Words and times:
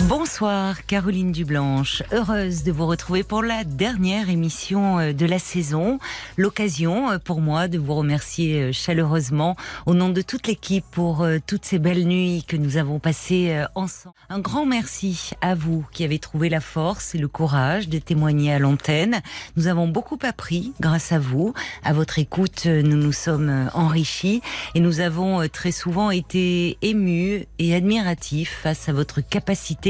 Bonsoir 0.00 0.84
Caroline 0.86 1.30
Dublanche, 1.30 2.02
heureuse 2.12 2.64
de 2.64 2.72
vous 2.72 2.86
retrouver 2.86 3.22
pour 3.22 3.42
la 3.42 3.62
dernière 3.62 4.28
émission 4.28 4.98
euh, 4.98 5.12
de 5.12 5.24
la 5.24 5.38
saison. 5.38 6.00
L'occasion 6.36 7.12
euh, 7.12 7.18
pour 7.18 7.40
moi 7.40 7.68
de 7.68 7.78
vous 7.78 7.94
remercier 7.94 8.60
euh, 8.60 8.72
chaleureusement 8.72 9.56
au 9.86 9.94
nom 9.94 10.08
de 10.08 10.20
toute 10.20 10.48
l'équipe 10.48 10.84
pour 10.90 11.26
toutes 11.46 11.64
ces 11.64 11.78
belles 11.78 12.06
nuits 12.06 12.44
que 12.46 12.56
nous 12.56 12.76
avons 12.76 12.98
passées 12.98 13.64
ensemble. 13.74 14.14
Un 14.28 14.40
grand 14.40 14.66
merci 14.66 15.30
à 15.40 15.54
vous 15.54 15.86
qui 15.92 16.04
avez 16.04 16.18
trouvé 16.18 16.48
la 16.48 16.60
force 16.60 17.14
et 17.14 17.18
le 17.18 17.28
courage 17.28 17.88
de 17.88 17.98
témoigner 17.98 18.52
à 18.52 18.58
l'antenne. 18.58 19.20
Nous 19.56 19.68
avons 19.68 19.86
beaucoup 19.86 20.18
appris 20.22 20.72
grâce 20.80 21.12
à 21.12 21.18
vous. 21.18 21.54
À 21.84 21.92
votre 21.92 22.18
écoute, 22.18 22.66
nous 22.66 22.96
nous 22.96 23.12
sommes 23.12 23.70
enrichis 23.74 24.42
et 24.74 24.80
nous 24.80 25.00
avons 25.00 25.46
très 25.48 25.72
souvent 25.72 26.10
été 26.10 26.78
émus 26.82 27.46
et 27.58 27.74
admiratifs 27.74 28.58
face 28.62 28.88
à 28.88 28.92
votre 28.92 29.20
capacité 29.20 29.83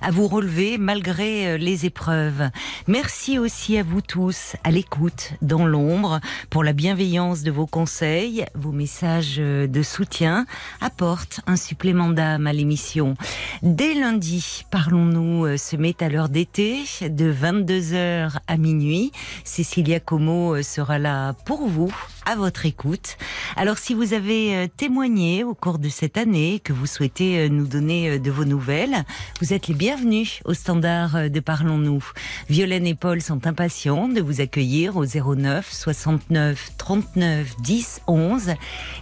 à 0.00 0.10
vous 0.10 0.28
relever 0.28 0.78
malgré 0.78 1.48
euh, 1.48 1.56
les 1.56 1.86
épreuves. 1.86 2.50
Merci 2.86 3.38
aussi 3.38 3.76
à 3.78 3.82
vous 3.82 4.00
tous 4.00 4.56
à 4.64 4.70
l'écoute 4.70 5.32
dans 5.42 5.66
l'ombre 5.66 6.20
pour 6.50 6.64
la 6.64 6.72
bienveillance 6.72 7.42
de 7.42 7.50
vos 7.50 7.66
conseils, 7.66 8.44
vos 8.54 8.72
messages 8.72 9.36
euh, 9.38 9.66
de 9.66 9.82
soutien 9.82 10.46
apportent 10.80 11.40
un 11.46 11.56
supplément 11.56 12.08
d'âme 12.08 12.46
à 12.46 12.52
l'émission. 12.52 13.14
Dès 13.62 13.94
lundi, 13.94 14.64
parlons-nous 14.70 15.46
euh, 15.46 15.56
se 15.56 15.76
met 15.76 15.96
à 16.02 16.08
l'heure 16.08 16.28
d'été 16.28 16.84
de 17.02 17.32
22h 17.32 18.38
à 18.46 18.56
minuit. 18.56 19.12
Cécilia 19.44 20.00
Como 20.00 20.62
sera 20.62 20.98
là 20.98 21.34
pour 21.44 21.66
vous 21.66 21.92
à 22.26 22.36
votre 22.36 22.66
écoute. 22.66 23.16
Alors 23.56 23.78
si 23.78 23.94
vous 23.94 24.14
avez 24.14 24.68
témoigné 24.76 25.44
au 25.44 25.54
cours 25.54 25.78
de 25.78 25.88
cette 25.88 26.16
année, 26.16 26.60
que 26.62 26.72
vous 26.72 26.86
souhaitez 26.86 27.48
nous 27.48 27.66
donner 27.66 28.18
de 28.18 28.30
vos 28.30 28.44
nouvelles, 28.44 29.04
vous 29.40 29.52
êtes 29.52 29.68
les 29.68 29.74
bienvenus 29.74 30.40
au 30.44 30.54
standard 30.54 31.30
de 31.30 31.40
Parlons-nous. 31.40 32.04
Violaine 32.48 32.86
et 32.86 32.94
Paul 32.94 33.20
sont 33.20 33.46
impatients 33.46 34.08
de 34.08 34.20
vous 34.20 34.40
accueillir 34.40 34.96
au 34.96 35.04
09 35.04 35.70
69 35.70 36.72
39 36.78 37.56
10 37.60 38.02
11. 38.06 38.54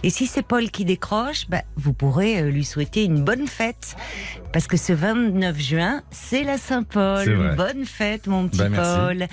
Et 0.03 0.09
si 0.09 0.27
c'est 0.27 0.41
Paul 0.41 0.69
qui 0.71 0.85
décroche, 0.85 1.47
bah, 1.49 1.63
vous 1.75 1.93
pourrez 1.93 2.41
euh, 2.41 2.49
lui 2.49 2.65
souhaiter 2.65 3.03
une 3.03 3.23
bonne 3.23 3.47
fête. 3.47 3.95
Parce 4.53 4.67
que 4.67 4.77
ce 4.77 4.93
29 4.93 5.59
juin, 5.59 6.01
c'est 6.11 6.43
la 6.43 6.57
Saint-Paul. 6.57 7.55
Bonne 7.55 7.85
fête, 7.85 8.27
mon 8.27 8.47
petit 8.47 8.59
bah, 8.59 8.69
Paul. 8.69 9.27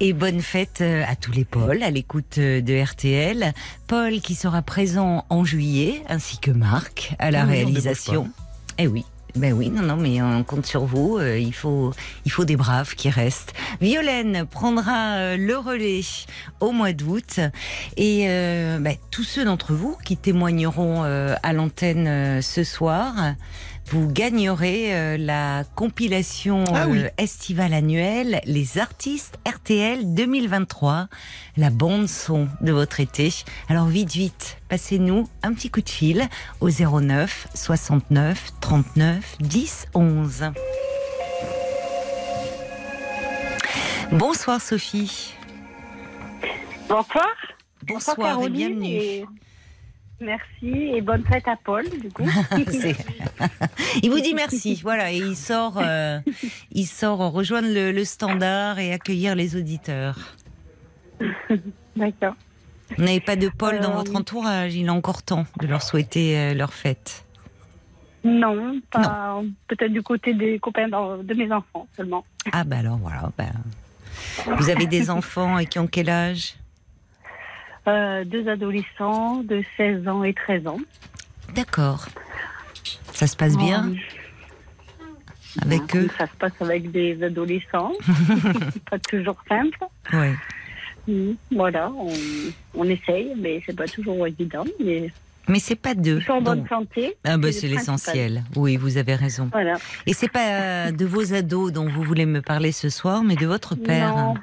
Et 0.00 0.12
bonne 0.12 0.40
fête 0.40 0.80
euh, 0.80 1.04
à 1.06 1.16
tous 1.16 1.32
les 1.32 1.44
Pauls 1.44 1.82
à 1.82 1.90
l'écoute 1.90 2.38
euh, 2.38 2.60
de 2.60 2.82
RTL. 2.82 3.52
Paul 3.86 4.20
qui 4.20 4.34
sera 4.34 4.62
présent 4.62 5.24
en 5.30 5.44
juillet, 5.44 6.02
ainsi 6.08 6.38
que 6.38 6.50
Marc 6.50 7.14
à 7.18 7.30
la 7.30 7.44
réalisation. 7.44 8.30
Eh 8.78 8.86
oui. 8.88 9.04
Ben 9.34 9.54
oui, 9.54 9.70
non, 9.70 9.82
non, 9.82 9.96
mais 9.96 10.20
on 10.20 10.44
compte 10.44 10.66
sur 10.66 10.84
vous. 10.84 11.16
Euh, 11.16 11.38
il 11.38 11.54
faut, 11.54 11.92
il 12.26 12.30
faut 12.30 12.44
des 12.44 12.56
braves 12.56 12.94
qui 12.94 13.08
restent. 13.08 13.54
Violaine 13.80 14.44
prendra 14.44 15.16
euh, 15.16 15.36
le 15.38 15.56
relais 15.56 16.02
au 16.60 16.70
mois 16.72 16.92
d'août, 16.92 17.40
et 17.96 18.26
euh, 18.28 18.78
ben, 18.78 18.96
tous 19.10 19.24
ceux 19.24 19.44
d'entre 19.44 19.72
vous 19.72 19.96
qui 20.04 20.18
témoigneront 20.18 21.02
à 21.02 21.52
l'antenne 21.52 22.42
ce 22.42 22.64
soir 22.64 23.14
vous 23.92 24.08
gagnerez 24.10 24.94
euh, 24.94 25.16
la 25.18 25.64
compilation 25.76 26.64
ah 26.74 26.86
euh, 26.86 27.08
estivale 27.18 27.74
annuelle 27.74 28.40
Les 28.46 28.78
artistes 28.78 29.38
RTL 29.46 30.14
2023, 30.14 31.08
la 31.58 31.68
bande 31.68 32.08
son 32.08 32.48
de 32.62 32.72
votre 32.72 33.00
été. 33.00 33.28
Alors 33.68 33.88
vite, 33.88 34.12
vite, 34.12 34.56
passez-nous 34.70 35.28
un 35.42 35.52
petit 35.52 35.70
coup 35.70 35.82
de 35.82 35.90
fil 35.90 36.26
au 36.60 36.70
09 36.70 37.48
69 37.54 38.52
39 38.62 39.36
10 39.40 39.88
11. 39.92 40.44
Bonsoir 44.10 44.62
Sophie. 44.62 45.34
Bonsoir. 46.88 47.26
Bonsoir, 47.86 48.42
et 48.42 48.48
bienvenue. 48.48 49.26
Merci 50.22 50.92
et 50.94 51.00
bonne 51.00 51.24
fête 51.24 51.48
à 51.48 51.56
Paul, 51.56 51.84
du 52.00 52.08
coup. 52.10 52.22
il 54.02 54.10
vous 54.10 54.20
dit 54.20 54.34
merci, 54.34 54.78
voilà, 54.82 55.12
et 55.12 55.16
il 55.16 55.36
sort, 55.36 55.78
euh, 55.78 56.20
il 56.70 56.86
sort 56.86 57.18
rejoindre 57.32 57.68
le, 57.70 58.04
standard 58.04 58.78
et 58.78 58.92
accueillir 58.92 59.34
les 59.34 59.56
auditeurs. 59.56 60.36
D'accord. 61.96 62.34
Vous 62.96 63.04
n'avez 63.04 63.20
pas 63.20 63.36
de 63.36 63.48
Paul 63.48 63.80
dans 63.80 63.92
votre 63.92 64.14
entourage, 64.14 64.74
il 64.74 64.88
a 64.88 64.92
encore 64.92 65.22
temps 65.22 65.46
de 65.60 65.66
leur 65.66 65.82
souhaiter 65.82 66.38
euh, 66.38 66.54
leur 66.54 66.72
fête. 66.72 67.24
Non, 68.24 68.80
pas 68.92 69.42
peut-être 69.66 69.92
du 69.92 70.02
côté 70.02 70.34
des 70.34 70.60
copains 70.60 70.88
de 70.88 71.34
mes 71.34 71.50
enfants 71.50 71.88
seulement. 71.96 72.24
Ah 72.52 72.62
bah 72.62 72.76
alors 72.78 72.98
voilà. 72.98 73.32
Ben, 73.36 73.50
vous 74.56 74.70
avez 74.70 74.86
des 74.86 75.10
enfants 75.10 75.58
et 75.58 75.66
qui 75.66 75.80
ont 75.80 75.88
quel 75.88 76.08
âge? 76.08 76.54
Euh, 77.88 78.24
deux 78.24 78.48
adolescents 78.48 79.42
de 79.42 79.62
16 79.76 80.08
ans 80.08 80.24
et 80.24 80.34
13 80.34 80.66
ans. 80.66 80.80
D'accord. 81.54 82.06
Ça 83.12 83.26
se 83.26 83.36
passe 83.36 83.56
bien 83.56 83.92
avec 85.60 85.94
eux 85.96 86.08
Ça 86.16 86.26
se 86.26 86.36
passe 86.38 86.52
avec 86.60 86.90
des 86.90 87.22
adolescents. 87.22 87.92
pas 88.90 88.98
toujours 88.98 89.36
simple. 89.48 89.78
Oui. 90.12 91.36
Voilà, 91.50 91.92
on, 92.74 92.84
essaye, 92.84 93.32
mais 93.36 93.60
c'est 93.66 93.76
pas 93.76 93.88
toujours 93.88 94.24
évident. 94.26 94.64
Mais, 94.82 95.10
mais 95.48 95.58
c'est 95.58 95.76
pas 95.76 95.94
deux. 95.94 96.18
Ils 96.18 96.24
sont 96.24 96.34
en 96.34 96.42
bonne 96.42 96.66
santé. 96.68 97.16
Ah 97.24 97.36
bah 97.38 97.50
c'est 97.50 97.66
l'essentiel. 97.66 98.44
Oui, 98.54 98.76
vous 98.76 98.96
avez 98.96 99.16
raison. 99.16 99.48
Voilà. 99.50 99.74
Et 100.06 100.12
c'est 100.12 100.30
pas 100.30 100.92
de 100.92 101.04
vos 101.04 101.34
ados 101.34 101.72
dont 101.72 101.88
vous 101.88 102.02
voulez 102.02 102.26
me 102.26 102.40
parler 102.40 102.70
ce 102.70 102.88
soir, 102.88 103.24
mais 103.24 103.34
de 103.34 103.46
votre 103.46 103.74
père. 103.74 104.14
Non. 104.14 104.34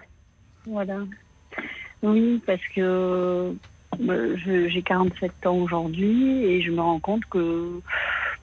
Voilà. 0.67 0.97
Oui, 2.01 2.41
parce 2.45 2.61
que 2.75 3.53
euh, 3.99 4.67
j'ai 4.69 4.81
47 4.81 5.45
ans 5.45 5.57
aujourd'hui 5.57 6.45
et 6.45 6.61
je 6.61 6.71
me 6.71 6.81
rends 6.81 6.99
compte 6.99 7.25
que 7.25 7.81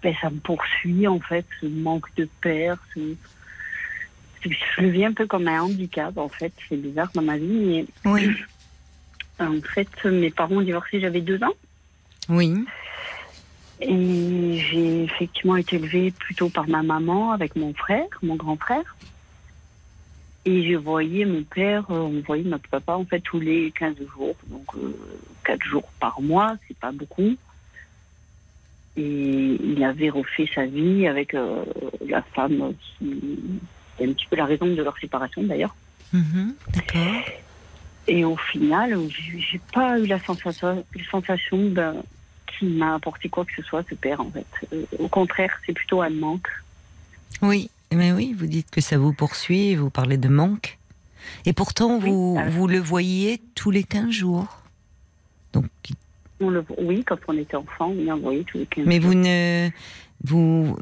ben, 0.02 0.14
ça 0.20 0.30
me 0.30 0.38
poursuit 0.38 1.06
en 1.06 1.20
fait, 1.20 1.46
ce 1.60 1.66
manque 1.66 2.14
de 2.16 2.28
père. 2.40 2.76
Je 2.94 4.52
le 4.78 4.88
vis 4.88 5.04
un 5.04 5.12
peu 5.12 5.26
comme 5.26 5.48
un 5.48 5.62
handicap 5.62 6.16
en 6.18 6.28
fait, 6.28 6.52
c'est 6.68 6.76
bizarre 6.76 7.10
dans 7.14 7.22
ma 7.22 7.38
vie. 7.38 7.46
Mais 7.46 7.86
oui. 8.04 8.30
En 9.38 9.60
fait, 9.60 9.88
mes 10.04 10.30
parents 10.30 10.56
ont 10.56 10.62
divorcé, 10.62 11.00
j'avais 11.00 11.20
deux 11.20 11.42
ans. 11.42 11.52
Oui. 12.28 12.54
Et 13.80 14.58
j'ai 14.58 15.04
effectivement 15.04 15.56
été 15.56 15.76
élevée 15.76 16.10
plutôt 16.10 16.48
par 16.48 16.68
ma 16.68 16.82
maman 16.82 17.32
avec 17.32 17.56
mon 17.56 17.74
frère, 17.74 18.06
mon 18.22 18.36
grand 18.36 18.56
frère. 18.56 18.96
Et 20.46 20.70
je 20.70 20.76
voyais 20.76 21.24
mon 21.24 21.42
père, 21.42 21.84
euh, 21.90 21.98
on 21.98 22.20
voyait 22.20 22.44
notre 22.44 22.68
papa 22.68 22.92
en 22.92 23.04
fait 23.04 23.18
tous 23.20 23.40
les 23.40 23.72
15 23.72 23.96
jours, 24.14 24.36
donc 24.46 24.64
euh, 24.76 24.96
4 25.44 25.60
jours 25.64 25.90
par 25.98 26.20
mois, 26.22 26.54
c'est 26.66 26.78
pas 26.78 26.92
beaucoup. 26.92 27.36
Et 28.96 29.58
il 29.60 29.82
avait 29.82 30.08
refait 30.08 30.48
sa 30.54 30.64
vie 30.64 31.08
avec 31.08 31.34
euh, 31.34 31.64
la 32.06 32.22
femme 32.22 32.74
qui 32.80 33.38
est 33.98 34.06
un 34.06 34.12
petit 34.12 34.26
peu 34.30 34.36
la 34.36 34.44
raison 34.44 34.66
de 34.66 34.80
leur 34.80 34.96
séparation 34.98 35.42
d'ailleurs. 35.42 35.74
Mhm, 36.12 36.54
d'accord. 36.72 37.24
Et 38.06 38.24
au 38.24 38.36
final, 38.36 38.96
j'ai 39.10 39.60
pas 39.72 39.98
eu 39.98 40.06
la 40.06 40.20
sensation, 40.20 40.84
la 40.94 41.04
sensation 41.10 41.70
ben, 41.70 42.04
qu'il 42.46 42.68
m'a 42.68 42.94
apporté 42.94 43.28
quoi 43.28 43.44
que 43.44 43.52
ce 43.56 43.62
soit, 43.62 43.84
ce 43.90 43.96
père 43.96 44.20
en 44.20 44.30
fait. 44.30 44.46
Euh, 44.72 44.84
au 45.00 45.08
contraire, 45.08 45.58
c'est 45.66 45.72
plutôt 45.72 46.03
un 46.03 46.10
manque. 46.10 46.48
Oui, 47.42 47.68
mais 47.97 48.13
oui, 48.13 48.34
vous 48.37 48.47
dites 48.47 48.71
que 48.71 48.81
ça 48.81 48.98
vous 48.98 49.13
poursuit, 49.13 49.75
vous 49.75 49.91
parlez 49.91 50.19
de 50.19 50.28
manque. 50.28 50.78
Et 51.45 51.53
pourtant, 51.53 51.98
vous, 51.98 52.39
vous 52.51 52.69
le 52.69 52.78
voyiez 52.78 53.41
tous 53.54 53.71
les 53.71 53.83
15 53.83 54.10
jours. 54.10 54.63
Donc, 55.53 55.66
oui, 56.41 57.03
quand 57.04 57.19
on 57.28 57.37
était 57.37 57.57
enfant, 57.57 57.89
on 57.89 58.15
le 58.15 58.21
voyait 58.21 58.45
tous 58.45 58.59
les 58.59 58.66
15 58.66 58.87
Mais 58.87 58.98
vous 58.98 59.15
ne. 59.15 59.71
Vous, 60.25 60.77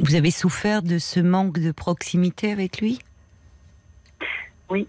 vous 0.00 0.14
avez 0.14 0.30
souffert 0.30 0.82
de 0.82 0.98
ce 0.98 1.18
manque 1.18 1.58
de 1.58 1.72
proximité 1.72 2.52
avec 2.52 2.80
lui? 2.80 3.00
Oui. 4.70 4.86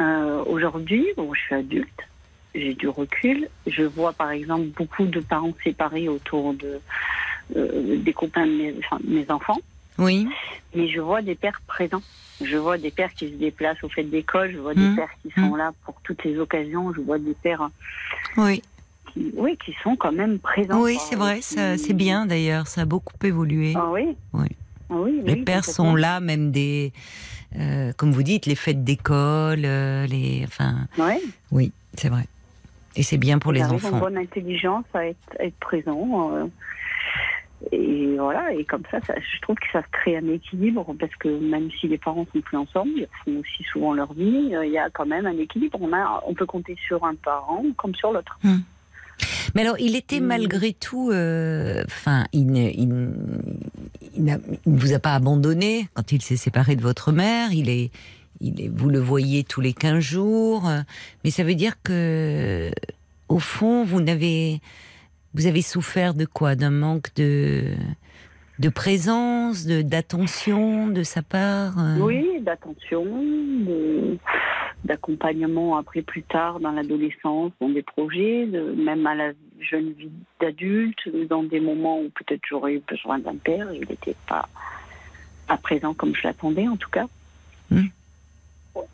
Euh, 0.00 0.44
aujourd'hui, 0.44 1.06
bon, 1.16 1.32
je 1.32 1.40
suis 1.40 1.54
adulte, 1.54 2.00
j'ai 2.54 2.74
du 2.74 2.88
recul. 2.88 3.48
Je 3.66 3.82
vois 3.82 4.12
par 4.12 4.30
exemple 4.30 4.66
beaucoup 4.76 5.06
de 5.06 5.20
parents 5.20 5.54
séparés 5.64 6.08
autour 6.08 6.52
de, 6.54 6.80
euh, 7.56 7.96
des 7.98 8.12
copains 8.12 8.46
de 8.46 8.74
mes 9.04 9.30
enfants. 9.30 9.58
Oui. 10.00 10.26
Mais 10.74 10.88
je 10.88 11.00
vois 11.00 11.22
des 11.22 11.34
pères 11.34 11.60
présents. 11.66 12.02
Je 12.42 12.56
vois 12.56 12.78
des 12.78 12.90
pères 12.90 13.12
qui 13.12 13.28
se 13.28 13.34
déplacent 13.34 13.82
au 13.84 13.88
fait 13.88 14.02
d'école. 14.04 14.50
Je 14.52 14.58
vois 14.58 14.74
des 14.74 14.80
mmh. 14.80 14.96
pères 14.96 15.10
qui 15.22 15.30
sont 15.32 15.54
mmh. 15.54 15.56
là 15.58 15.72
pour 15.84 15.94
toutes 16.02 16.24
les 16.24 16.38
occasions. 16.38 16.92
Je 16.94 17.00
vois 17.02 17.18
des 17.18 17.34
pères 17.34 17.68
oui. 18.38 18.62
qui, 19.12 19.30
oui, 19.36 19.58
qui 19.64 19.74
sont 19.82 19.94
quand 19.96 20.12
même 20.12 20.38
présents. 20.38 20.80
Oui, 20.80 20.96
c'est 21.00 21.16
vrai, 21.16 21.40
qui- 21.40 21.78
c'est 21.78 21.92
bien 21.92 22.26
d'ailleurs, 22.26 22.66
ça 22.66 22.82
a 22.82 22.84
beaucoup 22.86 23.14
évolué. 23.22 23.74
Ah 23.76 23.90
oui? 23.90 24.16
Oui. 24.32 24.46
Ah 24.88 24.94
oui, 24.96 25.20
Les 25.24 25.34
oui, 25.34 25.42
pères 25.44 25.64
sont 25.64 25.94
là, 25.94 26.18
même 26.20 26.50
des, 26.50 26.92
euh, 27.56 27.92
comme 27.96 28.10
vous 28.12 28.22
dites, 28.24 28.46
les 28.46 28.54
fêtes 28.56 28.82
d'école, 28.82 29.64
euh, 29.64 30.06
les, 30.06 30.42
enfin, 30.46 30.88
Ouais. 30.98 31.20
oui, 31.52 31.72
c'est 31.94 32.08
vrai. 32.08 32.24
Et 32.96 33.02
c'est 33.04 33.18
bien 33.18 33.38
pour 33.38 33.52
les 33.52 33.60
Ils 33.60 33.64
arrivent 33.64 33.84
en 33.84 33.88
enfants. 33.88 33.98
bonne 34.00 34.16
intelligence 34.18 34.84
à 34.94 35.06
être, 35.06 35.18
à 35.38 35.44
être 35.44 35.54
présents. 35.60 36.32
euh, 36.34 36.46
et 37.72 38.16
voilà, 38.18 38.52
et 38.54 38.64
comme 38.64 38.82
ça, 38.90 38.98
ça, 39.06 39.14
je 39.18 39.40
trouve 39.42 39.56
que 39.56 39.66
ça 39.72 39.82
crée 39.92 40.16
un 40.16 40.28
équilibre 40.28 40.94
parce 40.98 41.14
que 41.16 41.28
même 41.28 41.70
si 41.78 41.88
les 41.88 41.98
parents 41.98 42.26
sont 42.32 42.40
plus 42.40 42.56
ensemble, 42.56 42.90
ils 42.96 43.08
font 43.24 43.38
aussi 43.40 43.62
souvent 43.70 43.92
leur 43.92 44.12
vie, 44.14 44.54
euh, 44.54 44.64
il 44.64 44.72
y 44.72 44.78
a 44.78 44.88
quand 44.90 45.06
même 45.06 45.26
un 45.26 45.36
équilibre. 45.38 45.78
On, 45.80 45.92
a, 45.92 46.22
on 46.26 46.34
peut 46.34 46.46
compter 46.46 46.76
sur 46.86 47.04
un 47.04 47.14
parent 47.14 47.62
comme 47.76 47.94
sur 47.94 48.12
l'autre. 48.12 48.38
Mais 49.54 49.62
alors, 49.62 49.76
il 49.78 49.96
était 49.96 50.20
Mm. 50.20 50.24
malgré 50.26 50.72
tout, 50.72 51.10
euh, 51.10 51.82
enfin, 51.86 52.24
il, 52.32 52.46
ne- 52.46 52.70
il, 52.70 52.88
ne- 52.88 53.12
il 54.16 54.24
ne 54.24 54.36
vous 54.78 54.92
a 54.94 54.98
pas 54.98 55.14
abandonné 55.14 55.88
quand 55.94 56.12
il 56.12 56.22
s'est 56.22 56.36
séparé 56.38 56.76
de 56.76 56.82
votre 56.82 57.12
mère. 57.12 57.52
Il 57.52 57.68
est, 57.68 57.90
il 58.40 58.60
est, 58.62 58.68
vous 58.68 58.88
le 58.88 58.98
voyez 58.98 59.44
tous 59.44 59.60
les 59.60 59.74
15 59.74 59.98
jours, 60.00 60.70
mais 61.24 61.30
ça 61.30 61.44
veut 61.44 61.54
dire 61.54 61.74
que, 61.82 62.70
au 63.28 63.38
fond, 63.38 63.84
vous 63.84 64.00
n'avez, 64.00 64.60
vous 65.34 65.46
avez 65.46 65.62
souffert 65.62 66.14
de 66.14 66.24
quoi? 66.24 66.54
D'un 66.56 66.70
manque 66.70 67.14
de, 67.14 67.74
de 68.58 68.68
présence, 68.68 69.64
de 69.66 69.82
d'attention 69.82 70.88
de 70.88 71.02
sa 71.02 71.22
part. 71.22 71.78
euh? 71.78 71.98
Oui, 72.00 72.40
d'attention, 72.40 73.04
de- 73.04 74.18
d'accompagnement 74.84 75.76
après 75.76 76.02
plus 76.02 76.22
tard 76.22 76.58
dans 76.58 76.72
l'adolescence, 76.72 77.52
dans 77.60 77.68
des 77.68 77.82
projets, 77.82 78.46
de- 78.46 78.72
même 78.72 79.06
à 79.06 79.14
la 79.14 79.32
jeune 79.60 79.92
vie 79.92 80.10
d'adulte, 80.40 80.98
dans 81.28 81.42
des 81.42 81.60
moments 81.60 82.00
où 82.00 82.08
peut-être 82.10 82.40
j'aurais 82.48 82.74
eu 82.74 82.82
besoin 82.88 83.18
d'un 83.18 83.36
père, 83.36 83.68
il 83.74 83.80
n'était 83.88 84.16
pas, 84.26 84.48
pas 85.46 85.58
présent 85.58 85.92
comme 85.94 86.14
je 86.14 86.22
l'attendais 86.24 86.66
en 86.66 86.76
tout 86.76 86.88
cas. 86.90 87.06
Mm. 87.70 87.82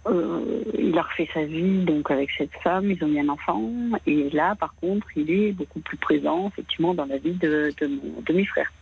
Euh, 0.07 0.63
il 0.79 0.97
a 0.99 1.03
refait 1.03 1.29
sa 1.35 1.45
vie 1.45 1.85
donc 1.85 2.11
avec 2.11 2.31
cette 2.31 2.55
femme, 2.63 2.91
ils 2.91 3.03
ont 3.05 3.09
eu 3.09 3.19
un 3.19 3.29
enfant, 3.29 3.71
et 4.07 4.31
là 4.31 4.55
par 4.55 4.75
contre 4.77 5.07
il 5.17 5.31
est 5.31 5.53
beaucoup 5.53 5.81
plus 5.81 5.97
présent 5.97 6.49
effectivement 6.49 6.95
dans 6.95 7.07
la 7.07 7.19
vie 7.19 7.33
de, 7.35 7.73
de 7.81 7.87
mon 7.87 8.21
demi-frère. 8.25 8.73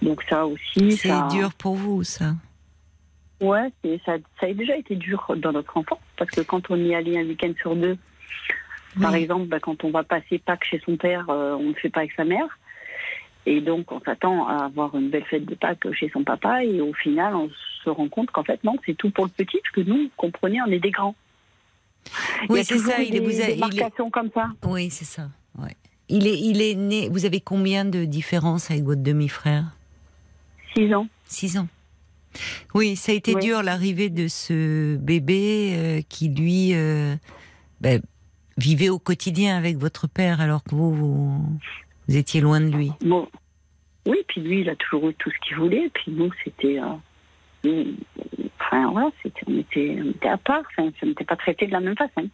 Donc 0.00 0.22
ça 0.28 0.46
aussi, 0.46 0.92
C'est 0.92 1.08
ça... 1.08 1.28
dur 1.30 1.52
pour 1.54 1.74
vous, 1.74 2.02
ça. 2.02 2.34
Ouais, 3.40 3.70
ça, 4.06 4.16
ça 4.40 4.46
a 4.46 4.52
déjà 4.52 4.76
été 4.76 4.94
dur 4.94 5.32
dans 5.36 5.52
notre 5.52 5.76
enfance, 5.76 5.98
parce 6.16 6.30
que 6.30 6.40
quand 6.42 6.70
on 6.70 6.76
y 6.76 6.94
allait 6.94 7.18
un 7.18 7.24
week-end 7.24 7.52
sur 7.60 7.74
deux, 7.74 7.96
par 9.00 9.14
exemple, 9.14 9.46
bah, 9.46 9.58
quand 9.58 9.84
on 9.84 9.90
va 9.90 10.02
passer 10.02 10.38
Pâques 10.38 10.64
chez 10.64 10.80
son 10.84 10.96
père, 10.96 11.24
euh, 11.30 11.54
on 11.54 11.62
ne 11.62 11.68
le 11.68 11.74
fait 11.74 11.88
pas 11.88 12.00
avec 12.00 12.12
sa 12.12 12.24
mère. 12.24 12.58
Et 13.46 13.60
donc, 13.60 13.90
on 13.90 14.00
s'attend 14.00 14.46
à 14.46 14.64
avoir 14.66 14.94
une 14.96 15.10
belle 15.10 15.24
fête 15.24 15.44
de 15.44 15.54
Pâques 15.54 15.92
chez 15.94 16.08
son 16.10 16.22
papa, 16.22 16.64
et 16.64 16.80
au 16.80 16.92
final, 16.94 17.34
on 17.34 17.50
se 17.84 17.90
rend 17.90 18.08
compte 18.08 18.30
qu'en 18.30 18.44
fait, 18.44 18.62
non, 18.62 18.76
c'est 18.86 18.94
tout 18.96 19.10
pour 19.10 19.24
le 19.24 19.30
petit, 19.30 19.58
parce 19.62 19.74
que 19.74 19.80
nous, 19.80 20.10
comprenez, 20.16 20.60
on 20.62 20.70
est 20.70 20.78
des 20.78 20.90
grands. 20.92 21.16
Oui, 22.48 22.64
c'est 22.64 22.78
ça. 22.78 23.00
Il 23.02 23.16
est, 23.16 23.20
vous 23.20 23.40
a- 23.40 23.46
des 23.46 23.52
il 23.52 23.56
est- 23.56 23.60
marcations 23.60 24.10
comme 24.10 24.30
ça. 24.34 24.48
Oui, 24.64 24.90
c'est 24.90 25.04
ça. 25.04 25.28
Ouais. 25.58 25.76
Il 26.08 26.26
est, 26.26 26.38
il 26.38 26.60
est 26.62 26.74
né. 26.74 27.08
Vous 27.08 27.24
avez 27.24 27.40
combien 27.40 27.84
de 27.84 28.04
différences 28.04 28.70
avec 28.70 28.84
votre 28.84 29.02
demi-frère? 29.02 29.64
Six 30.76 30.92
ans. 30.94 31.06
Six 31.26 31.58
ans. 31.58 31.68
Oui, 32.74 32.96
ça 32.96 33.12
a 33.12 33.14
été 33.14 33.34
Oui. 33.34 33.40
dur 33.42 33.62
l'arrivée 33.62 34.08
de 34.10 34.26
ce 34.28 34.96
bébé 34.96 35.74
euh, 35.76 36.00
qui 36.08 36.28
lui 36.28 36.74
euh, 36.74 37.14
ben, 37.80 38.00
vivait 38.56 38.88
au 38.88 38.98
quotidien 38.98 39.56
avec 39.56 39.76
votre 39.76 40.06
père 40.08 40.40
alors 40.40 40.62
que 40.64 40.74
vous, 40.74 40.92
vous, 40.94 41.58
vous 42.08 42.16
étiez 42.16 42.40
loin 42.40 42.60
de 42.60 42.74
lui. 42.74 42.90
Bon. 43.04 43.28
Oui, 44.06 44.16
puis 44.28 44.40
lui, 44.40 44.60
il 44.62 44.68
a 44.68 44.74
toujours 44.76 45.08
eu 45.10 45.14
tout 45.14 45.30
ce 45.30 45.36
qu'il 45.46 45.56
voulait, 45.56 45.88
puis 45.94 46.10
nous, 46.12 46.30
c'était. 46.44 46.78
euh, 46.80 47.84
Enfin, 48.60 48.90
voilà, 48.90 49.10
on, 49.46 49.58
était, 49.58 49.96
on 50.04 50.10
était 50.10 50.28
à 50.28 50.36
part, 50.38 50.62
enfin, 50.76 50.90
on 51.02 51.06
n'était 51.06 51.24
pas 51.24 51.36
traités 51.36 51.66
de 51.66 51.72
la 51.72 51.80
même 51.80 51.96
façon. 51.96 52.28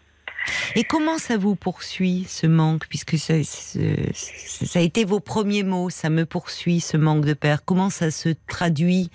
Et 0.76 0.84
comment 0.84 1.18
ça 1.18 1.36
vous 1.36 1.54
poursuit 1.56 2.24
ce 2.28 2.46
manque 2.46 2.86
puisque 2.88 3.18
ça, 3.18 3.34
ça 3.42 4.78
a 4.78 4.82
été 4.82 5.04
vos 5.04 5.20
premiers 5.20 5.64
mots, 5.64 5.90
ça 5.90 6.08
me 6.10 6.24
poursuit 6.24 6.80
ce 6.80 6.96
manque 6.96 7.24
de 7.26 7.34
père. 7.34 7.64
Comment 7.64 7.90
ça 7.90 8.10
se 8.10 8.30
traduit 8.46 9.10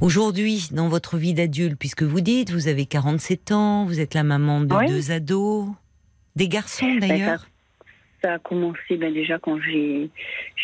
aujourd'hui 0.00 0.68
dans 0.72 0.88
votre 0.88 1.16
vie 1.16 1.34
d'adulte 1.34 1.76
puisque 1.78 2.02
vous 2.04 2.20
dites 2.20 2.50
vous 2.50 2.68
avez 2.68 2.86
47 2.86 3.50
ans, 3.52 3.86
vous 3.86 3.98
êtes 3.98 4.14
la 4.14 4.22
maman 4.24 4.60
de 4.60 4.74
Oui. 4.74 4.86
deux 4.86 5.10
ados, 5.10 5.68
des 6.36 6.48
garçons 6.48 6.94
d'ailleurs. 7.00 7.46
Ça 8.22 8.34
a 8.34 8.38
commencé 8.38 8.96
ben, 8.96 9.12
déjà 9.12 9.38
quand 9.38 9.60
j'ai, 9.60 10.10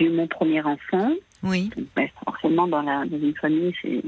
eu 0.01 0.11
mon 0.11 0.27
premier 0.27 0.63
enfant. 0.63 1.13
Oui. 1.43 1.71
Donc, 1.77 1.87
ben, 1.97 2.09
forcément, 2.25 2.69
dans, 2.69 2.83
la, 2.83 3.05
dans 3.05 3.19
une 3.19 3.35
famille, 3.37 3.75
c'est, 3.83 4.03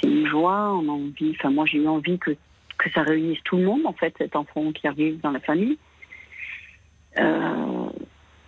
c'est 0.00 0.08
une 0.08 0.26
joie. 0.26 0.72
On 0.74 0.88
a 0.88 0.92
envie, 0.92 1.34
enfin, 1.38 1.50
moi, 1.50 1.66
j'ai 1.66 1.78
eu 1.78 1.88
envie 1.88 2.18
que, 2.18 2.32
que 2.78 2.90
ça 2.90 3.02
réunisse 3.02 3.42
tout 3.44 3.56
le 3.56 3.64
monde, 3.64 3.86
en 3.86 3.92
fait, 3.92 4.14
cet 4.18 4.36
enfant 4.36 4.72
qui 4.72 4.86
arrive 4.86 5.20
dans 5.20 5.30
la 5.32 5.40
famille. 5.40 5.78
Euh, 7.18 7.88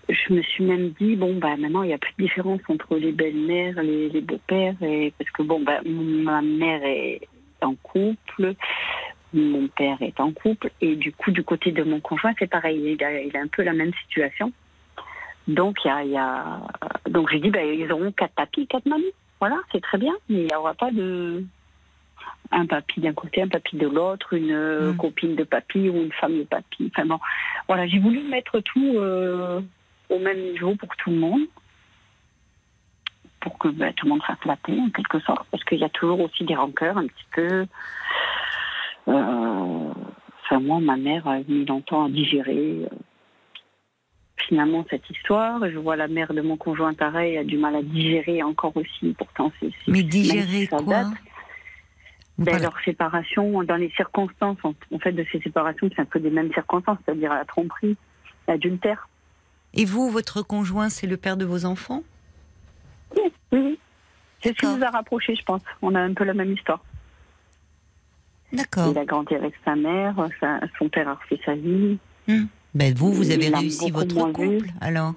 je 0.09 0.33
me 0.33 0.43
suis 0.43 0.65
même 0.65 0.91
dit, 1.01 1.17
bon, 1.17 1.37
bah, 1.37 1.57
maintenant, 1.57 1.83
il 1.83 1.89
n'y 1.89 1.95
a 1.95 1.99
plus 1.99 2.15
de 2.19 2.25
différence 2.25 2.61
entre 2.69 2.97
les 2.97 3.13
belles-mères, 3.13 3.83
les, 3.83 4.09
les 4.09 4.21
beaux-pères, 4.21 4.81
et, 4.83 5.13
parce 5.19 5.31
que, 5.31 5.43
bon, 5.43 5.61
bah, 5.61 5.81
ma 5.85 6.43
mère 6.43 6.81
est 6.85 7.21
en 7.61 7.75
couple, 7.75 8.55
mon 9.35 9.69
père 9.69 10.01
est 10.01 10.19
en 10.21 10.33
couple, 10.33 10.71
et 10.81 10.97
du 10.97 11.13
coup, 11.13 11.31
du 11.31 11.43
côté 11.43 11.71
de 11.73 11.83
mon 11.83 12.01
conjoint, 12.01 12.33
c'est 12.39 12.47
pareil, 12.47 12.81
il 12.99 13.05
a, 13.05 13.21
il 13.21 13.37
a 13.37 13.41
un 13.41 13.47
peu 13.49 13.63
la 13.63 13.73
même 13.75 13.93
situation. 14.05 14.53
Donc, 15.47 15.79
il 15.85 15.89
y 15.89 15.91
a, 15.91 16.05
il 16.05 16.11
y 16.11 16.17
a- 16.17 16.61
donc 17.09 17.31
j'ai 17.31 17.39
dit, 17.39 17.51
bah, 17.51 17.63
ils 17.65 17.91
auront 17.93 18.13
quatre 18.13 18.35
papis, 18.35 18.67
quatre 18.67 18.87
mamies. 18.87 19.13
Voilà, 19.41 19.57
c'est 19.73 19.81
très 19.81 19.99
bien, 19.99 20.15
mais 20.29 20.41
il 20.41 20.47
n'y 20.47 20.55
aura 20.55 20.75
pas 20.75 20.91
de 20.91 21.45
un 22.51 22.67
papy 22.67 23.01
d'un 23.01 23.13
côté, 23.13 23.43
un 23.43 23.49
papy 23.49 23.77
de 23.77 23.87
l'autre, 23.87 24.33
une 24.33 24.91
Mm. 24.93 24.97
copine 24.97 25.37
de 25.37 25.45
papy 25.45 25.89
ou 25.91 25.97
une 26.03 26.13
femme 26.13 26.39
de 26.39 26.45
papy. 26.45 26.91
Enfin 26.95 27.07
bon, 27.07 27.19
voilà, 27.67 27.87
j'ai 27.87 27.99
voulu 27.99 28.23
mettre 28.23 28.61
tout 28.61 28.95
euh, 28.97 29.61
au 30.09 30.19
même 30.19 30.41
niveau 30.53 30.75
pour 30.77 30.97
tout 30.97 31.11
le 31.11 31.17
monde, 31.17 31.43
pour 33.41 33.59
que 33.59 33.69
bah, 33.69 33.93
tout 33.93 34.07
le 34.07 34.11
monde 34.13 34.23
soit 34.23 34.37
flatté 34.37 34.73
en 34.81 34.91
quelque 34.91 35.21
sorte, 35.21 35.47
parce 35.51 35.63
qu'il 35.65 35.79
y 35.79 35.85
a 35.85 35.89
toujours 35.91 36.21
aussi 36.21 36.45
des 36.45 36.55
rancœurs 36.55 36.97
un 36.99 37.07
petit 37.07 37.27
peu. 37.33 37.67
Euh, 39.09 39.93
Enfin 40.51 40.61
moi, 40.61 40.81
ma 40.81 40.97
mère 40.97 41.27
a 41.29 41.41
mis 41.41 41.67
longtemps 41.67 42.07
à 42.07 42.09
digérer. 42.09 42.87
euh, 42.91 42.97
Finalement, 44.49 44.87
cette 44.89 45.09
histoire, 45.11 45.61
je 45.71 45.77
vois 45.77 45.95
la 45.97 46.09
mère 46.09 46.33
de 46.33 46.41
mon 46.41 46.57
conjoint 46.57 46.95
pareil 46.95 47.37
a 47.37 47.45
du 47.45 47.59
mal 47.59 47.77
à 47.77 47.83
digérer 47.83 48.43
encore 48.43 48.75
aussi. 48.77 49.15
Pourtant, 49.19 49.53
c'est 49.61 49.71
Mais 49.89 50.03
digérer 50.03 50.67
ça 50.71 50.79
quoi 50.79 51.03
date, 51.05 51.09
ben, 52.39 52.45
parlez- 52.47 52.63
leur 52.63 52.81
séparation, 52.83 53.63
dans 53.65 53.77
les 53.77 53.91
circonstances, 53.91 54.57
en, 54.65 54.99
fait, 55.01 55.13
de 55.13 55.27
ces 55.31 55.41
séparations, 55.41 55.91
c'est 55.95 56.01
un 56.01 56.07
peu 56.07 56.19
des 56.21 56.31
mêmes 56.31 56.53
circonstances, 56.55 56.97
c'est-à-dire 57.05 57.35
la 57.35 57.45
tromperie, 57.45 57.97
l'adultère. 58.47 59.07
Et 59.75 59.85
vous, 59.85 60.09
votre 60.09 60.41
conjoint, 60.41 60.89
c'est 60.89 61.07
le 61.07 61.19
père 61.19 61.37
de 61.37 61.45
vos 61.45 61.67
enfants? 61.67 62.03
Oui, 63.15 63.23
oui. 63.53 63.79
C'est 64.41 64.51
ce 64.51 64.55
qui 64.55 64.67
nous 64.67 64.83
a 64.83 64.91
rapprochés, 64.91 65.35
je 65.35 65.43
pense. 65.43 65.61
On 65.83 65.95
a 65.95 66.01
un 66.01 66.15
peu 66.15 66.25
la 66.25 66.33
même 66.33 66.53
histoire. 66.53 66.83
D'accord. 68.53 68.89
Il 68.93 68.99
a 68.99 69.05
grandi 69.05 69.35
avec 69.35 69.55
sa 69.65 69.75
mère, 69.77 70.15
sa- 70.41 70.61
son 70.79 70.89
père 70.89 71.09
a 71.09 71.15
refait 71.15 71.41
sa 71.45 71.55
vie. 71.55 71.99
Ben 72.75 72.95
vous, 72.95 73.13
vous 73.13 73.31
avez 73.31 73.47
Il 73.47 73.55
réussi 73.55 73.91
votre 73.91 74.15
vu. 74.27 74.33
couple, 74.33 74.69
alors 74.81 75.15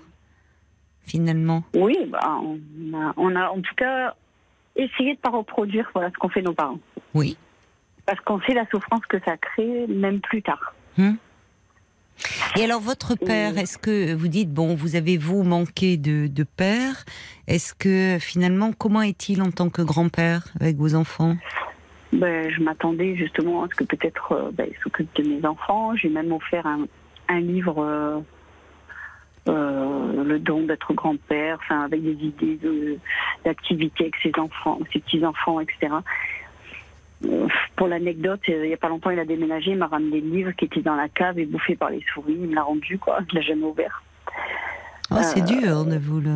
Finalement? 1.04 1.64
Oui, 1.76 1.98
bah, 2.10 2.20
on, 2.42 2.58
a, 2.98 3.14
on 3.18 3.36
a 3.36 3.50
en 3.50 3.60
tout 3.60 3.76
cas 3.76 4.16
essayé 4.76 5.14
de 5.14 5.18
ne 5.18 5.22
pas 5.22 5.30
reproduire 5.32 5.90
voilà, 5.94 6.10
ce 6.10 6.14
qu'ont 6.18 6.30
fait 6.30 6.42
nos 6.44 6.54
parents. 6.54 6.80
Oui. 7.14 7.38
Parce 8.06 8.20
qu'on 8.22 8.40
sait 8.42 8.54
la 8.54 8.66
souffrance 8.70 9.06
que 9.10 9.18
ça 9.26 9.36
crée, 9.38 9.88
même 9.88 10.22
plus 10.22 10.42
tard. 10.42 10.74
Et 12.58 12.64
alors, 12.64 12.82
votre 12.82 13.16
père, 13.16 13.58
est-ce 13.58 13.78
que 13.78 14.14
vous 14.14 14.28
dites, 14.28 14.54
bon, 14.54 14.76
vous 14.76 14.96
avez 14.96 15.18
vous 15.18 15.44
manqué 15.44 15.98
de, 15.98 16.28
de 16.28 16.44
père? 16.44 17.04
Est-ce 17.48 17.74
que 17.74 18.18
finalement, 18.20 18.72
comment 18.74 19.02
est-il 19.02 19.42
en 19.42 19.52
tant 19.52 19.70
que 19.70 19.82
grand-père 19.82 20.46
avec 20.60 20.78
vos 20.78 20.94
enfants? 20.96 21.36
Ben, 22.14 22.50
je 22.50 22.62
m'attendais 22.62 23.16
justement 23.16 23.64
à 23.64 23.68
ce 23.70 23.76
que 23.76 23.84
peut-être 23.86 24.32
euh, 24.34 24.52
ben, 24.52 24.68
il 24.70 24.78
s'occupe 24.84 25.14
de 25.16 25.24
mes 25.28 25.46
enfants. 25.46 25.96
J'ai 25.96 26.10
même 26.10 26.32
offert 26.34 26.66
un, 26.68 26.86
un 27.30 27.40
livre, 27.40 27.76
euh, 27.82 28.20
euh, 29.48 30.24
Le 30.24 30.38
don 30.40 30.64
d'être 30.64 30.94
grand-père, 30.94 31.58
enfin, 31.62 31.82
avec 31.82 32.04
des 32.04 32.12
idées 32.26 32.58
de- 32.58 32.98
d'activités 33.46 34.04
avec 34.06 34.16
ses 34.22 34.32
enfants, 34.40 34.78
ses 34.94 35.00
petits-enfants, 35.00 35.60
etc. 35.62 35.94
Euh, 37.26 37.48
pour 37.76 37.88
l'anecdote, 37.88 38.42
il 38.48 38.62
n'y 38.62 38.74
a 38.74 38.78
pas 38.78 38.90
longtemps, 38.90 39.10
il 39.12 39.20
a 39.20 39.26
déménagé, 39.26 39.72
il 39.72 39.78
m'a 39.78 39.88
ramené 39.88 40.20
le 40.22 40.30
livre 40.30 40.52
qui 40.52 40.66
était 40.66 40.82
dans 40.82 40.96
la 40.96 41.08
cave 41.10 41.40
et 41.40 41.46
bouffé 41.46 41.76
par 41.76 41.90
les 41.92 42.04
souris. 42.14 42.38
Il 42.40 42.50
me 42.50 42.56
l'a 42.56 42.64
rendu, 42.64 42.98
quoi. 43.00 43.20
Il 43.32 43.36
l'a 43.36 43.42
jamais 43.42 43.64
ouvert. 43.64 44.04
Oh, 45.12 45.16
C'est 45.22 45.44
dur 45.46 45.86
de 45.86 45.98
vous 45.98 46.20
le. 46.20 46.32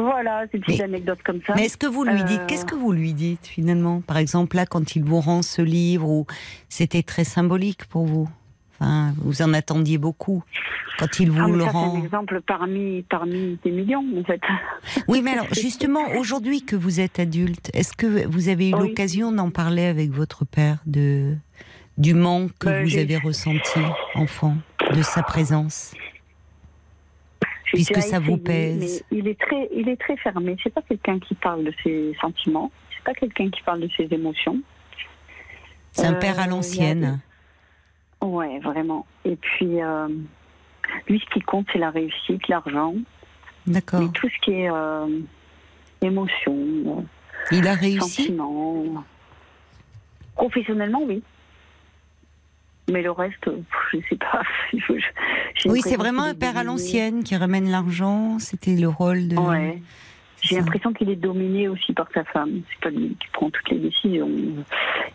Voilà, 0.00 0.44
c'est 0.50 0.58
une 0.58 0.64
petite 0.64 0.78
Mais- 0.80 0.84
anecdote 0.84 1.18
comme 1.24 1.40
ça. 1.46 1.54
Mais 1.56 1.66
est-ce 1.66 1.76
que 1.76 1.86
vous 1.86 2.04
lui 2.04 2.22
dites 2.24 2.40
Euh, 2.40 2.46
Qu'est-ce 2.46 2.64
que 2.66 2.74
vous 2.74 2.92
lui 2.92 3.12
dites 3.14 3.46
finalement? 3.46 4.00
Par 4.00 4.16
exemple, 4.18 4.56
là, 4.56 4.66
quand 4.66 4.94
il 4.96 5.04
vous 5.04 5.20
rend 5.20 5.42
ce 5.42 5.62
livre, 5.62 6.24
c'était 6.68 7.02
très 7.02 7.24
symbolique 7.24 7.86
pour 7.86 8.04
vous. 8.06 8.28
Enfin, 8.78 9.14
vous 9.16 9.40
en 9.40 9.54
attendiez 9.54 9.96
beaucoup 9.96 10.42
quand 10.98 11.18
il 11.18 11.30
vous 11.30 11.40
Ah, 11.40 11.46
mais 11.48 11.52
le 11.54 11.60
ça, 11.60 11.66
c'est 11.66 11.72
rend. 11.72 11.96
un 11.96 12.02
exemple 12.04 12.40
parmi, 12.46 13.02
parmi 13.08 13.58
des 13.64 13.70
millions, 13.70 14.04
en 14.18 14.24
fait. 14.24 14.40
Oui, 15.08 15.22
mais 15.22 15.32
alors 15.32 15.46
justement, 15.54 16.02
aujourd'hui 16.18 16.62
que 16.62 16.76
vous 16.76 17.00
êtes 17.00 17.18
adulte, 17.18 17.70
est-ce 17.72 17.94
que 17.94 18.26
vous 18.26 18.48
avez 18.50 18.68
eu 18.70 18.74
Oui. 18.74 18.88
l'occasion 18.88 19.32
d'en 19.32 19.48
parler 19.50 19.86
avec 19.86 20.10
votre 20.10 20.44
père 20.44 20.78
de 20.86 21.34
du 21.96 22.12
manque 22.12 22.50
que 22.58 22.68
Ben, 22.68 22.84
vous 22.86 22.98
avez 22.98 23.16
ressenti, 23.16 23.80
enfant, 24.14 24.54
de 24.94 25.00
sa 25.00 25.22
présence? 25.22 25.94
Puisque 27.76 27.94
déjà 27.94 28.06
ça 28.06 28.18
vous 28.18 28.36
pèse. 28.38 29.04
mais 29.10 29.18
il 29.18 29.28
est 29.28 29.38
très, 29.38 29.68
il 29.74 29.88
est 29.88 29.96
très 30.00 30.16
fermé. 30.16 30.56
C'est 30.62 30.72
pas 30.72 30.82
quelqu'un 30.82 31.18
qui 31.18 31.34
parle 31.34 31.64
de 31.64 31.72
ses 31.82 32.14
sentiments. 32.20 32.70
C'est 32.94 33.04
pas 33.04 33.14
quelqu'un 33.14 33.50
qui 33.50 33.62
parle 33.62 33.80
de 33.80 33.88
ses 33.96 34.08
émotions. 34.12 34.60
C'est 35.92 36.06
un 36.06 36.14
Euh, 36.14 36.18
père 36.18 36.38
à 36.40 36.46
l'ancienne. 36.46 37.20
Ouais, 38.20 38.58
vraiment. 38.60 39.06
Et 39.24 39.36
puis, 39.36 39.82
euh, 39.82 40.08
lui, 41.08 41.20
ce 41.20 41.32
qui 41.34 41.40
compte, 41.40 41.66
c'est 41.72 41.78
la 41.78 41.90
réussite, 41.90 42.48
l'argent, 42.48 42.94
D'accord. 43.66 44.00
mais 44.00 44.08
tout 44.08 44.28
ce 44.28 44.38
qui 44.44 44.52
est 44.52 44.70
euh, 44.70 45.06
émotion, 46.02 47.06
Il 47.52 47.66
a 47.68 47.72
euh, 47.72 47.74
réussi? 47.74 48.22
sentiment. 48.24 49.04
Professionnellement, 50.34 51.02
oui. 51.06 51.22
Mais 52.88 53.02
le 53.02 53.10
reste, 53.10 53.50
je 53.92 53.98
sais 54.08 54.16
pas. 54.16 54.42
Je- 54.72 54.78
je- 54.78 55.00
j'ai 55.54 55.70
Oui, 55.70 55.80
c'est 55.82 55.96
vraiment 55.96 56.22
un 56.24 56.34
père 56.34 56.56
à 56.56 56.62
l'ancienne 56.64 57.24
qui 57.24 57.34
ramène 57.36 57.68
l'argent. 57.70 58.38
C'était 58.38 58.76
le 58.76 58.88
rôle 58.88 59.26
de. 59.28 59.36
Ouais. 59.36 59.82
J'ai 60.42 60.56
l'impression 60.56 60.92
qu'il 60.92 61.10
est 61.10 61.16
dominé 61.16 61.66
aussi 61.66 61.92
par 61.92 62.06
sa 62.14 62.22
femme. 62.24 62.60
C'est 62.70 62.80
pas 62.80 62.90
lui 62.90 63.16
qui 63.18 63.26
prend 63.32 63.50
toutes 63.50 63.68
les 63.70 63.78
décisions. 63.78 64.28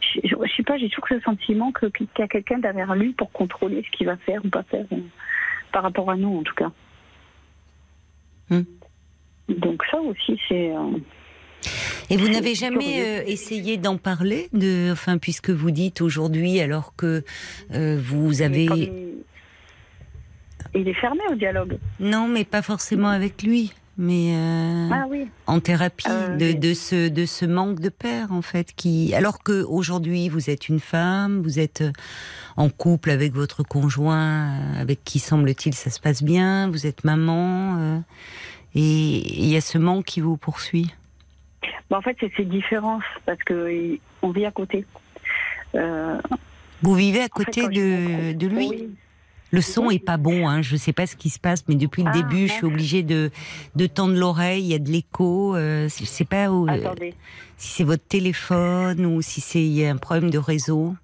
Je, 0.02 0.20
je, 0.26 0.36
je 0.46 0.56
sais 0.58 0.64
pas, 0.64 0.78
j'ai 0.78 0.90
toujours 0.90 1.08
ce 1.08 1.20
sentiment 1.22 1.72
qu'il 1.72 2.08
y 2.18 2.22
a 2.22 2.28
quelqu'un 2.28 2.58
derrière 2.60 2.94
lui 2.96 3.14
pour 3.14 3.32
contrôler 3.32 3.84
ce 3.90 3.98
qu'il 3.98 4.08
va 4.08 4.18
faire 4.18 4.44
ou 4.44 4.50
pas 4.50 4.64
faire, 4.64 4.86
euh, 4.92 4.98
par 5.72 5.84
rapport 5.84 6.10
à 6.10 6.18
nous 6.18 6.40
en 6.40 6.44
tout 6.44 6.56
cas. 6.56 6.72
Hmm. 8.50 8.64
Donc 9.48 9.84
ça 9.90 10.02
aussi, 10.02 10.38
c'est... 10.50 10.72
euh, 10.76 10.98
Et 12.10 12.18
vous 12.18 12.28
n'avez 12.28 12.56
jamais 12.56 13.02
euh, 13.02 13.24
essayé 13.26 13.78
d'en 13.78 13.98
parler, 13.98 14.50
de, 14.54 14.92
enfin, 14.92 15.18
puisque 15.18 15.50
vous 15.50 15.72
dites 15.72 16.02
aujourd'hui, 16.02 16.60
alors 16.60 16.94
que 16.96 17.24
euh, 17.74 18.00
vous 18.04 18.42
avez, 18.42 18.66
il, 18.66 18.92
il 20.76 20.88
est 20.88 20.94
fermé 20.94 21.22
au 21.32 21.36
dialogue. 21.36 21.78
non, 22.00 22.28
mais 22.28 22.44
pas 22.44 22.62
forcément 22.62 23.10
avec 23.10 23.44
lui, 23.44 23.74
mais 23.98 24.34
euh, 24.36 24.90
Ah 24.92 25.06
oui. 25.10 25.28
en 25.48 25.60
thérapie, 25.60 26.08
de, 26.38 26.74
ce 26.74 27.08
de 27.08 27.26
ce 27.26 27.46
manque 27.46 27.80
de 27.80 27.90
père 27.90 28.32
en 28.32 28.42
fait, 28.42 28.74
qui, 28.76 29.14
alors 29.14 29.42
que 29.44 29.64
aujourd'hui 29.64 30.28
vous 30.28 30.50
êtes 30.50 30.68
une 30.68 30.80
femme, 30.80 31.42
vous 31.42 31.60
êtes 31.60 31.84
en 32.58 32.70
couple 32.70 33.12
avec 33.12 33.34
votre 33.34 33.64
conjoint, 33.64 34.74
avec 34.78 35.04
qui 35.06 35.20
semble-t-il 35.20 35.76
ça 35.76 35.90
se 35.90 36.00
passe 36.00 36.24
bien, 36.24 36.70
vous 36.70 36.88
êtes 36.88 37.04
maman, 37.06 38.02
et 38.76 38.80
il 39.42 39.48
y 39.48 39.56
a 39.56 39.62
ce 39.62 39.78
manque 39.78 40.06
qui 40.06 40.20
vous 40.22 40.36
poursuit. 40.38 40.88
Bah, 41.90 41.98
en 41.98 42.02
fait, 42.02 42.18
c'est 42.20 42.32
ces 42.36 42.46
différences 42.46 43.04
parce 43.26 43.40
que 43.40 43.98
on 44.22 44.32
vit 44.32 44.46
à 44.46 44.52
côté. 44.52 44.86
Euh, 45.76 46.20
Vous 46.82 46.96
vivez 46.96 47.22
à 47.22 47.24
en 47.24 47.26
fait, 47.26 47.46
côté 47.46 47.68
de, 47.68 48.48
lui? 48.48 48.68
Oui. 48.70 48.90
Le 49.54 49.62
son 49.62 49.90
est 49.90 50.00
pas 50.00 50.16
bon, 50.16 50.48
hein. 50.48 50.62
je 50.62 50.78
sais 50.78 50.94
pas 50.94 51.06
ce 51.06 51.18
qui 51.18 51.30
se 51.30 51.38
passe, 51.38 51.66
mais 51.68 51.76
depuis 51.76 52.04
le 52.04 52.10
Ah, 52.14 52.18
début, 52.18 52.48
je 52.48 52.54
suis 52.54 52.66
obligée 52.66 53.04
de, 53.04 53.32
de 53.76 53.86
tendre 53.86 54.16
l'oreille, 54.16 54.64
il 54.64 54.68
y 54.68 54.74
a 54.74 54.80
de 54.80 54.90
l'écho. 54.90 55.58
Euh, 55.58 55.90
je 55.90 56.06
sais 56.06 56.24
pas 56.24 56.50
où, 56.50 56.70
euh, 56.70 56.96
si 57.58 57.68
c'est 57.68 57.84
votre 57.84 58.06
téléphone 58.08 59.06
ou 59.06 59.22
si 59.22 59.42
c'est 59.42 59.62
il 59.62 59.74
y 59.74 59.86
a 59.86 59.92
un 59.92 59.98
problème 59.98 60.30
de 60.30 60.38
réseau. 60.38 60.96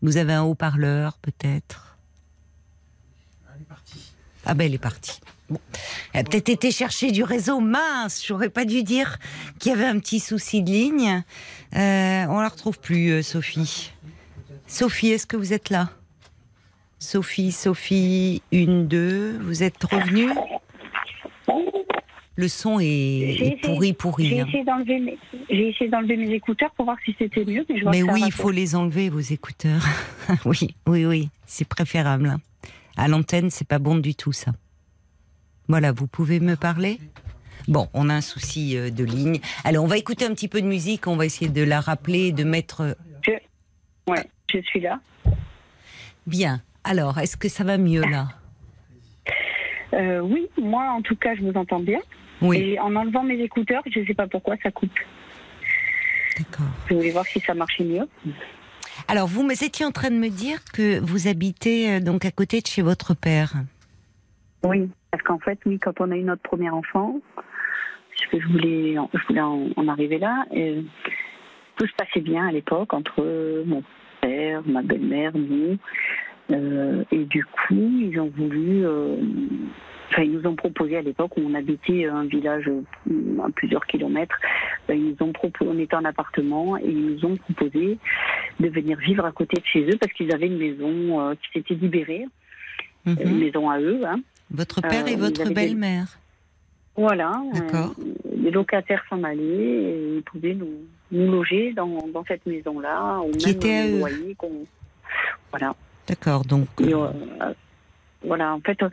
Vous 0.00 0.16
avez 0.16 0.32
un 0.32 0.44
haut-parleur, 0.44 1.18
peut-être? 1.18 1.96
Ah 4.46 4.54
ben 4.54 4.64
elle 4.64 4.74
est 4.74 4.78
partie. 4.78 5.20
Bon. 5.50 5.58
Elle 6.12 6.20
a 6.20 6.24
peut-être 6.24 6.48
été 6.48 6.70
chercher 6.70 7.10
du 7.10 7.22
réseau. 7.22 7.60
Mince, 7.60 8.24
j'aurais 8.26 8.50
pas 8.50 8.64
dû 8.64 8.82
dire 8.82 9.18
qu'il 9.58 9.72
y 9.72 9.74
avait 9.74 9.86
un 9.86 9.98
petit 9.98 10.20
souci 10.20 10.62
de 10.62 10.70
ligne. 10.70 11.22
Euh, 11.74 12.26
on 12.28 12.40
la 12.40 12.48
retrouve 12.48 12.78
plus, 12.78 13.10
euh, 13.10 13.22
Sophie. 13.22 13.92
Sophie, 14.66 15.08
est-ce 15.08 15.26
que 15.26 15.36
vous 15.36 15.52
êtes 15.52 15.70
là? 15.70 15.90
Sophie, 16.98 17.52
Sophie, 17.52 18.42
une, 18.52 18.86
deux. 18.88 19.38
Vous 19.40 19.62
êtes 19.62 19.82
revenue? 19.84 20.30
Le 22.36 22.46
son 22.46 22.78
est, 22.80 23.58
pourri, 23.62 23.92
pourri. 23.94 24.28
J'ai 24.28 24.40
hein. 24.40 24.46
essayé 24.46 24.64
d'enlever 24.64 25.00
mes, 25.00 25.18
j'ai 25.50 25.70
essayé 25.70 25.90
d'enlever 25.90 26.16
mes 26.16 26.30
écouteurs 26.30 26.70
pour 26.76 26.84
voir 26.84 26.96
si 27.04 27.12
c'était 27.18 27.44
mieux, 27.44 27.66
mais 27.68 27.78
je 27.78 27.82
vois 27.82 27.90
Mais 27.90 28.02
que 28.02 28.12
oui, 28.12 28.22
il 28.26 28.32
faut 28.32 28.50
les 28.52 28.76
enlever, 28.76 29.08
vos 29.08 29.18
écouteurs. 29.18 29.82
oui, 30.44 30.72
oui, 30.86 31.04
oui, 31.04 31.30
c'est 31.46 31.66
préférable. 31.66 32.28
hein. 32.28 32.40
À 32.96 33.08
l'antenne, 33.08 33.50
c'est 33.50 33.66
pas 33.66 33.80
bon 33.80 33.96
du 33.96 34.14
tout, 34.14 34.32
ça. 34.32 34.52
Voilà, 35.68 35.92
vous 35.92 36.06
pouvez 36.06 36.40
me 36.40 36.56
parler? 36.56 36.98
Bon, 37.66 37.88
on 37.92 38.08
a 38.08 38.14
un 38.14 38.20
souci 38.22 38.76
euh, 38.76 38.90
de 38.90 39.04
ligne. 39.04 39.40
Alors, 39.64 39.84
on 39.84 39.86
va 39.86 39.98
écouter 39.98 40.24
un 40.24 40.30
petit 40.32 40.48
peu 40.48 40.62
de 40.62 40.66
musique, 40.66 41.06
on 41.06 41.16
va 41.16 41.26
essayer 41.26 41.50
de 41.50 41.62
la 41.62 41.80
rappeler, 41.80 42.32
de 42.32 42.44
mettre... 42.44 42.96
Ouais, 44.08 44.24
je 44.50 44.58
suis 44.60 44.80
là. 44.80 45.00
Bien. 46.26 46.62
Alors, 46.82 47.18
est-ce 47.18 47.36
que 47.36 47.50
ça 47.50 47.62
va 47.62 47.76
mieux, 47.76 48.00
là? 48.00 48.28
Euh, 49.92 50.20
oui, 50.20 50.48
moi 50.58 50.84
en 50.92 51.02
tout 51.02 51.16
cas, 51.16 51.34
je 51.34 51.42
vous 51.42 51.52
entends 51.58 51.80
bien. 51.80 52.00
Oui, 52.40 52.56
Et 52.58 52.80
en 52.80 52.94
enlevant 52.96 53.22
mes 53.22 53.38
écouteurs, 53.42 53.82
je 53.92 54.00
ne 54.00 54.06
sais 54.06 54.14
pas 54.14 54.26
pourquoi 54.26 54.54
ça 54.62 54.70
coupe. 54.70 54.98
d'accord. 56.38 56.66
Je 56.88 56.94
voulais 56.94 57.10
voir 57.10 57.26
si 57.26 57.40
ça 57.40 57.52
marchait 57.52 57.84
mieux. 57.84 58.08
Alors, 59.08 59.26
vous 59.28 59.42
me 59.42 59.52
étiez 59.52 59.84
en 59.84 59.90
train 59.90 60.10
de 60.10 60.16
me 60.16 60.30
dire 60.30 60.64
que 60.72 61.00
vous 61.00 61.28
habitez 61.28 61.90
euh, 61.96 62.00
donc 62.00 62.24
à 62.24 62.30
côté 62.30 62.62
de 62.62 62.66
chez 62.66 62.80
votre 62.80 63.12
père. 63.12 63.52
Oui, 64.64 64.88
parce 65.10 65.22
qu'en 65.22 65.38
fait, 65.38 65.58
oui, 65.66 65.78
quand 65.78 66.00
on 66.00 66.10
a 66.10 66.16
eu 66.16 66.22
notre 66.24 66.42
premier 66.42 66.70
enfant, 66.70 67.20
parce 67.34 68.26
que 68.30 68.40
je 68.40 68.46
voulais, 68.48 68.96
je 69.14 69.26
voulais 69.28 69.40
en, 69.40 69.68
en 69.76 69.88
arriver 69.88 70.18
là, 70.18 70.44
et 70.52 70.82
tout 71.76 71.86
se 71.86 71.94
passait 71.94 72.20
bien 72.20 72.48
à 72.48 72.52
l'époque 72.52 72.92
entre 72.92 73.22
mon 73.66 73.82
père, 74.20 74.62
ma 74.66 74.82
belle-mère, 74.82 75.32
nous. 75.36 75.76
Euh, 76.50 77.04
et 77.12 77.24
du 77.26 77.44
coup, 77.44 77.92
ils 78.00 78.18
ont 78.18 78.32
voulu. 78.36 78.84
euh, 78.86 79.16
Enfin, 80.10 80.22
ils 80.22 80.32
nous 80.32 80.46
ont 80.46 80.56
proposé 80.56 80.96
à 80.96 81.02
l'époque 81.02 81.36
où 81.36 81.42
on 81.44 81.52
habitait 81.52 82.06
un 82.06 82.24
village 82.24 82.66
euh, 82.66 83.42
à 83.44 83.50
plusieurs 83.54 83.84
kilomètres. 83.86 84.38
euh, 84.88 84.94
Ils 84.94 85.10
nous 85.10 85.16
ont 85.20 85.32
proposé, 85.34 85.70
on 85.70 85.78
était 85.78 85.96
en 85.96 86.04
appartement 86.06 86.78
et 86.78 86.86
ils 86.88 87.12
nous 87.14 87.24
ont 87.26 87.36
proposé 87.36 87.98
de 88.58 88.68
venir 88.70 88.96
vivre 89.00 89.26
à 89.26 89.32
côté 89.32 89.60
de 89.60 89.66
chez 89.66 89.82
eux 89.84 89.98
parce 90.00 90.10
qu'ils 90.14 90.32
avaient 90.34 90.46
une 90.46 90.56
maison 90.56 91.20
euh, 91.20 91.34
qui 91.34 91.50
s'était 91.52 91.74
libérée, 91.74 92.24
Mhm. 93.04 93.16
une 93.22 93.38
maison 93.38 93.68
à 93.68 93.78
eux. 93.80 94.00
Hein. 94.06 94.20
Votre 94.50 94.80
père 94.80 95.04
euh, 95.04 95.08
et 95.08 95.14
vous 95.16 95.24
votre 95.24 95.40
avez 95.42 95.48
des- 95.50 95.54
belle-mère. 95.54 96.18
Voilà. 96.96 97.40
D'accord. 97.54 97.94
euh, 98.00 98.12
les 98.36 98.50
locataires 98.50 99.04
s'en 99.08 99.22
allaient 99.22 99.42
et 99.42 100.16
ils 100.16 100.22
pouvaient 100.22 100.54
nous, 100.54 100.80
nous 101.12 101.30
loger 101.30 101.72
dans, 101.72 102.06
dans 102.12 102.24
cette 102.26 102.44
maison-là, 102.46 103.20
Qui 103.38 103.46
même 103.46 103.56
était 103.56 103.76
à 103.76 103.86
loyer 103.98 104.34
qu'on. 104.36 104.66
Voilà. 105.50 105.74
D'accord, 106.08 106.44
donc... 106.44 106.66
Et, 106.80 106.92
euh, 106.94 107.06
euh, 107.42 107.52
voilà. 108.24 108.54
En 108.54 108.60
fait, 108.60 108.82
euh, 108.82 108.88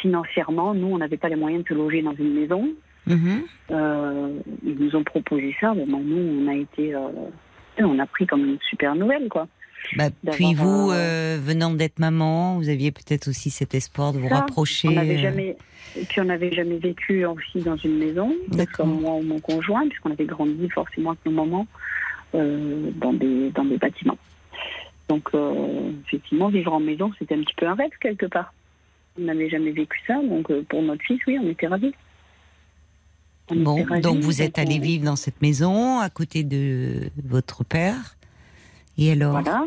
financièrement, 0.00 0.74
nous, 0.74 0.88
on 0.88 0.98
n'avait 0.98 1.16
pas 1.16 1.28
les 1.28 1.36
moyens 1.36 1.64
de 1.64 1.68
se 1.68 1.74
loger 1.74 2.02
dans 2.02 2.14
une 2.14 2.34
maison. 2.34 2.68
Mhm. 3.06 3.42
Euh, 3.70 4.30
ils 4.64 4.76
nous 4.78 4.94
ont 4.96 5.04
proposé 5.04 5.54
ça. 5.60 5.74
Bon, 5.74 5.86
ben, 5.86 6.00
nous, 6.04 6.44
on 6.44 6.48
a 6.48 6.54
été. 6.54 6.94
euh, 6.94 7.00
on 7.78 7.98
a 7.98 8.06
pris 8.06 8.26
comme 8.26 8.44
une 8.44 8.58
super 8.68 8.94
nouvelle, 8.94 9.28
quoi. 9.28 9.46
Bah, 9.96 10.08
puis 10.32 10.54
vous, 10.54 10.90
euh, 10.90 11.36
euh, 11.36 11.38
venant 11.42 11.70
d'être 11.72 11.98
maman, 11.98 12.56
vous 12.56 12.68
aviez 12.68 12.90
peut-être 12.90 13.28
aussi 13.28 13.50
cet 13.50 13.74
espoir 13.74 14.12
de 14.12 14.18
vous 14.18 14.28
Ça, 14.28 14.36
rapprocher. 14.40 14.88
On 14.88 14.92
n'avait 14.92 15.18
euh, 15.18 15.22
jamais. 15.22 15.56
Et 15.96 16.04
puis, 16.04 16.20
on 16.20 16.24
n'avait 16.24 16.52
jamais 16.52 16.78
vécu 16.78 17.24
aussi 17.24 17.60
dans 17.60 17.76
une 17.76 17.98
maison, 17.98 18.32
comme 18.74 19.00
moi 19.00 19.14
ou 19.14 19.22
mon 19.22 19.38
conjoint, 19.40 19.86
puisqu'on 19.88 20.10
avait 20.10 20.24
grandi 20.26 20.68
forcément 20.70 21.10
avec 21.10 21.24
nos 21.24 21.32
mamans 21.32 21.66
euh, 22.34 22.90
dans, 22.96 23.12
des, 23.12 23.50
dans 23.50 23.64
des 23.64 23.78
bâtiments. 23.78 24.18
Donc, 25.08 25.28
euh, 25.34 25.90
effectivement, 26.06 26.48
vivre 26.48 26.72
en 26.72 26.80
maison, 26.80 27.12
c'était 27.18 27.34
un 27.34 27.40
petit 27.42 27.54
peu 27.56 27.66
un 27.66 27.74
rêve, 27.74 27.90
quelque 28.00 28.26
part. 28.26 28.52
On 29.18 29.22
n'avait 29.22 29.48
jamais 29.48 29.70
vécu 29.70 29.98
ça, 30.06 30.20
donc 30.22 30.52
pour 30.64 30.82
notre 30.82 31.02
fils, 31.02 31.20
oui, 31.26 31.38
on 31.42 31.48
était 31.48 31.68
ravis. 31.68 31.92
On 33.48 33.54
Bon, 33.56 33.76
était 33.78 33.88
ravis, 33.88 34.02
donc 34.02 34.18
vous 34.18 34.42
êtes 34.42 34.58
allé 34.58 34.76
on- 34.78 34.82
vivre 34.82 35.04
dans 35.04 35.16
cette 35.16 35.40
maison 35.40 36.00
à 36.00 36.10
côté 36.10 36.42
de 36.42 37.10
votre 37.24 37.64
père. 37.64 38.15
Et 38.98 39.12
alors 39.12 39.32
Voilà. 39.32 39.66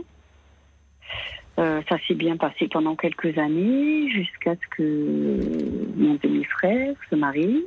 Euh, 1.60 1.82
ça 1.90 1.98
s'est 2.08 2.16
bien 2.16 2.38
passé 2.38 2.70
pendant 2.70 2.96
quelques 2.96 3.38
années, 3.38 4.10
jusqu'à 4.10 4.56
ce 4.56 4.68
que 4.78 5.90
mon 5.98 6.18
demi-frère 6.24 6.96
se 7.10 7.16
marie. 7.16 7.66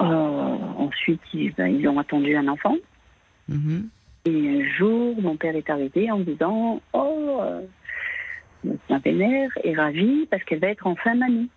Euh, 0.00 0.56
ensuite, 0.76 1.20
ils, 1.32 1.52
ben, 1.54 1.68
ils 1.68 1.86
ont 1.86 1.98
attendu 1.98 2.34
un 2.34 2.48
enfant. 2.48 2.76
Mhm. 3.48 3.88
Et 4.24 4.48
un 4.48 4.68
jour, 4.76 5.20
mon 5.20 5.36
père 5.36 5.54
est 5.54 5.70
arrivé 5.70 6.10
en 6.10 6.18
me 6.18 6.24
disant 6.24 6.80
Oh, 6.92 7.38
euh, 7.40 7.62
ma 8.90 8.98
belle-mère 8.98 9.50
est 9.62 9.74
ravie 9.74 10.26
parce 10.30 10.42
qu'elle 10.44 10.60
va 10.60 10.68
être 10.68 10.86
enfin 10.86 11.14
mamie. 11.14 11.50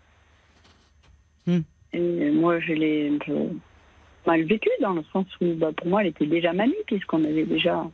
Hmm. 1.48 1.62
Et 1.94 2.30
moi, 2.32 2.60
je 2.60 2.74
l'ai 2.74 3.10
un 3.10 3.18
peu 3.18 3.50
mal 4.27 4.44
vécu 4.44 4.70
dans 4.82 4.94
le 4.94 5.04
sens 5.13 5.25
où, 5.42 5.54
bah, 5.56 5.72
pour 5.75 5.88
moi, 5.88 6.01
elle 6.01 6.10
était 6.10 6.25
déjà 6.25 6.54
mamie, 6.54 6.75
puisqu'on 6.86 7.24
avait 7.24 7.46
déjà 7.46 7.86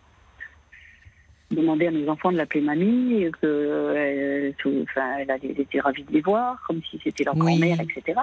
demandé 1.53 1.87
à 1.87 1.91
nos 1.91 2.07
enfants 2.09 2.31
de 2.31 2.37
l'appeler 2.37 2.61
mamie, 2.61 3.25
que 3.41 3.93
elle, 3.95 4.53
enfin, 4.83 5.17
elle, 5.19 5.59
était 5.59 5.79
ravie 5.79 6.03
de 6.03 6.11
les 6.11 6.21
voir, 6.21 6.61
comme 6.67 6.81
si 6.89 6.99
c'était 7.03 7.23
leur 7.23 7.35
Oui. 7.35 7.41
grand-mère, 7.41 7.79
etc. 7.81 8.19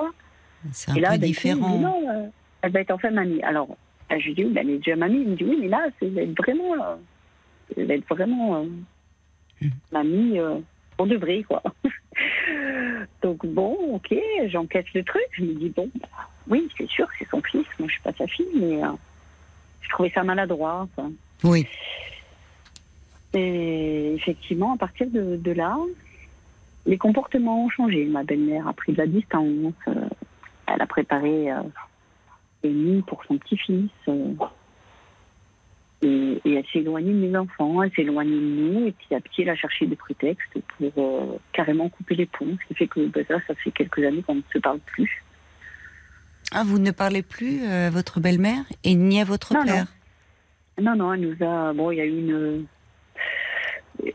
C'est 0.72 0.90
un 0.90 0.94
Et 0.96 1.00
là, 1.00 1.12
peu 1.12 1.18
dit, 1.18 1.26
différent. 1.28 1.78
non, 1.78 2.08
euh, 2.10 2.26
elle 2.62 2.72
va 2.72 2.80
être 2.80 2.90
enfin 2.90 3.10
mamie. 3.10 3.42
Alors, 3.42 3.76
euh, 4.12 4.16
je 4.18 4.26
lui 4.26 4.34
dis, 4.34 4.44
oui, 4.44 4.52
ben, 4.52 4.60
elle 4.68 4.74
est 4.74 4.76
déjà 4.78 4.96
mamie. 4.96 5.22
Il 5.22 5.28
me 5.30 5.36
dit, 5.36 5.44
oui, 5.44 5.58
mais 5.60 5.68
là, 5.68 5.86
c'est- 5.98 6.06
elle 6.06 6.14
va 6.14 6.22
être 6.22 6.36
vraiment, 6.42 6.74
euh, 6.74 6.96
elle 7.76 7.86
va 7.86 7.94
être 7.94 8.08
vraiment 8.14 8.56
euh, 8.56 8.64
Hmm. 9.62 9.68
mamie 9.92 10.38
euh, 10.38 10.58
pour 10.96 11.06
de 11.06 11.16
vrai, 11.16 11.42
quoi. 11.42 11.62
Donc, 13.22 13.44
bon, 13.46 13.76
ok, 13.96 14.14
j'enquête 14.48 14.86
le 14.94 15.02
truc. 15.04 15.22
Je 15.32 15.42
me 15.42 15.52
dis, 15.54 15.68
bon, 15.70 15.88
bah, 16.00 16.08
oui, 16.48 16.68
c'est 16.76 16.88
sûr, 16.88 17.06
c'est 17.18 17.28
son 17.28 17.42
fils. 17.42 17.66
Moi, 17.78 17.88
je 17.88 17.92
suis 17.92 18.02
pas 18.02 18.12
sa 18.16 18.26
fille, 18.26 18.46
mais 18.54 18.82
euh, 18.82 18.88
je 19.82 19.88
trouvais 19.90 20.10
ça 20.10 20.22
maladroit. 20.22 20.88
Oui. 21.44 21.66
Et 23.34 24.14
effectivement, 24.14 24.74
à 24.74 24.76
partir 24.76 25.06
de, 25.08 25.36
de 25.36 25.52
là, 25.52 25.76
les 26.86 26.98
comportements 26.98 27.64
ont 27.64 27.68
changé. 27.70 28.04
Ma 28.06 28.24
belle-mère 28.24 28.66
a 28.66 28.72
pris 28.72 28.92
de 28.92 28.98
la 28.98 29.06
distance. 29.06 29.74
euh, 29.88 29.94
elle 30.66 30.80
a 30.82 30.86
préparé 30.86 31.52
euh, 31.52 31.62
des 32.62 32.70
nuits 32.70 33.02
pour 33.06 33.24
son 33.24 33.38
petit-fils. 33.38 33.90
euh, 34.08 34.32
et, 36.02 36.40
et 36.46 36.54
elle 36.54 36.64
s'est 36.72 36.78
éloignée 36.78 37.12
de 37.12 37.18
mes 37.28 37.36
enfants, 37.36 37.82
elle 37.82 37.92
s'est 37.92 38.02
éloignée 38.02 38.34
de 38.34 38.40
nous. 38.40 38.86
Et 38.86 38.92
petit 38.92 39.14
à 39.14 39.20
petit, 39.20 39.42
elle 39.42 39.50
a 39.50 39.56
cherché 39.56 39.86
des 39.86 39.96
prétextes 39.96 40.58
pour 40.78 40.92
euh, 40.96 41.36
carrément 41.52 41.88
couper 41.90 42.14
les 42.16 42.26
ponts. 42.26 42.56
Ce 42.62 42.66
qui 42.68 42.74
fait 42.74 42.86
que 42.88 43.06
ben, 43.06 43.24
ça, 43.28 43.36
ça 43.46 43.54
fait 43.54 43.70
quelques 43.70 43.98
années 43.98 44.22
qu'on 44.22 44.36
ne 44.36 44.42
se 44.52 44.58
parle 44.58 44.80
plus. 44.80 45.22
Ah, 46.52 46.64
vous 46.64 46.78
ne 46.78 46.90
parlez 46.90 47.22
plus 47.22 47.64
à 47.66 47.90
votre 47.90 48.18
belle-mère 48.18 48.64
et 48.82 48.94
ni 48.94 49.20
à 49.20 49.24
votre 49.24 49.52
Non, 49.54 49.60
non. 49.60 49.66
père? 49.66 49.86
Non, 50.80 50.96
non, 50.96 51.12
elle 51.12 51.20
nous 51.20 51.46
a. 51.46 51.72
Bon, 51.74 51.90
il 51.92 51.98
y 51.98 52.00
a 52.00 52.06
eu 52.06 52.18
une. 52.18 52.64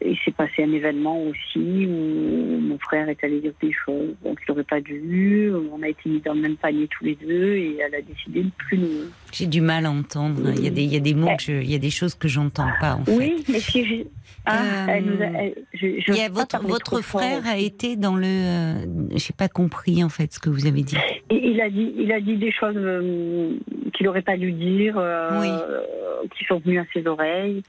Il 0.01 0.17
s'est 0.25 0.31
passé 0.31 0.63
un 0.63 0.71
événement 0.71 1.21
aussi 1.23 1.85
où 1.87 2.59
mon 2.59 2.77
frère 2.79 3.07
est 3.09 3.23
allé 3.23 3.39
dire 3.39 3.53
des 3.61 3.71
choses 3.85 4.15
donc 4.23 4.39
il 4.41 4.51
n'aurait 4.51 4.63
pas 4.63 4.81
dû. 4.81 5.51
On 5.71 5.81
a 5.83 5.87
été 5.89 6.09
mis 6.09 6.19
dans 6.21 6.33
le 6.33 6.41
même 6.41 6.55
panier 6.57 6.87
tous 6.87 7.05
les 7.05 7.15
deux 7.15 7.53
et 7.55 7.77
elle 7.77 7.93
a 7.95 8.01
décidé 8.01 8.43
de 8.43 8.51
plus 8.57 8.77
nous. 8.77 8.87
J'ai 9.31 9.45
du 9.47 9.61
mal 9.61 9.85
à 9.85 9.91
entendre. 9.91 10.51
Il 10.55 10.63
y 10.63 10.67
a 10.67 10.71
des, 10.71 10.83
il 10.83 10.93
y 10.93 10.97
a 10.97 10.99
des 10.99 11.13
mots, 11.13 11.27
que 11.37 11.43
je- 11.43 11.51
il 11.61 11.69
y 11.71 11.75
a 11.75 11.79
des 11.79 11.89
choses 11.89 12.15
que 12.15 12.27
j'entends 12.27 12.69
pas 12.79 12.95
en 12.95 13.05
fait. 13.05 13.15
Oui, 13.15 13.35
mais 13.49 13.59
si 13.59 13.85
j'ai. 13.85 14.07
Ah, 14.45 14.61
Euh, 14.63 14.85
elle 14.89 15.05
nous 15.05 15.21
a. 15.21 15.25
elle- 15.25 15.55
je- 15.73 15.99
je 15.99 16.11
Il 16.11 16.17
y 16.17 16.21
a 16.21 16.29
veux 16.29 16.45
pas 16.49 16.59
votre 16.59 17.01
fort. 17.01 17.21
frère 17.21 17.45
a 17.47 17.57
été 17.57 17.95
dans 17.95 18.15
le. 18.15 18.25
euh, 18.25 18.85
J'ai 19.15 19.33
pas 19.33 19.47
compris 19.49 20.03
en 20.03 20.09
fait 20.09 20.33
ce 20.33 20.39
que 20.39 20.49
vous 20.49 20.65
avez 20.67 20.81
dit. 20.83 20.97
Et 21.29 21.49
il 21.49 21.59
a 21.61 21.69
dit, 21.69 21.93
il 21.97 22.11
a 22.11 22.19
dit 22.19 22.35
des 22.37 22.51
choses 22.51 22.75
euh, 22.77 23.53
qu'il 23.93 24.05
n'aurait 24.05 24.21
pas 24.21 24.37
dû 24.37 24.51
dire, 24.51 24.95
euh, 24.97 25.41
Oui. 25.41 26.29
qui 26.37 26.45
sont 26.45 26.59
venues 26.59 26.79
à 26.79 26.85
ses 26.93 27.05
oreilles. 27.07 27.61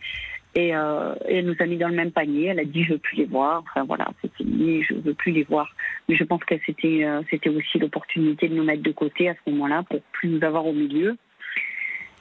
Et, 0.57 0.75
euh, 0.75 1.15
et 1.29 1.37
elle 1.37 1.45
nous 1.45 1.55
a 1.61 1.67
mis 1.67 1.77
dans 1.77 1.89
le 1.89 1.95
même 1.95 2.11
panier. 2.11 2.47
Elle 2.47 2.61
a 2.61 2.65
dit 2.65 2.83
je 2.83 2.95
veux 2.95 2.99
plus 2.99 3.19
les 3.19 3.27
voir. 3.27 3.63
Enfin 3.63 3.85
voilà, 3.85 4.09
c'est 4.23 4.33
fini, 4.35 4.83
je 4.83 4.95
veux 4.95 5.13
plus 5.13 5.31
les 5.31 5.45
voir. 5.45 5.69
Mais 6.09 6.17
je 6.17 6.25
pense 6.25 6.43
que 6.45 6.55
c'était 6.65 7.05
euh, 7.05 7.21
c'était 7.31 7.51
aussi 7.51 7.79
l'opportunité 7.79 8.49
de 8.49 8.55
nous 8.55 8.65
mettre 8.65 8.83
de 8.83 8.91
côté 8.91 9.29
à 9.29 9.35
ce 9.35 9.51
moment-là 9.51 9.85
pour 9.89 10.01
plus 10.13 10.31
nous 10.31 10.43
avoir 10.43 10.67
au 10.67 10.73
milieu 10.73 11.19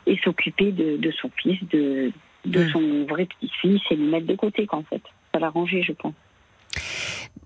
et 0.06 0.18
s'occuper 0.18 0.74
de, 0.74 0.98
de 0.98 1.12
son 1.12 1.30
fils, 1.30 1.58
de, 1.72 2.12
de 2.44 2.64
Mm. 2.66 2.70
son 2.72 3.06
vrai 3.06 3.26
petit-fils 3.26 3.82
et 3.90 3.96
nous 3.96 4.10
mettre 4.10 4.28
de 4.28 4.36
côté 4.36 4.68
qu'en 4.68 4.84
fait. 4.84 5.02
Ça 5.34 5.40
l'a 5.40 5.50
rangé, 5.50 5.82
je 5.82 5.94
pense. 5.94 6.14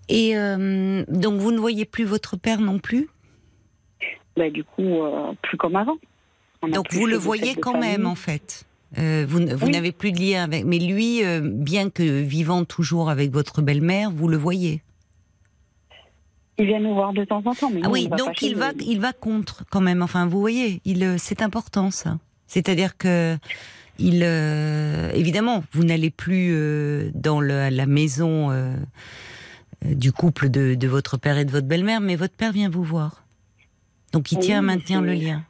Et 0.10 0.36
euh, 0.36 1.03
donc 1.08 1.39
vous 1.39 1.51
ne 1.51 1.60
voyez 1.60 1.86
plus 1.86 2.03
votre 2.03 2.36
père 2.36 2.62
non 2.62 2.79
plus? 2.79 3.08
Bah, 4.36 4.50
du 4.50 4.63
coup, 4.63 5.03
plus 5.43 5.58
comme 5.58 5.75
avant. 5.75 5.98
On 6.63 6.67
Donc 6.67 6.91
vous 6.91 7.05
le 7.05 7.15
voyez 7.15 7.55
quand 7.55 7.79
même 7.79 8.08
en 8.08 8.15
fait. 8.15 8.65
Euh, 8.98 9.25
vous 9.29 9.39
vous 9.46 9.65
Oui. 9.67 9.72
n'avez 9.72 9.91
plus 9.91 10.12
de 10.12 10.19
lien 10.19 10.43
avec. 10.43 10.65
Mais 10.65 10.79
lui, 10.79 11.24
euh, 11.24 11.41
bien 11.43 11.89
que 11.89 12.03
vivant 12.22 12.65
toujours 12.65 13.10
avec 13.10 13.31
votre 13.31 13.62
belle-mère, 13.62 14.10
vous 14.12 14.27
le 14.27 14.38
voyez. 14.38 14.81
Il 16.58 16.65
vient 16.65 16.79
nous 16.79 16.93
voir 16.93 17.13
de 17.13 17.24
temps 17.24 17.41
en 17.46 17.53
temps. 17.53 17.69
Mais 17.72 17.81
Ah 17.84 17.88
nous, 17.88 17.93
oui, 17.93 18.08
va 18.10 18.17
donc 18.17 18.41
il 18.41 18.55
va, 18.55 18.72
il 18.86 19.00
va 19.00 19.13
contre 19.13 19.63
quand 19.69 19.79
même. 19.81 20.01
Enfin, 20.01 20.25
vous 20.27 20.39
voyez, 20.39 20.81
il, 20.86 21.03
euh, 21.03 21.15
c'est 21.17 21.41
important 21.41 21.91
ça. 21.91 22.17
C'est-à-dire 22.48 22.98
que, 22.98 23.38
il, 24.00 24.21
euh, 24.23 25.12
évidemment, 25.13 25.63
vous 25.71 25.84
n'allez 25.84 26.10
plus 26.10 26.49
euh, 26.54 27.12
dans 27.13 27.39
le- 27.41 27.69
la 27.69 27.86
maison 27.86 28.49
du 29.86 30.12
couple 30.12 30.49
de, 30.49 30.73
de 30.75 30.88
votre 30.88 31.15
père 31.17 31.38
et 31.38 31.45
de 31.45 31.52
votre 31.52 31.67
belle-mère, 31.67 32.02
mais 32.02 32.15
votre 32.17 32.34
père 32.34 32.52
vient 32.52 32.69
vous 32.69 32.84
voir. 32.84 33.23
Donc 34.12 34.32
il 34.32 34.39
Oui, 34.39 34.43
tient 34.45 34.60
à 34.60 34.62
maintenir 34.62 35.02
le 35.02 35.13
lien. 35.13 35.43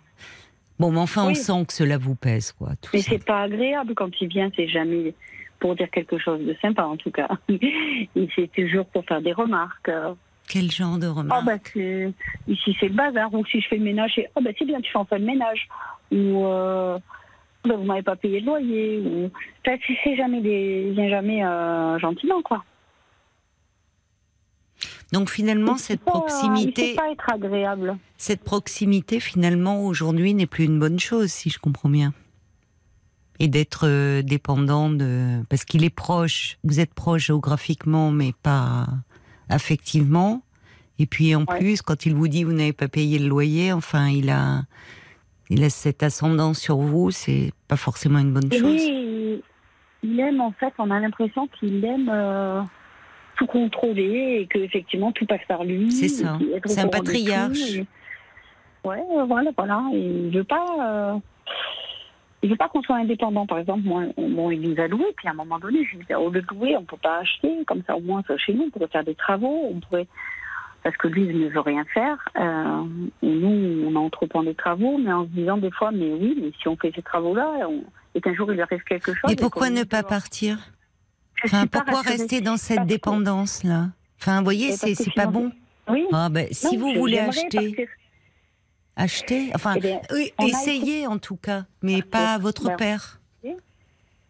Bon, 0.80 0.92
mais 0.92 1.00
enfin, 1.00 1.30
on 1.30 1.34
sent 1.34 1.66
que 1.68 1.74
cela 1.74 1.98
vous 1.98 2.16
pèse, 2.16 2.54
quoi. 2.54 2.70
Tout 2.82 2.92
Mais 2.94 3.02
c'est 3.02 3.24
pas 3.24 3.42
agréable 3.42 3.94
quand 3.96 4.10
il 4.22 4.30
vient, 4.30 4.50
c'est 4.56 4.68
jamais 4.68 5.14
pour 5.60 5.76
dire 5.76 5.90
quelque 5.92 6.18
chose 6.18 6.40
de 6.40 6.56
sympa 6.62 6.84
en 6.84 6.98
tout 6.98 7.12
cas. 7.12 7.28
Il 7.50 8.30
c'est 8.36 8.52
toujours 8.52 8.86
pour 8.86 9.06
faire 9.06 9.22
des 9.22 9.34
remarques. 9.34 9.92
Quel 10.48 10.72
genre 10.72 10.98
de 10.98 11.08
Ah 11.08 11.12
remarque 11.12 11.46
bah 11.46 11.58
c'est 11.74 12.12
ici 12.48 12.76
c'est 12.80 12.88
le 12.88 12.96
bazar 12.96 13.32
ou 13.34 13.46
si 13.46 13.62
je 13.62 13.68
fais 13.68 13.78
le 13.78 13.84
ménage, 13.84 14.14
c'est 14.16 14.30
ah 14.36 14.40
bah 14.42 14.52
c'est 14.58 14.66
bien 14.66 14.82
tu 14.82 14.92
fais 14.92 14.98
enfin 14.98 15.18
le 15.18 15.26
ménage 15.26 15.68
ou 16.12 16.46
euh, 16.46 16.98
bah, 17.66 17.76
vous 17.76 17.84
m'avez 17.84 18.02
pas 18.02 18.16
payé 18.16 18.40
le 18.40 18.46
loyer 18.48 19.00
ou 19.00 19.30
enfin, 19.68 19.78
c'est 20.04 20.16
jamais 20.16 20.42
des 20.42 20.86
il 20.88 20.94
vient 20.94 21.10
jamais 21.10 21.46
euh, 21.46 22.00
gentiment 22.00 22.42
quoi. 22.42 22.64
Donc 25.12 25.30
finalement, 25.30 25.78
cette 25.78 26.02
pas- 26.02 26.12
proximité, 26.12 26.96
pas 26.96 27.12
être 27.12 27.30
agréable. 27.34 27.98
cette 28.18 28.44
proximité 28.44 29.20
finalement 29.20 29.86
aujourd'hui 29.86 30.34
n'est 30.36 30.46
plus 30.46 30.66
une 30.66 30.78
bonne 30.80 31.00
chose, 31.00 31.32
si 31.32 31.50
je 31.50 31.58
comprends 31.60 31.90
bien. 31.90 32.14
Et 33.40 33.48
d'être 33.48 33.88
euh, 33.88 34.22
dépendant 34.22 34.90
de, 34.90 35.42
parce 35.50 35.66
qu'il 35.66 35.84
est 35.84 35.90
proche. 35.90 36.58
Vous 36.64 36.80
êtes 36.80 36.94
proche 36.94 37.28
géographiquement, 37.28 38.12
mais 38.12 38.34
pas 38.44 38.88
affectivement. 39.48 40.42
Et 41.00 41.06
puis 41.06 41.34
en 41.36 41.46
Ouais. 41.46 41.58
plus, 41.60 41.82
quand 41.82 42.06
il 42.06 42.14
vous 42.14 42.28
dit 42.28 42.44
vous 42.44 42.52
n'avez 42.54 42.74
pas 42.74 42.88
payé 42.90 43.18
le 43.18 43.28
loyer, 43.30 43.72
enfin, 43.74 44.10
il 44.10 44.30
a, 44.30 44.64
il 45.50 45.64
a 45.64 45.70
cette 45.70 46.04
ascendance 46.04 46.60
sur 46.60 46.78
vous. 46.78 47.12
C'est 47.12 47.52
pas 47.68 47.78
forcément 47.78 48.20
une 48.20 48.34
bonne 48.34 48.52
chose. 48.52 48.82
il, 48.84 49.42
il 50.04 50.20
aime 50.20 50.42
en 50.42 50.52
fait, 50.52 50.74
on 50.78 50.92
a 50.92 51.00
l'impression 51.00 51.48
qu'il 51.60 51.84
aime 51.86 52.10
euh, 52.14 52.62
tout 53.40 53.46
contrôler 53.48 54.40
et 54.42 54.48
que 54.48 54.60
effectivement 54.60 55.12
tout 55.14 55.26
passe 55.26 55.40
par 55.48 55.64
lui. 55.64 55.90
C'est 55.92 56.10
ça. 56.10 56.38
C'est 56.66 56.80
un 56.82 56.88
patriarche. 56.90 57.74
et- 57.76 57.86
Ouais, 58.86 59.02
euh, 59.18 59.24
voilà, 59.26 59.52
voilà. 59.58 59.82
Il 59.94 60.30
veut 60.32 60.44
pas. 60.44 60.66
euh, 60.82 61.16
Il 62.42 62.50
veut 62.50 62.56
pas 62.56 62.70
qu'on 62.70 62.82
soit 62.82 62.96
indépendant, 62.96 63.46
par 63.46 63.60
exemple. 63.60 63.82
Moi, 63.84 64.04
on- 64.16 64.30
bon, 64.30 64.50
il 64.52 64.62
nous 64.62 64.80
a 64.82 64.88
loué, 64.88 65.04
puis 65.18 65.28
à 65.28 65.32
un 65.32 65.34
moment 65.34 65.60
donné, 65.60 65.84
je 65.84 65.98
lui 65.98 66.06
dis, 66.06 66.16
au 66.16 66.30
lieu 66.30 66.42
de 66.42 66.48
louer, 66.56 66.78
on 66.78 66.86
peut 66.86 66.96
pas 67.02 67.18
acheter, 67.20 67.66
comme 67.68 67.84
ça 67.86 67.98
au 67.98 68.00
moins 68.00 68.24
ça, 68.28 68.38
chez 68.38 68.54
nous, 68.54 68.64
on 68.64 68.70
pourrait 68.70 68.88
faire 68.88 69.04
des 69.04 69.16
travaux, 69.16 69.70
on 69.74 69.82
pourrait, 69.82 70.08
parce 70.82 70.96
que 70.96 71.10
lui, 71.10 71.24
il 71.24 71.38
ne 71.38 71.50
veut 71.50 71.60
rien 71.60 71.84
faire. 71.94 72.18
euh, 72.40 72.84
et 73.22 73.28
nous, 73.28 73.84
on 73.90 73.96
a 73.98 74.00
entreprend 74.00 74.44
des 74.44 74.56
travaux, 74.56 74.98
mais 74.98 75.12
en 75.12 75.26
se 75.26 75.30
disant 75.32 75.58
des 75.58 75.72
fois, 75.72 75.92
mais 75.92 76.14
oui, 76.14 76.38
mais 76.42 76.52
si 76.62 76.70
on 76.70 76.78
fait 76.78 76.94
ces 76.96 77.02
travaux-là, 77.02 77.68
on- 77.70 77.84
et 78.16 78.22
qu'un 78.22 78.34
jour 78.34 78.52
il 78.54 78.62
arrive 78.62 78.84
quelque 78.86 79.14
chose. 79.14 79.30
Et 79.30 79.36
pourquoi 79.36 79.70
ne 79.70 79.84
pas 79.84 80.04
partir? 80.04 80.58
Enfin, 81.46 81.68
pourquoi 81.68 82.02
rester 82.02 82.42
dans 82.42 82.58
cette 82.58 82.78
Parce 82.78 82.88
que- 82.88 82.94
dépendance 82.94 83.64
là 83.64 83.88
Enfin, 84.22 84.40
vous 84.40 84.44
voyez, 84.44 84.72
c'est 84.74 85.14
pas 85.16 85.28
bon. 85.28 85.52
Oui. 85.88 86.06
Ah 86.12 86.30
ben, 86.30 86.48
si 86.52 86.78
Non, 86.78 86.88
vous 86.94 87.00
voulez 87.00 87.20
acheter, 87.20 87.58
partir. 87.70 87.88
acheter? 88.96 89.52
Enfin, 89.56 89.74
Eh 89.78 89.80
bien, 89.80 90.02
oui, 90.12 90.32
essayez 90.46 91.08
en 91.08 91.18
tout 91.18 91.38
cas, 91.38 91.64
mais 91.82 92.02
Parce 92.02 92.10
pas 92.26 92.38
que- 92.38 92.42
votre 92.44 92.66
ben, 92.68 92.76
père. 92.76 93.16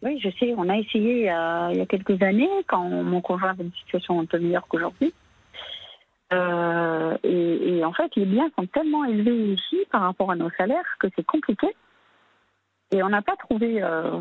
Oui, 0.02 0.18
je 0.18 0.30
sais, 0.38 0.54
on 0.56 0.66
a 0.70 0.78
essayé 0.78 1.18
il 1.18 1.24
y 1.24 1.28
a, 1.28 1.70
il 1.72 1.76
y 1.76 1.80
a 1.82 1.84
quelques 1.86 2.22
années, 2.22 2.48
quand 2.68 2.84
mon 2.84 3.20
conjoint 3.20 3.50
avait 3.50 3.64
une 3.64 3.72
situation 3.74 4.18
un 4.18 4.24
peu 4.24 4.38
meilleure 4.38 4.66
qu'aujourd'hui. 4.66 5.12
Euh, 6.32 7.18
et, 7.22 7.76
et 7.78 7.84
en 7.84 7.92
fait, 7.92 8.10
les 8.16 8.24
biens 8.24 8.48
sont 8.58 8.66
tellement 8.66 9.04
élevés 9.04 9.52
ici 9.52 9.76
par 9.90 10.00
rapport 10.02 10.30
à 10.30 10.36
nos 10.36 10.48
salaires 10.56 10.96
que 11.00 11.08
c'est 11.16 11.26
compliqué. 11.26 11.66
Et 12.92 13.02
on 13.02 13.08
n'a 13.10 13.20
pas 13.20 13.36
trouvé. 13.36 13.82
euh, 13.82 14.20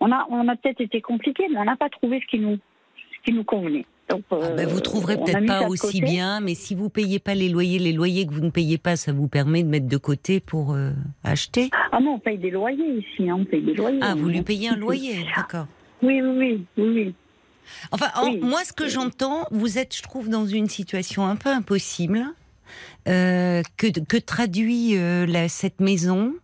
on 0.00 0.10
a, 0.12 0.26
on 0.30 0.48
a 0.48 0.56
peut-être 0.56 0.80
été 0.80 1.00
compliqué, 1.00 1.44
mais 1.50 1.58
on 1.58 1.64
n'a 1.64 1.76
pas 1.76 1.88
trouvé 1.88 2.20
ce 2.20 2.26
qui 2.30 2.38
nous, 2.38 2.56
ce 2.56 3.24
qui 3.24 3.32
nous 3.32 3.44
convenait. 3.44 3.86
Donc, 4.08 4.22
Ah 4.32 4.50
ben, 4.56 4.66
vous 4.66 4.78
euh, 4.78 4.80
trouverez 4.80 5.16
peut-être 5.16 5.46
pas 5.46 5.68
aussi 5.68 6.00
bien, 6.00 6.40
mais 6.40 6.54
si 6.56 6.74
vous 6.74 6.88
payez 6.88 7.20
pas 7.20 7.34
les 7.36 7.48
loyers, 7.48 7.78
les 7.78 7.92
loyers 7.92 8.26
que 8.26 8.32
vous 8.32 8.40
ne 8.40 8.50
payez 8.50 8.76
pas, 8.76 8.96
ça 8.96 9.12
vous 9.12 9.28
permet 9.28 9.62
de 9.62 9.68
mettre 9.68 9.86
de 9.86 9.96
côté 9.96 10.40
pour 10.40 10.72
euh, 10.74 10.90
acheter? 11.22 11.70
Ah 11.92 12.00
non, 12.00 12.14
on 12.14 12.18
paye 12.18 12.38
des 12.38 12.50
loyers 12.50 12.98
ici, 12.98 13.30
hein, 13.30 13.36
on 13.38 13.44
paye 13.44 13.62
des 13.62 13.74
loyers. 13.74 14.00
Ah, 14.02 14.14
vous 14.16 14.28
lui 14.28 14.42
payez 14.42 14.68
un 14.68 14.76
loyer, 14.76 15.24
d'accord. 15.36 15.66
Oui, 16.02 16.20
oui, 16.20 16.34
oui, 16.36 16.64
oui, 16.76 16.84
oui. 17.06 17.14
Enfin, 17.92 18.06
en- 18.16 18.32
moi, 18.44 18.64
ce 18.64 18.72
que 18.72 18.88
j'entends, 18.88 19.46
vous 19.52 19.78
êtes, 19.78 19.94
je 19.94 20.02
trouve, 20.02 20.28
dans 20.28 20.46
une 20.46 20.66
situation 20.68 21.24
un 21.26 21.36
peu 21.36 21.50
impossible 21.50 22.24
euh, 23.06 23.62
que, 23.76 23.86
que 24.00 24.16
traduit 24.16 24.96
la- 24.96 25.48
cette 25.48 25.80
maison. 25.80 26.34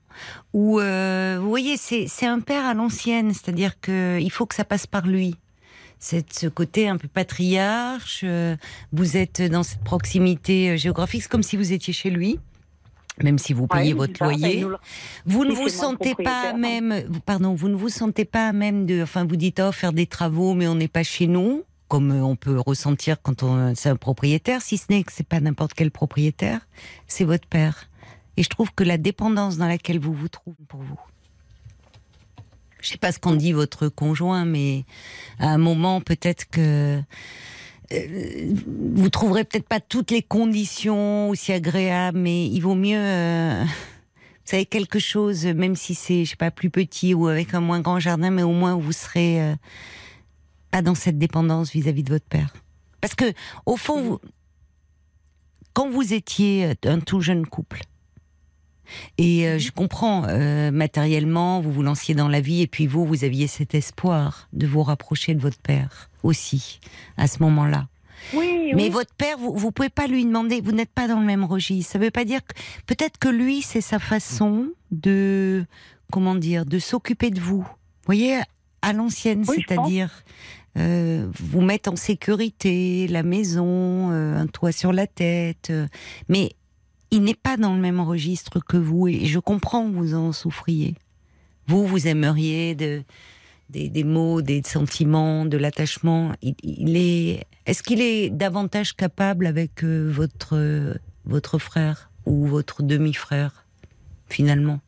Où, 0.52 0.80
euh, 0.80 1.38
vous 1.40 1.48
voyez, 1.48 1.76
c'est 1.76 2.26
un 2.26 2.40
père 2.40 2.64
à 2.64 2.74
l'ancienne, 2.74 3.32
c'est-à-dire 3.32 3.80
que 3.80 4.18
il 4.20 4.30
faut 4.30 4.46
que 4.46 4.54
ça 4.54 4.64
passe 4.64 4.86
par 4.86 5.06
lui. 5.06 5.36
C'est 5.98 6.30
ce 6.32 6.46
côté 6.46 6.88
un 6.88 6.98
peu 6.98 7.08
patriarche. 7.08 8.20
euh, 8.24 8.56
vous 8.92 9.16
êtes 9.16 9.40
dans 9.42 9.62
cette 9.62 9.82
proximité 9.82 10.70
euh, 10.70 10.76
géographique, 10.76 11.22
c'est 11.22 11.30
comme 11.30 11.42
si 11.42 11.56
vous 11.56 11.72
étiez 11.72 11.92
chez 11.92 12.10
lui. 12.10 12.38
même 13.22 13.38
si 13.38 13.54
vous 13.54 13.66
payez 13.66 13.94
votre 13.94 14.16
ça, 14.18 14.26
loyer. 14.26 14.60
nous 14.60 14.76
Vous 15.24 15.44
ne 15.46 15.52
vous 15.52 15.70
sentez 15.70 16.14
pas 16.14 16.50
à 16.50 16.52
propriétaire. 16.52 16.82
même, 16.82 17.20
pardon, 17.24 17.54
vous 17.54 17.68
ne 17.68 17.74
vous 17.74 17.88
sentez 17.88 18.26
pas 18.26 18.52
même 18.52 18.84
de, 18.84 19.02
enfin, 19.02 19.24
vous 19.24 19.36
dites, 19.36 19.58
oh, 19.58 19.72
faire 19.72 19.94
des 19.94 20.06
travaux, 20.06 20.52
mais 20.52 20.68
on 20.68 20.74
n'est 20.74 20.86
pas 20.88 21.02
chez 21.02 21.26
nous, 21.26 21.64
comme 21.88 22.10
on 22.10 22.36
peut 22.36 22.58
ressentir 22.58 23.22
quand 23.22 23.42
on, 23.42 23.74
c'est 23.74 23.88
un 23.88 23.96
propriétaire, 23.96 24.60
si 24.60 24.76
ce 24.76 24.84
n'est 24.90 25.02
que 25.02 25.12
c'est 25.12 25.26
pas 25.26 25.40
n'importe 25.40 25.72
quel 25.74 25.90
propriétaire, 25.90 26.60
c'est 27.06 27.24
votre 27.24 27.48
père. 27.48 27.88
Et 28.36 28.42
je 28.42 28.48
trouve 28.48 28.72
que 28.72 28.84
la 28.84 28.98
dépendance 28.98 29.56
dans 29.56 29.68
laquelle 29.68 29.98
vous 29.98 30.12
vous 30.12 30.28
trouvez 30.28 30.56
pour 30.68 30.80
vous. 30.80 31.00
Je 32.80 32.90
sais 32.90 32.98
pas 32.98 33.10
ce 33.10 33.18
qu'en 33.18 33.34
dit 33.34 33.52
votre 33.52 33.88
conjoint, 33.88 34.44
mais 34.44 34.84
à 35.38 35.48
un 35.48 35.58
moment, 35.58 36.00
peut-être 36.00 36.48
que 36.48 37.00
euh, 37.92 38.54
vous 38.66 39.10
trouverez 39.10 39.44
peut-être 39.44 39.68
pas 39.68 39.80
toutes 39.80 40.10
les 40.10 40.22
conditions 40.22 41.28
aussi 41.30 41.52
agréables, 41.52 42.18
mais 42.18 42.46
il 42.46 42.60
vaut 42.60 42.74
mieux, 42.74 42.98
euh, 42.98 43.64
vous 43.64 43.70
savez, 44.44 44.66
quelque 44.66 44.98
chose, 44.98 45.46
même 45.46 45.76
si 45.76 45.94
c'est, 45.94 46.24
je 46.24 46.30
sais 46.30 46.36
pas, 46.36 46.50
plus 46.50 46.70
petit 46.70 47.14
ou 47.14 47.28
avec 47.28 47.54
un 47.54 47.60
moins 47.60 47.80
grand 47.80 47.98
jardin, 48.00 48.30
mais 48.30 48.42
au 48.42 48.52
moins 48.52 48.76
vous 48.76 48.92
serez 48.92 49.42
euh, 49.42 49.54
pas 50.70 50.82
dans 50.82 50.94
cette 50.94 51.18
dépendance 51.18 51.72
vis-à-vis 51.72 52.02
de 52.02 52.12
votre 52.12 52.26
père. 52.26 52.52
Parce 53.00 53.14
que, 53.14 53.32
au 53.66 53.76
fond, 53.76 54.18
quand 55.72 55.90
vous 55.90 56.12
étiez 56.12 56.74
un 56.84 57.00
tout 57.00 57.20
jeune 57.20 57.46
couple, 57.46 57.82
et 59.18 59.46
euh, 59.48 59.58
je 59.58 59.70
comprends, 59.70 60.24
euh, 60.28 60.70
matériellement, 60.70 61.60
vous 61.60 61.72
vous 61.72 61.82
lanciez 61.82 62.14
dans 62.14 62.28
la 62.28 62.40
vie, 62.40 62.62
et 62.62 62.66
puis 62.66 62.86
vous, 62.86 63.04
vous 63.06 63.24
aviez 63.24 63.46
cet 63.46 63.74
espoir 63.74 64.48
de 64.52 64.66
vous 64.66 64.82
rapprocher 64.82 65.34
de 65.34 65.40
votre 65.40 65.58
père 65.58 66.10
aussi, 66.22 66.80
à 67.16 67.26
ce 67.26 67.42
moment-là. 67.42 67.88
Oui, 68.34 68.72
Mais 68.74 68.84
oui. 68.84 68.88
votre 68.90 69.14
père, 69.14 69.38
vous, 69.38 69.54
vous 69.54 69.70
pouvez 69.72 69.90
pas 69.90 70.06
lui 70.06 70.24
demander, 70.24 70.60
vous 70.60 70.72
n'êtes 70.72 70.90
pas 70.92 71.06
dans 71.06 71.20
le 71.20 71.26
même 71.26 71.44
registre. 71.44 71.92
Ça 71.92 71.98
veut 71.98 72.10
pas 72.10 72.24
dire 72.24 72.40
que, 72.44 72.54
peut-être 72.86 73.18
que 73.18 73.28
lui, 73.28 73.62
c'est 73.62 73.80
sa 73.82 73.98
façon 73.98 74.68
de, 74.90 75.64
comment 76.10 76.34
dire, 76.34 76.64
de 76.66 76.78
s'occuper 76.78 77.30
de 77.30 77.40
vous. 77.40 77.60
Vous 77.62 78.06
voyez, 78.06 78.40
à 78.82 78.92
l'ancienne, 78.92 79.44
Oui, 79.46 79.64
c'est-à-dire, 79.68 80.10
euh, 80.78 81.28
vous 81.38 81.60
mettre 81.60 81.90
en 81.92 81.96
sécurité, 81.96 83.06
la 83.08 83.22
maison, 83.22 84.10
euh, 84.12 84.36
un 84.38 84.46
toit 84.46 84.72
sur 84.72 84.92
la 84.92 85.06
tête. 85.06 85.68
euh, 85.70 85.86
mais 86.28 86.52
il 87.10 87.22
n'est 87.22 87.34
pas 87.34 87.56
dans 87.56 87.74
le 87.74 87.80
même 87.80 88.00
registre 88.00 88.60
que 88.60 88.76
vous 88.76 89.08
et 89.08 89.24
je 89.26 89.38
comprends 89.38 89.88
que 89.90 89.94
vous 89.96 90.14
en 90.14 90.32
souffriez. 90.32 90.94
Vous, 91.66 91.86
vous 91.86 92.06
aimeriez 92.06 92.74
de, 92.74 93.02
des, 93.70 93.88
des 93.88 94.04
mots, 94.04 94.42
des 94.42 94.62
sentiments, 94.64 95.44
de 95.46 95.56
l'attachement. 95.56 96.32
Il, 96.42 96.54
il 96.62 96.96
est, 96.96 97.44
est-ce 97.66 97.82
qu'il 97.82 98.00
est 98.00 98.30
davantage 98.30 98.94
capable 98.94 99.46
avec 99.46 99.82
euh, 99.84 100.08
votre 100.10 100.56
euh, 100.56 100.94
votre 101.24 101.58
frère 101.58 102.10
ou 102.24 102.46
votre 102.46 102.82
demi-frère 102.82 103.64
finalement? 104.28 104.80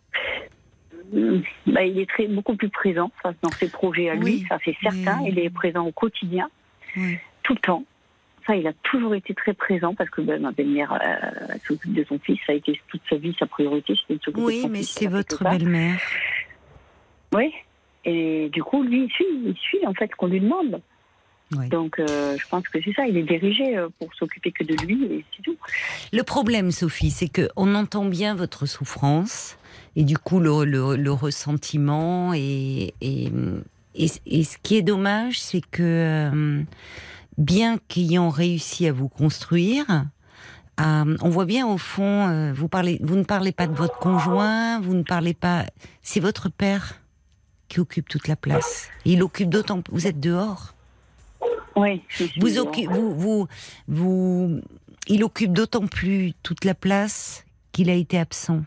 Mm. 1.12 1.38
Bah, 1.66 1.84
il 1.84 1.98
est 1.98 2.08
très, 2.08 2.26
beaucoup 2.28 2.54
plus 2.56 2.68
présent 2.70 3.10
dans 3.42 3.50
ses 3.50 3.68
projets 3.68 4.10
à 4.10 4.14
lui, 4.14 4.24
Oui, 4.24 4.44
ça 4.48 4.58
c'est 4.64 4.76
certain. 4.82 5.20
mais- 5.22 5.30
Il 5.30 5.38
est 5.38 5.50
présent 5.50 5.86
au 5.86 5.92
quotidien, 5.92 6.48
Oui. 6.96 7.16
tout 7.42 7.54
le 7.54 7.60
temps. 7.60 7.84
Ça, 8.48 8.56
il 8.56 8.66
a 8.66 8.72
toujours 8.82 9.14
été 9.14 9.32
très 9.34 9.52
présent 9.52 9.94
parce 9.94 10.08
que 10.10 10.22
ben, 10.22 10.40
ma 10.42 10.50
belle-mère 10.52 10.92
euh, 10.94 11.54
s'occupe 11.66 11.92
de 11.92 12.02
son 12.08 12.18
fils. 12.18 12.38
Ça 12.46 12.52
a 12.52 12.56
été 12.56 12.80
toute 12.88 13.02
sa 13.08 13.16
vie 13.16 13.36
sa 13.38 13.46
priorité, 13.46 13.94
c'était 14.00 14.14
de 14.18 14.24
s'occuper 14.24 14.40
de 14.40 14.46
Oui, 14.46 14.62
son 14.62 14.68
mais 14.70 14.82
c'est 14.82 15.06
votre 15.06 15.44
belle-mère. 15.44 16.00
Oui. 17.34 17.52
Et 18.04 18.48
du 18.50 18.62
coup, 18.62 18.82
lui, 18.82 19.04
il 19.04 19.10
suit, 19.10 19.26
il 19.44 19.54
suit 19.56 19.86
en 19.86 19.92
fait 19.92 20.10
ce 20.10 20.16
qu'on 20.16 20.28
lui 20.28 20.40
demande. 20.40 20.80
Oui. 21.56 21.68
Donc, 21.68 21.98
euh, 21.98 22.36
je 22.38 22.46
pense 22.48 22.66
que 22.68 22.78
c'est 22.82 22.92
ça. 22.94 23.06
Il 23.06 23.16
est 23.18 23.22
dirigé 23.22 23.76
euh, 23.76 23.88
pour 23.98 24.12
s'occuper 24.14 24.50
que 24.52 24.64
de 24.64 24.74
lui 24.86 25.04
et 25.04 25.24
c'est 25.36 25.42
tout. 25.42 25.56
Le 26.12 26.22
problème, 26.22 26.70
Sophie, 26.70 27.10
c'est 27.10 27.28
que 27.28 27.48
on 27.56 27.74
entend 27.74 28.04
bien 28.06 28.34
votre 28.34 28.64
souffrance 28.66 29.58
et 29.96 30.04
du 30.04 30.16
coup 30.18 30.40
le, 30.40 30.64
le- 30.64 30.96
le 30.96 31.10
ressentiment 31.12 32.32
et, 32.34 32.94
et, 33.02 33.30
et- 33.94 34.06
et 34.26 34.44
ce 34.44 34.58
qui 34.62 34.76
est 34.76 34.82
dommage, 34.82 35.38
c'est 35.40 35.62
que 35.70 35.82
euh, 35.82 36.62
bien 37.38 37.78
qu'ayant 37.88 38.28
réussi 38.28 38.86
à 38.86 38.92
vous 38.92 39.08
construire, 39.08 39.86
euh, 40.80 41.16
on 41.22 41.28
voit 41.30 41.44
bien 41.46 41.66
au 41.66 41.78
fond, 41.78 42.28
euh, 42.28 42.52
vous 42.52 42.68
parlez, 42.68 42.98
vous 43.02 43.16
ne 43.16 43.24
parlez 43.24 43.52
pas 43.52 43.66
de 43.66 43.74
votre 43.74 43.98
conjoint, 43.98 44.80
vous 44.80 44.94
ne 44.94 45.02
parlez 45.02 45.34
pas, 45.34 45.64
c'est 46.02 46.20
votre 46.20 46.48
père 46.50 46.94
qui 47.68 47.80
occupe 47.80 48.08
toute 48.08 48.28
la 48.28 48.36
place. 48.36 48.88
Il 49.04 49.22
occupe 49.22 49.48
d'autant, 49.50 49.82
vous 49.90 50.06
êtes 50.06 50.20
dehors. 50.20 50.74
Oui. 51.76 52.02
je 52.08 52.24
suis 52.24 52.40
Vous, 52.40 52.50
dehors. 52.50 52.66
occu- 52.72 52.88
vous, 52.92 53.14
vous, 53.14 53.46
vous, 53.86 54.60
il 55.06 55.22
occupe 55.24 55.52
d'autant 55.52 55.86
plus 55.86 56.32
toute 56.42 56.64
la 56.64 56.74
place 56.74 57.44
qu'il 57.72 57.88
a 57.90 57.94
été 57.94 58.18
absent. 58.18 58.62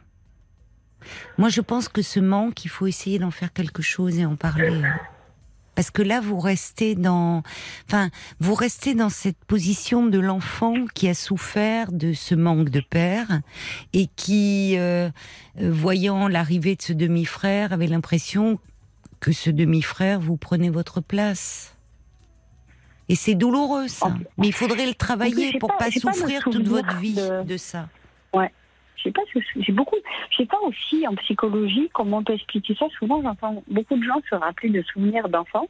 Moi, 1.38 1.50
je 1.50 1.62
pense 1.62 1.90
que 1.90 2.02
ce 2.02 2.20
manque, 2.20 2.64
il 2.64 2.70
faut 2.70 2.88
essayer 2.88 3.20
d'en 3.20 3.32
faire 3.32 3.52
quelque 3.54 3.82
chose 3.82 4.18
et 4.20 4.26
en 4.26 4.36
parler. 4.36 4.82
Parce 5.82 5.90
que 5.90 6.04
là, 6.04 6.22
vous 6.22 6.38
restez 6.40 6.94
dans, 6.94 7.42
enfin, 7.88 8.12
vous 8.40 8.54
restez 8.54 8.94
dans 8.94 9.10
cette 9.10 9.44
position 9.46 10.06
de 10.06 10.20
l'enfant 10.20 10.76
qui 10.94 11.08
a 11.10 11.16
souffert 11.16 11.92
de 11.92 12.14
ce 12.14 12.36
manque 12.36 12.70
de 12.70 12.82
père 12.82 13.42
et 13.92 14.06
qui, 14.16 14.76
euh, 14.78 15.10
euh, 15.60 15.72
voyant 15.74 16.28
l'arrivée 16.28 16.76
de 16.76 16.84
ce 16.84 16.94
demi-frère, 16.94 17.74
avait 17.74 17.88
l'impression 17.88 18.60
que 19.22 19.32
ce 19.32 19.50
demi-frère 19.50 20.20
vous 20.20 20.38
prenait 20.38 20.70
votre 20.70 21.02
place. 21.02 21.76
Et 23.10 23.16
c'est 23.16 23.34
douloureux, 23.34 23.88
ça. 23.88 24.14
Mais 24.38 24.50
il 24.50 24.54
faudrait 24.54 24.86
le 24.86 24.94
travailler 24.94 25.58
pour 25.58 25.70
pas- 25.70 25.86
pas, 25.86 25.90
souffrir 26.14 26.44
toute 26.44 26.68
votre 26.68 26.96
vie 26.98 27.16
de- 27.16 27.42
de 27.44 27.58
ça. 27.58 27.90
Je 29.02 29.10
sais 29.10 29.12
pas, 29.12 29.22
j'ai 29.56 29.72
beaucoup. 29.72 29.96
Je 30.30 30.38
sais 30.38 30.46
pas 30.46 30.60
aussi 30.66 31.08
en 31.08 31.16
psychologie 31.16 31.90
comment 31.94 32.20
on 32.20 32.24
peut 32.24 32.34
expliquer 32.34 32.76
ça. 32.76 32.88
Souvent, 33.00 33.22
j'entends 33.22 33.64
beaucoup 33.68 33.98
de 33.98 34.04
gens 34.04 34.22
se 34.30 34.36
rappeler 34.36 34.70
de 34.70 34.82
souvenirs 34.84 35.28
d'enfants. 35.28 35.68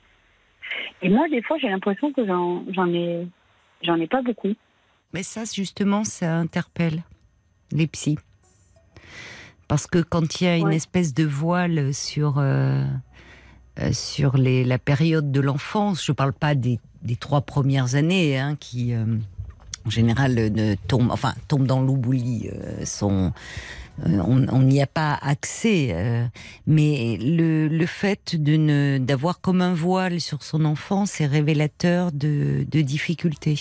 Et 1.01 1.09
moi, 1.09 1.29
des 1.29 1.41
fois, 1.41 1.57
j'ai 1.57 1.69
l'impression 1.69 2.11
que 2.11 2.25
j'en 2.25 2.63
j'en 2.71 2.87
ai, 2.93 3.27
j'en 3.83 3.95
ai 3.95 4.07
pas 4.07 4.21
beaucoup. 4.21 4.53
Mais 5.13 5.23
ça, 5.23 5.43
justement, 5.45 6.03
ça 6.03 6.35
interpelle 6.35 7.03
les 7.71 7.87
psys. 7.87 8.17
Parce 9.67 9.87
que 9.87 9.99
quand 9.99 10.41
il 10.41 10.43
y 10.43 10.47
a 10.47 10.57
une 10.57 10.73
espèce 10.73 11.13
de 11.13 11.23
voile 11.23 11.93
sur, 11.93 12.39
euh, 12.39 12.83
euh, 13.79 13.93
sur 13.93 14.35
les, 14.37 14.65
la 14.65 14.77
période 14.77 15.31
de 15.31 15.39
l'enfance, 15.39 16.05
je 16.05 16.11
ne 16.11 16.15
parle 16.15 16.33
pas 16.33 16.55
des, 16.55 16.79
des 17.03 17.15
trois 17.15 17.41
premières 17.41 17.95
années, 17.95 18.37
hein, 18.37 18.57
qui 18.59 18.93
euh, 18.93 19.05
en 19.85 19.89
général 19.89 20.37
euh, 20.37 20.49
ne 20.49 20.75
tombent, 20.87 21.11
enfin, 21.11 21.33
tombent 21.47 21.67
dans 21.67 21.81
l'oubli, 21.81 22.49
euh, 22.53 22.85
sont, 22.85 23.31
euh, 24.05 24.21
on 24.25 24.61
n'y 24.61 24.81
a 24.81 24.87
pas 24.87 25.17
accès. 25.21 25.89
euh, 25.93 26.25
mais 26.67 27.17
le, 27.21 27.67
le 27.67 27.85
fait 27.85 28.35
de 28.35 28.55
ne- 28.57 28.97
d'avoir 28.99 29.41
comme 29.41 29.61
un 29.61 29.73
voile 29.73 30.19
sur 30.21 30.43
son 30.43 30.65
enfance 30.65 31.19
est 31.21 31.25
révélateur 31.27 32.11
de, 32.11 32.65
de 32.69 32.81
difficultés 32.81 33.59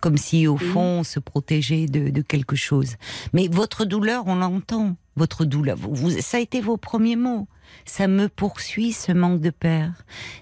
comme 0.00 0.16
si 0.16 0.46
au 0.46 0.56
fond 0.56 1.00
on 1.00 1.04
se 1.04 1.20
protégeait 1.20 1.84
de, 1.84 2.08
de 2.08 2.22
quelque 2.22 2.56
chose. 2.56 2.96
Mais 3.34 3.48
votre 3.52 3.84
douleur, 3.84 4.24
on 4.28 4.36
l'entend. 4.36 4.96
Votre 5.16 5.44
douleur, 5.44 5.76
vous, 5.76 5.94
vous- 5.94 6.20
ça 6.22 6.38
a 6.38 6.40
été 6.40 6.62
vos 6.62 6.78
premiers 6.78 7.16
mots. 7.16 7.46
Ça 7.84 8.08
me 8.08 8.28
poursuit 8.30 8.92
ce 8.92 9.12
manque 9.12 9.42
de 9.42 9.50
père. 9.50 9.92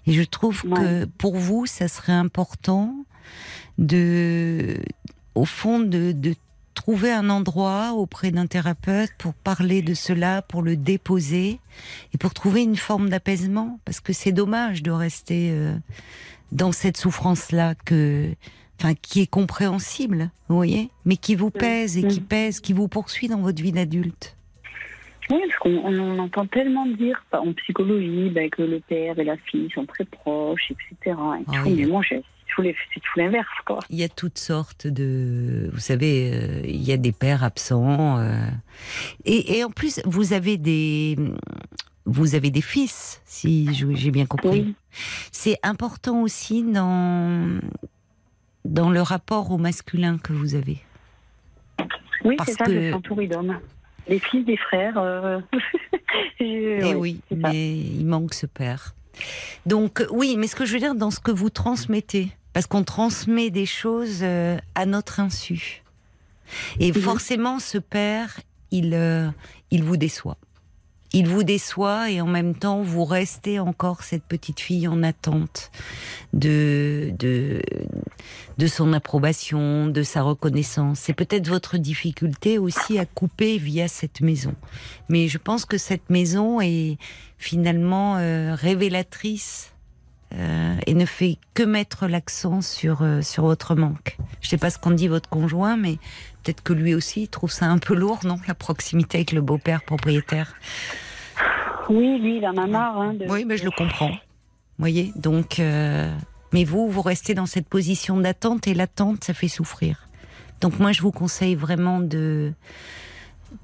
Et 0.07 0.12
je 0.12 0.22
trouve 0.22 0.62
que 0.62 1.07
pour 1.07 1.35
vous, 1.37 1.66
ça 1.66 1.88
serait 1.88 2.12
important 2.12 2.94
de, 3.78 4.76
au 5.34 5.44
fond, 5.44 5.80
de, 5.80 6.12
de 6.12 6.34
trouver 6.74 7.10
un 7.12 7.28
endroit 7.28 7.92
auprès 7.94 8.30
d'un 8.30 8.46
thérapeute 8.46 9.10
pour 9.18 9.34
parler 9.34 9.82
de 9.82 9.94
cela, 9.94 10.42
pour 10.42 10.62
le 10.62 10.76
déposer 10.76 11.58
et 12.14 12.18
pour 12.18 12.34
trouver 12.34 12.62
une 12.62 12.76
forme 12.76 13.08
d'apaisement. 13.08 13.80
Parce 13.84 14.00
que 14.00 14.12
c'est 14.12 14.32
dommage 14.32 14.82
de 14.82 14.90
rester 14.90 15.50
euh, 15.50 15.74
dans 16.52 16.72
cette 16.72 16.96
souffrance-là 16.96 17.74
que, 17.84 18.28
enfin, 18.80 18.94
qui 18.94 19.20
est 19.22 19.26
compréhensible, 19.30 20.30
vous 20.48 20.56
voyez, 20.56 20.90
mais 21.04 21.16
qui 21.16 21.34
vous 21.34 21.50
pèse 21.50 21.98
et 21.98 22.06
qui 22.06 22.20
pèse, 22.20 22.60
qui 22.60 22.72
vous 22.72 22.88
poursuit 22.88 23.28
dans 23.28 23.40
votre 23.40 23.62
vie 23.62 23.72
d'adulte. 23.72 24.36
Oui, 25.30 25.40
parce 25.46 25.58
qu'on 25.58 25.76
on 25.84 25.98
en 26.12 26.18
entend 26.20 26.46
tellement 26.46 26.86
dire 26.86 27.22
bah, 27.30 27.42
en 27.44 27.52
psychologie 27.52 28.30
bah, 28.30 28.48
que 28.50 28.62
le 28.62 28.80
père 28.80 29.18
et 29.18 29.24
la 29.24 29.36
fille 29.36 29.68
sont 29.74 29.84
très 29.84 30.04
proches, 30.06 30.70
etc. 30.70 30.96
et 31.06 31.44
Ah 31.48 31.62
oui. 31.66 31.74
Mais 31.76 31.86
moi, 31.86 32.00
j'ai- 32.08 32.22
tout 32.62 32.75
c'est 32.94 33.01
tout 33.01 33.18
l'inverse, 33.18 33.47
quoi. 33.66 33.79
Il 33.90 33.99
y 33.99 34.05
a 34.05 34.09
toutes 34.09 34.38
sortes 34.38 34.87
de, 34.87 35.71
vous 35.73 35.81
savez, 35.81 36.31
euh, 36.35 36.61
il 36.64 36.83
y 36.83 36.92
a 36.92 36.97
des 36.97 37.12
pères 37.12 37.44
absents, 37.44 38.18
euh, 38.18 38.47
et, 39.25 39.59
et 39.59 39.64
en 39.64 39.71
plus 39.71 40.01
vous 40.05 40.33
avez 40.33 40.57
des, 40.57 41.16
vous 42.05 42.35
avez 42.35 42.51
des 42.51 42.61
fils, 42.62 43.21
si 43.25 43.68
j'ai 43.94 44.11
bien 44.11 44.27
compris. 44.27 44.61
Oui. 44.66 44.75
C'est 45.33 45.59
important 45.62 46.23
aussi 46.23 46.62
dans 46.62 47.59
dans 48.64 48.90
le 48.90 49.01
rapport 49.01 49.51
au 49.51 49.57
masculin 49.59 50.18
que 50.18 50.33
vous 50.33 50.55
avez. 50.55 50.79
Oui, 52.25 52.37
c'est 52.44 52.53
ça, 52.53 52.64
que- 52.64 52.73
je 52.75 52.81
suis 52.87 52.92
entourée 52.92 53.27
d'hommes. 53.29 53.59
Les 54.09 54.18
fils 54.18 54.44
des 54.44 54.57
frères. 54.57 54.99
euh, 54.99 55.38
je- 56.40 56.44
Eh 56.81 56.83
ouais, 56.85 56.94
oui, 56.94 57.21
ça. 57.31 57.37
mais 57.37 57.77
il 57.79 58.05
manque 58.07 58.35
ce 58.35 58.47
père. 58.47 58.94
Donc 59.66 60.05
oui, 60.11 60.37
mais 60.38 60.47
ce 60.47 60.55
que 60.57 60.64
je 60.64 60.73
veux 60.75 60.79
dire 60.79 60.94
dans 60.94 61.11
ce 61.11 61.21
que 61.21 61.31
vous 61.33 61.51
transmettez, 61.51 62.29
parce 62.59 62.66
qu'on 62.66 62.83
transmet 62.83 63.51
des 63.51 63.66
choses 63.66 64.18
euh, 64.23 64.59
à 64.75 64.85
notre 64.85 65.21
insu. 65.21 65.85
Et 66.81 66.92
forcément, 66.92 67.61
ce 67.61 67.79
père, 67.79 68.40
il, 68.73 68.94
euh, 68.94 69.29
il 69.71 69.85
vous 69.85 69.97
déçoit. 69.97 70.38
Il 71.12 71.29
vous 71.29 71.44
déçoit 71.44 72.11
et 72.11 72.21
en 72.21 72.27
même 72.27 72.57
temps, 72.57 72.83
vous 72.83 73.05
restez 73.05 73.61
encore 73.61 74.03
cette 74.03 74.25
petite 74.25 74.59
fille 74.59 74.88
en 74.88 75.05
attente 75.05 75.71
de, 76.33 77.12
de, 77.16 77.62
de 78.59 78.66
son 78.66 78.92
approbation, 78.92 79.87
de 79.87 80.03
sa 80.03 80.23
reconnaissance. 80.23 80.99
C'est 80.99 81.14
peut-être 81.14 81.47
votre 81.47 81.79
difficulté 81.79 82.59
aussi 82.59 82.99
à 82.99 83.07
couper 83.07 83.59
via 83.59 83.87
cette 83.87 84.21
maison. 84.21 84.57
Mais 85.09 85.29
je 85.29 85.38
pense 85.38 85.64
que 85.64 85.79
cette 85.79 86.11
maison 86.11 86.61
est 86.61 86.99
finalement 87.38 88.16
euh, 88.16 88.57
révélatrice 88.57 89.75
euh, 90.34 90.76
et 90.86 90.94
ne 90.94 91.06
fait 91.06 91.38
que 91.54 91.62
mettre 91.62 92.06
l'accent 92.06 92.60
sur, 92.60 93.02
euh, 93.02 93.22
sur 93.22 93.44
votre 93.44 93.74
manque. 93.74 94.18
Je 94.40 94.48
sais 94.48 94.58
pas 94.58 94.70
ce 94.70 94.78
qu'en 94.78 94.90
dit 94.90 95.08
votre 95.08 95.28
conjoint, 95.28 95.76
mais 95.76 95.96
peut-être 96.42 96.62
que 96.62 96.72
lui 96.72 96.94
aussi 96.94 97.22
il 97.22 97.28
trouve 97.28 97.50
ça 97.50 97.66
un 97.66 97.78
peu 97.78 97.94
lourd, 97.94 98.20
non 98.24 98.36
La 98.46 98.54
proximité 98.54 99.18
avec 99.18 99.32
le 99.32 99.40
beau-père 99.40 99.82
propriétaire? 99.82 100.54
Oui, 101.88 102.18
lui, 102.18 102.38
il 102.38 102.46
en 102.46 102.56
a 102.56 102.66
marre. 102.66 102.98
Hein, 102.98 103.14
de... 103.14 103.26
Oui, 103.28 103.44
mais 103.46 103.56
je 103.56 103.64
le 103.64 103.70
comprends. 103.70 104.10
Vous 104.10 104.84
voyez 104.84 105.12
Donc, 105.16 105.60
euh, 105.60 106.12
mais 106.52 106.64
vous, 106.64 106.90
vous 106.90 107.02
restez 107.02 107.34
dans 107.34 107.46
cette 107.46 107.66
position 107.66 108.18
d'attente 108.18 108.66
et 108.66 108.74
l'attente, 108.74 109.24
ça 109.24 109.32
fait 109.32 109.48
souffrir. 109.48 110.08
Donc 110.60 110.78
moi, 110.78 110.92
je 110.92 111.02
vous 111.02 111.12
conseille 111.12 111.54
vraiment 111.54 112.00
de 112.00 112.52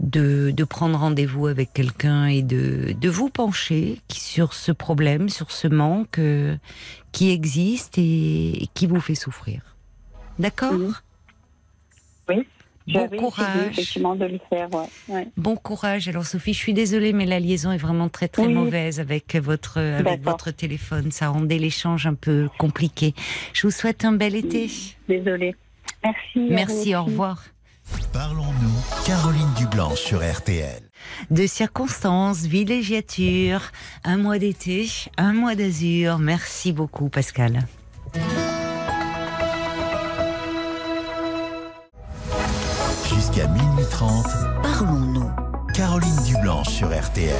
de, 0.01 0.51
de 0.51 0.65
prendre 0.65 0.99
rendez-vous 0.99 1.47
avec 1.47 1.73
quelqu'un 1.73 2.27
et 2.27 2.43
de, 2.43 2.95
de 2.99 3.09
vous 3.09 3.29
pencher 3.31 4.01
sur 4.11 4.55
ce 4.55 4.73
problème, 4.73 5.29
sur 5.29 5.51
ce 5.51 5.69
manque 5.69 6.19
euh, 6.19 6.57
qui 7.13 7.31
existe 7.31 7.99
et, 7.99 8.63
et 8.65 8.69
qui 8.75 8.87
vous 8.87 9.01
fait 9.01 9.15
souffrir. 9.15 9.61
D'accord. 10.39 11.03
Oui. 12.29 12.47
Bon 12.87 13.09
courage. 13.09 13.71
effectivement 13.71 14.15
de 14.15 14.27
le 14.27 14.39
faire. 14.51 14.69
Ouais. 14.75 14.87
Ouais. 15.09 15.29
Bon 15.39 15.57
courage. 15.57 16.07
Alors 16.09 16.27
Sophie, 16.27 16.53
je 16.53 16.59
suis 16.59 16.75
désolée, 16.75 17.15
mais 17.15 17.25
la 17.25 17.41
liaison 17.41 17.73
est 17.73 17.79
vraiment 17.79 18.11
très 18.11 18.29
très 18.29 18.45
Oui. 18.47 18.53
mauvaise 18.53 19.01
avec 19.01 19.37
votre 19.37 19.79
avec 19.79 20.23
votre 20.23 20.51
téléphone. 20.51 21.11
Ça 21.11 21.29
rendait 21.29 21.59
l'échange 21.59 22.07
un 22.07 22.13
peu 22.15 22.51
compliqué. 22.59 23.15
Je 23.55 23.67
vous 23.67 23.71
souhaite 23.71 24.05
un 24.05 24.13
bel 24.13 24.35
été. 24.35 24.71
Désolée. 25.09 25.55
Merci. 26.03 26.47
Merci, 26.51 26.95
au 26.95 27.05
revoir. 27.05 27.45
Parlons-nous, 28.13 29.05
Caroline 29.05 29.53
Dublanche 29.57 30.01
sur 30.01 30.19
RTL. 30.19 30.83
De 31.31 31.47
circonstances, 31.47 32.43
villégiature, 32.43 33.61
un 34.05 34.17
mois 34.17 34.39
d'été, 34.39 34.89
un 35.17 35.33
mois 35.33 35.55
d'azur. 35.55 36.19
Merci 36.19 36.73
beaucoup, 36.73 37.09
Pascal. 37.09 37.67
Jusqu'à 43.09 43.47
minuit 43.49 43.85
30, 43.91 44.27
Parlons-nous. 44.63 45.31
Caroline 45.75 46.23
Dublanche 46.25 46.69
sur 46.69 46.89
RTL. 46.89 47.35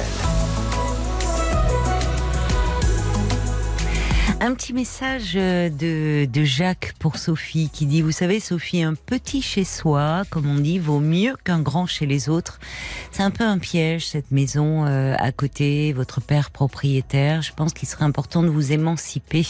Un 4.41 4.53
petit 4.53 4.73
message 4.73 5.33
euh, 5.35 5.69
de, 5.69 6.25
de 6.25 6.43
Jacques 6.43 6.93
pour 6.99 7.17
Sophie 7.17 7.69
qui 7.71 7.85
dit, 7.85 8.01
vous 8.01 8.11
savez 8.11 8.39
Sophie, 8.39 8.83
un 8.83 8.93
petit 8.93 9.41
chez 9.41 9.63
soi, 9.63 10.23
comme 10.29 10.47
on 10.49 10.59
dit, 10.59 10.77
vaut 10.77 10.99
mieux 10.99 11.35
qu'un 11.43 11.61
grand 11.61 11.85
chez 11.85 12.05
les 12.05 12.27
autres. 12.27 12.59
C'est 13.11 13.23
un 13.23 13.31
peu 13.31 13.43
un 13.43 13.57
piège 13.57 14.07
cette 14.07 14.31
maison 14.31 14.85
euh, 14.85 15.15
à 15.17 15.31
côté, 15.31 15.93
votre 15.93 16.21
père 16.21 16.51
propriétaire. 16.51 17.41
Je 17.41 17.53
pense 17.53 17.73
qu'il 17.73 17.87
serait 17.87 18.05
important 18.05 18.43
de 18.43 18.49
vous 18.49 18.71
émanciper 18.71 19.47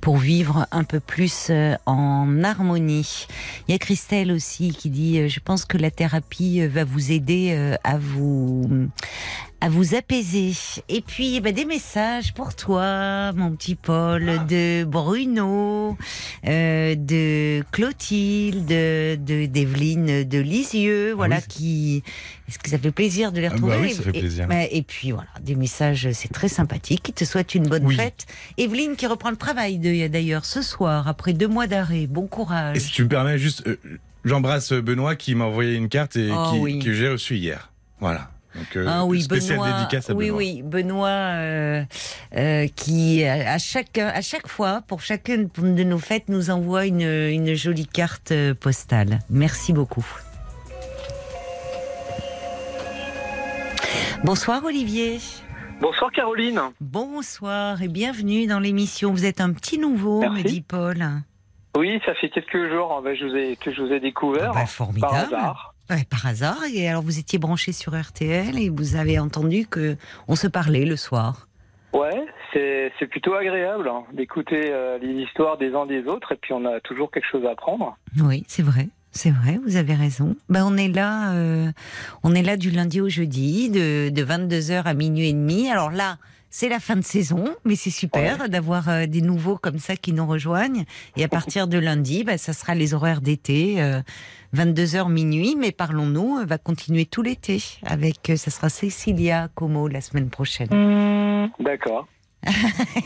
pour 0.00 0.18
vivre 0.18 0.66
un 0.70 0.84
peu 0.84 1.00
plus 1.00 1.48
euh, 1.50 1.74
en 1.86 2.44
harmonie. 2.44 3.26
Il 3.68 3.72
y 3.72 3.74
a 3.74 3.78
Christelle 3.78 4.32
aussi 4.32 4.72
qui 4.72 4.90
dit, 4.90 5.18
euh, 5.18 5.28
je 5.28 5.40
pense 5.40 5.64
que 5.64 5.78
la 5.78 5.90
thérapie 5.90 6.60
euh, 6.60 6.68
va 6.68 6.84
vous 6.84 7.10
aider 7.10 7.52
euh, 7.52 7.76
à 7.84 7.98
vous 7.98 8.68
à 9.60 9.68
vous 9.68 9.94
apaiser. 9.94 10.52
Et 10.88 11.00
puis, 11.02 11.40
ben, 11.40 11.52
des 11.54 11.64
messages 11.64 12.32
pour 12.34 12.54
toi, 12.54 13.32
mon 13.32 13.50
petit 13.52 13.74
Paul, 13.74 14.24
de 14.48 14.84
Bruno, 14.84 15.96
euh, 16.46 16.94
de 16.94 17.62
Clotilde, 17.70 18.64
de 18.66 19.46
d'Evelyne 19.46 20.24
de 20.24 20.38
Lisieux, 20.38 21.12
voilà, 21.12 21.36
oui. 21.36 21.42
qui. 21.48 22.02
Est-ce 22.48 22.58
que 22.58 22.70
ça 22.70 22.78
fait 22.78 22.90
plaisir 22.90 23.30
de 23.32 23.40
les 23.40 23.46
Ah 23.46 23.50
bah 23.50 23.54
retrouver? 23.56 23.78
oui, 23.88 23.92
ça 23.94 24.02
fait 24.02 24.10
plaisir. 24.12 24.48
Et, 24.50 24.78
et 24.78 24.82
puis 24.82 25.12
voilà, 25.12 25.28
des 25.42 25.54
messages, 25.54 26.08
c'est 26.12 26.32
très 26.32 26.48
sympathique. 26.48 27.02
Qui 27.02 27.12
te 27.12 27.24
souhaite 27.24 27.54
une 27.54 27.68
bonne 27.68 27.86
Oui. 27.86 27.94
fête. 27.96 28.26
Evelyne 28.58 28.96
qui 28.96 29.06
reprend 29.06 29.30
le 29.30 29.36
travail 29.36 29.78
d'ailleurs 29.78 30.44
ce 30.44 30.62
soir 30.62 31.06
après 31.06 31.32
deux 31.32 31.46
mois 31.48 31.66
d'arrêt. 31.66 32.06
Bon 32.08 32.26
courage. 32.26 32.76
Et 32.76 32.80
si 32.80 32.90
tu 32.90 33.04
me 33.04 33.08
permets, 33.08 33.38
juste, 33.38 33.64
euh, 33.68 33.76
j'embrasse 34.24 34.72
Benoît 34.72 35.14
qui 35.16 35.34
m'a 35.36 35.44
envoyé 35.44 35.74
une 35.76 35.88
carte 35.88 36.16
et 36.16 36.30
Oh 36.32 36.64
qui, 36.66 36.78
que 36.80 36.92
j'ai 36.92 37.08
reçue 37.08 37.36
hier. 37.36 37.70
Voilà. 38.00 38.30
Donc, 38.54 38.76
euh, 38.76 38.84
Ah 38.88 39.04
oui, 39.04 39.22
spécial 39.22 39.58
Benoît. 39.58 39.72
dédicace 39.78 40.10
à 40.10 40.14
oui, 40.14 40.26
Benoît. 40.26 40.38
oui, 40.38 40.62
Benoît, 40.64 41.08
euh, 41.08 41.84
euh, 42.36 42.66
qui 42.74 43.24
à 43.24 43.58
chaque 43.58 43.98
à 43.98 44.20
chaque 44.22 44.48
fois, 44.48 44.82
pour 44.88 45.00
chacune 45.02 45.48
de 45.56 45.84
nos 45.84 45.98
fêtes, 45.98 46.28
nous 46.28 46.50
envoie 46.50 46.86
une, 46.86 47.02
une 47.02 47.54
jolie 47.54 47.86
carte 47.86 48.32
postale. 48.60 49.20
Merci 49.30 49.72
beaucoup. 49.72 50.06
Bonsoir 54.24 54.64
Olivier. 54.64 55.18
Bonsoir 55.80 56.10
Caroline. 56.12 56.60
Bonsoir 56.80 57.80
et 57.82 57.88
bienvenue 57.88 58.46
dans 58.46 58.60
l'émission. 58.60 59.12
Vous 59.12 59.24
êtes 59.24 59.40
un 59.40 59.52
petit 59.52 59.78
nouveau, 59.78 60.20
me 60.28 60.42
dit 60.42 60.60
Paul. 60.60 61.02
Oui, 61.76 62.00
ça 62.04 62.14
fait 62.16 62.28
quelques 62.28 62.68
jours 62.70 62.92
hein, 63.06 63.14
je 63.14 63.24
vous 63.24 63.34
ai, 63.36 63.56
que 63.56 63.72
je 63.72 63.80
vous 63.80 63.92
ai 63.92 64.00
découvert. 64.00 64.50
Ah 64.50 64.54
bah, 64.54 64.60
par 64.60 64.68
formidable. 64.68 65.14
hasard. 65.14 65.69
Ouais, 65.90 66.04
par 66.08 66.26
hasard. 66.26 66.62
Et 66.72 66.88
alors 66.88 67.02
vous 67.02 67.18
étiez 67.18 67.38
branché 67.38 67.72
sur 67.72 68.00
RTL 68.00 68.58
et 68.58 68.68
vous 68.68 68.96
avez 68.96 69.18
entendu 69.18 69.66
que 69.66 69.96
on 70.28 70.36
se 70.36 70.46
parlait 70.46 70.84
le 70.84 70.96
soir. 70.96 71.48
Ouais, 71.92 72.24
c'est 72.52 72.92
c'est 72.98 73.06
plutôt 73.06 73.34
agréable 73.34 73.88
hein, 73.88 74.04
d'écouter 74.12 74.70
euh, 74.70 74.98
les 74.98 75.22
histoires 75.22 75.58
des 75.58 75.74
uns 75.74 75.86
des 75.86 76.04
autres 76.06 76.32
et 76.32 76.36
puis 76.36 76.52
on 76.52 76.64
a 76.64 76.80
toujours 76.80 77.10
quelque 77.10 77.26
chose 77.30 77.44
à 77.44 77.50
apprendre. 77.50 77.96
Oui, 78.22 78.44
c'est 78.46 78.62
vrai. 78.62 78.88
C'est 79.12 79.30
vrai, 79.30 79.58
vous 79.66 79.76
avez 79.76 79.94
raison. 79.94 80.36
Ben, 80.48 80.64
on 80.64 80.76
est 80.76 80.88
là, 80.88 81.32
euh, 81.34 81.72
on 82.22 82.32
est 82.32 82.42
là 82.42 82.56
du 82.56 82.70
lundi 82.70 83.00
au 83.00 83.08
jeudi, 83.08 83.68
de, 83.68 84.08
de 84.08 84.24
22h 84.24 84.84
à 84.84 84.94
minuit 84.94 85.30
et 85.30 85.32
demi. 85.32 85.68
Alors 85.68 85.90
là, 85.90 86.16
c'est 86.50 86.68
la 86.68 86.80
fin 86.80 86.96
de 86.96 87.04
saison, 87.04 87.44
mais 87.64 87.76
c'est 87.76 87.90
super 87.90 88.48
d'avoir 88.48 88.88
euh, 88.88 89.06
des 89.06 89.20
nouveaux 89.20 89.56
comme 89.56 89.78
ça 89.78 89.94
qui 89.94 90.12
nous 90.12 90.26
rejoignent. 90.26 90.84
Et 91.16 91.24
à 91.24 91.28
partir 91.38 91.68
de 91.68 91.78
lundi, 91.78 92.24
ben, 92.24 92.36
ça 92.36 92.52
sera 92.52 92.74
les 92.74 92.92
horaires 92.92 93.20
d'été, 93.20 93.80
euh, 93.80 94.00
22h 94.54 95.10
minuit. 95.10 95.56
Mais 95.58 95.72
parlons-nous, 95.72 96.44
va 96.46 96.58
continuer 96.58 97.06
tout 97.06 97.22
l'été 97.22 97.62
avec, 97.86 98.30
euh, 98.30 98.36
ça 98.36 98.50
sera 98.50 98.68
Cécilia 98.68 99.48
Como 99.54 99.88
la 99.88 100.00
semaine 100.00 100.30
prochaine. 100.30 101.50
D'accord. 101.58 102.06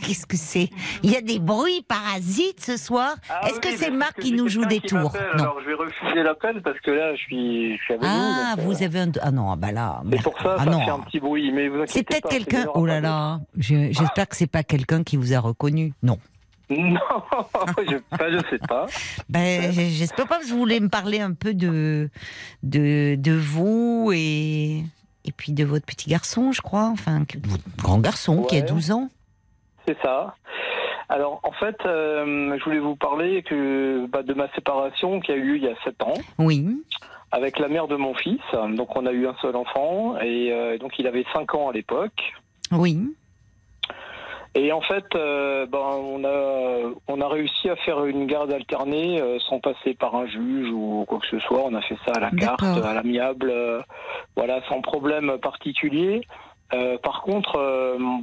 Qu'est-ce 0.03 0.27
que 0.27 0.37
c'est? 0.37 0.71
Il 1.03 1.11
y 1.11 1.17
a 1.17 1.21
des 1.21 1.41
bruits 1.41 1.85
parasites 1.89 2.61
ce 2.65 2.77
soir. 2.77 3.17
Ah 3.29 3.49
Est-ce 3.49 3.55
oui, 3.57 3.61
que 3.63 3.77
c'est 3.77 3.91
Marc 3.91 4.15
que 4.15 4.23
qui 4.23 4.33
nous 4.33 4.49
joue 4.49 4.65
des 4.65 4.79
qui 4.79 4.87
tours? 4.87 5.13
Non. 5.13 5.43
Alors 5.43 5.61
je 5.61 5.67
vais 5.67 5.75
refuser 5.75 6.23
l'appel 6.23 6.63
parce 6.63 6.79
que 6.79 6.93
là 6.93 7.17
je 7.17 7.21
suis, 7.23 7.77
je 7.77 7.83
suis 7.83 7.95
avec 7.95 8.07
Ah, 8.07 8.55
vous. 8.59 8.81
euh, 8.81 8.85
avez 8.87 9.01
un. 9.01 9.11
Ah 9.21 9.33
non, 9.33 9.57
bah 9.57 9.73
là. 9.73 10.03
C'est 10.13 10.23
pour 10.23 10.39
ça, 10.41 10.55
ah 10.61 10.65
ça 10.65 10.71
non. 10.71 10.85
fait 10.85 10.91
un 10.93 11.01
petit 11.01 11.19
bruit. 11.19 11.51
Mais 11.51 11.69
C'est 11.87 12.05
peut-être 12.05 12.29
quelqu'un. 12.29 12.67
Oh 12.75 12.87
là 12.87 13.01
là. 13.01 13.41
Je- 13.59 13.91
J'espère 13.91 14.29
que 14.29 14.37
c'est 14.37 14.47
pas 14.47 14.63
quelqu'un 14.63 15.03
qui 15.03 15.17
vous 15.17 15.35
a 15.35 15.41
reconnu. 15.41 15.95
Non. 16.05 16.19
Non, 16.71 16.99
je, 17.79 17.97
ça, 18.17 18.31
je 18.31 18.39
sais 18.51 18.59
pas. 18.67 18.87
Ben, 19.29 19.71
j'espère 19.73 20.27
pas 20.27 20.39
que 20.41 20.47
vous 20.47 20.57
voulez 20.59 20.81
me 20.81 20.89
parler 20.89 21.21
un 21.21 21.33
peu 21.33 21.53
de 21.55 22.09
de, 22.63 23.17
de 23.17 23.33
vous 23.33 24.11
et 24.15 24.83
et 25.27 25.33
puis 25.33 25.53
de 25.53 25.65
votre 25.65 25.87
petit 25.87 26.09
garçon, 26.11 26.53
je 26.53 26.61
crois. 26.63 26.89
Enfin, 26.93 27.25
votre 27.47 27.63
grand 27.79 27.99
garçon 27.99 28.43
qui 28.43 28.57
a 28.57 28.61
Ouais. 28.61 28.67
12 28.67 28.91
ans. 28.93 29.09
C'est 29.87 29.97
ça. 30.03 30.35
Alors 31.11 31.41
en 31.43 31.53
fait, 31.53 31.77
euh, 31.85 32.57
je 32.59 32.65
voulais 32.65 32.79
vous 32.79 32.97
parler 32.97 33.43
que 33.43 34.07
bah, 34.07 34.23
de 34.23 34.33
ma 34.33 34.49
séparation 34.55 35.21
qui 35.21 35.33
a 35.33 35.37
eu 35.37 35.43
lieu 35.53 35.57
il 35.59 35.65
y 35.65 35.69
a 35.69 35.75
7 35.85 36.03
ans. 36.03 36.15
Oui. 36.39 36.67
avec 37.31 37.59
la 37.59 37.69
mère 37.69 37.89
de 37.89 37.97
mon 37.97 38.15
fils. 38.15 38.41
Donc 38.77 38.97
on 38.97 39.05
a 39.07 39.13
eu 39.13 39.27
un 39.27 39.35
seul 39.43 39.55
enfant 39.57 40.17
et 40.21 40.51
euh, 40.53 40.79
donc 40.79 40.99
il 40.99 41.07
avait 41.07 41.25
5 41.35 41.55
ans 41.55 41.69
à 41.69 41.73
l'époque. 41.73 42.33
Oui. 42.73 42.99
Et 44.57 44.71
en 44.71 44.81
fait, 44.83 45.05
euh, 45.17 45.67
ben, 45.67 45.79
on, 45.79 46.23
a, 46.25 46.93
on 47.09 47.21
a 47.21 47.29
réussi 47.29 47.69
à 47.69 47.77
faire 47.77 48.05
une 48.05 48.27
garde 48.27 48.53
alternée 48.53 49.21
euh, 49.21 49.39
sans 49.41 49.59
passer 49.59 49.95
par 49.95 50.15
un 50.15 50.27
juge 50.27 50.71
ou 50.71 51.05
quoi 51.09 51.19
que 51.19 51.27
ce 51.27 51.41
soit. 51.41 51.63
On 51.65 51.75
a 51.75 51.81
fait 51.83 51.97
ça 52.07 52.13
à 52.17 52.21
la 52.21 52.31
carte, 52.31 52.63
à 52.85 52.95
l'amiable, 52.95 53.51
euh, 53.51 53.81
voilà, 54.37 54.61
sans 54.69 54.81
problème 54.81 55.39
particulier. 55.39 56.21
Euh, 56.73 56.97
par 56.99 57.23
contre, 57.23 57.59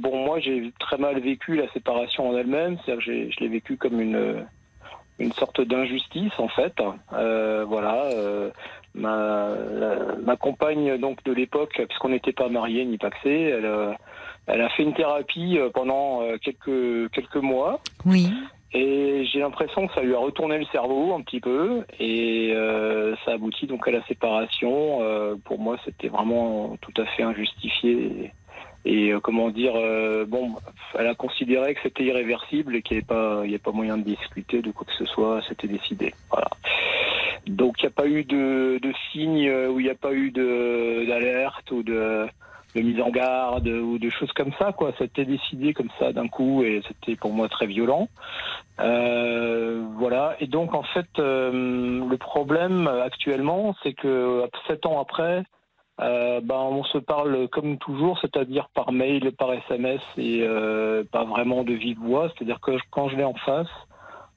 bon, 0.00 0.24
moi 0.24 0.40
j'ai 0.40 0.72
très 0.78 0.96
mal 0.98 1.18
vécu 1.20 1.54
la 1.56 1.68
séparation 1.72 2.30
en 2.30 2.36
elle-même, 2.36 2.76
c'est-à-dire 2.84 3.04
que 3.06 3.30
je 3.30 3.40
l'ai 3.40 3.48
vécu 3.48 3.76
comme 3.76 4.00
une 4.00 4.44
une 5.18 5.32
sorte 5.32 5.60
d'injustice 5.60 6.32
en 6.38 6.48
fait. 6.48 6.74
Euh, 7.12 7.64
voilà, 7.68 8.08
ma, 8.94 9.48
la- 9.70 10.16
ma 10.24 10.36
compagne 10.36 10.98
donc 10.98 11.22
de 11.24 11.32
l'époque, 11.32 11.80
puisqu'on 11.88 12.08
n'était 12.08 12.32
pas 12.32 12.48
mariés 12.48 12.84
ni 12.84 12.98
paxés, 12.98 13.52
elle, 13.56 13.96
elle 14.46 14.60
a 14.60 14.68
fait 14.70 14.82
une 14.82 14.94
thérapie 14.94 15.58
euh, 15.58 15.70
pendant 15.72 16.22
euh, 16.22 16.36
quelques 16.38 17.10
quelques 17.12 17.36
mois. 17.36 17.80
Oui. 18.04 18.30
Et 18.74 19.26
j'ai 19.26 19.40
l'impression 19.40 19.86
que 19.86 19.94
ça 19.94 20.00
lui 20.00 20.14
a 20.14 20.18
retourné 20.18 20.58
le 20.58 20.64
cerveau 20.66 21.12
un 21.14 21.20
petit 21.20 21.40
peu 21.40 21.84
et 22.00 22.52
euh, 22.54 23.14
ça 23.24 23.32
aboutit 23.32 23.66
donc 23.66 23.86
à 23.86 23.90
la 23.90 24.02
séparation. 24.06 25.00
Euh, 25.02 25.34
pour 25.44 25.58
moi, 25.58 25.76
c'était 25.84 26.08
vraiment 26.08 26.76
tout 26.80 26.94
à 27.00 27.04
fait 27.04 27.22
injustifié. 27.22 28.32
Et, 28.86 29.04
et, 29.06 29.12
euh, 29.12 29.20
comment 29.20 29.50
dire, 29.50 29.74
bon, 30.26 30.54
elle 30.98 31.06
a 31.06 31.14
considéré 31.14 31.74
que 31.74 31.80
c'était 31.82 32.04
irréversible 32.04 32.74
et 32.74 32.82
qu'il 32.82 32.96
n'y 32.96 33.02
avait 33.02 33.06
pas, 33.06 33.44
y 33.44 33.50
avait 33.50 33.58
pas 33.58 33.72
moyen 33.72 33.98
de 33.98 34.04
discuter 34.04 34.62
de 34.62 34.70
quoi 34.70 34.86
que 34.86 34.94
ce 34.94 35.04
soit. 35.04 35.42
C'était 35.46 35.68
décidé. 35.68 36.14
Voilà. 36.30 36.48
Donc 37.46 37.74
il 37.78 37.82
n'y 37.82 37.88
a 37.88 37.90
pas 37.90 38.06
eu 38.06 38.24
de, 38.24 38.78
de 38.80 38.92
signe 39.10 39.50
ou 39.68 39.80
il 39.80 39.84
n'y 39.84 39.90
a 39.90 39.94
pas 39.94 40.14
eu 40.14 40.30
d'alerte 40.30 41.70
ou 41.72 41.82
de 41.82 42.26
de 42.74 42.80
mise 42.80 43.00
en 43.00 43.10
garde 43.10 43.68
ou 43.68 43.98
de 43.98 44.10
choses 44.10 44.32
comme 44.32 44.52
ça 44.58 44.72
quoi. 44.72 44.92
C'était 44.98 45.24
décidé 45.24 45.74
comme 45.74 45.90
ça 45.98 46.12
d'un 46.12 46.28
coup 46.28 46.62
et 46.62 46.82
c'était 46.88 47.16
pour 47.16 47.32
moi 47.32 47.48
très 47.48 47.66
violent. 47.66 48.08
Euh, 48.80 49.84
voilà. 49.98 50.36
Et 50.40 50.46
donc 50.46 50.74
en 50.74 50.82
fait 50.82 51.08
euh, 51.18 52.06
le 52.08 52.16
problème 52.16 52.86
actuellement 52.86 53.74
c'est 53.82 53.92
que 53.92 54.48
sept 54.66 54.86
ans 54.86 55.00
après 55.00 55.44
euh, 56.00 56.40
ben 56.42 56.56
on 56.56 56.84
se 56.84 56.98
parle 56.98 57.48
comme 57.48 57.76
toujours 57.78 58.18
c'est-à-dire 58.20 58.68
par 58.74 58.92
mail 58.92 59.32
par 59.32 59.52
SMS 59.52 60.00
et 60.16 60.44
pas 61.10 61.24
vraiment 61.24 61.64
de 61.64 61.74
vive 61.74 61.98
voix. 61.98 62.28
C'est-à-dire 62.30 62.60
que 62.60 62.72
quand 62.90 63.08
je 63.08 63.16
l'ai 63.16 63.24
en 63.24 63.34
face 63.34 63.68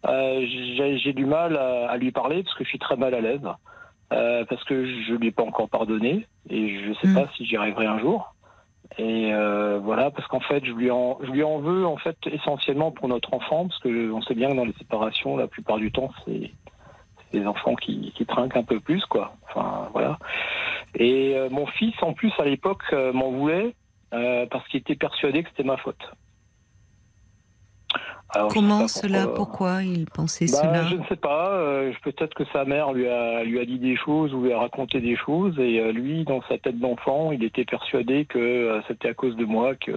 j'ai 0.07 1.13
du 1.13 1.25
mal 1.25 1.57
à, 1.57 1.95
lui 1.97 2.11
parler 2.11 2.43
parce 2.43 2.55
que 2.55 2.63
je 2.63 2.69
suis 2.69 2.79
très 2.79 2.97
mal 2.97 3.13
à 3.15 3.21
l'aise 3.21 3.47
euh, 4.13 4.45
parce 4.45 4.63
que 4.63 4.85
je 4.85 5.13
lui 5.13 5.27
ai 5.27 5.31
pas 5.31 5.43
encore 5.43 5.69
pardonné 5.69 6.27
et 6.49 6.83
je 6.83 6.93
sais 6.93 7.07
mmh. 7.07 7.13
pas 7.15 7.27
si 7.35 7.45
j'y 7.45 7.57
arriverai 7.57 7.85
un 7.85 7.99
jour. 7.99 8.35
Et 8.97 9.33
euh, 9.33 9.79
voilà, 9.83 10.11
parce 10.11 10.27
qu'en 10.27 10.39
fait, 10.39 10.63
je 10.63 10.71
lui 10.71 10.89
en, 10.91 11.17
je 11.21 11.31
lui 11.31 11.43
en 11.43 11.59
veux 11.59 11.85
en 11.85 11.97
fait 11.97 12.17
essentiellement 12.27 12.91
pour 12.91 13.07
notre 13.07 13.33
enfant, 13.33 13.67
parce 13.67 13.79
que 13.79 14.11
on 14.11 14.21
sait 14.21 14.35
bien 14.35 14.49
que 14.49 14.55
dans 14.55 14.65
les 14.65 14.73
séparations, 14.73 15.35
la 15.37 15.47
plupart 15.47 15.77
du 15.77 15.91
temps, 15.91 16.11
c'est 16.25 16.51
des 17.33 17.45
enfants 17.45 17.75
qui, 17.75 18.13
qui 18.15 18.25
trinquent 18.25 18.55
un 18.55 18.63
peu 18.63 18.79
plus, 18.79 19.03
quoi. 19.05 19.35
Enfin, 19.49 19.89
voilà. 19.91 20.17
Et 20.93 21.35
euh, 21.35 21.49
mon 21.49 21.65
fils, 21.65 21.95
en 22.01 22.13
plus, 22.13 22.31
à 22.39 22.45
l'époque, 22.45 22.83
euh, 22.93 23.11
m'en 23.11 23.31
voulait 23.31 23.75
parce 24.49 24.65
qu'il 24.69 24.79
était 24.79 24.95
persuadé 24.95 25.43
que 25.43 25.49
c'était 25.49 25.67
ma 25.67 25.75
faute. 25.75 26.09
Alors, 28.35 28.53
Comment 28.53 28.87
cela 28.87 29.27
Pourquoi 29.27 29.83
il 29.83 30.05
pensait 30.05 30.45
bah, 30.45 30.57
cela 30.61 30.87
Je 30.87 30.95
ne 30.95 31.03
sais 31.05 31.15
pas. 31.15 31.51
Euh, 31.53 31.93
Peut-être 32.03 32.33
que 32.33 32.43
sa 32.51 32.65
mère 32.65 32.91
lui 32.91 33.07
a, 33.07 33.43
lui 33.43 33.59
a 33.59 33.65
dit 33.65 33.79
des 33.79 33.95
choses 33.95 34.33
ou 34.33 34.43
lui 34.43 34.51
a 34.51 34.59
raconté 34.59 34.99
des 34.99 35.15
choses. 35.15 35.57
Et 35.57 35.79
euh, 35.79 35.91
lui, 35.91 36.25
dans 36.25 36.41
sa 36.49 36.57
tête 36.57 36.79
d'enfant, 36.79 37.31
il 37.31 37.43
était 37.43 37.65
persuadé 37.65 38.25
que 38.25 38.37
euh, 38.37 38.81
c'était 38.87 39.09
à 39.09 39.13
cause 39.13 39.35
de 39.35 39.45
moi 39.45 39.75
que 39.75 39.91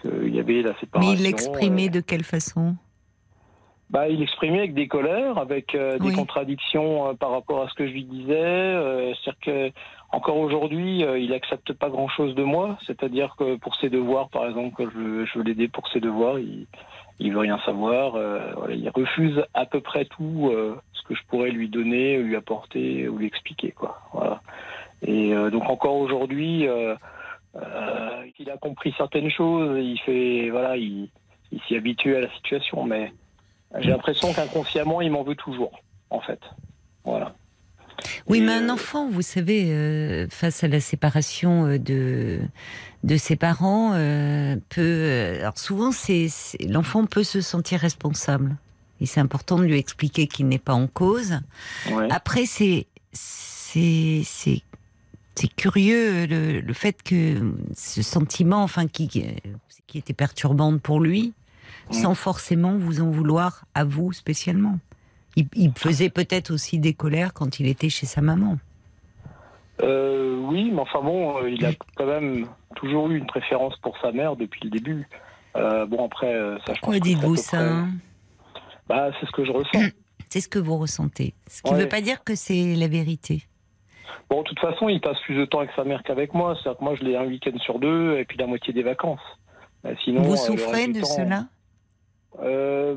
qu'il 0.00 0.34
y 0.34 0.38
avait 0.38 0.62
la 0.62 0.78
séparation. 0.78 1.12
Mais 1.12 1.18
il 1.18 1.24
l'exprimait 1.24 1.88
de 1.88 2.00
quelle 2.00 2.22
façon? 2.22 2.76
Bah, 3.90 4.08
il 4.08 4.22
exprimait 4.22 4.58
avec 4.58 4.74
des 4.74 4.86
colères, 4.86 5.38
avec 5.38 5.74
euh, 5.74 5.98
des 5.98 6.08
oui. 6.08 6.14
contradictions 6.14 7.08
euh, 7.08 7.14
par 7.14 7.30
rapport 7.30 7.62
à 7.62 7.68
ce 7.68 7.74
que 7.74 7.86
je 7.86 7.92
lui 7.92 8.04
disais. 8.04 8.34
Euh, 8.36 9.14
c'est-à-dire 9.14 9.40
que 9.40 9.72
encore 10.10 10.38
aujourd'hui, 10.38 11.00
il 11.00 11.34
accepte 11.34 11.74
pas 11.74 11.90
grand-chose 11.90 12.34
de 12.34 12.42
moi. 12.42 12.78
C'est-à-dire 12.86 13.34
que 13.36 13.56
pour 13.56 13.76
ses 13.76 13.90
devoirs, 13.90 14.30
par 14.30 14.46
exemple, 14.46 14.88
je, 14.94 15.26
je 15.26 15.38
veux 15.38 15.44
l'aider 15.44 15.68
pour 15.68 15.86
ses 15.88 16.00
devoirs, 16.00 16.38
il, 16.38 16.66
il 17.18 17.32
veut 17.32 17.40
rien 17.40 17.58
savoir. 17.66 18.12
voilà, 18.12 18.74
il 18.74 18.88
refuse 18.88 19.44
à 19.52 19.66
peu 19.66 19.82
près 19.82 20.06
tout 20.06 20.50
ce 20.94 21.02
que 21.02 21.14
je 21.14 21.20
pourrais 21.28 21.50
lui 21.50 21.68
donner, 21.68 22.16
lui 22.16 22.36
apporter 22.36 23.06
ou 23.06 23.18
lui 23.18 23.26
expliquer, 23.26 23.72
quoi. 23.72 24.00
Voilà. 24.14 24.40
Et 25.02 25.34
donc 25.52 25.68
encore 25.68 25.96
aujourd'hui, 25.96 26.66
il 28.38 28.50
a 28.50 28.56
compris 28.56 28.94
certaines 28.96 29.30
choses. 29.30 29.78
Il 29.78 29.98
fait, 30.00 30.48
voilà, 30.48 30.78
il, 30.78 31.10
il 31.52 31.60
s'y 31.68 31.76
habitue 31.76 32.16
à 32.16 32.20
la 32.22 32.30
situation, 32.30 32.82
mais 32.84 33.12
j'ai 33.78 33.90
l'impression 33.90 34.32
qu'inconsciemment, 34.32 35.00
il 35.00 35.10
m'en 35.10 35.22
veut 35.22 35.34
toujours, 35.34 35.72
en 36.10 36.20
fait. 36.20 36.40
Voilà. 37.04 37.34
Oui, 38.28 38.40
mais 38.40 38.52
un 38.52 38.68
enfant, 38.68 39.08
vous 39.08 39.22
savez, 39.22 39.72
euh, 39.72 40.26
face 40.30 40.62
à 40.62 40.68
la 40.68 40.80
séparation 40.80 41.66
euh, 41.66 41.78
de 41.78 42.40
de 43.04 43.16
ses 43.16 43.36
parents, 43.36 43.92
euh, 43.94 44.56
peut. 44.68 45.38
Alors 45.40 45.58
souvent, 45.58 45.92
c'est 45.92 46.28
l'enfant 46.68 47.06
peut 47.06 47.24
se 47.24 47.40
sentir 47.40 47.80
responsable. 47.80 48.56
Et 49.00 49.06
c'est 49.06 49.20
important 49.20 49.58
de 49.58 49.64
lui 49.64 49.78
expliquer 49.78 50.26
qu'il 50.26 50.48
n'est 50.48 50.58
pas 50.58 50.74
en 50.74 50.88
cause. 50.88 51.38
Ouais. 51.90 52.08
Après, 52.10 52.46
c'est 52.46 52.86
c'est 53.12 54.22
c'est 54.24 54.62
c'est 55.34 55.54
curieux 55.54 56.26
le, 56.26 56.60
le, 56.60 56.72
fait 56.74 57.00
que 57.02 57.54
ce 57.74 58.02
sentiment, 58.02 58.62
enfin, 58.62 58.88
qui 58.88 59.08
qui 59.08 59.98
était 59.98 60.14
perturbante 60.14 60.80
pour 60.80 61.00
lui, 61.00 61.32
sans 61.90 62.14
forcément 62.14 62.76
vous 62.76 63.00
en 63.00 63.10
vouloir 63.10 63.64
à 63.74 63.84
vous 63.84 64.12
spécialement. 64.12 64.78
Il, 65.36 65.46
il 65.54 65.72
faisait 65.72 66.10
peut-être 66.10 66.50
aussi 66.50 66.78
des 66.78 66.94
colères 66.94 67.32
quand 67.32 67.60
il 67.60 67.66
était 67.66 67.88
chez 67.88 68.06
sa 68.06 68.20
maman. 68.20 68.58
Euh, 69.82 70.36
oui, 70.48 70.70
mais 70.72 70.80
enfin 70.80 71.00
bon, 71.00 71.46
il 71.46 71.64
a 71.64 71.70
quand 71.96 72.06
même 72.06 72.46
toujours 72.74 73.08
eu 73.10 73.18
une 73.18 73.26
préférence 73.26 73.76
pour 73.76 73.96
sa 74.00 74.12
mère 74.12 74.36
depuis 74.36 74.60
le 74.64 74.70
début. 74.70 75.08
Euh, 75.56 75.86
bon 75.86 76.04
après, 76.04 76.32
ça 76.66 76.74
je 76.74 76.80
Pourquoi 76.80 76.98
dites-vous 76.98 77.36
ça 77.36 77.84
bah, 78.88 79.10
C'est 79.18 79.26
ce 79.26 79.32
que 79.32 79.44
je 79.44 79.52
ressens. 79.52 79.90
C'est 80.30 80.40
ce 80.40 80.48
que 80.48 80.58
vous 80.58 80.76
ressentez. 80.76 81.32
Ce 81.46 81.62
qui 81.62 81.70
ne 81.70 81.76
ouais. 81.76 81.84
veut 81.84 81.88
pas 81.88 82.02
dire 82.02 82.22
que 82.22 82.34
c'est 82.34 82.74
la 82.74 82.86
vérité. 82.86 83.44
Bon, 84.28 84.42
de 84.42 84.48
toute 84.48 84.58
façon, 84.58 84.90
il 84.90 85.00
passe 85.00 85.18
plus 85.24 85.34
de 85.34 85.46
temps 85.46 85.60
avec 85.60 85.70
sa 85.74 85.84
mère 85.84 86.02
qu'avec 86.02 86.34
moi. 86.34 86.54
C'est-à-dire 86.54 86.78
que 86.78 86.84
moi, 86.84 86.94
je 86.96 87.04
l'ai 87.04 87.16
un 87.16 87.24
week-end 87.24 87.56
sur 87.60 87.78
deux 87.78 88.18
et 88.18 88.26
puis 88.26 88.36
la 88.36 88.46
moitié 88.46 88.74
des 88.74 88.82
vacances. 88.82 89.22
Sinon, 90.04 90.20
vous 90.22 90.36
souffrez 90.36 90.88
de 90.88 91.00
temps, 91.00 91.06
cela? 91.06 91.44
Euh, 92.42 92.96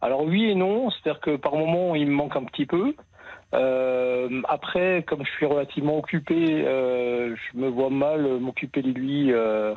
alors 0.00 0.24
oui 0.24 0.50
et 0.50 0.54
non, 0.54 0.90
c'est-à-dire 0.90 1.20
que 1.20 1.36
par 1.36 1.56
moment 1.56 1.94
il 1.94 2.06
me 2.06 2.14
manque 2.14 2.36
un 2.36 2.44
petit 2.44 2.66
peu. 2.66 2.94
Euh, 3.52 4.42
après, 4.48 5.04
comme 5.06 5.24
je 5.24 5.30
suis 5.32 5.46
relativement 5.46 5.98
occupé, 5.98 6.64
euh, 6.64 7.34
je 7.34 7.58
me 7.58 7.68
vois 7.68 7.90
mal 7.90 8.38
m'occuper 8.38 8.82
de 8.82 8.90
lui, 8.92 9.32
euh, 9.32 9.74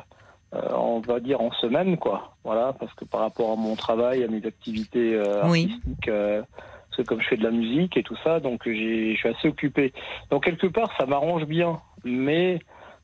on 0.52 1.00
va 1.00 1.18
dire 1.20 1.40
en 1.40 1.50
semaine, 1.52 1.96
quoi. 1.96 2.36
Voilà, 2.44 2.72
parce 2.78 2.92
que 2.94 3.04
par 3.04 3.20
rapport 3.20 3.52
à 3.52 3.56
mon 3.56 3.74
travail, 3.74 4.22
à 4.22 4.28
mes 4.28 4.46
activités 4.46 5.18
artistiques, 5.18 5.82
oui. 6.06 6.06
parce 6.06 6.96
que 6.98 7.02
comme 7.02 7.20
je 7.20 7.28
fais 7.28 7.36
de 7.36 7.42
la 7.42 7.50
musique 7.50 7.96
et 7.96 8.04
tout 8.04 8.16
ça, 8.22 8.38
donc 8.38 8.62
je 8.64 9.14
suis 9.16 9.28
assez 9.28 9.48
occupé. 9.48 9.92
Donc 10.30 10.44
quelque 10.44 10.68
part, 10.68 10.90
ça 10.98 11.06
m'arrange 11.06 11.44
bien, 11.46 11.80
mais 12.04 12.60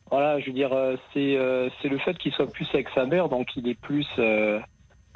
voilà, 0.08 0.38
je 0.38 0.46
veux 0.46 0.52
dire, 0.52 0.70
c'est 1.12 1.36
c'est 1.82 1.88
le 1.88 1.98
fait 1.98 2.16
qu'il 2.16 2.32
soit 2.32 2.50
plus 2.50 2.68
avec 2.72 2.88
sa 2.94 3.06
mère, 3.06 3.28
donc 3.28 3.48
il 3.56 3.68
est 3.68 3.78
plus 3.80 4.06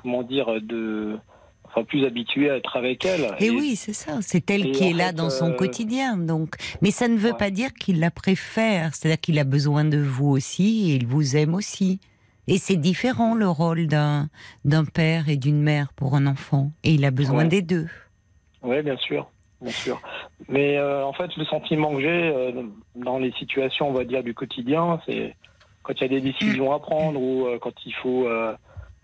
comment 0.05 0.23
dire, 0.23 0.47
de, 0.61 1.19
enfin, 1.65 1.83
plus 1.83 2.05
habitué 2.05 2.51
à 2.51 2.59
être 2.59 2.77
avec 2.77 3.05
elle. 3.05 3.35
Et, 3.41 3.47
et 3.47 3.51
oui, 3.51 3.75
c'est 3.75 3.95
ça. 3.95 4.19
C'est 4.21 4.49
elle 4.51 4.71
qui 4.73 4.91
est 4.91 4.93
là 4.93 5.07
fait, 5.07 5.15
dans 5.15 5.31
son 5.31 5.51
euh... 5.51 5.57
quotidien. 5.57 6.19
Donc, 6.19 6.57
mais 6.83 6.91
ça 6.91 7.09
ne 7.09 7.17
veut 7.17 7.33
ouais. 7.33 7.37
pas 7.37 7.51
dire 7.51 7.73
qu'il 7.73 7.99
la 7.99 8.11
préfère. 8.11 8.95
C'est-à-dire 8.95 9.21
qu'il 9.21 9.39
a 9.39 9.45
besoin 9.45 9.85
de 9.85 9.99
vous 9.99 10.29
aussi 10.29 10.93
et 10.93 10.97
il 10.97 11.07
vous 11.07 11.37
aime 11.37 11.55
aussi. 11.55 12.01
Et 12.47 12.59
c'est 12.59 12.77
différent 12.77 13.35
le 13.35 13.49
rôle 13.49 13.87
d'un 13.87 14.29
d'un 14.67 14.85
père 14.85 15.31
et 15.31 15.39
d'une 15.39 15.63
mère 15.63 15.95
pour 15.95 16.15
un 16.15 16.27
enfant. 16.27 16.71
Et 16.85 16.93
il 16.93 17.05
a 17.07 17.11
besoin 17.11 17.45
ouais. 17.45 17.49
des 17.49 17.63
deux. 17.63 17.89
Oui, 18.63 18.83
bien 18.83 18.99
sûr. 18.99 19.31
Bien 19.63 19.73
sûr. 19.73 20.03
Mais 20.49 20.77
euh, 20.77 21.07
en 21.07 21.15
fait, 21.15 21.35
le 21.39 21.47
sentiment 21.47 21.95
que 21.95 22.03
j'ai 22.03 22.09
euh, 22.09 22.65
dans 22.97 23.19
les 23.19 23.33
situations, 23.33 23.89
on 23.89 23.95
va 23.95 24.05
dire, 24.05 24.23
du 24.23 24.35
quotidien, 24.35 25.01
c'est 25.07 25.35
quand 25.83 25.95
il 25.99 26.03
y 26.03 26.05
a 26.05 26.09
des 26.09 26.21
décisions 26.21 26.73
à 26.73 26.79
prendre 26.81 27.19
ou 27.19 27.47
quand 27.61 27.73
il 27.87 27.95
faut 27.95 28.27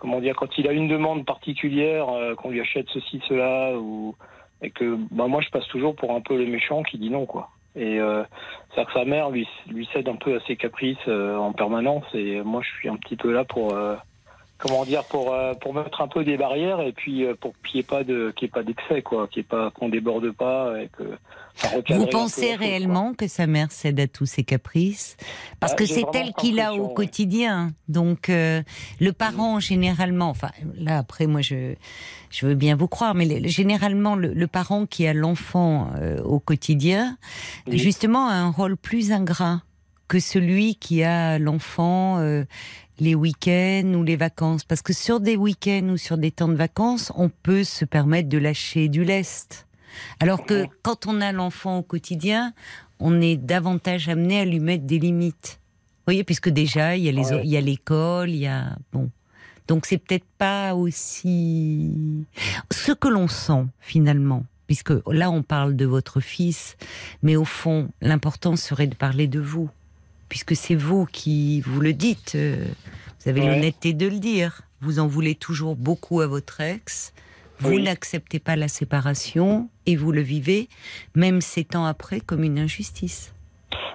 comment 0.01 0.21
dire, 0.21 0.35
quand 0.35 0.59
il 0.59 0.67
a 0.67 0.73
une 0.73 0.89
demande 0.89 1.25
particulière, 1.25 2.09
euh, 2.09 2.35
qu'on 2.35 2.51
lui 2.51 2.61
achète 2.61 2.87
ceci, 2.93 3.23
cela, 3.29 3.79
ou 3.79 4.17
et 4.63 4.71
que 4.71 4.99
bah, 5.11 5.27
moi 5.27 5.41
je 5.41 5.49
passe 5.51 5.67
toujours 5.69 5.95
pour 5.95 6.15
un 6.15 6.21
peu 6.21 6.37
le 6.37 6.47
méchant 6.47 6.83
qui 6.83 6.99
dit 6.99 7.11
non 7.11 7.25
quoi. 7.25 7.51
Et 7.77 8.01
euh, 8.01 8.25
c'est 8.75 8.85
que 8.85 8.93
sa 8.93 9.05
mère 9.05 9.31
lui, 9.31 9.49
lui 9.69 9.89
cède 9.93 10.09
un 10.09 10.17
peu 10.17 10.35
à 10.37 10.41
ses 10.41 10.57
caprices 10.57 10.99
euh, 11.07 11.37
en 11.37 11.53
permanence 11.53 12.05
et 12.13 12.43
moi 12.43 12.61
je 12.63 12.69
suis 12.79 12.89
un 12.89 12.97
petit 12.97 13.17
peu 13.17 13.33
là 13.33 13.45
pour 13.45 13.75
comment 14.59 14.85
dire 14.85 15.05
pour 15.05 15.35
pour 15.63 15.73
mettre 15.73 16.03
un 16.03 16.09
peu 16.09 16.25
des 16.25 16.37
barrières 16.37 16.81
et 16.83 16.93
puis 16.93 17.25
pour 17.41 17.55
qu'il 17.63 17.77
n'y 17.77 17.81
ait 17.81 17.85
pas 17.85 18.05
de 18.05 18.33
qu'il 18.37 18.47
ait 18.47 18.51
pas 18.51 18.63
d'excès 18.63 19.01
quoi, 19.01 19.29
qu'il 19.29 19.41
ait 19.41 19.45
pas 19.45 19.71
qu'on 19.71 19.89
déborde 19.89 20.31
pas 20.33 20.75
et 20.83 20.89
que 20.89 21.05
vous 21.89 22.07
pensez 22.07 22.55
réellement 22.55 23.09
chose, 23.09 23.17
que 23.17 23.29
sa 23.29 23.47
mère 23.47 23.73
cède 23.73 24.01
à 24.01 24.07
tous 24.07 24.27
ses 24.27 24.45
caprices 24.45 25.17
Parce 25.59 25.73
ah, 25.73 25.77
que 25.77 25.87
c'est 25.87 26.05
elle 26.15 26.33
qui 26.39 26.53
l'a 26.53 26.75
au 26.75 26.89
quotidien. 26.89 27.73
Donc, 27.89 28.29
euh, 28.29 28.63
le 29.01 29.13
parent, 29.13 29.61
généralement, 29.61 30.31
enfin, 30.31 30.51
là, 30.75 30.99
après, 30.99 31.27
moi, 31.27 31.41
je, 31.41 31.75
je 32.31 32.47
veux 32.47 32.55
bien 32.55 32.77
vous 32.77 32.89
croire, 32.89 33.15
mais 33.15 33.27
le, 33.27 33.49
généralement, 33.49 34.17
le, 34.17 34.33
le, 34.33 34.47
parent 34.47 34.87
qui 34.87 35.07
a 35.07 35.13
l'enfant 35.13 35.91
euh, 36.01 36.23
au 36.23 36.39
quotidien, 36.39 37.19
oui. 37.67 37.79
justement, 37.79 38.29
a 38.29 38.35
un 38.35 38.51
rôle 38.51 38.77
plus 38.77 39.13
ingrat 39.13 39.63
que 40.09 40.19
celui 40.19 40.75
qui 40.75 41.05
a 41.05 41.39
l'enfant 41.39 42.19
euh, 42.19 42.45
les 42.99 43.15
week-ends 43.15 43.95
ou 43.95 44.03
les 44.03 44.17
vacances. 44.17 44.65
Parce 44.65 44.83
que 44.83 44.93
sur 44.93 45.21
des 45.21 45.37
week-ends 45.37 45.89
ou 45.91 45.97
sur 45.97 46.19
des 46.19 46.33
temps 46.33 46.49
de 46.49 46.55
vacances, 46.55 47.13
on 47.17 47.29
peut 47.29 47.65
se 47.65 47.85
permettre 47.85 48.29
de 48.29 48.39
lâcher 48.39 48.89
du 48.89 49.05
lest. 49.05 49.67
Alors 50.21 50.45
que 50.47 50.67
quand 50.83 51.07
on 51.07 51.21
a 51.21 51.33
l'enfant 51.33 51.79
au 51.79 51.83
quotidien, 51.83 52.53
on 52.99 53.21
est 53.21 53.37
davantage 53.37 54.09
amené 54.09 54.41
à 54.41 54.45
lui 54.45 54.61
mettre 54.61 54.85
des 54.85 54.99
limites. 54.99 55.59
Vous 56.01 56.05
voyez, 56.13 56.25
puisque 56.25 56.49
déjà, 56.49 56.97
il 56.97 57.05
y 57.05 57.09
a 57.09 57.13
les, 57.13 57.33
ouais. 57.33 57.41
il 57.45 57.51
y 57.51 57.57
a 57.57 57.61
l'école, 57.61 58.31
il 58.31 58.37
y 58.37 58.47
a, 58.47 58.77
bon. 58.93 59.11
Donc 59.69 59.87
c'est 59.87 59.99
peut-être 59.99 60.25
pas 60.39 60.75
aussi 60.75 61.93
ce 62.73 62.93
que 62.93 63.07
l'on 63.09 63.29
sent 63.29 63.67
finalement, 63.79 64.45
puisque 64.67 64.93
là 65.07 65.31
on 65.31 65.43
parle 65.45 65.77
de 65.77 65.87
votre 65.87 66.21
fils, 66.21 66.77
mais 67.23 67.37
au 67.37 67.45
fond 67.45 67.89
l'important 68.01 68.57
serait 68.57 68.89
de 68.89 68.97
parler 68.97 69.29
de 69.29 69.39
vous, 69.39 69.71
puisque 70.29 70.57
c'est 70.57 70.75
vous 70.75 71.07
qui 71.07 71.61
vous 71.61 71.81
le 71.81 71.93
dites. 71.93 72.33
euh, 72.35 72.65
Vous 73.23 73.29
avez 73.29 73.43
Ouais. 73.43 73.47
l'honnêteté 73.47 73.93
de 73.93 74.07
le 74.09 74.19
dire. 74.19 74.63
Vous 74.81 74.99
en 74.99 75.07
voulez 75.07 75.35
toujours 75.37 75.77
beaucoup 75.77 76.21
à 76.21 76.27
votre 76.27 76.61
ex. 76.61 77.13
Vous 77.61 77.75
Oui. 77.77 77.83
n'acceptez 77.83 78.41
pas 78.41 78.57
la 78.57 78.69
séparation 78.69 79.69
et 79.87 79.95
vous 79.97 80.13
le 80.13 80.23
vivez, 80.23 80.69
même 81.15 81.41
sept 81.41 81.77
ans 81.77 81.85
après, 81.85 82.21
comme 82.21 82.43
une 82.43 82.59
injustice. 82.59 83.35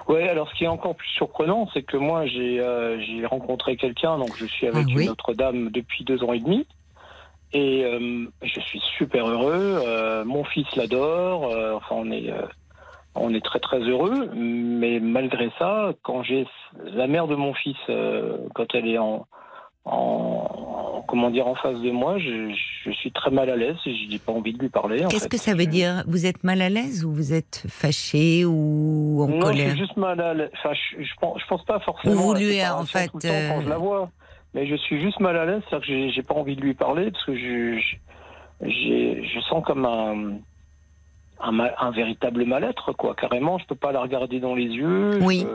Ouais, 0.08 0.28
alors 0.28 0.48
ce 0.50 0.54
qui 0.54 0.64
est 0.64 0.68
encore 0.68 0.94
plus 0.94 1.08
surprenant, 1.08 1.68
c'est 1.74 1.82
que 1.82 1.96
moi 1.96 2.26
j'ai 2.26 2.60
euh, 2.60 3.00
j'ai 3.00 3.26
rencontré 3.26 3.76
quelqu'un, 3.76 4.18
donc 4.18 4.36
je 4.38 4.46
suis 4.46 4.68
avec 4.68 4.86
Ah 4.88 4.92
oui 4.94 5.02
une 5.04 5.08
autre 5.10 5.34
dame 5.34 5.70
depuis 5.70 6.04
deux 6.04 6.22
ans 6.22 6.32
et 6.32 6.38
demi, 6.38 6.64
et 7.52 7.84
euh, 7.84 8.26
je 8.42 8.60
suis 8.60 8.80
super 8.96 9.26
heureux. 9.26 9.82
euh, 9.84 10.24
mon 10.24 10.44
fils 10.44 10.66
l'adore, 10.76 11.52
enfin 11.74 11.96
on 11.96 12.10
est 12.12 12.32
on 13.16 13.34
est 13.34 13.44
très 13.44 13.58
très 13.58 13.80
heureux, 13.80 14.30
mais 14.32 15.00
malgré 15.00 15.50
ça, 15.58 15.92
quand 16.02 16.22
j'ai 16.22 16.46
la 16.84 17.08
mère 17.08 17.26
de 17.26 17.34
mon 17.34 17.52
fils, 17.54 17.76
quand 18.54 18.74
elle 18.74 18.86
est 18.86 18.98
en, 18.98 19.26
en 19.86 20.75
comment 21.06 21.30
dire 21.30 21.46
en 21.46 21.54
face 21.54 21.80
de 21.80 21.90
moi, 21.90 22.18
je, 22.18 22.52
je 22.84 22.90
suis 22.90 23.10
très 23.12 23.30
mal 23.30 23.48
à 23.50 23.56
l'aise 23.56 23.76
et 23.86 23.94
je 23.96 24.10
n'ai 24.10 24.18
pas 24.18 24.32
envie 24.32 24.52
de 24.52 24.58
lui 24.58 24.68
parler. 24.68 25.04
Qu'est-ce 25.08 25.28
que 25.28 25.38
ça 25.38 25.54
veut 25.54 25.66
dire? 25.66 26.04
Vous 26.06 26.26
êtes 26.26 26.44
mal 26.44 26.60
à 26.60 26.68
l'aise 26.68 27.04
ou 27.04 27.12
vous 27.12 27.32
êtes 27.32 27.64
fâché 27.68 28.44
ou 28.44 29.22
en 29.22 29.28
non, 29.28 29.40
colère? 29.40 29.66
je 29.70 29.70
suis 29.70 29.78
juste 29.78 29.96
mal 29.96 30.20
à 30.20 30.34
l'aise. 30.34 30.50
Enfin, 30.54 30.74
je, 30.74 31.02
je 31.02 31.12
pense, 31.20 31.40
je 31.40 31.46
pense 31.46 31.64
pas 31.64 31.78
forcément. 31.80 32.14
Ou 32.14 32.18
vous 32.18 32.34
lui, 32.34 32.60
en 32.62 32.84
séparation 32.84 33.08
tout 33.10 33.16
le 33.16 33.20
fait, 33.22 33.28
temps 33.48 33.54
quand 33.54 33.60
euh, 33.60 33.64
je 33.64 33.68
la 33.68 33.78
vois, 33.78 34.10
mais 34.54 34.66
je 34.66 34.74
suis 34.76 35.00
juste 35.00 35.20
mal 35.20 35.36
à 35.36 35.46
l'aise, 35.46 35.62
c'est-à-dire 35.68 35.86
que 35.88 36.10
j'ai- 36.10 36.22
pas 36.22 36.34
envie 36.34 36.56
de 36.56 36.60
lui 36.60 36.74
parler 36.74 37.10
parce 37.10 37.24
que 37.24 37.36
je, 37.36 37.78
je, 38.62 39.40
sens 39.48 39.64
comme 39.64 39.84
un, 39.84 40.38
un, 41.40 41.90
véritable 41.90 42.44
mal-être, 42.44 42.92
quoi. 42.92 43.14
Carrément, 43.14 43.58
je 43.58 43.66
peux 43.66 43.74
pas 43.74 43.92
la 43.92 44.00
regarder 44.00 44.40
dans 44.40 44.54
les 44.54 44.64
yeux. 44.64 45.18
Oui. 45.22 45.46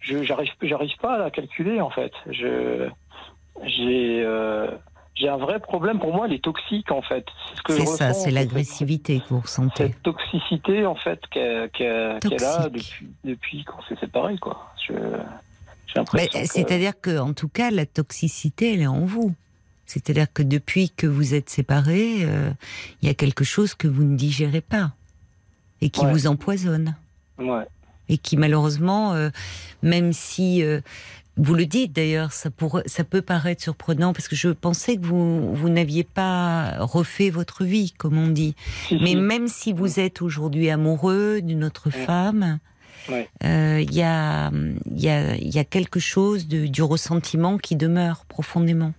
Je, 0.00 0.18
je- 0.18 0.24
j'arrive, 0.24 0.50
j'arrive 0.62 0.96
pas 1.00 1.14
à 1.14 1.18
la 1.18 1.30
calculer 1.30 1.80
en 1.80 1.90
fait. 1.90 2.12
Je, 2.30 2.88
j'ai, 3.64 4.22
euh, 4.24 4.68
j'ai 5.14 5.28
un 5.28 5.36
vrai 5.36 5.60
problème. 5.60 5.98
Pour 5.98 6.14
moi, 6.14 6.26
elle 6.26 6.32
est 6.34 6.42
toxique 6.44 6.90
en 6.90 7.02
fait. 7.02 7.26
C'est 7.68 7.84
ce 7.86 7.96
ça, 7.96 8.12
c'est 8.14 8.30
l'agressivité 8.30 9.20
que 9.20 9.28
vous 9.34 9.40
ressentez. 9.40 9.88
cette 9.88 10.02
toxicité 10.02 10.84
en 10.86 10.94
fait 10.96 11.20
qu'elle 11.30 11.70
a 12.44 12.68
depuis, 12.68 13.06
depuis 13.24 13.64
qu'on 13.64 13.82
s'est 13.82 13.96
séparés 14.00 14.38
quoi. 14.38 14.72
L'impression 15.94 16.40
que- 16.40 16.46
C'est-à-dire 16.46 16.98
que, 17.00 17.18
en 17.18 17.34
tout 17.34 17.48
cas, 17.48 17.70
la 17.70 17.84
toxicité, 17.84 18.72
elle 18.74 18.80
est 18.80 18.86
en 18.86 19.04
vous. 19.04 19.34
C'est-à-dire 19.84 20.26
que 20.32 20.42
depuis 20.42 20.88
que 20.90 21.06
vous 21.06 21.34
êtes 21.34 21.50
séparés, 21.50 22.20
euh, 22.22 22.50
il 23.02 23.08
y 23.08 23.10
a 23.10 23.14
quelque 23.14 23.44
chose 23.44 23.74
que 23.74 23.88
vous 23.88 24.04
ne 24.04 24.16
digérez 24.16 24.62
pas 24.62 24.92
et 25.82 25.90
qui 25.90 26.04
Ouais. 26.04 26.12
vous 26.12 26.26
empoisonne. 26.26 26.94
ouais. 27.38 27.64
et 28.08 28.18
qui 28.18 28.36
malheureusement, 28.36 29.14
euh, 29.14 29.30
même 29.82 30.12
si 30.12 30.62
euh, 30.62 30.80
vous 31.36 31.54
le 31.54 31.64
dites 31.64 31.92
d'ailleurs, 31.92 32.32
ça, 32.32 32.50
peut 32.50 33.22
paraître 33.22 33.62
surprenant 33.62 34.12
parce 34.12 34.28
que 34.28 34.36
je 34.36 34.48
pensais 34.48 34.96
que 34.96 35.06
vous, 35.06 35.54
vous 35.54 35.68
n'aviez 35.70 36.04
pas 36.04 36.76
refait 36.78 37.30
votre 37.30 37.64
vie, 37.64 37.92
comme 37.92 38.18
on 38.18 38.28
dit. 38.28 38.54
Si, 38.88 38.98
Mais 39.00 39.10
si. 39.10 39.16
même 39.16 39.48
si 39.48 39.72
vous 39.72 39.98
êtes 39.98 40.20
aujourd'hui 40.20 40.68
amoureux 40.68 41.40
d'une 41.40 41.64
autre 41.64 41.90
femme, 41.90 42.58
euh, 43.10 43.80
il 43.82 43.94
y, 43.94 44.02
a, 44.02 44.50
il 44.90 45.00
y, 45.00 45.08
a, 45.08 45.34
il 45.36 45.54
y 45.54 45.58
a 45.58 45.64
quelque 45.64 46.00
chose 46.00 46.46
de, 46.48 46.66
du 46.66 46.82
ressentiment 46.82 47.58
qui 47.58 47.76
demeure 47.76 48.24
profondément. 48.26 48.92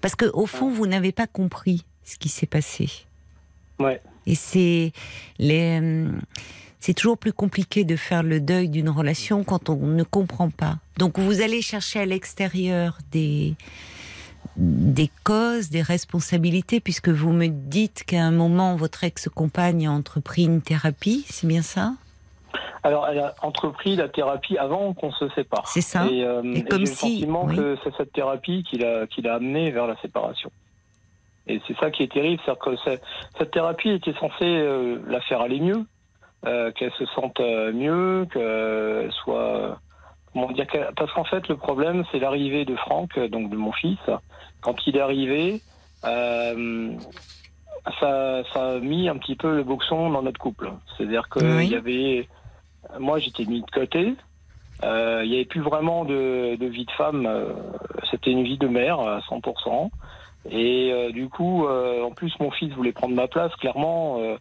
Parce 0.00 0.14
que 0.14 0.26
au 0.34 0.46
fond, 0.46 0.70
vous 0.70 0.86
n'avez 0.86 1.12
pas 1.12 1.26
compris 1.26 1.84
ce 2.04 2.16
qui 2.16 2.28
s'est 2.28 2.46
passé. 2.46 2.88
Ouais. 3.78 4.00
Et 4.26 4.34
c'est 4.34 4.92
les, 5.38 5.80
euh, 5.82 6.08
c'est 6.84 6.92
toujours 6.92 7.16
plus 7.16 7.32
compliqué 7.32 7.84
de 7.84 7.96
faire 7.96 8.22
le 8.22 8.40
deuil 8.40 8.68
d'une 8.68 8.90
relation 8.90 9.42
quand 9.42 9.70
on 9.70 9.76
ne 9.76 10.02
comprend 10.02 10.50
pas. 10.50 10.74
Donc 10.98 11.18
vous 11.18 11.40
allez 11.40 11.62
chercher 11.62 12.00
à 12.00 12.04
l'extérieur 12.04 12.98
des 13.10 13.54
des 14.56 15.10
causes, 15.24 15.70
des 15.70 15.80
responsabilités, 15.80 16.78
puisque 16.80 17.08
vous 17.08 17.32
me 17.32 17.46
dites 17.48 18.04
qu'à 18.04 18.22
un 18.22 18.30
moment 18.30 18.76
votre 18.76 19.02
ex-compagne 19.02 19.86
a 19.86 19.92
entrepris 19.92 20.44
une 20.44 20.60
thérapie, 20.60 21.24
c'est 21.28 21.46
bien 21.46 21.62
ça? 21.62 21.94
Alors 22.82 23.08
elle 23.08 23.20
a 23.20 23.34
entrepris 23.40 23.96
la 23.96 24.08
thérapie 24.10 24.58
avant 24.58 24.92
qu'on 24.92 25.10
se 25.10 25.26
sépare. 25.30 25.66
C'est 25.66 25.80
ça. 25.80 26.06
Et, 26.12 26.22
euh, 26.22 26.42
Et 26.44 26.58
et 26.58 26.64
comme 26.64 26.80
j'ai 26.84 26.92
le 26.92 26.96
si- 26.98 27.14
sentiment 27.20 27.46
oui. 27.46 27.56
que 27.56 27.78
c'est 27.82 27.94
cette 27.96 28.12
thérapie 28.12 28.62
qui 28.68 28.76
l'a 28.76 29.06
qui 29.06 29.22
l'a 29.22 29.36
amené 29.36 29.70
vers 29.70 29.86
la 29.86 29.96
séparation. 30.02 30.50
Et 31.46 31.60
c'est 31.66 31.76
ça 31.78 31.90
qui 31.90 32.02
est 32.02 32.12
terrible, 32.12 32.40
c'est 32.44 32.58
que 32.58 32.76
cette 33.38 33.50
thérapie 33.50 33.90
était 33.90 34.12
censée 34.20 34.44
euh, 34.44 34.98
la 35.08 35.20
faire 35.22 35.40
aller 35.40 35.60
mieux, 35.60 35.82
euh, 36.46 36.70
qu'elle 36.72 36.92
se 36.92 37.06
sente 37.06 37.40
euh, 37.40 37.72
mieux, 37.72 38.26
qu'elle 38.32 39.10
soit 39.12 39.78
comment 40.32 40.50
dire 40.52 40.66
parce 40.96 41.12
qu'en 41.12 41.24
fait 41.24 41.46
le 41.48 41.56
problème 41.56 42.04
c'est 42.10 42.18
l'arrivée 42.18 42.64
de 42.64 42.76
Franck, 42.76 43.16
euh, 43.18 43.28
donc 43.28 43.50
de 43.50 43.56
mon 43.56 43.72
fils. 43.72 43.98
Quand 44.60 44.74
il 44.86 44.96
est 44.96 45.00
arrivé, 45.00 45.60
euh, 46.04 46.90
ça, 48.00 48.42
ça 48.52 48.70
a 48.72 48.78
mis 48.78 49.08
un 49.08 49.16
petit 49.16 49.36
peu 49.36 49.54
le 49.56 49.62
boxon 49.62 50.10
dans 50.10 50.22
notre 50.22 50.40
couple. 50.40 50.70
C'est-à-dire 50.96 51.28
que 51.28 51.40
Oui. 51.58 51.66
il 51.66 51.72
y 51.72 51.76
avait, 51.76 52.28
moi 52.98 53.18
j'étais 53.18 53.44
mis 53.44 53.60
de 53.62 53.70
côté. 53.70 54.14
Euh, 54.82 55.22
il 55.24 55.30
n'y 55.30 55.36
avait 55.36 55.44
plus 55.44 55.60
vraiment 55.60 56.04
de, 56.04 56.56
de 56.56 56.66
vie 56.66 56.84
de 56.84 56.90
femme. 56.92 57.26
euh, 57.26 57.52
C'était 58.10 58.30
une 58.32 58.42
vie 58.42 58.58
de 58.58 58.66
mère 58.68 58.98
à 59.00 59.20
100%. 59.20 59.90
Et 60.50 60.90
euh, 60.92 61.10
du 61.12 61.28
coup, 61.28 61.66
euh, 61.66 62.02
en 62.02 62.10
plus, 62.10 62.32
mon 62.40 62.50
fils 62.50 62.72
voulait 62.74 62.92
prendre 62.92 63.14
ma 63.14 63.28
place. 63.28 63.54
Clairement, 63.56 64.18
euh, 64.18 64.36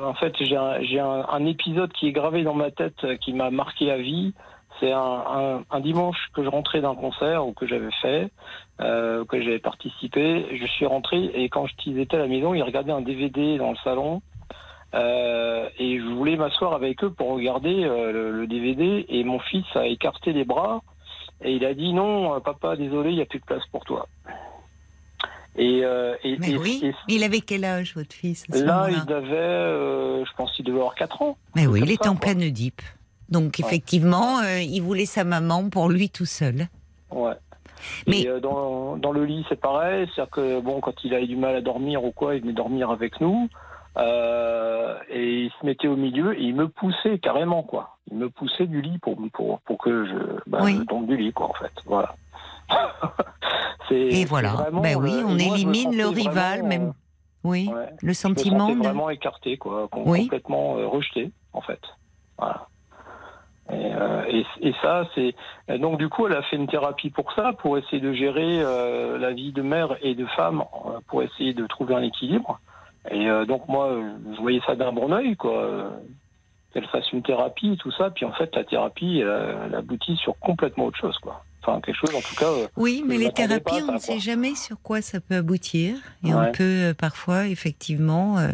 en 0.00 0.14
fait, 0.14 0.34
j'ai 0.40 0.56
un, 0.56 0.80
un, 0.80 1.26
un 1.28 1.46
épisode 1.46 1.92
qui 1.92 2.08
est 2.08 2.12
gravé 2.12 2.42
dans 2.42 2.54
ma 2.54 2.70
tête, 2.70 3.04
euh, 3.04 3.16
qui 3.16 3.32
m'a 3.32 3.50
marqué 3.50 3.90
à 3.90 3.98
vie. 3.98 4.34
C'est 4.80 4.92
un, 4.92 5.64
un, 5.70 5.80
dimanche 5.80 6.18
que 6.34 6.42
je 6.42 6.48
rentrais 6.48 6.80
d'un 6.80 6.94
concert 6.94 7.46
ou 7.46 7.52
que 7.52 7.66
j'avais 7.66 7.92
fait, 8.00 8.30
euh, 8.80 9.24
que 9.24 9.40
j'avais 9.40 9.58
participé. 9.58 10.46
Je 10.58 10.66
suis 10.66 10.86
rentré 10.86 11.24
et 11.34 11.48
quand 11.48 11.66
ils 11.86 11.98
étaient 12.00 12.16
à 12.16 12.20
la 12.20 12.26
maison, 12.26 12.54
ils 12.54 12.62
regardaient 12.62 12.92
un 12.92 13.02
DVD 13.02 13.58
dans 13.58 13.70
le 13.70 13.76
salon. 13.84 14.22
Euh, 14.94 15.68
et 15.78 15.98
je 15.98 16.04
voulais 16.04 16.36
m'asseoir 16.36 16.74
avec 16.74 17.04
eux 17.04 17.10
pour 17.10 17.30
regarder 17.30 17.84
euh, 17.84 18.12
le, 18.12 18.30
le 18.32 18.46
DVD 18.46 19.06
et 19.08 19.24
mon 19.24 19.38
fils 19.38 19.64
a 19.74 19.86
écarté 19.86 20.32
les 20.32 20.44
bras 20.44 20.82
et 21.42 21.54
il 21.54 21.64
a 21.64 21.72
dit 21.72 21.94
non 21.94 22.38
papa 22.42 22.76
désolé 22.76 23.08
il 23.08 23.16
n'y 23.16 23.22
a 23.22 23.24
plus 23.24 23.38
de 23.38 23.44
place 23.46 23.64
pour 23.72 23.86
toi 23.86 24.06
et, 25.56 25.80
euh, 25.84 26.14
et, 26.24 26.36
Mais 26.38 26.50
et- 26.52 26.56
oui. 26.58 26.80
et 26.82 26.94
Il 27.08 27.24
avait 27.24 27.40
quel 27.40 27.64
âge 27.64 27.94
votre 27.94 28.14
fils 28.14 28.44
à 28.52 28.56
ce 28.56 28.64
là 28.64 28.88
il 28.90 29.12
avait 29.12 29.32
euh, 29.36 30.24
je 30.24 30.30
pense 30.36 30.52
qu'il 30.52 30.64
devait 30.64 30.78
avoir 30.78 30.94
4 30.94 31.20
ans 31.22 31.36
Mais 31.56 31.66
oui, 31.66 31.80
il 31.82 31.90
était 31.90 32.08
en 32.08 32.16
pleine 32.16 32.40
Oedipe. 32.42 32.80
Donc 33.28 33.56
Ouais. 33.58 33.66
effectivement, 33.66 34.40
euh, 34.40 34.60
il 34.60 34.80
voulait 34.80 35.06
sa 35.06 35.24
maman 35.24 35.68
pour 35.70 35.88
lui 35.88 36.08
tout 36.10 36.24
seul. 36.26 36.68
ouais 37.10 37.32
Mais- 38.06 38.20
et 38.22 38.40
dans, 38.40 38.96
dans 38.96 39.12
le 39.12 39.24
lit 39.24 39.44
c'est 39.48 39.60
pareil 39.60 40.06
c'est 40.14 40.20
à 40.20 40.24
dire 40.24 40.30
que 40.30 40.60
bon 40.60 40.80
quand 40.80 40.94
il 41.04 41.14
avait 41.14 41.26
du 41.26 41.36
mal 41.36 41.56
à 41.56 41.60
dormir 41.60 42.04
ou 42.04 42.12
quoi 42.12 42.34
il 42.36 42.42
venait 42.42 42.52
dormir 42.52 42.90
avec 42.90 43.20
nous 43.20 43.48
euh, 43.98 44.96
et 45.10 45.42
il 45.44 45.50
se 45.60 45.66
mettait 45.66 45.88
au 45.88 45.96
milieu 45.96 46.38
et 46.38 46.42
il 46.42 46.54
me 46.54 46.68
poussait 46.68 47.18
carrément 47.18 47.62
quoi 47.62 47.96
il 48.10 48.16
me 48.18 48.28
poussait 48.30 48.66
du 48.66 48.80
lit 48.82 48.98
pour 48.98 49.16
pour 49.32 49.60
pour 49.60 49.78
que 49.78 50.06
je 50.06 50.50
bah, 50.50 50.60
Oui. 50.62 50.76
je 50.78 50.82
tombe 50.84 51.06
du 51.06 51.16
lit 51.16 51.32
quoi 51.32 51.48
en 51.50 51.54
fait 51.54 51.72
voilà 51.86 52.14
Et 53.90 54.24
voilà. 54.24 54.50
vraiment, 54.50 54.80
Ben 54.80 54.96
oui, 54.96 55.12
euh, 55.14 55.24
on 55.26 55.38
élimine 55.38 55.94
le 55.96 56.06
rival, 56.08 56.62
même. 56.62 56.88
euh, 56.88 56.92
Oui, 57.44 57.68
ouais, 57.68 57.86
le 57.90 57.98
je 58.00 58.06
me 58.06 58.12
sentiment 58.14 58.70
de... 58.70 58.78
vraiment 58.78 59.10
écarté 59.10 59.58
quoi 59.58 59.88
Oui. 59.94 60.22
complètement 60.22 60.76
euh, 60.78 60.86
rejeté 60.86 61.30
en 61.52 61.60
fait 61.60 61.80
voilà 62.38 62.68
et, 63.70 63.74
euh, 63.94 64.22
et, 64.28 64.46
et 64.60 64.74
ça 64.80 65.04
c'est 65.14 65.34
donc 65.78 65.98
du 65.98 66.08
coup 66.08 66.26
elle 66.26 66.34
a 66.36 66.42
fait 66.42 66.56
une 66.56 66.66
thérapie 66.68 67.10
pour 67.10 67.32
ça 67.32 67.52
pour 67.52 67.76
essayer 67.78 68.00
de 68.00 68.12
gérer 68.12 68.60
euh, 68.62 69.18
la 69.18 69.32
vie 69.32 69.52
de 69.52 69.60
mère 69.62 69.96
et 70.02 70.14
de 70.14 70.24
femme 70.26 70.62
pour 71.08 71.22
essayer 71.22 71.52
de 71.52 71.66
trouver 71.66 71.94
un 71.94 72.02
équilibre 72.02 72.58
et 73.10 73.26
donc 73.46 73.68
moi 73.68 73.90
je 74.34 74.40
voyais 74.40 74.60
ça 74.66 74.74
d'un 74.74 74.92
bon 74.92 75.12
oeil 75.12 75.36
quoi 75.36 75.90
qu'elle 76.72 76.86
fasse 76.88 77.10
une 77.12 77.22
thérapie 77.22 77.76
tout 77.78 77.90
ça 77.92 78.10
puis 78.10 78.24
en 78.24 78.32
fait 78.32 78.54
la 78.56 78.64
thérapie 78.64 79.18
elle, 79.20 79.56
elle 79.66 79.74
aboutit 79.74 80.16
sur 80.16 80.38
complètement 80.38 80.86
autre 80.86 80.98
chose 80.98 81.18
quoi 81.18 81.42
enfin 81.62 81.80
quelque 81.80 81.96
chose 81.96 82.14
en 82.14 82.20
tout 82.20 82.34
cas 82.34 82.50
euh, 82.50 82.66
Oui, 82.76 83.04
mais 83.06 83.18
les 83.18 83.32
thérapies, 83.32 83.62
pas 83.64 83.84
on 83.88 83.92
ne 83.92 83.98
sait 83.98 84.18
jamais 84.18 84.54
sur 84.54 84.80
quoi 84.80 85.02
ça 85.02 85.20
peut 85.20 85.36
aboutir. 85.36 85.96
Et 86.24 86.34
on 86.34 86.52
peut 86.52 86.62
euh, 86.62 86.94
parfois, 86.94 87.48
effectivement, 87.48 88.38
euh, 88.38 88.48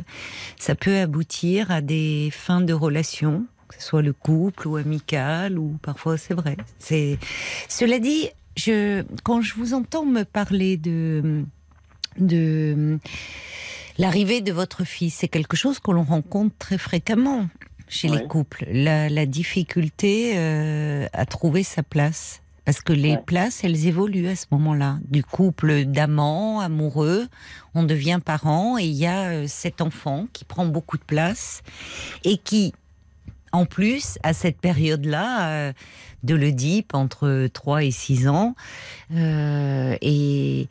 ça 0.58 0.74
peut 0.74 0.98
aboutir 0.98 1.70
à 1.70 1.80
des 1.80 2.30
fins 2.32 2.60
de 2.60 2.72
relations, 2.72 3.46
que 3.68 3.76
ce 3.76 3.82
soit 3.82 4.02
le 4.02 4.12
couple 4.12 4.68
ou 4.68 4.76
amical, 4.76 5.58
ou 5.58 5.78
parfois 5.82 6.16
c'est 6.16 6.34
vrai. 6.34 6.56
C'est 6.78 7.18
Cela 7.68 7.98
dit, 7.98 8.28
je, 8.56 9.02
quand 9.24 9.40
je 9.40 9.54
vous 9.54 9.74
entends 9.74 10.04
me 10.04 10.24
parler 10.24 10.76
de, 10.76 11.44
de 12.18 12.98
l'arrivée 13.98 14.40
de 14.40 14.52
votre 14.52 14.84
fils, 14.84 15.14
c'est 15.14 15.28
quelque 15.28 15.56
chose 15.56 15.78
que 15.78 15.90
l'on 15.90 16.04
rencontre 16.04 16.54
très 16.58 16.78
fréquemment 16.78 17.48
chez 17.88 18.08
les 18.08 18.26
couples. 18.26 18.66
La, 18.70 19.08
la 19.08 19.26
difficulté 19.26 20.34
euh, 20.36 21.06
à 21.12 21.26
trouver 21.26 21.62
sa 21.62 21.82
place. 21.82 22.42
Parce 22.68 22.82
que 22.82 22.92
les 22.92 23.12
Ouais. 23.12 23.22
places, 23.24 23.64
elles 23.64 23.86
évoluent 23.86 24.28
à 24.28 24.36
ce 24.36 24.44
moment-là. 24.50 24.98
Du 25.10 25.24
couple 25.24 25.86
d'amants, 25.86 26.60
amoureux, 26.60 27.26
on 27.74 27.82
devient 27.82 28.20
parent 28.22 28.76
et 28.76 28.84
il 28.84 28.92
y 28.92 29.06
a 29.06 29.30
euh, 29.30 29.44
cet 29.48 29.80
enfant 29.80 30.26
qui 30.34 30.44
prend 30.44 30.66
beaucoup 30.66 30.98
de 30.98 31.02
place 31.02 31.62
et 32.24 32.36
qui, 32.36 32.74
en 33.52 33.64
plus, 33.64 34.18
à 34.22 34.34
cette 34.34 34.58
période-là, 34.60 35.48
euh, 35.48 35.72
de 36.24 36.34
l'Oedipe, 36.34 36.92
entre 36.92 37.46
3 37.54 37.84
et 37.84 37.90
6 37.90 38.28
ans, 38.28 38.54
euh, 39.14 39.96
est, 40.02 40.68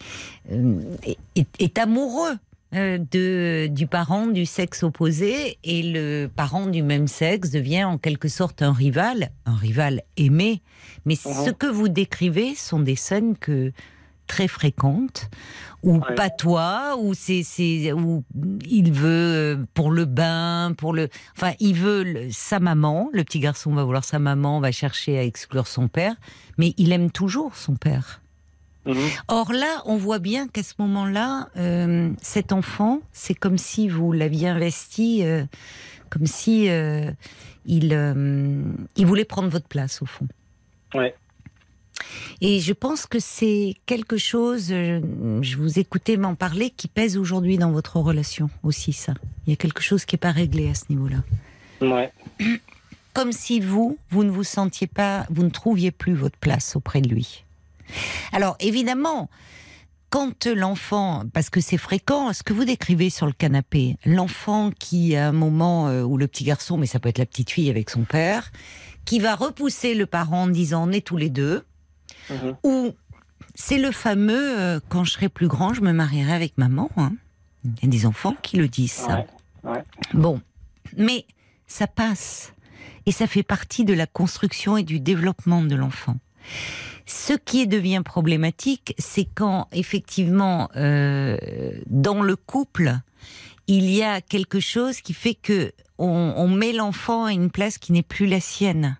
euh, 0.51 0.79
est- 1.01 1.17
est- 1.35 1.61
est 1.61 1.77
amoureux 1.79 2.37
de, 2.73 3.67
du 3.67 3.87
parent 3.87 4.27
du 4.27 4.45
sexe 4.45 4.83
opposé 4.83 5.57
et 5.63 5.83
le 5.83 6.27
parent 6.27 6.67
du 6.67 6.83
même 6.83 7.07
sexe 7.07 7.49
devient 7.49 7.85
en 7.85 7.97
quelque 7.97 8.27
sorte 8.27 8.61
un 8.61 8.73
rival, 8.73 9.29
un 9.45 9.55
rival 9.55 10.01
aimé. 10.17 10.61
Mais 11.05 11.15
ce 11.15 11.49
que 11.51 11.67
vous 11.67 11.87
décrivez 11.87 12.55
sont 12.55 12.79
des 12.79 12.95
scènes 12.95 13.37
que 13.37 13.71
très 14.27 14.49
fréquentes 14.49 15.29
où 15.83 15.99
Ouais. 15.99 16.15
patois, 16.15 16.97
où 16.99 17.13
c'est 17.13 17.43
c'est 17.43 17.93
où 17.93 18.25
il 18.69 18.91
veut 18.91 19.07
euh, 19.07 19.65
pour 19.73 19.89
le 19.89 20.03
bain, 20.03 20.73
pour 20.77 20.91
le 20.93 21.07
enfin 21.37 21.53
il 21.61 21.75
veut 21.75 22.03
le- 22.03 22.27
sa 22.31 22.59
maman, 22.59 23.09
le 23.13 23.23
petit 23.23 23.39
garçon 23.39 23.73
va 23.73 23.85
vouloir 23.85 24.03
sa 24.03 24.19
maman, 24.19 24.59
va 24.59 24.73
chercher 24.73 25.17
à 25.17 25.23
exclure 25.23 25.67
son 25.67 25.87
père, 25.87 26.15
mais 26.57 26.73
il 26.77 26.91
aime 26.91 27.09
toujours 27.09 27.55
son 27.55 27.75
père. 27.77 28.21
Mhm. 28.87 29.09
Or 29.27 29.51
là, 29.51 29.81
on 29.85 29.97
voit 29.97 30.19
bien 30.19 30.47
qu'à 30.47 30.63
ce 30.63 30.73
moment-là, 30.79 31.49
euh, 31.57 32.11
cet 32.21 32.51
enfant, 32.51 33.01
c'est 33.11 33.35
comme 33.35 33.57
si 33.57 33.89
vous 33.89 34.11
l'aviez 34.11 34.47
investi, 34.47 35.23
euh, 35.23 35.43
comme 36.09 36.25
si 36.25 36.69
euh, 36.69 37.11
il, 37.65 37.91
il 38.95 39.05
voulait 39.05 39.25
prendre 39.25 39.49
votre 39.49 39.67
place 39.67 40.01
au 40.01 40.05
fond. 40.05 40.27
Ouais. 40.93 41.13
Et 42.41 42.59
je 42.59 42.73
pense 42.73 43.05
que 43.07 43.19
c'est 43.19 43.75
quelque 43.85 44.17
chose, 44.17 44.67
je 44.69 45.57
vous 45.57 45.79
écoutais 45.79 46.15
m'en 46.15 46.35
parler, 46.35 46.69
qui 46.69 46.87
pèse 46.87 47.17
aujourd'hui 47.17 47.57
dans 47.57 47.71
votre 47.71 47.97
relation 47.97 48.49
aussi, 48.63 48.93
ça. 48.93 49.13
Il 49.45 49.49
y 49.49 49.53
a 49.53 49.55
quelque 49.55 49.81
chose 49.81 50.05
qui 50.05 50.15
n'est 50.15 50.19
pas 50.19 50.31
réglé 50.31 50.69
à 50.69 50.75
ce 50.75 50.85
niveau-là. 50.89 51.23
Ouais. 51.81 52.11
Comme 53.13 53.31
si 53.31 53.59
vous, 53.59 53.97
vous 54.11 54.23
ne 54.23 54.29
vous 54.29 54.43
sentiez 54.43 54.85
pas, 54.87 55.25
vous 55.31 55.43
ne 55.43 55.49
trouviez 55.49 55.89
plus 55.89 56.13
votre 56.13 56.37
place 56.37 56.75
auprès 56.75 57.01
de 57.01 57.09
lui. 57.09 57.43
Alors 58.33 58.55
évidemment, 58.59 59.29
quand 60.09 60.45
l'enfant, 60.47 61.23
parce 61.33 61.49
que 61.49 61.59
c'est 61.59 61.77
fréquent, 61.77 62.31
ce 62.33 62.43
que 62.43 62.53
vous 62.53 62.63
décrivez 62.65 63.09
sur 63.09 63.25
le 63.25 63.33
canapé, 63.33 63.97
l'enfant 64.05 64.71
qui 64.71 65.15
à 65.15 65.27
un 65.27 65.31
moment 65.33 65.87
euh, 65.89 66.03
ou 66.03 66.17
le 66.17 66.27
petit 66.27 66.43
garçon, 66.45 66.77
mais 66.77 66.85
ça 66.85 66.99
peut 66.99 67.09
être 67.09 67.17
la 67.17 67.25
petite 67.25 67.49
fille 67.51 67.69
avec 67.69 67.89
son 67.89 68.03
père, 68.03 68.51
qui 69.05 69.19
va 69.19 69.35
repousser 69.35 69.95
le 69.95 70.05
parent 70.05 70.43
en 70.43 70.47
disant 70.47 70.87
on 70.87 70.91
est 70.91 71.05
tous 71.05 71.17
les 71.17 71.29
deux, 71.29 71.65
Mhm. 72.29 72.55
ou 72.63 72.91
c'est 73.55 73.77
le 73.77 73.91
fameux 73.91 74.59
euh, 74.59 74.79
quand 74.89 75.03
je 75.03 75.11
serai 75.11 75.29
plus 75.29 75.47
grand, 75.47 75.73
je 75.73 75.81
me 75.81 75.91
marierai 75.93 76.33
avec 76.33 76.57
maman. 76.57 76.89
hein. 76.97 77.13
Il 77.65 77.83
y 77.83 77.87
a 77.87 77.89
des 77.89 78.05
enfants 78.05 78.35
qui 78.41 78.57
le 78.57 78.67
disent 78.69 78.91
ça. 78.93 79.25
Ouais. 79.63 79.71
Ouais. 79.71 79.83
Bon, 80.13 80.41
mais 80.95 81.25
ça 81.67 81.87
passe 81.87 82.53
et 83.05 83.11
ça 83.11 83.27
fait 83.27 83.43
partie 83.43 83.83
de 83.83 83.93
la 83.93 84.07
construction 84.07 84.77
et 84.77 84.83
du 84.83 84.99
développement 85.01 85.61
de 85.61 85.75
l'enfant. 85.75 86.15
Ce 87.07 87.33
qui 87.33 87.67
devient 87.67 88.01
problématique, 88.03 88.93
c'est 88.97 89.25
quand 89.25 89.67
effectivement 89.71 90.69
euh, 90.75 91.37
dans 91.87 92.21
le 92.21 92.35
couple 92.35 92.95
il 93.67 93.89
y 93.89 94.03
a 94.03 94.21
quelque 94.21 94.59
chose 94.59 95.01
qui 95.01 95.13
fait 95.13 95.33
que 95.33 95.71
on, 95.97 96.33
on 96.37 96.47
met 96.47 96.73
l'enfant 96.73 97.25
à 97.25 97.33
une 97.33 97.49
place 97.49 97.77
qui 97.77 97.91
n'est 97.91 98.03
plus 98.03 98.27
la 98.27 98.39
sienne. 98.39 98.97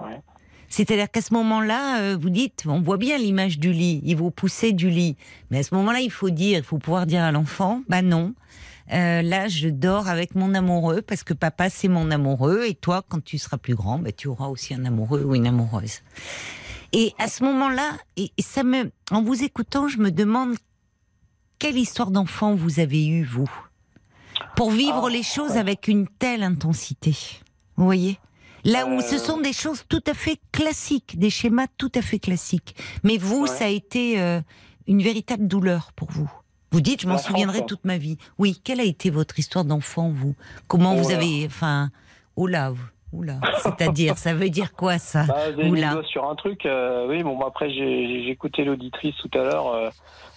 Ouais. 0.00 0.20
C'est-à-dire 0.68 1.10
qu'à 1.10 1.22
ce 1.22 1.32
moment-là, 1.34 2.00
euh, 2.00 2.16
vous 2.20 2.30
dites, 2.30 2.64
on 2.66 2.80
voit 2.80 2.98
bien 2.98 3.16
l'image 3.16 3.58
du 3.58 3.72
lit, 3.72 4.02
il 4.04 4.16
vous 4.16 4.30
poussez 4.30 4.72
du 4.72 4.90
lit. 4.90 5.16
Mais 5.50 5.58
à 5.58 5.62
ce 5.62 5.74
moment-là, 5.74 6.00
il 6.00 6.10
faut 6.10 6.30
dire, 6.30 6.58
il 6.58 6.64
faut 6.64 6.78
pouvoir 6.78 7.06
dire 7.06 7.22
à 7.22 7.32
l'enfant, 7.32 7.82
bah 7.88 8.02
non, 8.02 8.34
euh, 8.92 9.22
là, 9.22 9.48
je 9.48 9.68
dors 9.68 10.08
avec 10.08 10.34
mon 10.34 10.54
amoureux 10.54 11.00
parce 11.00 11.24
que 11.24 11.32
papa, 11.32 11.70
c'est 11.70 11.88
mon 11.88 12.10
amoureux 12.10 12.64
et 12.66 12.74
toi, 12.74 13.02
quand 13.08 13.22
tu 13.22 13.38
seras 13.38 13.56
plus 13.56 13.74
grand, 13.74 13.98
bah, 13.98 14.12
tu 14.12 14.28
auras 14.28 14.48
aussi 14.48 14.74
un 14.74 14.84
amoureux 14.84 15.22
ou 15.24 15.34
une 15.34 15.46
amoureuse. 15.46 16.00
Et 16.92 17.12
à 17.18 17.28
ce 17.28 17.44
moment-là, 17.44 17.92
et, 18.16 18.30
et 18.36 18.42
ça 18.42 18.62
me, 18.64 18.90
en 19.10 19.22
vous 19.22 19.42
écoutant, 19.44 19.88
je 19.88 19.98
me 19.98 20.10
demande 20.10 20.56
quelle 21.58 21.76
histoire 21.76 22.10
d'enfant 22.10 22.54
vous 22.54 22.80
avez 22.80 23.06
eue, 23.06 23.24
vous, 23.24 23.50
pour 24.56 24.70
vivre 24.70 25.04
Ah, 25.06 25.10
les 25.10 25.22
choses 25.22 25.56
avec 25.56 25.88
une 25.88 26.06
telle 26.08 26.42
intensité. 26.42 27.14
Vous 27.76 27.84
voyez? 27.84 28.18
Là 28.64 28.86
où 28.86 29.00
ce 29.00 29.16
Euh. 29.16 29.18
sont 29.18 29.40
des 29.40 29.52
choses 29.52 29.84
tout 29.88 30.02
à 30.06 30.14
fait 30.14 30.40
classiques, 30.52 31.18
des 31.18 31.30
schémas 31.30 31.66
tout 31.76 31.92
à 31.94 32.02
fait 32.02 32.18
classiques. 32.18 32.74
Mais 33.04 33.16
vous, 33.18 33.42
Ouais. 33.42 33.48
ça 33.48 33.64
a 33.66 33.68
été 33.68 34.20
euh, 34.20 34.40
une 34.86 35.02
véritable 35.02 35.46
douleur 35.46 35.92
pour 35.94 36.10
vous. 36.10 36.30
Vous 36.72 36.80
dites, 36.80 37.02
je 37.02 37.08
m'en 37.08 37.18
souviendrai 37.18 37.64
toute 37.66 37.84
ma 37.84 37.98
vie. 37.98 38.18
Oui, 38.38 38.60
quelle 38.62 38.80
a 38.80 38.84
été 38.84 39.10
votre 39.10 39.38
histoire 39.38 39.64
d'enfant, 39.64 40.10
vous? 40.10 40.34
Comment 40.66 40.94
Oh 40.96 41.02
vous 41.02 41.10
avez, 41.12 41.46
enfin, 41.46 41.90
oh 42.36 42.46
là, 42.46 42.72
là. 43.12 43.34
C'est-à-dire, 43.58 44.16
ça 44.18 44.34
veut 44.34 44.50
dire 44.50 44.72
quoi 44.74 44.98
ça 44.98 45.24
Bah, 45.26 45.34
Oula. 45.68 46.00
sur 46.08 46.28
un 46.28 46.34
truc. 46.34 46.66
euh, 46.66 47.06
oui, 47.08 47.22
bon, 47.22 47.36
bah, 47.38 47.46
après, 47.48 47.70
j'ai 47.70 48.28
écouté 48.30 48.64
l'auditrice 48.64 49.14
tout 49.16 49.30
à 49.38 49.42
l'heure 49.44 49.68
euh, 49.74 49.88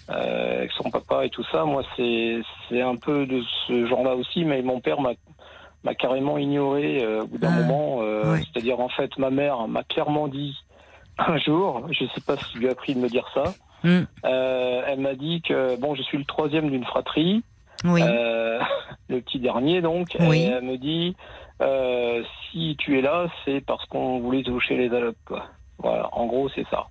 euh, 0.10 0.58
avec 0.60 0.72
son 0.72 0.90
papa 0.90 1.26
et 1.26 1.30
tout 1.30 1.44
ça. 1.52 1.66
Moi, 1.66 1.84
c'est 1.98 2.82
un 2.82 2.96
peu 2.96 3.26
de 3.26 3.42
ce 3.68 3.86
genre-là 3.88 4.16
aussi, 4.16 4.46
mais 4.46 4.62
mon 4.62 4.80
père 4.80 4.98
m'a 5.02 5.96
carrément 5.96 6.38
ignoré 6.38 7.06
au 7.22 7.28
bout 7.28 7.38
d'un 7.38 7.52
Ah, 7.52 7.62
moment. 7.62 7.98
ouais. 7.98 8.42
C'est-à-dire, 8.54 8.80
en 8.80 8.90
fait, 8.90 9.18
ma 9.18 9.30
mère 9.30 9.68
m'a 9.68 9.84
clairement 9.84 10.28
dit 10.28 10.56
un 11.18 11.38
jour, 11.38 11.86
je 11.92 12.06
sais 12.16 12.22
pas 12.22 12.38
ce 12.38 12.46
qui 12.52 12.60
lui 12.60 12.70
a 12.70 12.76
pris 12.76 12.96
de 12.96 13.00
me 13.00 13.10
dire 13.10 13.28
ça, 13.34 13.44
Hmm. 13.84 14.04
elle 14.24 15.00
m'a 15.00 15.16
dit 15.16 15.42
que, 15.42 15.76
bon, 15.80 15.96
je 15.96 16.04
suis 16.04 16.20
le 16.20 16.26
troisième 16.26 16.70
d'une 16.70 16.86
fratrie. 16.86 17.42
Oui. 17.84 18.02
Le 19.10 19.20
petit 19.22 19.40
dernier 19.40 19.82
donc. 19.82 20.16
Oui. 20.20 20.42
Et 20.44 20.46
elle 20.46 20.64
me 20.64 20.78
dit 20.78 21.16
euh, 21.62 22.24
si 22.52 22.76
tu 22.80 22.98
es 22.98 23.02
là, 23.02 23.28
c'est 23.46 23.62
parce 23.66 23.86
qu'on 23.86 24.20
voulait 24.20 24.44
toucher 24.44 24.76
les 24.78 24.94
allocs. 24.96 25.16
Quoi. 25.26 25.46
Voilà, 25.80 26.10
en 26.14 26.26
gros 26.26 26.50
c'est 26.50 26.66
ça. 26.70 26.88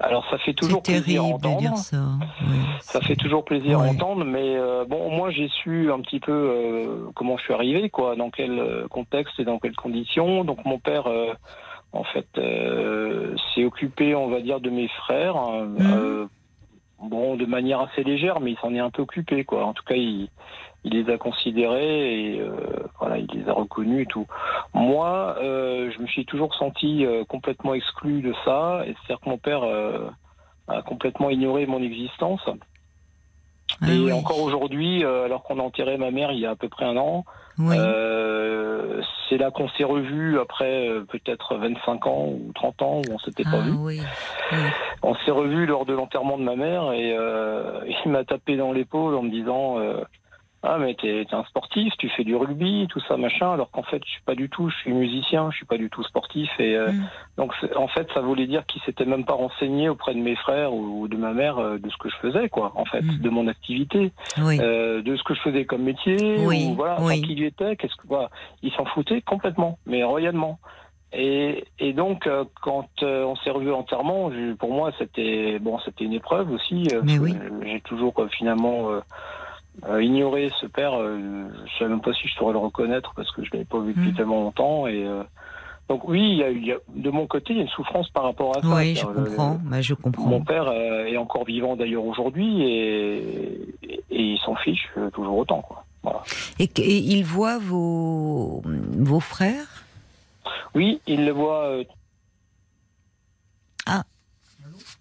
Alors 0.00 0.24
ça 0.28 0.38
fait 0.38 0.54
toujours 0.54 0.82
plaisir 0.82 1.22
à 1.22 1.26
entendre. 1.26 1.58
dire 1.60 1.76
ça. 1.76 1.98
oui. 2.42 2.56
Ça 2.80 3.00
fait 3.00 3.14
toujours 3.16 3.44
plaisir 3.44 3.78
Ouais. 3.80 3.86
à 3.86 3.90
entendre, 3.90 4.24
mais 4.24 4.56
euh, 4.56 4.84
bon, 4.84 5.08
moi 5.10 5.30
j'ai 5.30 5.48
su 5.48 5.92
un 5.92 6.00
petit 6.00 6.18
peu 6.20 6.32
euh, 6.32 7.06
comment 7.14 7.36
je 7.36 7.44
suis 7.44 7.54
arrivé, 7.54 7.90
quoi, 7.90 8.16
dans 8.16 8.30
quel 8.30 8.86
contexte 8.90 9.38
et 9.38 9.44
dans 9.44 9.58
quelles 9.58 9.76
conditions. 9.76 10.42
Donc 10.44 10.64
mon 10.64 10.78
père, 10.80 11.06
euh, 11.06 11.32
en 11.92 12.02
fait, 12.04 12.26
s'est 13.54 13.64
occupé, 13.64 14.14
on 14.16 14.28
va 14.28 14.40
dire, 14.40 14.58
de 14.60 14.68
mes 14.70 14.88
frères. 14.88 15.36
hein, 15.36 15.64
Mhm. 15.78 16.28
bon, 17.08 17.36
de 17.36 17.46
manière 17.46 17.80
assez 17.80 18.02
légère, 18.02 18.40
mais 18.40 18.52
il 18.52 18.58
s'en 18.58 18.74
est 18.74 18.80
un 18.80 18.90
peu 18.90 19.02
occupé, 19.02 19.44
quoi. 19.44 19.64
En 19.64 19.74
tout 19.74 19.84
cas, 19.84 19.94
il, 19.94 20.28
il 20.84 20.92
les 20.92 21.12
a 21.12 21.16
considérés 21.18 22.34
et 22.34 22.40
euh, 22.40 22.52
voilà, 23.00 23.18
il 23.18 23.26
les 23.32 23.48
a 23.48 23.52
reconnus 23.52 24.02
et 24.02 24.06
tout. 24.06 24.26
Moi, 24.74 25.36
euh, 25.42 25.90
je 25.90 26.00
me 26.02 26.06
suis 26.06 26.26
toujours 26.26 26.54
senti 26.54 27.04
euh, 27.06 27.24
complètement 27.24 27.74
exclu 27.74 28.20
de 28.20 28.34
ça, 28.44 28.82
et 28.86 28.94
c'est-à-dire 28.94 29.20
que 29.20 29.30
mon 29.30 29.38
père 29.38 29.62
euh, 29.64 30.08
a 30.68 30.82
complètement 30.82 31.30
ignoré 31.30 31.66
mon 31.66 31.82
existence. 31.82 32.42
Ah 33.80 33.92
et 33.92 33.98
oui. 33.98 34.12
encore 34.12 34.40
aujourd'hui, 34.40 35.04
euh, 35.04 35.24
alors 35.24 35.42
qu'on 35.42 35.58
a 35.58 35.62
enterré 35.62 35.96
ma 35.96 36.10
mère 36.10 36.30
il 36.32 36.38
y 36.38 36.46
a 36.46 36.50
à 36.50 36.54
peu 36.56 36.68
près 36.68 36.84
un 36.84 36.96
an, 36.98 37.24
Oui. 37.58 37.74
euh, 37.78 39.00
c'est 39.28 39.38
là 39.38 39.50
qu'on 39.50 39.68
s'est 39.70 39.84
revus 39.84 40.38
après 40.38 40.88
euh, 40.88 41.04
peut-être 41.04 41.56
25 41.56 42.06
ans 42.06 42.26
ou 42.26 42.52
30 42.54 42.82
ans 42.82 42.98
où 43.08 43.12
on 43.14 43.18
s'était 43.18 43.42
pas 43.42 43.50
ah 43.54 43.60
vus. 43.62 43.72
oui. 43.72 44.00
oui. 44.52 44.58
On 45.02 45.14
s'est 45.16 45.30
revus 45.30 45.66
lors 45.66 45.86
de 45.86 45.94
l'enterrement 45.94 46.38
de 46.38 46.44
ma 46.44 46.56
mère 46.56 46.92
et 46.92 47.14
euh, 47.16 47.80
il 48.04 48.10
m'a 48.12 48.24
tapé 48.24 48.56
dans 48.56 48.70
l'épaule 48.72 49.14
en 49.14 49.22
me 49.22 49.30
disant 49.30 49.78
euh, 49.78 50.02
ah 50.66 50.78
mais 50.78 50.94
t'es 50.94 51.24
t'es 51.28 51.34
un 51.36 51.44
sportif, 51.44 51.92
tu 51.98 52.08
fais 52.08 52.24
du 52.24 52.34
rugby, 52.34 52.86
tout 52.88 53.00
ça 53.06 53.16
machin, 53.16 53.52
alors 53.52 53.70
qu'en 53.70 53.82
fait 53.82 54.02
je 54.04 54.10
suis 54.10 54.22
pas 54.22 54.34
du 54.34 54.48
tout, 54.48 54.70
je 54.70 54.76
suis 54.78 54.92
musicien, 54.92 55.50
je 55.50 55.56
suis 55.58 55.66
pas 55.66 55.76
du 55.76 55.90
tout 55.90 56.02
sportif 56.04 56.50
et 56.58 56.74
euh, 56.76 56.90
Mm. 56.92 57.02
donc 57.36 57.52
en 57.76 57.88
fait 57.88 58.08
ça 58.14 58.20
voulait 58.20 58.46
dire 58.46 58.64
qu'il 58.66 58.80
s'était 58.82 59.04
même 59.04 59.24
pas 59.24 59.34
renseigné 59.34 59.88
auprès 59.88 60.14
de 60.14 60.20
mes 60.20 60.36
frères 60.36 60.72
ou, 60.72 61.06
de 61.08 61.16
ma 61.16 61.32
mère 61.32 61.58
euh, 61.58 61.78
de 61.78 61.88
ce 61.90 61.96
que 61.98 62.08
je 62.08 62.16
faisais 62.16 62.48
quoi, 62.48 62.72
en 62.74 62.84
fait, 62.86 63.02
Mm. 63.02 63.18
de 63.18 63.30
mon 63.30 63.46
activité, 63.48 64.12
oui. 64.42 64.58
euh, 64.60 65.02
de 65.02 65.16
ce 65.16 65.22
que 65.22 65.34
je 65.34 65.40
faisais 65.40 65.64
comme 65.66 65.82
métier, 65.82 66.38
Oui, 66.46 66.66
ou 66.70 66.74
voilà, 66.74 66.96
oui. 67.02 67.20
qui 67.22 67.32
il 67.34 67.44
était, 67.44 67.76
qu'est-ce 67.76 67.94
que 67.96 68.06
voilà, 68.08 68.30
il 68.62 68.72
s'en 68.72 68.84
foutait 68.86 69.20
complètement, 69.22 69.78
mais 69.86 70.02
royalement. 70.04 70.58
Et, 71.16 71.64
et 71.78 71.92
donc, 71.92 72.26
euh, 72.26 72.44
quand 72.60 72.88
euh, 73.04 73.22
on 73.24 73.36
s'est 73.36 73.50
revu 73.50 73.72
entièrement, 73.72 74.30
pour 74.58 74.72
moi, 74.72 74.90
c'était 74.98 75.60
bon, 75.60 75.78
c'était 75.84 76.04
une 76.04 76.12
épreuve 76.12 76.50
aussi. 76.50 76.88
euh, 76.92 77.02
oui. 77.20 77.34
J'ai 77.64 77.80
toujours 77.82 78.14
euh, 78.18 78.26
finalement 78.28 78.88
euh, 79.88 80.02
ignoré 80.02 80.50
ce 80.60 80.66
père. 80.66 80.94
euh, 80.94 81.48
je 81.66 81.78
sais 81.78 81.88
même 81.88 82.00
pas 82.00 82.12
si 82.14 82.28
je 82.28 82.34
saurais 82.34 82.52
le 82.52 82.58
reconnaître 82.58 83.12
parce 83.16 83.30
que 83.32 83.44
je 83.44 83.50
l'avais 83.52 83.64
pas 83.64 83.80
vu 83.80 83.92
depuis 83.94 84.12
Mm. 84.12 84.16
tellement 84.16 84.42
longtemps. 84.42 84.86
Et 84.86 85.04
euh, 85.04 85.22
donc, 85.88 86.08
oui, 86.08 86.20
il 86.22 86.36
y 86.38 86.42
a, 86.44 86.50
il 86.50 86.64
y 86.64 86.72
a- 86.72 86.78
de 86.94 87.10
mon 87.10 87.26
côté, 87.26 87.52
il 87.52 87.56
y 87.56 87.60
a 87.60 87.62
une 87.62 87.68
souffrance 87.68 88.08
par 88.10 88.22
rapport 88.24 88.56
à 88.56 88.62
ça. 88.62 88.68
Oui, 88.76 88.94
je 88.94 89.06
le-. 89.06 89.58
Bah, 89.64 89.80
je 89.82 89.94
comprends. 89.94 90.26
mon 90.26 90.42
père 90.44 90.70
est 90.72 91.16
encore 91.16 91.44
vivant 91.44 91.76
d'ailleurs 91.76 92.04
aujourd'hui 92.04 92.62
et, 92.62 93.74
et, 93.82 94.04
et 94.10 94.22
il 94.22 94.38
s'en 94.38 94.54
fiche 94.56 94.88
toujours 95.12 95.36
autant. 95.38 95.60
Quoi. 95.62 95.84
Voilà. 96.02 96.22
Et, 96.58 96.68
il 96.78 97.24
voit 97.24 97.58
vos, 97.58 98.62
vos 98.64 99.20
frères? 99.20 99.84
Oui, 100.74 101.00
il 101.06 101.24
le 101.26 101.32
voit. 101.32 101.64
euh, 101.66 101.84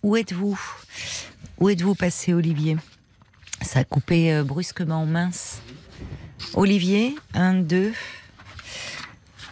où 0.01 0.17
êtes-vous? 0.17 0.59
Où 1.59 1.69
êtes-vous 1.69 1.95
passé, 1.95 2.33
Olivier? 2.33 2.75
Ça 3.73 3.79
a 3.79 3.83
coupé 3.85 4.31
euh, 4.31 4.43
brusquement, 4.43 5.03
mince. 5.07 5.59
Olivier, 6.53 7.15
un, 7.33 7.55
deux. 7.55 7.91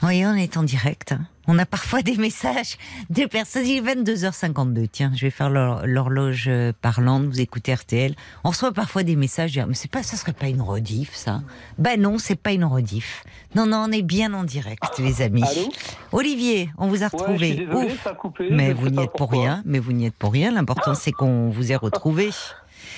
Oui, 0.03 0.24
on 0.28 0.36
est 0.36 0.57
en 0.57 0.61
direct. 0.63 1.15
On 1.47 1.57
a 1.57 1.65
parfois 1.65 2.03
des 2.03 2.17
messages 2.17 2.78
de 3.09 3.26
personnes. 3.26 3.65
Il 3.65 3.78
est 3.78 3.82
22h52. 3.95 4.88
Tiens, 4.91 5.11
je 5.15 5.22
vais 5.26 5.32
faire 5.32 5.49
l'hor- 5.49 5.82
l'horloge 5.88 6.45
euh, 6.47 6.72
parlante. 6.84 7.24
Vous 7.26 7.41
écoutez 7.41 7.74
RTL. 7.74 8.13
On 8.43 8.49
reçoit 8.49 8.72
parfois 8.72 9.01
des 9.01 9.15
messages. 9.15 9.59
Mais 9.67 9.74
c'est 9.74 9.89
pas, 9.89 10.03
ça 10.03 10.17
serait 10.17 10.34
pas 10.34 10.49
une 10.49 10.61
rediff, 10.61 11.15
ça 11.15 11.41
Ben 11.80 11.99
non, 11.99 12.19
c'est 12.19 12.36
pas 12.36 12.51
une 12.51 12.65
rediff. 12.65 13.24
Non, 13.55 13.65
non, 13.65 13.86
on 13.88 13.91
est 13.91 14.03
bien 14.03 14.36
en 14.36 14.43
direct, 14.43 14.84
les 14.99 15.24
amis. 15.24 15.41
Allô? 15.43 15.72
Olivier, 16.11 16.69
on 16.78 16.88
vous 16.89 17.03
a 17.03 17.07
retrouvé. 17.07 17.67
Ouf. 17.74 18.03
ça 18.03 18.11
a 18.11 18.13
coupé. 18.13 18.49
Mais 18.51 18.72
vous 18.74 18.89
n'y 18.89 19.01
êtes 19.03 19.13
pour 19.17 19.32
rien. 19.32 19.63
Mais 19.65 19.80
vous 19.80 19.93
n'y 19.93 20.05
êtes 20.05 20.13
pour 20.15 20.32
rien. 20.32 20.51
L'important, 20.51 20.93
c'est 20.93 21.11
qu'on 21.11 21.49
vous 21.49 21.72
ait 21.72 21.76
retrouvé. 21.76 22.30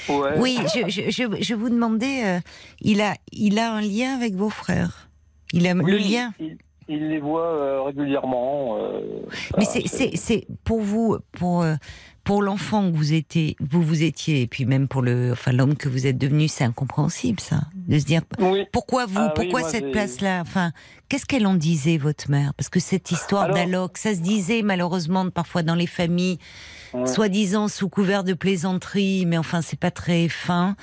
Ouais. 0.09 0.37
Oui, 0.37 0.57
je, 0.73 0.89
je, 0.89 1.09
je, 1.09 1.41
je 1.41 1.53
vous 1.55 1.69
demandais, 1.69 2.25
euh, 2.25 2.39
il, 2.81 3.01
a, 3.01 3.15
il 3.31 3.59
a 3.59 3.73
un 3.73 3.81
lien 3.81 4.15
avec 4.15 4.33
vos 4.35 4.49
frères. 4.49 5.09
Il 5.53 5.67
a 5.67 5.73
le 5.73 5.97
lien. 5.97 6.33
Il, 6.39 6.57
il 6.89 7.07
les 7.09 7.19
voit 7.19 7.45
euh, 7.47 7.81
régulièrement. 7.83 8.77
euh, 8.81 8.99
Mais 9.57 9.65
ça, 9.65 9.79
c'est, 10.15 10.47
pour 10.63 10.81
vous, 10.81 11.17
pour, 11.31 11.65
pour 12.25 12.41
l'enfant 12.41 12.91
que 12.91 12.95
vous 12.97 13.13
étiez, 13.13 13.55
vous 13.61 13.81
vous 13.81 14.03
étiez, 14.03 14.41
et 14.41 14.47
puis 14.47 14.65
même 14.65 14.87
pour 14.87 15.01
le, 15.01 15.31
enfin 15.31 15.51
l'homme 15.53 15.75
que 15.75 15.87
vous 15.87 16.07
êtes 16.07 16.17
devenu, 16.17 16.47
c'est 16.47 16.63
incompréhensible 16.65 17.39
ça, 17.39 17.61
de 17.75 17.99
se 17.99 18.05
dire 18.05 18.21
Oui. 18.39 18.65
pourquoi 18.71 19.05
vous, 19.05 19.13
Ah 19.19 19.27
oui, 19.37 19.43
pourquoi 19.43 19.61
moi, 19.61 19.69
cette 19.69 19.91
place-là, 19.91 20.41
enfin 20.41 20.71
qu'est-ce 21.09 21.25
qu'elle 21.25 21.45
en 21.47 21.53
disait 21.55 21.97
votre 21.97 22.29
mère? 22.31 22.53
Parce 22.55 22.69
que 22.69 22.79
cette 22.79 23.11
histoire 23.11 23.43
Alors- 23.43 23.55
d'alloc, 23.57 23.97
ça 23.97 24.13
se 24.15 24.19
disait 24.19 24.61
malheureusement 24.61 25.29
parfois 25.29 25.63
dans 25.63 25.75
les 25.75 25.87
familles, 25.87 26.37
Ouais. 26.93 27.07
soi-disant 27.07 27.67
sous 27.67 27.89
couvert 27.89 28.23
de 28.23 28.33
plaisanterie, 28.33 29.25
mais 29.25 29.37
enfin 29.37 29.61
c'est 29.61 29.79
pas 29.79 29.91
très 29.91 30.27
fin. 30.29 30.75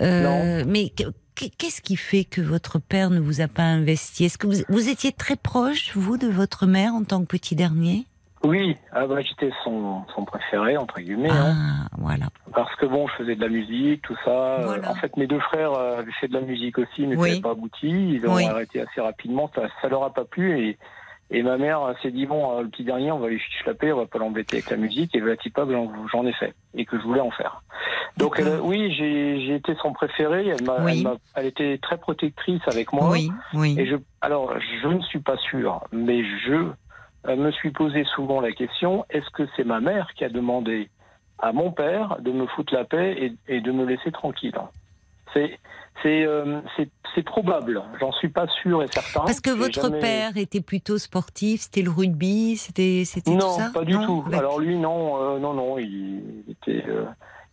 Euh, 0.00 0.64
mais 0.66 0.90
que- 0.90 1.04
que- 1.34 1.50
qu'est-ce 1.58 1.82
qui 1.82 1.96
fait 1.96 2.24
que 2.24 2.40
votre 2.40 2.78
père 2.78 3.10
ne 3.10 3.20
vous 3.20 3.40
a 3.40 3.48
pas 3.48 3.62
investi? 3.64 4.24
Est-ce 4.24 4.38
que 4.38 4.46
vous, 4.46 4.62
vous 4.68 4.88
étiez 4.88 5.12
très 5.12 5.36
proche 5.36 5.96
vous 5.96 6.16
de 6.18 6.28
votre 6.28 6.66
mère 6.66 6.94
en 6.94 7.04
tant 7.04 7.20
que 7.20 7.26
petit 7.26 7.54
dernier? 7.56 8.04
Oui, 8.44 8.76
ah 8.92 9.06
bah, 9.08 9.16
j'étais 9.22 9.50
son, 9.64 10.02
son 10.14 10.24
préféré, 10.24 10.76
entre 10.76 11.00
guillemets. 11.00 11.30
hein. 11.30 11.56
Ah, 11.56 11.88
voilà. 11.98 12.26
Parce 12.54 12.72
que 12.76 12.86
bon, 12.86 13.08
je 13.08 13.14
faisais 13.14 13.34
de 13.34 13.40
la 13.40 13.48
musique, 13.48 14.02
tout 14.02 14.14
ça. 14.24 14.60
Voilà. 14.62 14.90
En 14.90 14.94
fait, 14.94 15.16
mes 15.16 15.26
deux 15.26 15.40
frères 15.40 15.72
euh, 15.72 15.98
avaient 15.98 16.12
fait 16.20 16.28
de 16.28 16.34
la 16.34 16.42
musique 16.42 16.78
aussi, 16.78 17.06
mais 17.06 17.16
Oui. 17.16 17.22
ça 17.22 17.28
n'avait 17.28 17.40
pas 17.40 17.50
abouti. 17.52 17.88
Ils 17.88 18.22
ont 18.26 18.34
Oui. 18.36 18.44
arrêté 18.44 18.80
assez 18.82 19.00
rapidement. 19.00 19.50
Ça, 19.56 19.62
ça 19.82 19.88
leur 19.88 20.04
a 20.04 20.12
pas 20.12 20.24
plu. 20.24 20.60
Et, 20.60 20.78
et 21.30 21.42
ma 21.42 21.56
mère 21.56 21.82
euh, 21.82 21.92
s'est 22.02 22.12
dit 22.12 22.26
bon, 22.26 22.56
euh, 22.56 22.62
le 22.62 22.68
petit 22.68 22.84
dernier, 22.84 23.10
on 23.10 23.18
va 23.18 23.28
lui 23.28 23.40
schlaper, 23.62 23.92
on 23.92 23.98
va 23.98 24.06
pas 24.06 24.18
l'embêter 24.18 24.56
avec 24.56 24.70
la 24.70 24.76
musique. 24.76 25.14
Et 25.14 25.20
voilà, 25.20 25.36
pas, 25.54 25.66
j'en 25.68 25.90
j'en 26.08 26.26
ai 26.26 26.32
fait 26.32 26.54
et 26.74 26.84
que 26.84 26.98
je 26.98 27.02
voulais 27.02 27.20
en 27.20 27.32
faire. 27.32 27.62
Donc 28.16 28.36
elle, 28.38 28.60
oui, 28.62 28.92
j'ai 28.94 29.54
été 29.54 29.74
son 29.82 29.92
préféré. 29.92 30.46
Elle, 30.48 30.70
Oui. 30.84 31.04
elle, 31.04 31.16
elle 31.34 31.46
était 31.46 31.78
très 31.78 31.98
protectrice 31.98 32.62
avec 32.66 32.92
moi. 32.92 33.10
Oui, 33.10 33.30
oui. 33.54 33.74
Et 33.78 33.86
je, 33.86 33.96
alors, 34.20 34.54
je 34.82 34.88
ne 34.88 35.00
suis 35.02 35.18
pas 35.20 35.36
sûr, 35.38 35.80
mais 35.90 36.22
je 36.24 36.70
euh, 37.26 37.36
me 37.36 37.50
suis 37.50 37.70
posé 37.72 38.04
souvent 38.14 38.40
la 38.40 38.52
question 38.52 39.04
est-ce 39.10 39.28
que 39.30 39.48
c'est 39.56 39.64
ma 39.64 39.80
mère 39.80 40.12
qui 40.14 40.24
a 40.24 40.28
demandé 40.28 40.90
à 41.40 41.52
mon 41.52 41.72
père 41.72 42.18
de 42.20 42.30
me 42.30 42.46
foutre 42.46 42.72
la 42.72 42.84
paix 42.84 43.16
et, 43.48 43.56
et 43.56 43.60
de 43.60 43.72
me 43.72 43.84
laisser 43.84 44.12
tranquille? 44.12 44.56
C'est 45.34 45.58
c'est 46.02 46.24
euh, 46.24 46.60
probable. 47.24 47.82
J'en 47.98 48.12
suis 48.12 48.28
pas 48.28 48.46
sûr 48.62 48.82
et 48.82 48.86
certain. 48.88 49.20
Parce 49.20 49.40
que 49.40 49.50
votre 49.50 49.80
jamais- 49.80 50.00
père 50.00 50.36
était 50.36 50.60
plutôt 50.60 50.98
sportif, 50.98 51.62
c'était 51.62 51.82
le 51.82 51.90
rugby, 51.90 52.56
c'était 52.56 53.04
tout 53.24 53.32
Non, 53.34 53.50
ça 53.50 53.70
pas 53.72 53.84
du 53.84 53.94
Non 53.94 54.04
tout. 54.06 54.22
D'accord. 54.24 54.38
Alors 54.38 54.60
lui, 54.60 54.76
non, 54.76 55.22
euh, 55.22 55.38
non, 55.38 55.54
non, 55.54 55.78
il 55.78 56.44
était, 56.48 56.84
euh, 56.88 57.04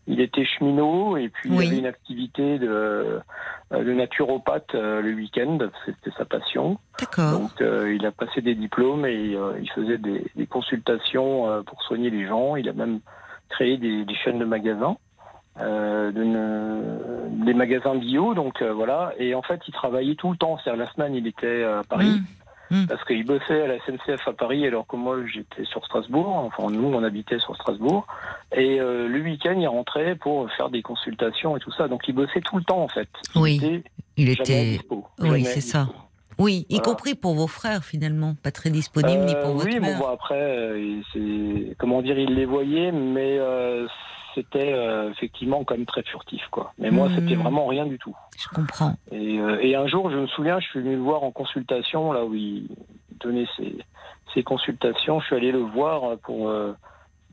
il 0.07 0.19
était 0.19 0.43
cheminot 0.45 1.15
et 1.17 1.29
puis 1.29 1.49
Oui. 1.49 1.65
il 1.65 1.67
avait 1.69 1.77
une 1.79 1.85
activité 1.85 2.59
de, 2.59 2.67
euh, 2.69 3.19
de 3.71 3.93
naturopathe 3.93 4.75
euh, 4.75 5.01
le 5.01 5.13
week-end. 5.13 5.57
C'était 5.85 6.11
sa 6.17 6.25
passion. 6.25 6.77
D'accord. 6.99 7.39
Donc 7.39 7.61
euh, 7.61 7.95
il 7.97 8.05
a 8.05 8.11
passé 8.11 8.41
des 8.41 8.55
diplômes 8.55 9.05
et 9.05 9.37
il 9.61 9.71
faisait 9.73 9.97
des, 9.97 10.25
des 10.35 10.45
consultations 10.47 11.49
euh, 11.49 11.61
pour 11.61 11.81
soigner 11.83 12.09
les 12.09 12.27
gens. 12.27 12.57
Il 12.57 12.67
a 12.67 12.73
même 12.73 12.99
créé 13.49 13.77
des, 13.77 14.03
des 14.03 14.15
chaînes 14.15 14.39
de 14.39 14.45
magasins, 14.45 14.97
euh, 15.59 16.11
ne- 16.11 17.45
des 17.45 17.53
magasins 17.53 17.95
bio. 17.95 18.33
Donc 18.33 18.61
euh, 18.61 18.73
voilà. 18.73 19.13
Et 19.17 19.35
en 19.35 19.41
fait, 19.41 19.61
il 19.67 19.73
travaillait 19.73 20.15
tout 20.15 20.31
le 20.31 20.37
temps. 20.37 20.57
C'est-à-dire 20.63 20.85
la 20.85 20.91
semaine, 20.93 21.15
il 21.15 21.27
était 21.27 21.63
à 21.63 21.81
Paris. 21.87 22.19
Mm. 22.71 22.87
Parce 22.87 23.03
qu'il 23.05 23.23
bossait 23.23 23.61
à 23.61 23.67
la 23.67 23.75
SNCF 23.85 24.27
à 24.27 24.33
Paris 24.33 24.65
alors 24.65 24.87
que 24.87 24.95
moi 24.95 25.17
j'étais 25.31 25.63
sur 25.65 25.85
Strasbourg, 25.85 26.27
enfin 26.29 26.71
nous 26.71 26.87
on 26.87 27.03
habitait 27.03 27.37
sur 27.37 27.53
Strasbourg, 27.55 28.07
et 28.55 28.79
euh, 28.79 29.07
le 29.07 29.21
week-end 29.21 29.53
il 29.59 29.67
rentrait 29.67 30.15
pour 30.15 30.49
faire 30.53 30.69
des 30.69 30.81
consultations 30.81 31.55
et 31.55 31.59
tout 31.59 31.71
ça, 31.73 31.87
donc 31.87 32.07
il 32.07 32.15
bossait 32.15 32.41
tout 32.41 32.57
le 32.57 32.63
temps 32.63 32.81
en 32.81 32.87
fait. 32.87 33.09
Il 33.35 33.41
Oui, 33.41 33.55
était 33.57 33.83
Il 34.17 34.29
était. 34.29 34.65
dispo, 34.71 35.05
oui, 35.19 35.43
c'est 35.45 35.61
ça. 35.61 35.87
Oui, 36.39 36.65
y 36.69 36.75
Voilà. 36.77 36.83
compris 36.83 37.13
pour 37.13 37.35
vos 37.35 37.47
frères 37.47 37.83
finalement, 37.83 38.33
pas 38.41 38.51
très 38.51 38.71
disponible 38.71 39.23
ni 39.25 39.35
Euh, 39.35 39.41
pour 39.43 39.53
votre 39.53 39.67
oui, 39.67 39.79
mère. 39.79 39.99
bon, 39.99 40.07
après, 40.07 40.41
euh, 40.41 41.01
comment 41.77 42.01
dire, 42.01 42.17
il 42.17 42.33
les 42.33 42.45
voyait, 42.45 42.91
mais 42.91 43.37
euh, 43.37 43.85
c'était 44.35 44.73
euh, 44.73 45.09
effectivement 45.11 45.63
quand 45.63 45.75
même 45.75 45.85
très 45.85 46.03
furtif, 46.03 46.41
quoi. 46.51 46.73
Mais 46.77 46.91
moi, 46.91 47.07
Hmm. 47.09 47.15
c'était 47.15 47.35
vraiment 47.35 47.65
rien 47.67 47.85
du 47.85 47.97
tout. 47.99 48.15
Je 48.37 48.47
comprends. 48.53 48.95
Et, 49.11 49.39
euh, 49.39 49.59
et 49.61 49.75
un 49.75 49.87
jour, 49.87 50.09
je 50.11 50.17
me 50.17 50.27
souviens, 50.27 50.59
je 50.59 50.65
suis 50.67 50.79
venu 50.81 50.95
le 50.95 51.01
voir 51.01 51.23
en 51.23 51.31
consultation, 51.31 52.11
là 52.13 52.25
où 52.25 52.33
il 52.33 52.67
donnait 53.19 53.47
ses, 53.57 53.77
ses 54.33 54.43
consultations. 54.43 55.19
Je 55.19 55.25
suis 55.27 55.35
allé 55.35 55.51
le 55.51 55.59
voir 55.61 56.17
pour 56.23 56.49
euh, 56.49 56.73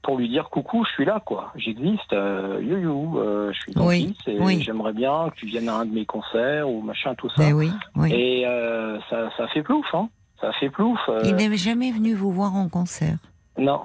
pour 0.02 0.16
lui 0.16 0.30
dire 0.30 0.48
coucou, 0.48 0.84
je 0.86 0.90
suis 0.92 1.04
là, 1.04 1.20
quoi. 1.24 1.52
J'existe, 1.56 2.12
you-you, 2.12 3.18
euh, 3.18 3.52
je 3.52 3.58
suis 3.60 3.72
ton 3.74 3.86
Oui, 3.86 4.16
et 4.26 4.38
oui. 4.40 4.62
j'aimerais 4.62 4.94
bien 4.94 5.28
que 5.28 5.36
tu 5.36 5.44
viennes 5.46 5.68
à 5.68 5.74
un 5.76 5.84
de 5.84 5.92
mes 5.92 6.06
concerts 6.06 6.68
ou 6.70 6.80
machin, 6.80 7.14
tout 7.16 7.28
ça. 7.28 7.42
Mais 7.42 7.52
oui. 7.52 7.70
Et 8.10 8.44
ça, 9.10 9.28
ça 9.36 9.46
fait 9.48 9.62
plouf, 9.62 9.86
hein. 9.94 10.08
Ça 10.40 10.52
fait 10.54 10.70
plouf. 10.70 10.98
Il 11.24 11.34
n'est 11.36 11.54
jamais 11.56 11.90
venu 11.92 12.14
vous 12.14 12.32
voir 12.32 12.54
en 12.56 12.68
concert? 12.70 13.18
non. 13.58 13.82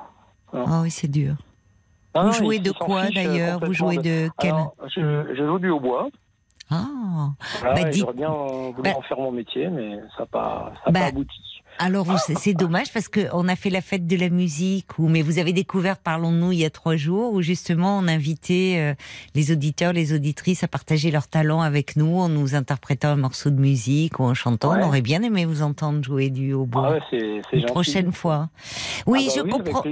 Oh 0.54 0.60
oui, 0.84 0.90
c'est 0.90 1.10
dur. 1.12 1.34
Vous 2.16 2.22
non, 2.28 2.32
jouez 2.32 2.56
il- 2.58 2.62
de 2.64 2.72
quoi 2.72 3.02
euh, 3.04 3.10
d'ailleurs 3.14 3.60
Vous 3.60 3.74
jouez 3.74 3.98
de- 3.98 4.02
de 4.04 4.30
quel 4.40 4.52
Alors, 4.52 4.76
je, 4.88 5.36
je 5.36 5.46
joue 5.46 5.60
du 5.60 5.70
hautbois. 5.70 6.08
Ah 6.72 6.86
Voilà, 7.60 7.84
Bah, 7.84 7.92
J'aurais 7.92 8.14
bien 8.14 8.32
euh, 8.32 8.72
voulu 8.72 8.82
Bah- 8.90 8.98
en 8.98 9.02
faire 9.04 9.18
mon 9.18 9.32
métier, 9.32 9.68
mais 9.68 9.98
ça 10.18 10.22
n'a 10.22 10.26
pas, 10.26 10.74
ça 10.84 10.92
Bah, 10.92 11.00
pas 11.02 11.06
abouti. 11.08 11.55
Alors 11.78 12.08
c'est 12.20 12.54
dommage 12.54 12.92
parce 12.94 13.08
que 13.10 13.22
on 13.34 13.48
a 13.48 13.56
fait 13.56 13.70
la 13.70 13.82
fête 13.82 14.08
de 14.08 14.16
la 14.16 14.30
musique, 14.30 14.98
ou 14.98 15.08
mais 15.10 15.22
vous 15.22 15.40
avez 15.40 15.52
découvert, 15.54 15.98
parlons-nous, 15.98 16.52
il 16.54 16.60
y 16.60 16.66
a 16.66 16.70
trois 16.70 16.96
jours, 16.96 17.34
où 17.34 17.42
justement 17.42 17.98
on 17.98 18.08
invitait 18.08 18.76
euh, 18.78 18.94
les 19.36 19.52
auditeurs, 19.52 19.92
les 19.94 20.14
auditrices 20.14 20.64
à 20.64 20.68
partager 20.68 21.12
leur 21.12 21.28
talent 21.28 21.62
avec 21.62 21.96
nous 21.96 22.18
en 22.18 22.30
nous 22.30 22.56
interprétant 22.56 23.10
un 23.10 23.16
morceau 23.18 23.50
de 23.50 23.60
musique 23.60 24.20
ou 24.20 24.24
en 24.24 24.34
chantant. 24.34 24.72
Ouais. 24.74 24.80
On 24.84 24.88
aurait 24.88 25.02
bien 25.02 25.22
aimé 25.22 25.46
vous 25.46 25.62
entendre 25.62 26.04
jouer 26.04 26.30
du 26.30 26.54
hautbois. 26.54 26.88
Ah 26.88 26.92
ouais, 27.16 27.42
c'est 27.52 27.58
Une 27.58 27.66
prochaine 27.66 28.12
fois. 28.12 28.50
Oui, 29.06 29.28
Ah 29.30 29.44
bah 29.44 29.44
je 29.46 29.52
comprends. 29.52 29.84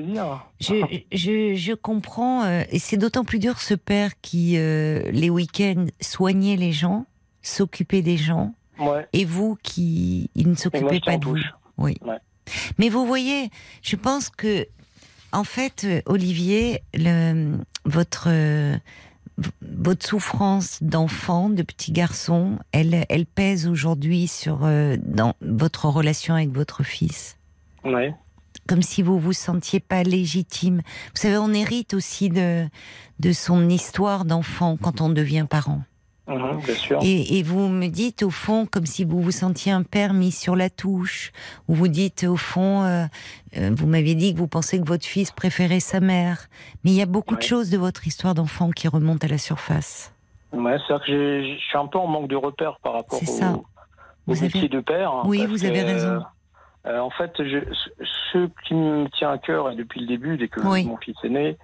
Je, 0.59 0.75
je, 1.11 1.55
je 1.55 1.73
comprends, 1.73 2.43
euh, 2.45 2.63
et 2.71 2.79
c'est 2.79 2.97
d'autant 2.97 3.25
plus 3.25 3.39
dur 3.39 3.59
ce 3.59 3.73
père 3.73 4.11
qui, 4.21 4.57
euh, 4.57 5.01
les 5.11 5.29
week-ends, 5.29 5.85
soignait 5.99 6.55
les 6.55 6.71
gens, 6.71 7.05
s'occupait 7.41 8.01
des 8.01 8.17
gens, 8.17 8.53
Ouais. 8.79 9.05
et 9.13 9.23
vous 9.25 9.57
qui, 9.61 10.29
il 10.33 10.49
ne 10.49 10.55
s'occupait 10.55 10.99
pas 10.99 11.17
de 11.17 11.25
vous. 11.25 11.37
Oui. 11.77 11.97
Ouais. 12.01 12.17
Mais 12.77 12.89
vous 12.89 13.05
voyez, 13.05 13.49
je 13.81 13.95
pense 13.95 14.29
que, 14.29 14.67
en 15.31 15.43
fait, 15.43 15.83
euh, 15.85 16.01
Olivier, 16.05 16.81
le, 16.93 17.57
votre, 17.85 18.25
euh, 18.27 18.77
votre 19.61 20.05
souffrance 20.05 20.81
d'enfant, 20.83 21.49
de 21.49 21.63
petit 21.63 21.91
garçon, 21.91 22.59
elle, 22.71 23.05
elle 23.09 23.25
pèse 23.25 23.67
aujourd'hui 23.67 24.27
sur 24.27 24.59
euh, 24.63 24.97
dans 25.01 25.33
votre 25.41 25.85
relation 25.87 26.35
avec 26.35 26.49
votre 26.51 26.83
fils 26.83 27.37
Ouais. 27.83 28.13
comme 28.67 28.81
si 28.81 29.01
vous 29.01 29.19
vous 29.19 29.33
sentiez 29.33 29.79
pas 29.79 30.03
légitime. 30.03 30.77
Vous 31.15 31.21
savez, 31.21 31.37
on 31.37 31.51
hérite 31.53 31.93
aussi 31.93 32.29
de, 32.29 32.67
de 33.19 33.31
son 33.33 33.67
histoire 33.69 34.25
d'enfant 34.25 34.77
quand 34.81 35.01
on 35.01 35.09
devient 35.09 35.45
parent. 35.49 35.83
Mhm, 36.27 36.61
bien 36.65 36.75
sûr. 36.75 36.99
Et, 37.03 37.37
et 37.39 37.43
vous 37.43 37.67
me 37.67 37.87
dites 37.87 38.23
au 38.23 38.29
fond 38.29 38.65
comme 38.65 38.85
si 38.85 39.03
vous 39.03 39.21
vous 39.21 39.31
sentiez 39.31 39.71
un 39.73 39.83
père 39.83 40.13
mis 40.13 40.31
sur 40.31 40.55
la 40.55 40.69
touche, 40.69 41.31
ou 41.67 41.75
vous 41.75 41.89
dites 41.89 42.23
au 42.23 42.37
fond, 42.37 42.83
euh, 42.83 43.05
euh, 43.57 43.71
vous 43.73 43.87
m'aviez 43.87 44.15
dit 44.15 44.33
que 44.33 44.39
vous 44.39 44.47
pensez 44.47 44.79
que 44.79 44.85
votre 44.87 45.05
fils 45.05 45.31
préférait 45.31 45.81
sa 45.81 45.99
mère, 45.99 46.47
mais 46.83 46.91
il 46.91 46.95
y 46.97 47.01
a 47.01 47.05
beaucoup 47.05 47.35
de 47.35 47.41
choses 47.41 47.69
de 47.69 47.77
votre 47.77 48.07
histoire 48.07 48.35
d'enfant 48.35 48.69
qui 48.71 48.87
remontent 48.87 49.25
à 49.27 49.29
la 49.29 49.37
surface. 49.37 50.13
Ouais, 50.53 50.77
c'est-à-dire 50.87 51.05
que 51.05 51.43
je 51.43 51.57
suis 51.59 51.77
un 51.77 51.87
peu 51.87 51.97
en 51.99 52.07
manque 52.07 52.29
de 52.29 52.35
repères 52.37 52.77
par 52.81 52.93
rapport 52.93 53.19
C'est 53.19 53.29
au, 53.29 53.33
ça. 53.33 53.53
au 53.55 53.65
Vous 54.27 54.37
avez- 54.37 54.45
métier 54.45 54.69
de 54.69 54.79
père. 54.79 55.11
hein, 55.11 55.23
Oui, 55.25 55.45
vous 55.45 55.57
que, 55.57 55.65
avez 55.65 55.81
raison. 55.81 56.21
euh, 56.85 56.99
en 56.99 57.09
fait, 57.09 57.31
je, 57.39 57.59
ce- 57.73 58.05
ce 58.31 58.47
qui 58.65 58.75
me 58.75 59.09
tient 59.17 59.31
à 59.31 59.37
cœur 59.39 59.69
et 59.71 59.75
depuis 59.75 59.99
le 59.99 60.07
début, 60.07 60.37
dès 60.37 60.47
que 60.47 60.61
Oui. 60.61 60.85
mon 60.85 60.95
fils 60.97 61.15
est 61.23 61.29
né, 61.29 61.57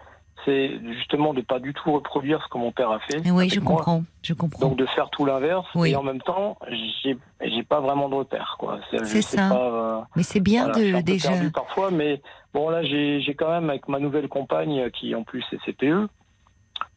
c'est 0.45 0.79
justement 0.97 1.33
de 1.33 1.41
pas 1.41 1.59
du 1.59 1.73
tout 1.73 1.91
reproduire 1.91 2.41
ce 2.43 2.47
que 2.49 2.57
mon 2.57 2.71
père 2.71 2.91
a 2.91 2.99
fait. 2.99 3.19
Oui, 3.29 3.39
avec 3.41 3.53
je 3.53 3.59
moi. 3.59 3.75
comprends, 3.75 4.03
je 4.23 4.33
comprends. 4.33 4.67
Donc 4.69 4.77
de 4.77 4.85
faire 4.87 5.09
tout 5.09 5.25
l'inverse 5.25 5.65
Oui. 5.75 5.91
et 5.91 5.95
en 5.95 6.03
même 6.03 6.21
temps, 6.21 6.57
j'ai 7.03 7.17
j'ai 7.41 7.63
pas 7.63 7.79
vraiment 7.79 8.09
de 8.09 8.15
repères 8.15 8.55
quoi. 8.59 8.79
C'est 9.03 9.21
ça. 9.21 9.49
pas, 9.49 9.55
euh, 9.61 10.01
Mais 10.15 10.23
c'est 10.23 10.39
bien 10.39 10.65
voilà, 10.65 10.79
je 10.79 10.83
suis 10.83 10.91
de 10.93 10.97
peu 10.97 11.03
déjà. 11.03 11.29
perdu 11.29 11.51
parfois, 11.51 11.91
mais 11.91 12.21
bon 12.53 12.69
là 12.69 12.83
j'ai 12.83 13.21
j'ai 13.21 13.33
quand 13.35 13.49
même 13.49 13.69
avec 13.69 13.87
ma 13.87 13.99
nouvelle 13.99 14.27
compagne 14.29 14.89
qui 14.91 15.13
en 15.15 15.23
plus 15.23 15.43
est 15.51 15.59
CPE, 15.65 16.07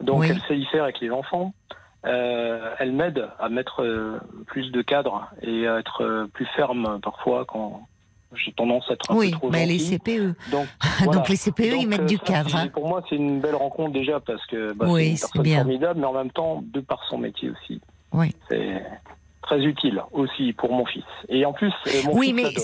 donc 0.00 0.20
Oui. 0.20 0.28
elle 0.30 0.40
sait 0.48 0.58
y 0.58 0.64
faire 0.66 0.84
avec 0.84 1.00
les 1.00 1.10
enfants. 1.10 1.52
Euh, 2.04 2.74
elle 2.80 2.90
m'aide 2.92 3.28
à 3.38 3.48
mettre 3.48 3.82
euh, 3.84 4.18
plus 4.46 4.72
de 4.72 4.82
cadre 4.82 5.28
et 5.40 5.68
à 5.68 5.78
être 5.78 6.26
plus 6.32 6.46
ferme 6.56 6.98
parfois 7.00 7.44
quand 7.44 7.86
j'ai 8.34 8.52
tendance 8.52 8.84
à 8.90 8.94
être 8.94 9.10
un 9.10 9.16
Oui, 9.16 9.30
peu 9.30 9.38
trop 9.38 9.50
mais 9.50 9.66
les 9.66 9.78
gentil. 9.78 9.98
CPE. 9.98 10.50
Donc, 10.50 10.66
Donc 11.12 11.28
les 11.28 11.36
CPE, 11.36 11.60
ils 11.80 11.88
mettent 11.88 12.00
euh, 12.00 12.04
du 12.06 12.18
cadre. 12.18 12.54
hein. 12.56 12.68
Pour 12.68 12.88
moi, 12.88 13.02
c'est 13.08 13.16
une 13.16 13.40
belle 13.40 13.54
rencontre 13.56 13.92
déjà 13.92 14.20
parce 14.20 14.44
que 14.46 14.72
bah, 14.72 14.86
Oui, 14.88 15.16
c'est 15.16 15.26
une 15.36 15.42
personne 15.42 15.54
formidable, 15.62 16.00
mais 16.00 16.06
en 16.06 16.12
même 16.14 16.30
temps, 16.30 16.62
de 16.64 16.80
par 16.80 17.02
son 17.08 17.18
métier 17.18 17.50
aussi. 17.50 17.80
Oui. 18.12 18.34
C'est 18.48 18.82
très 19.42 19.60
utile 19.64 20.02
aussi 20.12 20.52
pour 20.52 20.72
mon 20.72 20.84
fils. 20.86 21.04
Et 21.28 21.44
en 21.44 21.52
plus, 21.52 21.72
euh, 21.88 21.90
mon 22.04 22.16
Oui, 22.16 22.26
fils 22.28 22.34
mais. 22.34 22.54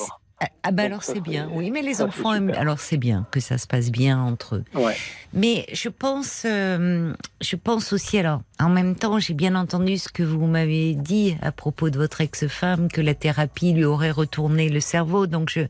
Ah, 0.40 0.46
ah 0.62 0.70
bah 0.70 0.84
alors 0.84 1.02
c'est 1.02 1.20
bien. 1.20 1.48
Oui, 1.52 1.70
mais 1.72 1.82
les 1.82 2.00
enfants 2.00 2.32
aiment. 2.32 2.50
Alors 2.56 2.78
c'est 2.78 2.96
bien 2.96 3.26
que 3.32 3.40
ça 3.40 3.58
se 3.58 3.66
passe 3.66 3.90
bien 3.90 4.20
entre 4.20 4.56
eux. 4.56 4.64
Ouais. 4.74 4.96
Mais 5.32 5.66
je 5.72 5.88
pense, 5.88 6.42
euh, 6.44 7.12
je 7.40 7.56
pense 7.56 7.92
aussi. 7.92 8.18
Alors, 8.18 8.42
en 8.60 8.68
même 8.68 8.94
temps, 8.94 9.18
j'ai 9.18 9.34
bien 9.34 9.56
entendu 9.56 9.98
ce 9.98 10.08
que 10.08 10.22
vous 10.22 10.46
m'avez 10.46 10.94
dit 10.94 11.36
à 11.42 11.50
propos 11.50 11.90
de 11.90 11.98
votre 11.98 12.20
ex-femme, 12.20 12.88
que 12.88 13.00
la 13.00 13.14
thérapie 13.14 13.72
lui 13.72 13.84
aurait 13.84 14.12
retourné 14.12 14.68
le 14.68 14.78
cerveau. 14.80 15.26
Donc, 15.26 15.50
je, 15.50 15.62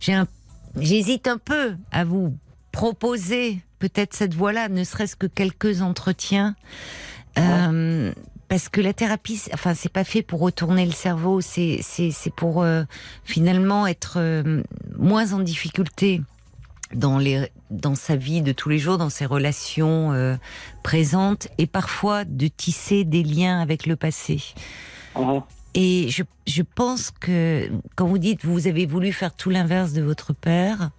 j'ai 0.00 0.12
un- 0.14 0.26
j'hésite 0.80 1.28
un 1.28 1.38
peu 1.38 1.76
à 1.92 2.04
vous 2.04 2.36
proposer 2.72 3.60
peut-être 3.78 4.14
cette 4.14 4.34
voie-là, 4.34 4.68
ne 4.68 4.82
serait-ce 4.82 5.14
que 5.14 5.26
quelques 5.28 5.82
entretiens. 5.82 6.56
Euh, 7.38 8.12
parce 8.54 8.68
que 8.68 8.80
la 8.80 8.92
thérapie, 8.92 9.42
enfin, 9.52 9.74
c'est 9.74 9.90
pas 9.90 10.04
fait 10.04 10.22
pour 10.22 10.38
retourner 10.38 10.86
le 10.86 10.92
cerveau, 10.92 11.40
c'est 11.40 11.80
pour 12.36 12.62
euh, 12.62 12.84
finalement 13.24 13.84
être 13.84 14.18
euh, 14.18 14.62
moins 14.96 15.32
en 15.32 15.40
difficulté 15.40 16.22
dans 16.94 17.18
les 17.18 17.50
dans 17.72 17.96
sa 17.96 18.14
vie 18.14 18.42
de 18.42 18.52
tous 18.52 18.68
les 18.68 18.78
jours, 18.78 18.96
dans 18.96 19.10
ses 19.10 19.26
relations 19.26 20.12
euh, 20.12 20.36
présentes 20.84 21.48
et 21.58 21.66
parfois 21.66 22.24
de 22.24 22.46
tisser 22.46 23.02
des 23.02 23.24
liens 23.24 23.60
avec 23.60 23.86
le 23.86 23.96
passé. 23.96 24.40
Mhm. 25.18 25.42
Et 25.74 26.08
je, 26.08 26.22
je 26.46 26.62
pense 26.62 27.10
que 27.10 27.68
quand 27.96 28.06
vous 28.06 28.18
dites 28.18 28.44
vous 28.44 28.66
avez 28.68 28.86
voulu 28.86 29.12
faire 29.12 29.34
tout 29.34 29.50
l'inverse 29.50 29.92
de 29.92 30.02
votre 30.02 30.32
père, 30.32 30.90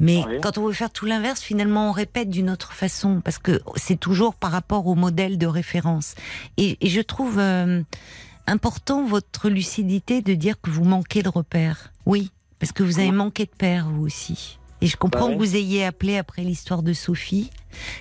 mais 0.00 0.24
Oui. 0.26 0.40
quand 0.42 0.58
on 0.58 0.66
veut 0.66 0.72
faire 0.72 0.90
tout 0.90 1.06
l'inverse, 1.06 1.40
finalement 1.40 1.88
on 1.90 1.92
répète 1.92 2.28
d'une 2.28 2.50
autre 2.50 2.72
façon 2.72 3.20
parce 3.20 3.38
que 3.38 3.60
c'est 3.76 3.98
toujours 3.98 4.34
par 4.34 4.50
rapport 4.50 4.86
au 4.88 4.94
modèle 4.96 5.38
de 5.38 5.46
référence. 5.46 6.14
Et, 6.56 6.76
et 6.80 6.88
je 6.88 7.00
trouve 7.00 7.38
euh, 7.38 7.80
important 8.48 9.06
votre 9.06 9.48
lucidité 9.48 10.20
de 10.20 10.34
dire 10.34 10.60
que 10.60 10.70
vous 10.70 10.84
manquez 10.84 11.22
de 11.22 11.28
repères. 11.28 11.92
Oui, 12.06 12.32
parce 12.58 12.72
que 12.72 12.82
vous 12.82 12.98
avez 12.98 13.12
manqué 13.12 13.44
de 13.44 13.50
père 13.56 13.88
vous 13.88 14.04
aussi. 14.04 14.57
Et 14.80 14.86
je 14.86 14.96
comprends 14.96 15.28
Bah 15.28 15.34
que 15.34 15.38
vous 15.38 15.56
ayez 15.56 15.84
appelé 15.84 16.16
après 16.16 16.42
l'histoire 16.42 16.82
de 16.82 16.92
Sophie. 16.92 17.50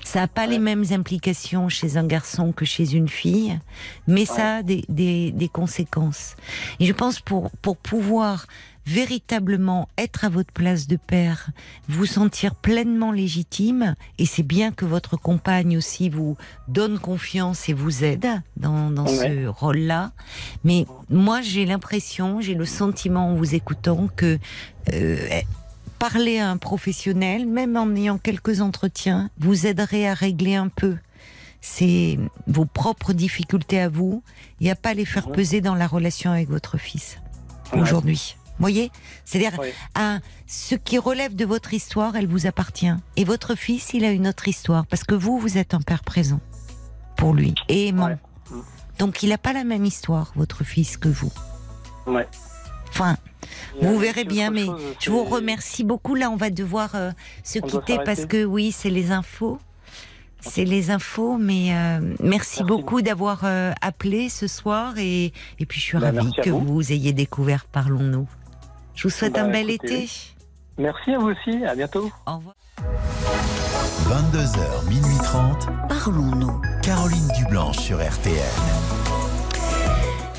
Ça 0.05 0.21
n'a 0.21 0.27
pas 0.27 0.43
Ouais. 0.43 0.51
les 0.53 0.59
mêmes 0.59 0.85
implications 0.91 1.69
chez 1.69 1.97
un 1.97 2.05
garçon 2.05 2.51
que 2.53 2.65
chez 2.65 2.93
une 2.93 3.09
fille, 3.09 3.59
mais 4.07 4.25
ça 4.25 4.57
a 4.57 4.63
des, 4.63 4.83
des, 4.87 5.31
des 5.31 5.49
conséquences. 5.49 6.35
Et 6.79 6.85
je 6.85 6.93
pense 6.93 7.19
pour, 7.19 7.51
pour 7.61 7.75
pouvoir 7.77 8.47
véritablement 8.85 9.89
être 9.97 10.23
à 10.23 10.29
votre 10.29 10.53
place 10.53 10.87
de 10.87 10.95
père, 10.95 11.49
vous 11.89 12.05
sentir 12.05 12.55
pleinement 12.55 13.11
légitime, 13.11 13.95
et 14.17 14.25
c'est 14.25 14.43
bien 14.43 14.71
que 14.71 14.85
votre 14.85 15.17
compagne 15.17 15.77
aussi 15.77 16.09
vous 16.09 16.37
donne 16.69 16.97
confiance 16.97 17.67
et 17.67 17.73
vous 17.73 18.05
aide 18.05 18.27
dans, 18.55 18.89
dans 18.89 19.05
ce 19.07 19.47
rôle-là. 19.47 20.11
Mais 20.63 20.85
moi, 21.09 21.41
j'ai 21.41 21.65
l'impression, 21.65 22.39
j'ai 22.39 22.55
le 22.55 22.65
sentiment 22.65 23.31
en 23.31 23.35
vous 23.35 23.53
écoutant 23.55 24.07
que 24.15 24.39
euh, 24.93 25.17
parler 25.99 26.39
à 26.39 26.49
un 26.49 26.57
professionnel, 26.57 27.45
même 27.47 27.75
en 27.77 27.93
ayant 27.95 28.17
quelques 28.17 28.61
entretiens, 28.61 29.29
vous 29.39 29.65
aiderait 29.67 30.07
à 30.07 30.13
régler 30.13 30.55
un 30.55 30.69
peu 30.69 30.97
c'est 31.59 32.17
vos 32.45 32.65
propres 32.65 33.13
difficultés 33.13 33.79
à 33.79 33.89
vous 33.89 34.23
et 34.61 34.71
à 34.71 34.75
pas 34.75 34.93
les 34.93 35.05
faire 35.05 35.31
peser 35.31 35.59
dans 35.59 35.75
la 35.75 35.87
relation 35.87 36.31
avec 36.31 36.49
votre 36.49 36.77
fils 36.77 37.19
Ouais. 37.73 37.81
aujourd'hui. 37.81 38.37
Vous 38.57 38.63
voyez? 38.63 38.91
C'est-à-dire, 39.25 39.59
à 39.93 40.19
ce 40.47 40.73
qui 40.75 40.97
relève 40.97 41.35
de 41.35 41.45
votre 41.45 41.73
histoire, 41.73 42.15
elle 42.15 42.27
vous 42.27 42.47
appartient. 42.47 42.93
Et 43.15 43.23
votre 43.23 43.55
fils, 43.55 43.93
il 43.93 44.05
a 44.05 44.11
une 44.11 44.27
autre 44.27 44.47
histoire. 44.47 44.87
Parce 44.87 45.03
que 45.03 45.13
vous, 45.13 45.37
vous 45.37 45.57
êtes 45.57 45.73
un 45.73 45.81
père 45.81 46.03
présent 46.03 46.39
pour 47.17 47.33
lui 47.33 47.53
et 47.67 47.87
aimant. 47.87 48.07
Ouais. 48.07 48.17
Mm. 48.49 48.61
Donc, 48.99 49.21
il 49.21 49.29
n'a 49.29 49.37
pas 49.37 49.53
la 49.53 49.63
même 49.63 49.85
histoire, 49.85 50.31
votre 50.35 50.63
fils, 50.63 50.97
que 50.97 51.09
vous. 51.09 51.31
Enfin, 52.89 53.17
vous 53.81 53.97
verrez 53.99 54.23
bien, 54.23 54.49
mais 54.49 54.65
chose, 54.65 54.81
je 54.99 55.11
vous 55.11 55.23
remercie 55.23 55.83
beaucoup. 55.83 56.15
Là, 56.15 56.29
on 56.29 56.35
va 56.35 56.49
devoir 56.49 56.91
euh, 56.95 57.11
se 57.43 57.59
On 57.61 57.67
quitter 57.67 57.97
parce 58.05 58.25
que 58.25 58.43
oui, 58.45 58.71
c'est 58.71 58.89
les 58.89 59.11
infos. 59.11 59.59
C'est 60.39 60.65
les 60.65 60.91
infos, 60.91 61.37
mais 61.37 61.73
euh, 61.73 61.99
merci, 61.99 62.19
Merci. 62.23 62.63
beaucoup 62.63 63.01
d'avoir 63.01 63.41
euh, 63.43 63.73
appelé 63.81 64.29
ce 64.29 64.47
soir 64.47 64.93
et, 64.97 65.33
et 65.59 65.65
puis 65.65 65.79
je 65.79 65.85
suis 65.85 65.97
Bah, 65.97 66.11
ravie 66.13 66.31
que 66.41 66.49
vous. 66.51 66.59
vous. 66.61 66.91
ayez 66.91 67.11
découvert 67.11 67.65
Parlons-nous. 67.65 68.27
Je 68.95 69.03
vous 69.03 69.09
souhaite 69.09 69.33
Bah, 69.33 69.43
un 69.43 69.49
bel 69.49 69.69
écoutez, 69.69 70.03
été. 70.03 70.09
Merci 70.77 71.11
à 71.13 71.17
vous 71.17 71.29
aussi. 71.31 71.65
À 71.65 71.75
bientôt. 71.75 72.11
Au 72.27 72.35
revoir. 72.37 72.55
22h, 74.07 74.87
minuit 74.89 75.17
30. 75.23 75.67
Parlons-nous. 75.89 76.61
Caroline 76.83 77.27
Dublanche 77.37 77.77
sur 77.79 77.97
RTL. 77.97 78.37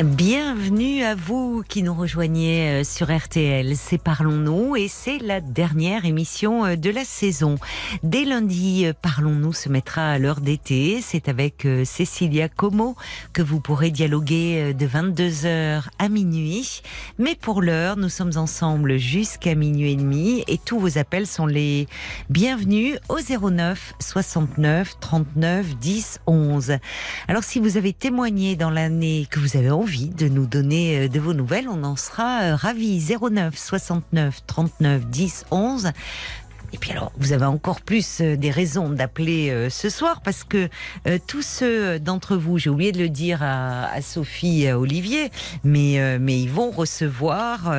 Bienvenue 0.05 1.03
à 1.03 1.17
vous 1.17 1.65
qui 1.69 1.83
nous 1.83 1.93
rejoignez 1.93 2.69
euh, 2.69 2.85
sur 2.85 3.13
RTL. 3.13 3.75
C'est 3.75 3.99
Parlons-nous 3.99 4.77
et 4.77 4.87
c'est 4.87 5.19
la 5.19 5.41
dernière 5.41 6.05
émission 6.05 6.65
euh, 6.65 6.77
de 6.77 6.89
la 6.89 7.05
saison. 7.05 7.57
Dès 8.05 8.25
lundi, 8.25 8.87
euh, 8.87 8.93
Parlons-nous 9.03 9.53
se 9.53 9.69
mettra 9.69 10.09
à 10.09 10.19
l'heure 10.21 10.41
d'été. 10.41 11.01
C'est 11.03 11.29
avec 11.29 11.67
Cécilia 11.85 12.49
Como 12.49 12.95
que 13.33 13.43
vous 13.43 13.59
pourrez 13.59 13.91
dialoguer 13.91 14.73
de 14.73 14.87
22h 14.87 15.83
à 15.99 16.09
minuit. 16.09 16.83
Mais 17.19 17.35
pour 17.35 17.61
l'heure, 17.61 17.97
nous 17.97 18.09
sommes 18.09 18.37
ensemble 18.37 18.99
jusqu'à 18.99 19.57
minuit 19.57 19.91
et 19.95 19.97
demi 19.97 20.45
et 20.47 20.59
tous 20.59 20.79
vos 20.79 20.97
appels 20.99 21.27
sont 21.27 21.47
les 21.47 21.89
bienvenus 22.31 22.99
au 23.09 23.19
09 23.19 23.95
69 23.99 25.01
39 25.01 25.77
10 25.77 26.21
11. 26.29 26.77
Alors 27.27 27.43
si 27.43 27.59
vous 27.59 27.77
avez 27.77 27.93
témoigné 27.93 28.55
dans 28.55 28.71
l'année 28.71 29.27
que 29.29 29.41
vous 29.41 29.57
avez 29.57 29.73
envie 29.73 29.88
de 29.97 30.29
nous 30.29 30.47
donner 30.47 30.99
euh, 30.99 31.09
de 31.09 31.19
vos 31.19 31.33
nouvelles, 31.33 31.67
on 31.69 31.83
en 31.83 31.97
sera 31.97 32.43
euh, 32.43 32.57
ravis. 32.57 33.03
09 33.21 33.57
69 33.57 34.43
39 34.47 35.07
10 35.07 35.47
11. 35.51 35.93
Et 36.73 36.79
puis 36.79 36.93
alors, 36.93 37.13
vous 37.17 37.33
avez 37.33 37.47
encore 37.47 37.81
plus 37.81 38.21
euh, 38.21 38.37
des 38.37 38.51
raisons 38.51 38.91
d'appeler 38.91 39.51
euh, 39.51 39.71
ce 39.71 39.89
soir 39.89 40.21
parce 40.21 40.45
que 40.45 40.69
euh, 41.07 41.19
tous 41.27 41.43
ceux 41.43 41.99
d'entre 41.99 42.37
vous, 42.37 42.59
j'ai 42.59 42.69
oublié 42.69 42.93
de 42.93 42.99
le 42.99 43.09
dire 43.09 43.43
à, 43.43 43.87
à 43.87 44.03
Sophie 44.03 44.67
à 44.69 44.79
Olivier, 44.79 45.31
mais, 45.65 46.19
mais 46.19 46.41
ils 46.41 46.51
vont 46.51 46.71
recevoir 46.71 47.73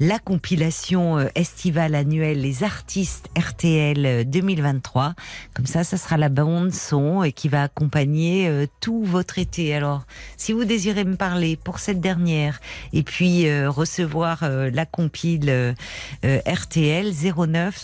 la 0.00 0.18
compilation 0.18 1.18
estivale 1.34 1.94
annuelle 1.94 2.40
Les 2.40 2.62
artistes 2.62 3.28
RTL 3.36 4.06
euh, 4.06 4.24
2023. 4.24 5.14
Comme 5.54 5.66
ça, 5.66 5.84
ça 5.84 5.96
sera 5.96 6.16
la 6.16 6.28
bande 6.28 6.72
son 6.72 7.22
et 7.22 7.32
qui 7.32 7.48
va 7.48 7.64
accompagner 7.64 8.66
tout 8.80 9.02
votre 9.04 9.38
été. 9.38 9.74
Alors, 9.74 10.04
si 10.36 10.52
vous 10.52 10.64
désirez 10.64 11.04
me 11.04 11.16
parler 11.16 11.56
pour 11.56 11.78
cette 11.78 12.00
dernière 12.00 12.60
et 12.92 13.02
puis 13.02 13.48
recevoir 13.66 14.48
la 14.48 14.86
compile 14.86 15.74
RTL 16.22 17.12
09 17.12 17.76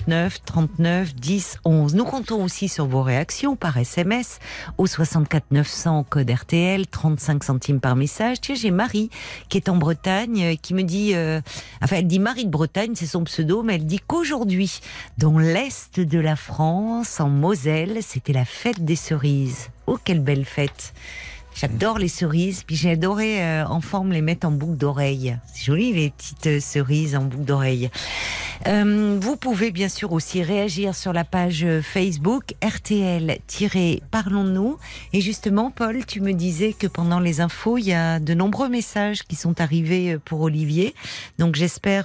69 0.00 0.44
39 0.44 1.14
10 1.14 1.58
11. 1.64 1.94
Nous 1.94 2.04
comptons 2.04 2.42
aussi 2.42 2.68
sur 2.68 2.86
vos 2.86 3.02
réactions 3.02 3.54
par 3.54 3.76
SMS 3.76 4.38
au 4.78 4.86
64 4.86 5.44
900 5.50 6.06
code 6.08 6.30
RTL 6.30 6.86
35 6.86 7.44
centimes 7.44 7.80
par 7.80 7.96
message. 7.96 8.40
Tiens, 8.40 8.54
j'ai 8.54 8.70
Marie 8.70 9.10
qui 9.50 9.58
est 9.58 9.68
en 9.68 9.76
Bretagne 9.76 10.42
euh, 10.42 10.54
qui 10.60 10.72
me 10.72 10.84
dit 10.84 11.14
euh, 11.14 11.40
enfin 11.82 11.96
elle 11.96 12.06
dit 12.06 12.18
Marie 12.18 12.46
de 12.46 12.50
Bretagne, 12.50 12.92
c'est 12.94 13.06
son 13.06 13.24
pseudo, 13.24 13.62
mais 13.62 13.74
elle 13.74 13.86
dit 13.86 14.00
qu'aujourd'hui 14.06 14.80
dans 15.18 15.38
l'est 15.38 16.00
de 16.00 16.18
la 16.18 16.36
France, 16.36 17.20
en 17.20 17.28
Moselle, 17.28 17.98
c'était 18.00 18.32
la 18.32 18.46
fête 18.46 18.82
des 18.82 18.96
cerises. 18.96 19.68
Oh 19.86 19.98
quelle 20.02 20.20
belle 20.20 20.46
fête. 20.46 20.94
J'adore 21.60 21.98
les 21.98 22.08
cerises. 22.08 22.62
Puis 22.62 22.74
j'ai 22.74 22.92
adoré 22.92 23.44
euh, 23.44 23.66
en 23.66 23.82
forme 23.82 24.12
les 24.12 24.22
mettre 24.22 24.46
en 24.46 24.50
boucle 24.50 24.78
d'oreille. 24.78 25.36
C'est 25.52 25.66
joli 25.66 25.92
les 25.92 26.08
petites 26.08 26.46
euh, 26.46 26.58
cerises 26.58 27.14
en 27.14 27.24
boucle 27.24 27.44
d'oreille. 27.44 27.90
Euh, 28.66 29.18
vous 29.20 29.36
pouvez 29.36 29.70
bien 29.70 29.90
sûr 29.90 30.12
aussi 30.12 30.42
réagir 30.42 30.94
sur 30.94 31.12
la 31.12 31.24
page 31.24 31.66
Facebook 31.82 32.54
RTL-Parlons-nous. 32.62 34.78
Et 35.12 35.20
justement, 35.20 35.70
Paul, 35.70 36.06
tu 36.06 36.22
me 36.22 36.32
disais 36.32 36.72
que 36.72 36.86
pendant 36.86 37.20
les 37.20 37.42
infos, 37.42 37.76
il 37.76 37.88
y 37.88 37.92
a 37.92 38.20
de 38.20 38.32
nombreux 38.32 38.70
messages 38.70 39.24
qui 39.24 39.36
sont 39.36 39.60
arrivés 39.60 40.16
pour 40.24 40.40
Olivier. 40.40 40.94
Donc 41.38 41.56
j'espère, 41.56 42.04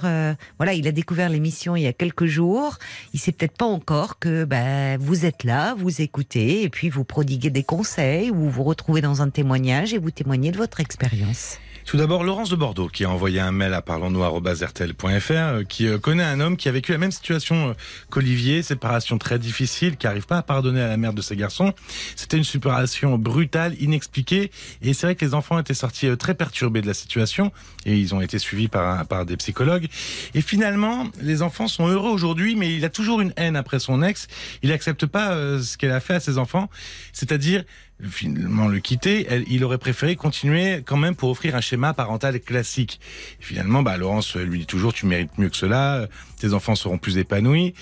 voilà, 0.58 0.72
il 0.72 0.88
a 0.88 0.92
découvert 0.92 1.28
l'émission 1.28 1.76
il 1.76 1.82
y 1.82 1.86
a 1.86 1.92
quelques 1.92 2.24
jours. 2.24 2.78
Il 3.12 3.20
sait 3.20 3.32
peut-être 3.32 3.58
pas 3.58 3.66
encore 3.66 4.18
que 4.18 4.44
bah, 4.44 4.96
vous 4.96 5.26
êtes 5.26 5.44
là, 5.44 5.74
vous 5.74 6.00
écoutez 6.00 6.62
et 6.62 6.70
puis 6.70 6.88
vous 6.88 7.04
prodiguez 7.04 7.50
des 7.50 7.64
conseils 7.64 8.30
ou 8.30 8.48
vous 8.48 8.64
retrouvez 8.64 9.02
dans 9.02 9.20
un 9.20 9.28
témoignage 9.28 9.45
et 9.54 9.98
vous 9.98 10.10
témoignez 10.10 10.50
de 10.50 10.56
votre 10.56 10.80
expérience. 10.80 11.58
Tout 11.86 11.98
d'abord, 11.98 12.24
Laurence 12.24 12.50
de 12.50 12.56
Bordeaux 12.56 12.88
qui 12.88 13.04
a 13.04 13.10
envoyé 13.10 13.38
un 13.38 13.52
mail 13.52 13.72
à 13.72 13.80
parlons-nous@rtl.fr 13.80 15.30
euh, 15.30 15.62
qui 15.62 15.86
euh, 15.86 15.98
connaît 15.98 16.24
un 16.24 16.40
homme 16.40 16.56
qui 16.56 16.68
a 16.68 16.72
vécu 16.72 16.90
la 16.90 16.98
même 16.98 17.12
situation 17.12 17.68
euh, 17.68 17.72
qu'Olivier, 18.10 18.64
séparation 18.64 19.18
très 19.18 19.38
difficile, 19.38 19.96
qui 19.96 20.06
n'arrive 20.06 20.26
pas 20.26 20.38
à 20.38 20.42
pardonner 20.42 20.80
à 20.80 20.88
la 20.88 20.96
mère 20.96 21.12
de 21.12 21.22
ses 21.22 21.36
garçons. 21.36 21.72
C'était 22.16 22.38
une 22.38 22.44
séparation 22.44 23.16
brutale, 23.18 23.80
inexpliquée, 23.80 24.50
et 24.82 24.94
c'est 24.94 25.06
vrai 25.06 25.14
que 25.14 25.24
les 25.24 25.32
enfants 25.32 25.60
étaient 25.60 25.74
sortis 25.74 26.08
très 26.16 26.34
perturbés 26.34 26.82
de 26.82 26.88
la 26.88 26.94
situation 26.94 27.52
et 27.84 27.96
ils 27.96 28.16
ont 28.16 28.20
été 28.20 28.40
suivis 28.40 28.66
par, 28.66 29.06
par 29.06 29.24
des 29.24 29.36
psychologues. 29.36 29.86
Et 30.34 30.40
finalement, 30.40 31.06
les 31.20 31.42
enfants 31.42 31.68
sont 31.68 31.86
heureux 31.86 32.10
aujourd'hui, 32.10 32.56
mais 32.56 32.74
il 32.74 32.84
a 32.84 32.90
toujours 32.90 33.20
une 33.20 33.32
haine 33.36 33.54
après 33.54 33.78
son 33.78 34.02
ex. 34.02 34.26
Il 34.64 34.70
n'accepte 34.70 35.06
pas 35.06 35.36
ce 35.60 35.76
qu'elle 35.78 35.92
a 35.92 36.00
fait 36.00 36.14
à 36.14 36.20
ses 36.20 36.36
enfants, 36.36 36.68
c'est-à-dire 37.12 37.62
finalement 38.02 38.68
le 38.68 38.78
quitter, 38.78 39.26
elle, 39.28 39.44
il 39.48 39.64
aurait 39.64 39.78
préféré 39.78 40.16
continuer 40.16 40.82
quand 40.84 40.96
même 40.96 41.14
pour 41.14 41.30
offrir 41.30 41.56
un 41.56 41.60
schéma 41.60 41.94
parental 41.94 42.40
classique. 42.40 43.00
Et 43.40 43.44
finalement, 43.44 43.82
bah, 43.82 43.96
Laurence 43.96 44.36
lui 44.36 44.60
dit 44.60 44.66
toujours 44.66 44.92
tu 44.92 45.06
mérites 45.06 45.36
mieux 45.38 45.48
que 45.48 45.56
cela, 45.56 46.06
tes 46.38 46.52
enfants 46.52 46.74
seront 46.74 46.98
plus 46.98 47.18
épanouis. 47.18 47.74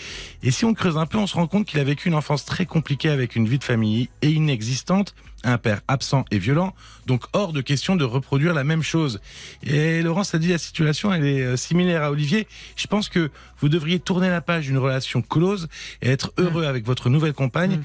Et 0.42 0.50
si 0.50 0.64
on 0.64 0.74
creuse 0.74 0.96
un 0.96 1.06
peu, 1.06 1.18
on 1.18 1.26
se 1.26 1.34
rend 1.34 1.46
compte 1.46 1.66
qu'il 1.66 1.80
a 1.80 1.84
vécu 1.84 2.08
une 2.08 2.14
enfance 2.14 2.44
très 2.44 2.66
compliquée 2.66 3.10
avec 3.10 3.34
une 3.34 3.48
vie 3.48 3.58
de 3.58 3.64
famille 3.64 4.08
et 4.22 4.30
inexistante, 4.30 5.14
un 5.42 5.58
père 5.58 5.80
absent 5.88 6.24
et 6.30 6.38
violent, 6.38 6.74
donc 7.06 7.24
hors 7.32 7.52
de 7.52 7.60
question 7.60 7.96
de 7.96 8.04
reproduire 8.04 8.54
la 8.54 8.64
même 8.64 8.82
chose. 8.82 9.20
Et 9.62 10.00
Laurence 10.02 10.34
a 10.34 10.38
dit 10.38 10.48
la 10.48 10.58
situation, 10.58 11.12
elle 11.12 11.26
est 11.26 11.42
euh, 11.42 11.56
similaire 11.56 12.02
à 12.02 12.10
Olivier. 12.10 12.46
Je 12.76 12.86
pense 12.86 13.08
que 13.08 13.30
vous 13.60 13.68
devriez 13.68 13.98
tourner 13.98 14.30
la 14.30 14.40
page 14.40 14.66
d'une 14.66 14.78
relation 14.78 15.22
close 15.22 15.68
et 16.02 16.10
être 16.10 16.32
heureux 16.38 16.64
avec 16.64 16.86
votre 16.86 17.10
nouvelle 17.10 17.34
compagne. 17.34 17.76
Mm. 17.76 17.84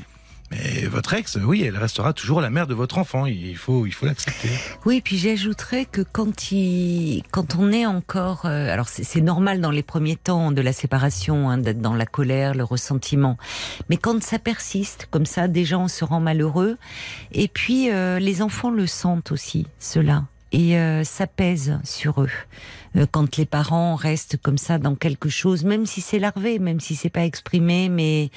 Mais 0.52 0.86
votre 0.88 1.14
ex, 1.14 1.38
oui, 1.44 1.64
elle 1.64 1.78
restera 1.78 2.14
toujours 2.14 2.42
la 2.42 2.50
mère 2.50 2.66
de 2.66 2.74
votre 2.74 2.98
enfant. 2.98 3.26
Il 3.28 3.56
faut, 3.56 3.86
il 3.86 3.94
faut 3.94 4.06
l'accepter. 4.06 4.50
Oui, 4.86 5.02
puis 5.02 5.18
j'ajouterais 5.18 5.86
que 5.86 6.02
quand 6.02 6.52
il, 6.52 7.24
quand 7.32 7.56
on 7.56 7.72
est 7.72 7.86
encore, 7.86 8.46
euh, 8.46 8.74
alors 8.74 8.88
c'est 8.88 9.22
normal 9.22 9.62
dans 9.62 9.72
les 9.72 9.84
premiers 9.84 10.16
temps 10.16 10.52
de 10.52 10.62
la 10.62 10.74
séparation 10.74 11.50
hein, 11.50 11.58
d'être 11.60 11.82
dans 11.82 11.94
la 11.94 12.06
colère, 12.06 12.56
le 12.56 12.64
ressentiment, 12.64 13.38
mais 13.90 13.98
quand 13.98 14.24
ça 14.24 14.40
persiste 14.40 15.08
comme 15.12 15.26
ça, 15.26 15.48
déjà 15.48 15.78
on 15.78 15.88
se 15.88 16.04
rend 16.04 16.20
malheureux. 16.20 16.78
Et 17.32 17.48
puis 17.48 17.92
euh, 17.92 18.20
les 18.20 18.42
enfants 18.42 18.72
le 18.72 18.88
sentent 18.88 19.32
aussi, 19.32 19.68
cela, 19.78 20.26
et 20.52 20.78
euh, 20.78 21.04
ça 21.04 21.28
pèse 21.28 21.80
sur 21.84 22.22
eux. 22.22 22.32
Euh, 22.96 23.06
quand 23.10 23.38
les 23.38 23.46
parents 23.46 23.96
restent 23.96 24.38
comme 24.38 24.58
ça 24.58 24.78
dans 24.78 24.96
quelque 24.96 25.30
chose, 25.30 25.64
même 25.64 25.86
si 25.86 26.02
c'est 26.02 26.20
larvé, 26.20 26.60
même 26.60 26.80
si 26.80 26.96
c'est 26.96 27.10
pas 27.10 27.26
exprimé, 27.26 27.90
mais 27.90 28.30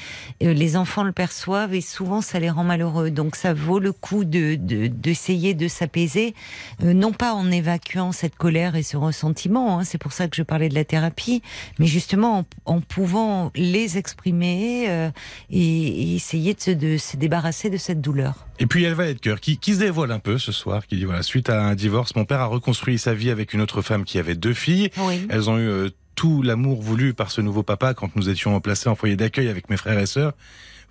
euh, 0.42 0.52
les 0.52 0.76
enfants 0.76 1.04
le 1.04 1.12
perçoivent 1.12 1.74
et 1.74 1.80
souvent 1.80 2.20
ça 2.20 2.38
les 2.38 2.50
rend 2.50 2.64
malheureux. 2.64 3.10
Donc 3.10 3.36
ça 3.36 3.54
vaut 3.54 3.78
le 3.78 3.92
coup 3.92 4.24
de 4.24 4.54
d'essayer 4.54 5.54
de, 5.54 5.68
s'apaiser, 5.68 6.34
euh, 6.82 6.92
non 6.92 7.12
pas 7.12 7.32
en 7.34 7.50
évacuant 7.50 8.12
cette 8.12 8.36
colère 8.36 8.76
et 8.76 8.82
ce 8.82 8.96
ressentiment. 8.96 9.78
Hein, 9.78 9.84
c'est 9.84 9.98
pour 9.98 10.12
ça 10.12 10.28
que 10.28 10.36
je 10.36 10.42
parlais 10.42 10.68
de 10.68 10.74
la 10.74 10.84
thérapie, 10.84 11.42
mais 11.78 11.86
justement 11.86 12.44
en, 12.64 12.80
pouvant 12.80 13.50
les 13.54 13.98
exprimer 13.98 15.10
et, 15.50 16.14
essayer 16.14 16.54
de 16.54 16.98
se, 16.98 17.16
débarrasser 17.16 17.70
de 17.70 17.76
cette 17.76 18.00
douleur. 18.00 18.46
Et 18.58 18.66
puis 18.66 18.84
elle 18.84 18.94
va 18.94 19.06
être 19.06 19.20
cœur 19.20 19.40
qui, 19.40 19.58
qui 19.58 19.74
se 19.74 19.78
dévoile 19.80 20.12
un 20.12 20.18
peu 20.18 20.38
ce 20.38 20.52
soir, 20.52 20.86
qui 20.86 20.96
dit 20.96 21.04
voilà 21.04 21.22
suite 21.22 21.50
à 21.50 21.62
un 21.62 21.74
divorce, 21.74 22.14
mon 22.14 22.24
père 22.24 22.40
a 22.40 22.46
reconstruit 22.46 22.98
sa 22.98 23.14
vie 23.14 23.30
avec 23.30 23.54
une 23.54 23.60
autre 23.60 23.82
femme 23.82 24.04
qui 24.04 24.18
avait 24.18 24.34
deux 24.42 24.54
filles. 24.54 24.90
Elles 25.30 25.48
ont 25.48 25.56
eu 25.56 25.68
euh, 25.68 25.88
tout 26.14 26.42
l'amour 26.42 26.82
voulu 26.82 27.14
par 27.14 27.30
ce 27.30 27.40
nouveau 27.40 27.62
papa 27.62 27.94
quand 27.94 28.14
nous 28.16 28.28
étions 28.28 28.60
placés 28.60 28.88
en 28.88 28.94
foyer 28.94 29.16
d'accueil 29.16 29.48
avec 29.48 29.70
mes 29.70 29.78
frères 29.78 29.98
et 29.98 30.06
sœurs. 30.06 30.34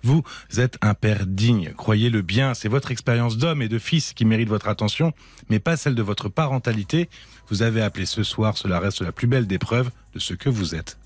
Vous 0.02 0.24
êtes 0.58 0.78
un 0.80 0.94
père 0.94 1.26
digne, 1.26 1.74
croyez-le 1.76 2.22
bien, 2.22 2.54
c'est 2.54 2.68
votre 2.68 2.90
expérience 2.90 3.38
d'homme 3.38 3.62
et 3.62 3.68
de 3.68 3.78
fils 3.78 4.14
qui 4.14 4.24
mérite 4.24 4.48
votre 4.48 4.66
attention, 4.66 5.12
mais 5.48 5.60
pas 5.60 5.76
celle 5.76 5.94
de 5.94 6.02
votre 6.02 6.28
parentalité. 6.28 7.08
Vous 7.48 7.62
avez 7.62 7.82
appelé 7.82 8.04
ce 8.04 8.24
soir, 8.24 8.56
cela 8.56 8.80
reste 8.80 9.00
la 9.00 9.12
plus 9.12 9.28
belle 9.28 9.46
des 9.46 9.58
preuves 9.58 9.92
de 10.12 10.18
ce 10.18 10.34
que 10.34 10.48
vous 10.48 10.74
êtes. 10.74 10.98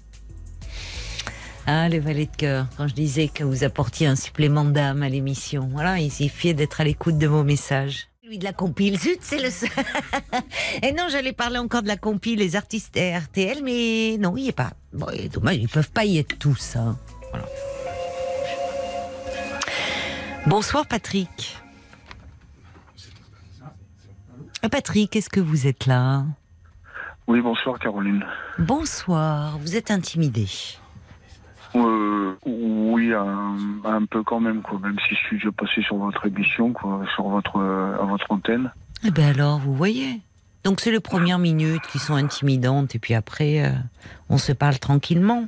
Ah, 1.66 1.90
le 1.90 1.98
valet 1.98 2.26
de 2.26 2.36
cœur, 2.36 2.68
quand 2.76 2.88
je 2.88 2.94
disais 2.94 3.28
que 3.28 3.44
vous 3.44 3.64
apportiez 3.64 4.06
un 4.06 4.16
supplément 4.16 4.64
d'âme 4.64 5.02
à 5.02 5.10
l'émission. 5.10 5.68
Voilà, 5.72 5.98
il 5.98 6.12
suffit 6.12 6.54
d'être 6.54 6.80
à 6.80 6.84
l'écoute 6.84 7.18
de 7.18 7.26
vos 7.26 7.42
messages. 7.42 8.08
Lui 8.26 8.38
de 8.38 8.44
la 8.44 8.52
compile, 8.52 8.98
zut, 8.98 9.18
c'est 9.20 9.40
le 9.40 9.50
seul. 9.50 9.68
Et 10.82 10.90
non, 10.90 11.04
j'allais 11.08 11.32
parler 11.32 11.58
encore 11.58 11.82
de 11.82 11.86
la 11.86 11.96
compile, 11.96 12.40
les 12.40 12.56
artistes 12.56 12.98
RTL, 12.98 13.62
mais 13.62 14.16
non, 14.18 14.36
il 14.36 14.42
n'y 14.42 14.48
est 14.48 14.52
pas. 14.52 14.72
Bon, 14.92 15.06
dommage, 15.32 15.58
ils 15.58 15.68
peuvent 15.68 15.92
pas 15.92 16.04
y 16.04 16.18
être 16.18 16.36
tous. 16.36 16.74
Hein. 16.74 16.98
Bonsoir 20.44 20.88
Patrick. 20.88 21.56
Ah, 24.62 24.68
Patrick, 24.70 25.14
est-ce 25.14 25.30
que 25.30 25.40
vous 25.40 25.68
êtes 25.68 25.86
là? 25.86 26.24
Oui, 27.28 27.40
bonsoir 27.40 27.78
Caroline. 27.78 28.24
Bonsoir, 28.58 29.56
vous 29.58 29.76
êtes 29.76 29.92
intimidé 29.92 30.48
euh, 31.76 32.38
oui, 32.44 33.12
un, 33.12 34.04
peu 34.06 34.22
quand 34.22 34.40
même, 34.40 34.62
quoi. 34.62 34.78
Même 34.82 34.96
si 35.08 35.14
je 35.14 35.20
suis 35.26 35.36
déjà 35.36 35.52
passé 35.52 35.82
sur 35.82 35.96
votre 35.96 36.26
émission, 36.26 36.72
quoi, 36.72 37.02
sur 37.14 37.28
votre, 37.28 37.60
à 37.60 38.04
votre 38.04 38.30
antenne. 38.30 38.70
Eh 39.04 39.10
ben 39.10 39.34
alors, 39.34 39.58
vous 39.58 39.74
voyez. 39.74 40.20
Donc 40.66 40.80
c'est 40.80 40.90
les 40.90 40.98
premières 40.98 41.38
minutes 41.38 41.86
qui 41.92 42.00
sont 42.00 42.14
intimidantes, 42.14 42.96
et 42.96 42.98
puis 42.98 43.14
après, 43.14 43.64
euh, 43.64 43.70
on 44.28 44.36
se 44.36 44.50
parle 44.50 44.80
tranquillement. 44.80 45.46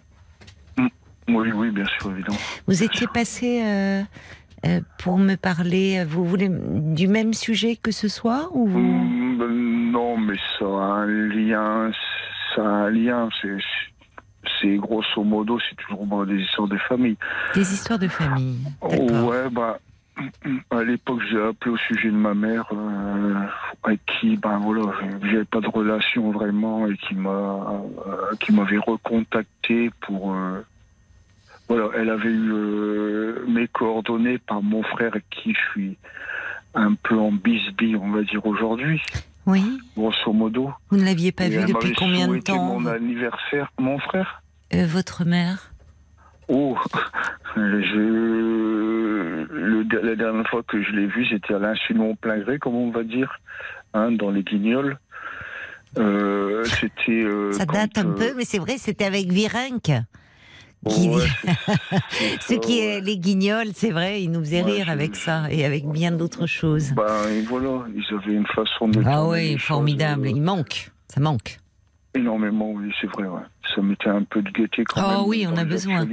Mm. 0.77 0.87
Oui, 1.31 1.51
oui, 1.53 1.71
bien 1.73 1.87
sûr, 1.87 2.13
évidemment. 2.13 2.39
Vous 2.69 2.85
étiez 2.85 3.09
passé 3.13 3.63
euh, 3.65 4.81
pour 4.99 5.19
me 5.19 5.35
parler, 5.35 6.05
vous 6.05 6.25
voulez 6.25 6.49
du 6.49 7.09
même 7.09 7.35
sujet 7.35 7.75
que 7.75 7.91
ce 7.91 8.07
soir 8.07 8.55
ou 8.55 8.69
mm, 8.69 9.39
ben, 9.39 9.91
Non, 9.91 10.17
mais 10.19 10.37
ça 10.59 10.67
a 10.67 10.69
un 10.69 11.07
lien. 11.07 11.91
Ça 12.55 12.63
a 12.63 12.69
un 12.69 12.91
lien. 12.91 13.29
C'est 13.43 13.59
c'est 14.61 14.77
grosso 14.77 15.23
modo, 15.23 15.59
c'est 15.69 15.77
toujours 15.77 16.27
des 16.27 16.37
histoires 16.37 16.69
de 16.69 16.79
famille. 16.79 17.17
Des 17.55 17.73
histoires 17.73 17.99
de 17.99 18.09
famille. 18.09 18.59
Ouais, 18.83 19.49
bah, 19.51 19.79
à 20.71 20.83
l'époque, 20.83 21.21
j'ai 21.31 21.41
appelé 21.41 21.73
au 21.73 21.77
sujet 21.77 22.11
de 22.11 22.17
ma 22.17 22.35
mère, 22.35 22.67
euh, 22.73 23.35
avec 23.83 24.01
qui, 24.07 24.37
ben 24.37 24.59
voilà, 24.59 24.93
j'avais 25.23 25.45
pas 25.45 25.61
de 25.61 25.69
relation 25.69 26.31
vraiment 26.31 26.87
et 26.87 26.97
qui 26.97 27.15
m'a, 27.15 27.31
euh, 27.31 28.35
qui 28.41 28.53
m'avait 28.53 28.79
recontacté 28.79 29.91
pour. 30.01 30.35
Euh, 30.35 30.61
voilà, 31.69 31.89
elle 31.97 32.09
avait 32.09 32.31
eu 32.31 33.47
mes 33.47 33.69
coordonnées 33.69 34.39
par 34.39 34.63
mon 34.63 34.83
frère, 34.83 35.09
avec 35.13 35.29
qui 35.29 35.53
je 35.53 35.71
suis 35.73 35.99
un 36.75 36.95
peu 36.95 37.15
en 37.17 37.31
bisbille, 37.31 37.97
on 37.97 38.11
va 38.11 38.23
dire 38.23 38.45
aujourd'hui. 38.47 39.03
Oui. 39.45 39.63
Grosso 39.97 40.33
modo. 40.33 40.71
Vous 40.91 40.97
ne 40.97 41.05
l'aviez 41.05 41.33
pas 41.33 41.49
vu 41.49 41.65
depuis 41.65 41.93
combien 41.95 42.29
de 42.29 42.39
temps 42.39 42.81
Mon 42.81 42.87
anniversaire, 42.87 43.71
mon 43.79 43.99
frère. 43.99 44.43
Euh, 44.75 44.87
votre 44.87 45.25
mère 45.25 45.73
Oh, 46.49 46.77
je, 47.57 49.47
la 50.03 50.17
dernière 50.17 50.49
fois 50.49 50.63
que 50.63 50.83
je 50.83 50.93
l'ai 50.93 51.07
vue, 51.07 51.27
c'était 51.27 51.55
à 51.55 51.59
l'insu 51.59 51.93
de 51.93 51.99
mon 51.99 52.15
plein 52.17 52.39
gré, 52.39 52.59
comme 52.59 52.75
on 52.75 52.91
va 52.91 53.03
dire, 53.05 53.39
hein, 53.93 54.13
dans 54.13 54.31
les 54.31 54.43
guignols. 54.43 54.99
Euh, 55.99 56.65
c'était. 56.65 57.23
Euh, 57.23 57.53
Ça 57.53 57.67
date 57.67 57.99
un 57.99 58.13
peu, 58.13 58.33
mais 58.35 58.45
c'est 58.45 58.59
vrai, 58.59 58.79
c'était 58.79 59.05
avec 59.05 59.31
Virenque. 59.31 59.93
Qui... 60.89 61.11
Ce 62.41 62.55
qui 62.55 62.79
est 62.79 63.01
les 63.01 63.19
guignols, 63.19 63.73
c'est 63.75 63.91
vrai, 63.91 64.23
ils 64.23 64.31
nous 64.31 64.41
faisaient 64.41 64.63
rire 64.63 64.89
avec 64.91 65.17
ça 65.17 65.51
et 65.51 65.65
avec 65.65 65.87
bien 65.87 66.13
d'autres 66.13 66.47
choses. 66.47 66.93
Ben 66.93 67.43
voilà, 67.49 67.85
ils 67.95 68.05
avaient 68.15 68.35
une 68.35 68.47
façon 68.47 68.89
de. 68.89 69.03
Ah 69.05 69.27
oui, 69.27 69.59
formidable. 69.59 70.29
Il 70.29 70.41
manque, 70.41 70.93
ça 71.09 71.21
manque. 71.21 71.59
Énormément, 72.15 72.71
oui, 72.71 72.93
c'est 73.01 73.09
vrai. 73.09 73.27
Ça 73.75 73.83
mettait 73.83 74.09
un 74.09 74.23
peu 74.23 74.43
de 74.43 74.51
gaieté 74.51 74.85
quand 74.85 75.03
oh, 75.05 75.11
même. 75.11 75.29
oui, 75.29 75.47
on 75.51 75.57
a 75.57 75.65
besoin. 75.65 76.07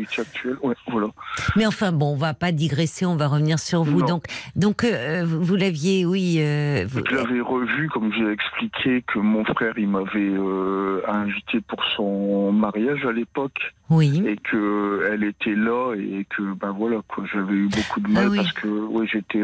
Ouais, 0.61 0.75
voilà. 0.87 1.07
Mais 1.55 1.65
enfin, 1.65 1.91
bon, 1.91 2.13
on 2.13 2.17
va 2.17 2.33
pas 2.33 2.51
digresser, 2.51 3.05
on 3.05 3.15
va 3.15 3.27
revenir 3.27 3.59
sur 3.59 3.83
vous. 3.83 4.01
Donc, 4.01 4.25
donc 4.55 4.83
euh, 4.83 5.23
vous 5.25 5.55
l'aviez, 5.55 6.05
oui. 6.05 6.37
Euh, 6.39 6.85
Je 6.87 7.15
l'avais 7.15 7.41
revu, 7.41 7.89
comme 7.89 8.11
j'ai 8.13 8.29
expliqué, 8.31 9.03
que 9.07 9.19
mon 9.19 9.45
frère, 9.45 9.73
il 9.77 9.87
m'avait 9.87 10.09
euh, 10.15 11.01
invité 11.07 11.61
pour 11.61 11.83
son 11.95 12.51
mariage 12.51 13.05
à 13.05 13.11
l'époque. 13.11 13.73
Oui. 13.89 14.23
Et 14.25 14.35
que 14.37 15.09
elle 15.11 15.23
était 15.23 15.53
là 15.53 15.93
et 15.93 16.25
que, 16.35 16.41
ben 16.55 16.71
voilà, 16.71 16.97
quoi, 17.07 17.23
j'avais 17.31 17.53
eu 17.53 17.67
beaucoup 17.67 17.99
de 17.99 18.07
mal 18.07 18.29
ah 18.31 18.35
parce 18.35 18.51
que, 18.53 18.67
oui, 18.67 19.07
j'étais 19.11 19.43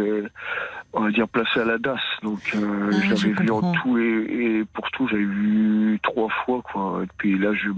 on 0.93 1.01
va 1.01 1.11
dire 1.11 1.27
placé 1.27 1.59
à 1.59 1.65
la 1.65 1.77
DAS. 1.77 1.99
Donc 2.23 2.39
euh, 2.55 2.89
Ah, 2.91 2.97
je 3.01 3.15
j'avais 3.15 3.33
vu 3.33 3.51
en 3.51 3.71
tout 3.73 3.97
et, 3.97 4.59
et 4.59 4.65
pour 4.73 4.89
tout, 4.91 5.07
j'avais 5.07 5.23
vu 5.23 5.99
trois 6.03 6.29
fois 6.43 6.61
quoi. 6.61 7.01
Et 7.03 7.07
puis 7.17 7.37
là, 7.37 7.53
je 7.53 7.69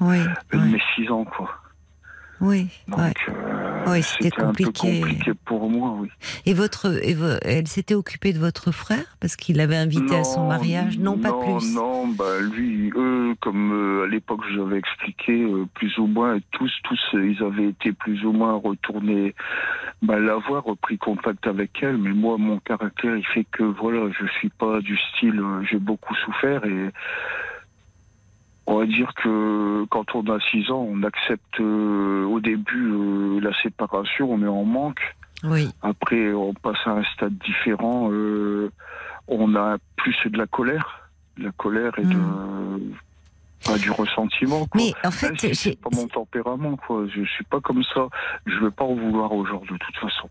Oui, 0.00 0.24
je 0.52 0.58
oui, 0.58 0.72
mets 0.72 0.82
six 0.94 1.10
ans 1.10 1.24
quoi. 1.24 1.50
oui. 2.40 2.68
Donc 2.88 2.98
ouais. 2.98 3.12
euh, 3.28 3.84
Oui, 3.86 4.02
c'était 4.02 4.24
c'était 4.24 4.42
un 4.42 4.46
peu 4.54 4.64
compliqué. 4.64 5.00
compliqué 5.00 5.32
pour 5.44 5.70
moi, 5.70 5.96
oui. 5.98 6.08
Et 6.46 6.52
votre, 6.54 7.02
et 7.02 7.14
vo- 7.14 7.38
elle 7.42 7.66
s'était 7.66 7.94
occupée 7.94 8.32
de 8.32 8.38
votre 8.38 8.72
frère 8.72 9.16
parce 9.20 9.36
qu'il 9.36 9.56
l'avait 9.56 9.76
invité 9.76 10.16
à 10.16 10.24
son 10.24 10.46
mariage? 10.46 10.98
Non, 10.98 11.18
pas 11.18 11.32
non, 11.32 11.58
plus. 11.58 11.74
Non, 11.74 12.08
bah 12.08 12.40
lui, 12.40 12.90
eux, 12.94 13.34
comme 13.40 13.72
euh, 13.72 14.04
à 14.04 14.06
l'époque 14.06 14.40
j'avais 14.54 14.78
expliqué, 14.78 15.42
euh, 15.42 15.66
plus 15.74 15.96
ou 15.98 16.06
moins, 16.06 16.38
tous, 16.52 16.72
tous, 16.84 17.00
euh, 17.14 17.26
ils 17.30 17.42
avaient 17.42 17.68
été 17.68 17.92
plus 17.92 18.24
ou 18.24 18.32
moins 18.32 18.54
retournés 18.54 19.34
bah, 20.02 20.18
la 20.18 20.36
voir, 20.36 20.64
repris 20.64 20.98
contact 20.98 21.46
avec 21.46 21.82
elle. 21.82 21.96
Mais 21.98 22.12
moi, 22.12 22.36
mon 22.38 22.58
caractère, 22.58 23.16
il 23.16 23.26
fait 23.26 23.44
que 23.50 23.62
voilà, 23.64 24.10
je 24.18 24.26
suis 24.38 24.50
pas 24.50 24.80
du 24.80 24.96
style, 24.98 25.40
euh, 25.40 25.62
j'ai 25.70 25.78
beaucoup 25.78 26.14
souffert 26.16 26.64
et 26.66 26.90
on 28.66 28.78
va 28.78 28.86
dire 28.86 29.12
que 29.14 29.84
quand 29.90 30.14
on 30.14 30.24
a 30.30 30.38
6 30.40 30.70
ans, 30.70 30.86
on 30.88 31.02
accepte 31.02 31.60
euh, 31.60 32.24
au 32.24 32.40
début 32.40 32.90
euh, 32.92 33.40
la 33.40 33.52
séparation, 33.62 34.30
on 34.32 34.42
est 34.42 34.46
en 34.48 34.64
manque. 34.64 35.00
Oui, 35.42 35.70
Après, 35.82 36.32
on 36.34 36.52
passe 36.54 36.76
à 36.84 36.90
un 36.90 37.04
stade 37.14 37.36
différent. 37.38 38.08
euh, 38.12 38.70
on 39.28 39.54
a 39.54 39.76
plus 39.96 40.16
de 40.26 40.36
la 40.36 40.46
colère, 40.46 41.08
de 41.38 41.44
la 41.44 41.52
colère 41.52 41.98
et 41.98 42.04
de 42.04 42.16
pas 43.64 43.78
du 43.78 43.90
ressentiment. 43.90 44.66
Quoi. 44.66 44.80
mais 44.80 44.92
en 45.04 45.10
fait, 45.10 45.32
j'ai- 45.40 45.54
c'est 45.54 45.80
pas 45.80 45.90
mon 45.92 46.08
tempérament, 46.08 46.76
quoi. 46.76 47.06
Je 47.14 47.22
suis 47.24 47.44
pas 47.44 47.60
comme 47.60 47.82
ça. 47.94 48.08
Je 48.46 48.56
veux 48.58 48.70
pas 48.70 48.84
en 48.84 48.94
vouloir 48.94 49.32
aux 49.32 49.44
gens 49.46 49.60
de 49.60 49.76
toute 49.76 49.96
façon. 49.96 50.28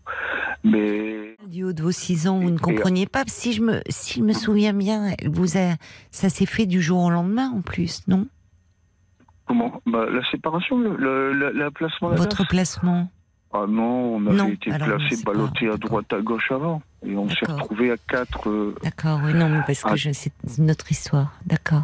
Mais 0.64 1.36
du 1.46 1.64
haut 1.64 1.72
de 1.72 1.82
vos 1.82 1.92
six 1.92 2.26
ans, 2.28 2.38
vous 2.38 2.50
ne 2.50 2.58
compreniez 2.58 3.06
pas. 3.06 3.24
Si 3.26 3.52
je 3.52 3.62
me, 3.62 3.80
si 3.88 4.20
je 4.20 4.24
me 4.24 4.32
souviens 4.32 4.72
bien, 4.72 5.14
vous 5.26 5.56
a, 5.56 5.74
ça 6.10 6.28
s'est 6.28 6.46
fait 6.46 6.66
du 6.66 6.82
jour 6.82 7.04
au 7.04 7.10
lendemain 7.10 7.50
en 7.50 7.60
plus, 7.62 8.02
non? 8.08 8.26
Comment? 9.46 9.80
Bah, 9.86 10.06
La 10.10 10.22
séparation, 10.30 10.78
le, 10.78 10.96
le- 10.96 11.32
la, 11.32 11.52
la 11.52 11.70
placement 11.70 12.10
Votre 12.10 12.46
placement. 12.46 13.08
Ah 13.52 13.64
non, 13.68 14.14
on 14.14 14.26
avait 14.28 14.36
Non, 14.36 14.46
été 14.48 14.70
pas- 14.70 14.78
ballotté 15.24 15.68
à 15.68 15.76
droite, 15.76 16.12
à 16.12 16.20
gauche 16.20 16.52
avant. 16.52 16.82
Et 17.04 17.16
on 17.16 17.28
s'est 17.28 17.46
retrouvé 17.48 17.90
à 17.90 17.96
quatre. 17.96 18.48
euh, 18.48 18.76
D'accord, 18.84 19.18
oui, 19.24 19.34
non, 19.34 19.48
mais 19.48 19.60
parce 19.66 19.82
que 19.82 19.96
je, 19.96 20.12
c'est 20.12 20.32
notre 20.58 20.92
histoire. 20.92 21.32
D'accord. 21.46 21.82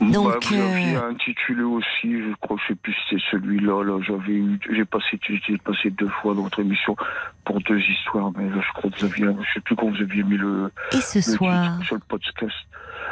Donc, 0.00 0.28
bah, 0.28 0.38
vous 0.42 0.54
aviez 0.54 0.96
euh, 0.96 1.08
intitulé 1.10 1.62
aussi, 1.62 2.12
je 2.12 2.34
crois 2.40 2.56
que 2.56 2.62
je 2.62 2.68
sais 2.68 2.74
plus 2.82 2.92
si 2.92 3.00
c'est 3.10 3.22
celui-là. 3.30 3.82
Là, 3.84 3.98
j'avais 4.06 4.32
eu, 4.34 4.58
j'ai 4.70 4.84
passé, 4.84 5.18
j'ai 5.28 5.58
passé 5.58 5.90
deux 5.90 6.08
fois 6.22 6.34
dans 6.34 6.42
votre 6.42 6.60
émission 6.60 6.96
pour 7.44 7.60
deux 7.60 7.78
histoires, 7.80 8.30
mais 8.36 8.48
là, 8.48 8.56
je 8.60 8.72
crois 8.78 8.90
que 8.90 8.98
vous 8.98 9.04
aviez, 9.04 9.24
je 9.26 9.54
sais 9.54 9.60
plus 9.60 9.76
quand 9.76 9.90
vous 9.90 10.00
aviez 10.02 10.22
mis 10.22 10.36
le, 10.36 10.70
Et 10.92 11.00
ce 11.00 11.18
le 11.18 11.36
soir 11.36 11.78
sur 11.84 11.94
le 11.96 12.02
podcast. 12.08 12.54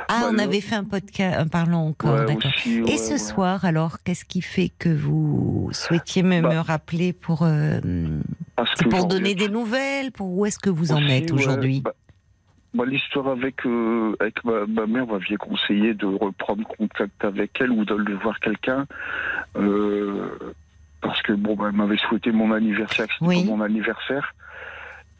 Ah, 0.08 0.20
bah, 0.22 0.28
on 0.30 0.32
là- 0.34 0.44
avait 0.44 0.60
fait 0.60 0.74
un 0.74 0.84
podcast, 0.84 1.38
un 1.38 1.46
parlant 1.46 1.86
encore, 1.86 2.14
Ouais, 2.20 2.26
d'accord. 2.26 2.50
aussi, 2.56 2.78
Et 2.78 2.82
ouais, 2.82 2.96
ce 2.96 3.12
ouais. 3.12 3.18
soir, 3.18 3.64
alors, 3.64 3.98
qu'est-ce 4.04 4.24
qui 4.24 4.40
fait 4.42 4.70
que 4.78 4.88
vous 4.88 5.68
souhaitiez 5.72 6.22
me, 6.22 6.40
Bah, 6.40 6.54
me 6.54 6.58
rappeler 6.60 7.12
pour, 7.12 7.42
euh, 7.42 7.80
pour 8.90 9.06
donner 9.06 9.34
des 9.34 9.48
nouvelles? 9.48 10.10
Pour 10.12 10.30
où 10.36 10.46
est-ce 10.46 10.58
que 10.58 10.70
vous 10.70 10.92
en 10.92 11.02
êtes 11.06 11.30
aujourd'hui? 11.32 11.82
Bah, 12.74 12.84
L'histoire 12.86 13.28
avec, 13.28 13.64
euh, 13.66 14.14
avec 14.20 14.42
ma, 14.44 14.66
ma 14.66 14.86
mère 14.86 15.06
m'avait 15.06 15.36
conseillé 15.36 15.94
de 15.94 16.06
reprendre 16.06 16.66
contact 16.66 17.24
avec 17.24 17.50
elle 17.60 17.70
ou 17.70 17.84
d'aller 17.84 18.14
voir 18.14 18.38
quelqu'un. 18.40 18.86
euh, 19.56 20.28
parce 21.00 21.20
que 21.22 21.32
bon, 21.32 21.56
bah, 21.56 21.66
elle 21.68 21.76
m'avait 21.76 21.96
souhaité 21.96 22.30
mon 22.30 22.52
anniversaire, 22.52 23.06
c'était 23.12 23.24
Oui. 23.26 23.44
mon 23.44 23.60
anniversaire. 23.60 24.34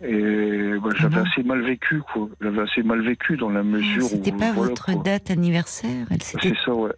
Et 0.04 0.72
bah, 0.82 0.90
j'avais 0.96 1.16
Ah 1.16 1.22
bon 1.22 1.28
assez 1.30 1.42
mal 1.42 1.60
vécu, 1.62 2.00
quoi. 2.12 2.28
J'avais 2.40 2.62
assez 2.62 2.82
mal 2.82 3.02
vécu 3.02 3.36
dans 3.36 3.50
la 3.50 3.62
mesure 3.62 4.04
où. 4.04 4.08
C'était 4.08 4.32
pas 4.32 4.52
voilà, 4.52 4.70
votre 4.70 4.84
quoi. 4.92 5.02
date 5.02 5.30
anniversaire 5.30 6.06
Elle 6.10 6.22
C'est 6.22 6.40
s'était. 6.40 6.56
ça, 6.64 6.72
ouais. 6.74 6.90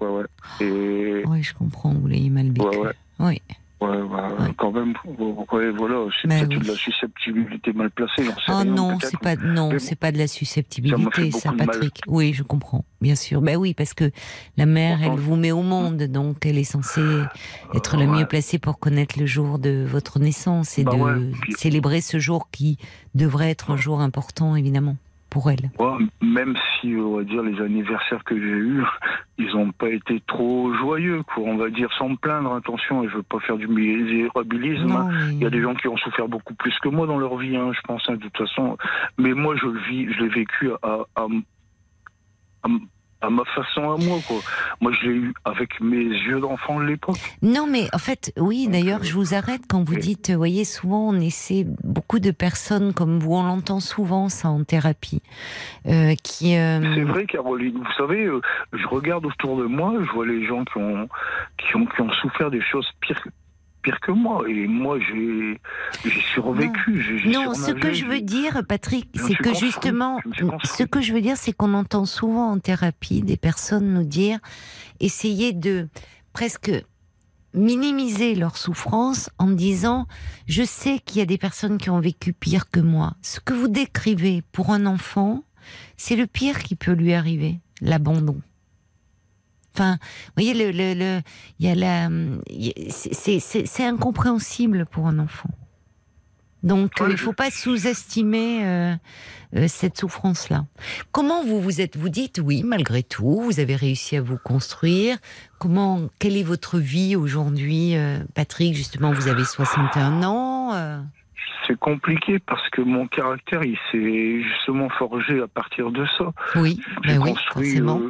Ouais, 0.00 0.08
ouais. 0.08 0.24
Et. 0.60 1.22
Oui, 1.26 1.42
je 1.42 1.54
comprends, 1.54 1.92
vous 1.92 2.06
l'avez 2.08 2.30
mal 2.30 2.46
vécu. 2.48 2.60
Ouais, 2.66 2.78
ouais. 2.78 2.92
Oui. 3.20 3.42
Ouais, 3.80 3.96
bah, 4.10 4.28
Ouais. 4.40 4.52
quand 4.56 4.72
même. 4.72 4.92
Ouais, 5.06 5.70
voilà. 5.70 6.06
C'est 6.20 6.26
peut-être 6.28 6.48
oui. 6.48 6.58
de 6.58 6.66
la 6.66 6.74
susceptibilité 6.74 7.72
mal 7.72 7.90
placée, 7.90 8.24
Oh 8.48 8.64
non, 8.64 8.98
c'est 9.00 9.18
pas 9.20 9.36
non, 9.36 9.78
c'est 9.78 9.98
pas 9.98 10.10
de 10.10 10.18
la 10.18 10.26
susceptibilité, 10.26 11.30
ça. 11.30 11.52
Patrick. 11.56 12.00
Oui, 12.08 12.32
je 12.32 12.42
comprends, 12.42 12.84
bien 13.00 13.14
sûr. 13.14 13.40
Ben 13.40 13.56
oui, 13.56 13.74
parce 13.74 13.94
que 13.94 14.10
la 14.56 14.66
mère, 14.66 15.02
elle 15.02 15.12
vous 15.18 15.36
met 15.36 15.52
au 15.52 15.62
monde, 15.62 16.02
donc 16.04 16.44
elle 16.44 16.58
est 16.58 16.64
censée 16.64 17.22
être 17.74 17.96
la 17.96 18.06
mieux 18.06 18.26
placée 18.26 18.58
pour 18.58 18.78
connaître 18.80 19.18
le 19.18 19.26
jour 19.26 19.58
de 19.60 19.84
votre 19.86 20.18
naissance 20.18 20.78
et 20.78 20.84
Bah 20.84 20.92
de 20.92 21.30
célébrer 21.56 22.00
ce 22.00 22.18
jour 22.18 22.50
qui 22.50 22.78
devrait 23.14 23.50
être 23.50 23.70
un 23.70 23.76
jour 23.76 24.00
important, 24.00 24.56
évidemment, 24.56 24.96
pour 25.30 25.50
elle. 25.50 25.70
Ouais, 25.78 26.04
même 26.22 26.56
si, 26.80 26.94
on 26.96 27.16
va 27.16 27.24
dire, 27.24 27.42
les 27.42 27.60
anniversaires 27.60 28.24
que 28.24 28.34
j'ai 28.36 28.46
eus, 28.46 28.82
ils 29.38 29.48
n'ont 29.54 29.72
pas 29.72 29.88
été 29.90 30.20
trop 30.26 30.72
joyeux, 30.74 31.22
quoi. 31.22 31.44
On 31.44 31.56
va 31.56 31.70
dire 31.70 31.88
sans 31.98 32.08
me 32.10 32.16
plaindre, 32.16 32.54
attention, 32.54 33.04
et 33.04 33.08
je 33.08 33.16
veux 33.16 33.22
pas 33.22 33.40
faire 33.40 33.56
du 33.56 33.68
misérabilisme. 33.68 34.90
hein. 34.92 35.08
Mais- 35.10 35.34
Il 35.34 35.40
y 35.42 35.46
a 35.46 35.50
des 35.50 35.60
gens 35.62 35.74
qui 35.74 35.88
ont 35.88 35.96
souffert 35.96 36.28
beaucoup 36.28 36.54
plus 36.54 36.76
que 36.80 36.88
moi 36.88 37.06
dans 37.06 37.18
leur 37.18 37.36
vie, 37.36 37.56
hein, 37.56 37.70
je 37.74 37.80
pense, 37.82 38.02
hein, 38.08 38.14
de 38.14 38.20
toute 38.20 38.36
façon. 38.36 38.76
Mais 39.18 39.34
moi, 39.34 39.54
je 39.56 39.66
le 39.66 39.78
vis, 39.88 40.12
je 40.12 40.22
l'ai 40.22 40.28
vécu 40.28 40.70
à, 40.82 40.98
à, 41.16 41.26
à, 42.64 42.68
à 43.20 43.30
ma 43.30 43.44
façon 43.44 43.90
à 43.90 43.96
moi, 43.96 44.18
quoi. 44.26 44.38
Moi, 44.80 44.92
je 44.92 45.08
l'ai 45.08 45.14
eu 45.16 45.34
avec 45.44 45.80
mes 45.80 45.96
yeux 46.04 46.40
d'enfant 46.40 46.78
de 46.80 46.84
l'époque. 46.84 47.18
Non, 47.42 47.66
mais 47.66 47.88
en 47.92 47.98
fait, 47.98 48.32
oui, 48.36 48.68
d'ailleurs, 48.68 49.00
euh, 49.00 49.04
je 49.04 49.14
vous 49.14 49.34
arrête 49.34 49.62
quand 49.68 49.82
vous 49.82 49.94
oui. 49.94 50.00
dites, 50.00 50.30
vous 50.30 50.36
voyez, 50.36 50.64
souvent, 50.64 51.08
on 51.08 51.20
essaie, 51.20 51.66
beaucoup 51.82 52.20
de 52.20 52.30
personnes 52.30 52.92
comme 52.94 53.18
vous, 53.18 53.34
on 53.34 53.42
l'entend 53.42 53.80
souvent, 53.80 54.28
ça, 54.28 54.48
en 54.48 54.64
thérapie, 54.64 55.22
euh, 55.86 56.14
qui... 56.22 56.56
euh, 56.56 56.80
C'est 56.94 57.02
vrai, 57.02 57.26
Caroline. 57.26 57.78
Vous 57.78 57.92
savez, 57.96 58.24
euh, 58.24 58.40
je 58.72 58.86
regarde 58.86 59.26
autour 59.26 59.58
de 59.58 59.64
moi, 59.64 59.94
je 60.00 60.10
vois 60.12 60.26
les 60.26 60.46
gens 60.46 60.64
qui 60.64 60.78
ont, 60.78 61.08
qui 61.58 61.76
ont, 61.76 61.86
qui 61.86 62.00
ont 62.00 62.12
souffert 62.12 62.50
des 62.50 62.62
choses 62.62 62.88
pires, 63.00 63.26
pires 63.82 64.00
que 64.00 64.12
moi. 64.12 64.42
Et 64.48 64.66
moi, 64.66 64.98
j'ai, 65.00 65.60
survécu. 66.34 67.22
Non, 67.26 67.54
ce 67.54 67.72
que 67.72 67.92
je 67.92 68.04
veux 68.04 68.20
dire, 68.20 68.62
Patrick, 68.68 69.08
c'est 69.14 69.34
que 69.34 69.48
construit, 69.48 69.70
justement, 69.70 70.20
ce 70.64 70.82
que 70.82 71.00
je 71.00 71.12
veux 71.12 71.20
dire, 71.20 71.36
c'est 71.36 71.52
qu'on 71.52 71.74
entend 71.74 72.04
souvent 72.04 72.50
en 72.50 72.58
thérapie 72.58 73.22
des 73.22 73.36
personnes 73.36 73.92
nous 73.92 74.04
dire, 74.04 74.38
essayer 75.00 75.52
de 75.52 75.88
presque 76.32 76.70
minimiser 77.54 78.34
leur 78.34 78.56
souffrance 78.56 79.30
en 79.38 79.50
disant, 79.50 80.06
je 80.46 80.62
sais 80.62 80.98
qu'il 80.98 81.18
y 81.18 81.22
a 81.22 81.26
des 81.26 81.38
personnes 81.38 81.78
qui 81.78 81.90
ont 81.90 82.00
vécu 82.00 82.32
pire 82.32 82.70
que 82.70 82.80
moi. 82.80 83.14
Ce 83.22 83.40
que 83.40 83.54
vous 83.54 83.68
décrivez 83.68 84.42
pour 84.52 84.70
un 84.70 84.86
enfant, 84.86 85.42
c'est 85.96 86.16
le 86.16 86.26
pire 86.26 86.58
qui 86.58 86.76
peut 86.76 86.92
lui 86.92 87.14
arriver, 87.14 87.60
l'abandon. 87.80 88.40
Enfin, 89.78 89.98
vous 90.26 90.32
voyez, 90.42 90.54
le, 90.54 90.72
le, 90.72 90.94
le- 90.98 91.20
il 91.60 91.66
y 91.66 91.70
a 91.70 91.74
la, 91.76 92.06
a- 92.06 92.90
c'est- 92.90 93.84
incompréhensible 93.84 94.86
pour 94.90 95.06
un 95.06 95.20
enfant. 95.20 95.50
Donc, 96.64 97.00
euh, 97.00 97.06
il 97.12 97.16
faut 97.16 97.32
pas 97.32 97.52
sous-estimer 97.52 98.66
euh, 98.66 98.94
euh, 99.54 99.66
cette 99.68 99.96
souffrance-là. 99.98 100.64
Comment 101.12 101.44
vous 101.44 101.60
vous 101.60 101.80
êtes 101.80 101.96
Vous 101.96 102.08
dites 102.08 102.40
oui, 102.42 102.64
malgré 102.64 103.04
tout, 103.04 103.40
vous 103.42 103.60
avez 103.60 103.76
réussi 103.76 104.16
à 104.16 104.22
vous 104.22 104.38
construire. 104.38 105.16
Comment 105.60 106.08
Quelle 106.18 106.36
est 106.36 106.42
votre 106.42 106.78
vie 106.80 107.14
aujourd'hui, 107.14 107.94
Patrick? 108.34 108.74
Justement, 108.74 109.12
vous 109.12 109.28
avez 109.28 109.44
61 109.44 110.24
ans. 110.24 111.04
C'est 111.68 111.78
compliqué 111.78 112.40
parce 112.40 112.68
que 112.70 112.80
mon 112.80 113.06
caractère, 113.06 113.62
il 113.62 113.78
s'est 113.92 114.42
justement 114.42 114.88
forgé 114.88 115.40
à 115.40 115.46
partir 115.46 115.92
de 115.92 116.04
ça. 116.18 116.32
oui, 116.56 116.80
J'ai 117.04 117.12
ben 117.18 117.22
oui, 117.22 117.34
forcément. 117.52 118.00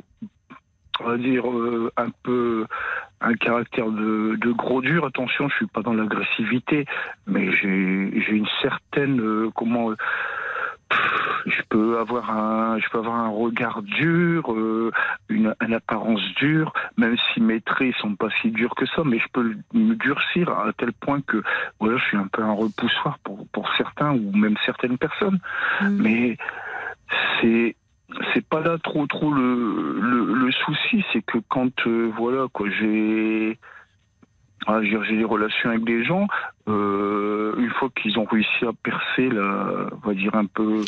On 1.00 1.04
va 1.08 1.16
dire, 1.16 1.48
euh, 1.50 1.90
un 1.96 2.10
peu 2.22 2.66
un 3.20 3.34
caractère 3.34 3.90
de, 3.90 4.36
de 4.40 4.52
gros 4.52 4.80
dur. 4.80 5.04
Attention, 5.04 5.48
je 5.48 5.54
suis 5.56 5.66
pas 5.66 5.82
dans 5.82 5.92
l'agressivité, 5.94 6.84
mais 7.26 7.50
j'ai 7.52 8.32
une 8.36 8.48
certaine 8.62 9.20
euh, 9.20 9.50
comment. 9.54 9.90
euh, 9.90 9.96
pff, 10.88 10.98
je 11.46 11.62
peux 11.68 11.98
avoir 11.98 12.30
un, 12.30 12.78
je 12.78 12.88
peux 12.90 12.98
avoir 12.98 13.16
un 13.16 13.28
regard 13.28 13.82
dur, 13.82 14.52
euh, 14.52 14.90
une, 15.28 15.54
une 15.62 15.74
apparence 15.74 16.20
dure, 16.36 16.72
même 16.96 17.16
si 17.32 17.40
mes 17.40 17.60
traits 17.60 17.94
sont 17.96 18.14
pas 18.16 18.28
si 18.40 18.50
durs 18.50 18.74
que 18.74 18.86
ça, 18.86 19.02
mais 19.04 19.18
je 19.18 19.26
peux 19.32 19.54
me 19.72 19.94
durcir 19.94 20.50
à 20.50 20.72
tel 20.76 20.92
point 20.92 21.20
que 21.26 21.42
voilà, 21.80 21.96
je 21.98 22.04
suis 22.04 22.16
un 22.16 22.26
peu 22.26 22.42
un 22.42 22.52
repoussoir 22.52 23.18
pour, 23.24 23.46
pour 23.52 23.70
certains 23.76 24.12
ou 24.12 24.32
même 24.36 24.56
certaines 24.64 24.98
personnes 24.98 25.38
Mm. 25.80 26.02
mais 26.02 26.36
c'est 27.40 27.76
c'est 28.32 28.46
pas 28.46 28.60
là 28.60 28.78
trop 28.82 29.06
trop 29.06 29.32
le 29.32 29.98
le, 30.00 30.34
le 30.34 30.52
souci 30.52 31.04
c'est 31.12 31.22
que 31.22 31.38
quand 31.48 31.70
euh, 31.86 32.10
voilà 32.16 32.46
quoi 32.52 32.68
j'ai 32.70 33.58
ah, 34.66 34.80
j'ai 34.82 35.16
des 35.16 35.24
relations 35.24 35.70
avec 35.70 35.84
des 35.84 36.04
gens 36.04 36.26
euh, 36.68 37.54
une 37.58 37.70
fois 37.70 37.88
qu'ils 37.94 38.18
ont 38.18 38.24
réussi 38.24 38.64
à 38.64 38.72
percer 38.82 39.28
la 39.28 39.86
on 39.92 40.06
va 40.08 40.14
dire 40.14 40.34
un 40.34 40.46
peu 40.46 40.82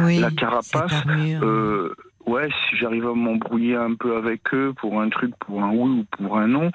oui, 0.00 0.18
la 0.18 0.30
carapace, 0.30 0.92
armure. 1.06 1.40
euh, 1.42 1.94
ouais 2.26 2.48
si 2.50 2.76
j'arrive 2.76 3.06
à 3.06 3.14
m'embrouiller 3.14 3.76
un 3.76 3.94
peu 3.94 4.16
avec 4.16 4.52
eux 4.52 4.72
pour 4.76 5.00
un 5.00 5.08
truc 5.10 5.32
pour 5.38 5.62
un 5.62 5.70
oui 5.70 6.00
ou 6.00 6.04
pour 6.16 6.38
un 6.38 6.48
non 6.48 6.70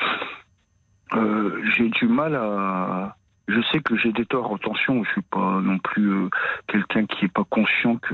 euh, 1.13 1.61
j'ai 1.75 1.89
du 1.89 2.07
mal 2.07 2.35
à 2.35 3.15
je 3.47 3.59
sais 3.71 3.79
que 3.79 3.97
j'ai 3.97 4.11
des 4.11 4.25
torts. 4.25 4.53
Attention, 4.53 5.03
je 5.03 5.09
suis 5.11 5.21
pas 5.23 5.59
non 5.61 5.79
plus 5.79 6.11
euh, 6.11 6.29
quelqu'un 6.67 7.05
qui 7.07 7.25
est 7.25 7.33
pas 7.33 7.43
conscient 7.49 7.97
que 7.97 8.13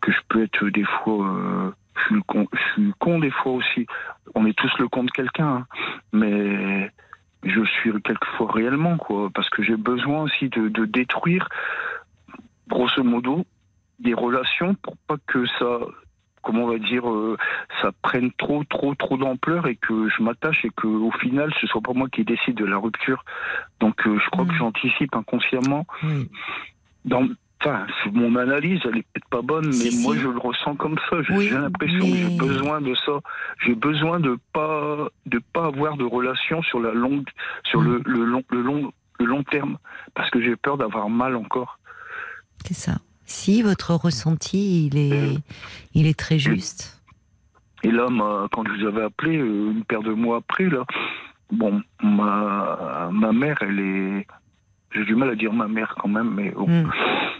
que 0.00 0.12
je 0.12 0.20
peux 0.28 0.42
être 0.42 0.68
des 0.68 0.84
fois. 0.84 1.26
euh, 1.28 1.70
je 1.96 2.02
suis, 2.04 2.14
le 2.14 2.22
con, 2.22 2.46
je 2.52 2.72
suis 2.72 2.92
con 2.98 3.18
des 3.18 3.30
fois 3.30 3.52
aussi. 3.52 3.86
On 4.34 4.46
est 4.46 4.56
tous 4.56 4.72
le 4.78 4.88
con 4.88 5.04
de 5.04 5.10
quelqu'un, 5.10 5.46
hein. 5.46 5.66
mais 6.12 6.90
je 7.42 7.64
suis 7.64 7.92
quelquefois 8.02 8.52
réellement 8.52 8.98
quoi, 8.98 9.30
parce 9.34 9.48
que 9.50 9.62
j'ai 9.62 9.76
besoin 9.76 10.22
aussi 10.22 10.48
de, 10.48 10.68
de 10.68 10.84
détruire, 10.84 11.48
grosso 12.68 13.02
modo, 13.02 13.44
des 13.98 14.14
relations 14.14 14.74
pour 14.74 14.96
pas 15.06 15.16
que 15.26 15.46
ça, 15.58 15.78
comment 16.42 16.64
on 16.64 16.68
va 16.68 16.78
dire, 16.78 17.08
euh, 17.08 17.36
ça 17.80 17.90
prenne 18.02 18.30
trop, 18.32 18.64
trop, 18.64 18.94
trop 18.94 19.16
d'ampleur 19.16 19.66
et 19.66 19.76
que 19.76 20.08
je 20.08 20.22
m'attache 20.22 20.64
et 20.64 20.70
que 20.76 20.86
au 20.86 21.10
final 21.12 21.52
ce 21.60 21.66
soit 21.66 21.80
pas 21.80 21.92
moi 21.94 22.08
qui 22.08 22.24
décide 22.24 22.56
de 22.56 22.64
la 22.66 22.76
rupture. 22.76 23.24
Donc 23.80 24.06
euh, 24.06 24.18
je 24.18 24.30
crois 24.30 24.44
que 24.44 24.54
j'anticipe 24.54 25.14
inconsciemment. 25.14 25.86
Dans, 27.04 27.26
enfin, 27.60 27.86
mon 28.12 28.36
analyse, 28.36 28.80
elle 28.84 28.98
est 28.98 29.06
peut-être 29.12 29.28
pas 29.30 29.42
bonne, 29.42 29.66
mais 29.66 29.90
Si, 29.90 30.02
moi 30.02 30.14
si. 30.14 30.20
je 30.22 30.28
le 30.28 30.38
ressens 30.38 30.76
comme 30.76 30.96
ça. 31.10 31.22
J'ai 31.22 31.34
Oui, 31.36 31.48
l'impression 31.50 31.98
mais- 32.04 32.10
que 32.10 32.16
j'ai 32.16 32.36
besoin 32.36 32.80
de 32.80 32.94
ça. 32.94 33.12
J'ai 33.64 33.74
besoin 33.74 34.20
de 34.20 34.38
pas, 34.52 35.08
de 35.26 35.40
pas 35.52 35.66
avoir 35.66 35.96
de 35.96 36.04
relation 36.04 36.62
sur 36.62 36.80
la 36.80 36.92
longue, 36.92 37.28
sur 37.64 37.80
Mm. 37.80 37.84
le, 37.86 38.02
le 38.06 38.24
long, 38.24 38.42
le 38.50 38.60
long, 38.62 38.92
le 39.18 39.26
long 39.26 39.42
terme, 39.44 39.78
parce 40.14 40.30
que 40.30 40.40
j'ai 40.40 40.56
peur 40.56 40.76
d'avoir 40.78 41.08
mal 41.08 41.36
encore. 41.36 41.78
C'est 42.64 42.74
ça. 42.74 42.98
Si 43.24 43.62
votre 43.62 43.94
ressenti, 43.94 44.86
il 44.86 44.96
est, 44.98 45.38
il 45.94 46.06
est 46.06 46.18
très 46.18 46.38
juste. 46.38 47.00
Et 47.82 47.90
là, 47.90 48.08
ma- 48.08 48.46
quand 48.52 48.64
je 48.66 48.72
vous 48.80 48.86
avais 48.86 49.02
appelé, 49.02 49.36
euh, 49.38 49.70
une 49.72 49.84
paire 49.84 50.02
de 50.02 50.12
mois 50.12 50.38
après, 50.38 50.64
là, 50.68 50.84
bon, 51.50 51.82
ma, 52.02 53.08
ma 53.12 53.32
mère, 53.32 53.56
elle 53.62 53.80
est. 53.80 54.26
J'ai 54.96 55.04
du 55.04 55.14
mal 55.14 55.30
à 55.30 55.34
dire 55.34 55.52
ma 55.52 55.68
mère 55.68 55.94
quand 56.00 56.08
même, 56.08 56.32
mais 56.34 56.50
bon, 56.50 56.66
Mm. 56.66 56.90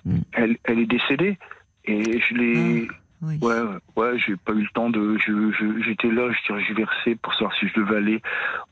Mm. 0.04 0.18
elle, 0.32 0.56
elle 0.64 0.78
est 0.80 0.86
décédée. 0.86 1.38
Et 1.86 2.20
je 2.20 2.34
l'ai. 2.34 2.88
Oui. 3.22 3.38
Ouais, 3.40 3.54
ouais, 3.96 4.18
j'ai 4.18 4.36
pas 4.36 4.52
eu 4.52 4.60
le 4.60 4.68
temps 4.74 4.90
de. 4.90 5.16
je- 5.18 5.50
je- 5.52 5.82
J'étais 5.82 6.08
là, 6.10 6.30
je 6.32 6.46
tergiversais 6.48 7.14
pour 7.22 7.32
savoir 7.32 7.54
si 7.58 7.66
je 7.68 7.80
devais 7.80 7.96
aller 7.96 8.22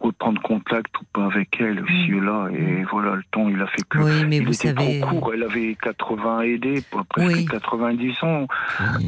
reprendre 0.01 0.41
contact 0.43 0.95
ou 1.01 1.05
pas 1.15 1.25
avec 1.25 1.49
elle, 1.61 1.83
aussi 1.83 2.11
et 2.13 2.21
là. 2.21 2.49
Et 2.53 2.85
voilà, 2.91 3.15
le 3.15 3.23
temps, 3.31 3.49
il 3.49 3.59
a 3.63 3.67
fait 3.69 3.83
que. 3.89 3.99
Mm. 3.99 4.03
Oui, 4.05 4.25
mais 4.29 4.37
il 4.37 4.45
vous 4.47 4.53
était 4.53 4.75
savez. 4.75 5.01
trop 5.01 5.19
court. 5.21 5.33
Elle 5.35 5.45
avait 5.45 5.75
80 5.81 6.41
aidés, 6.43 6.83
presque 7.09 7.35
Oui. 7.37 7.47
90 7.47 8.23
ans. 8.23 8.47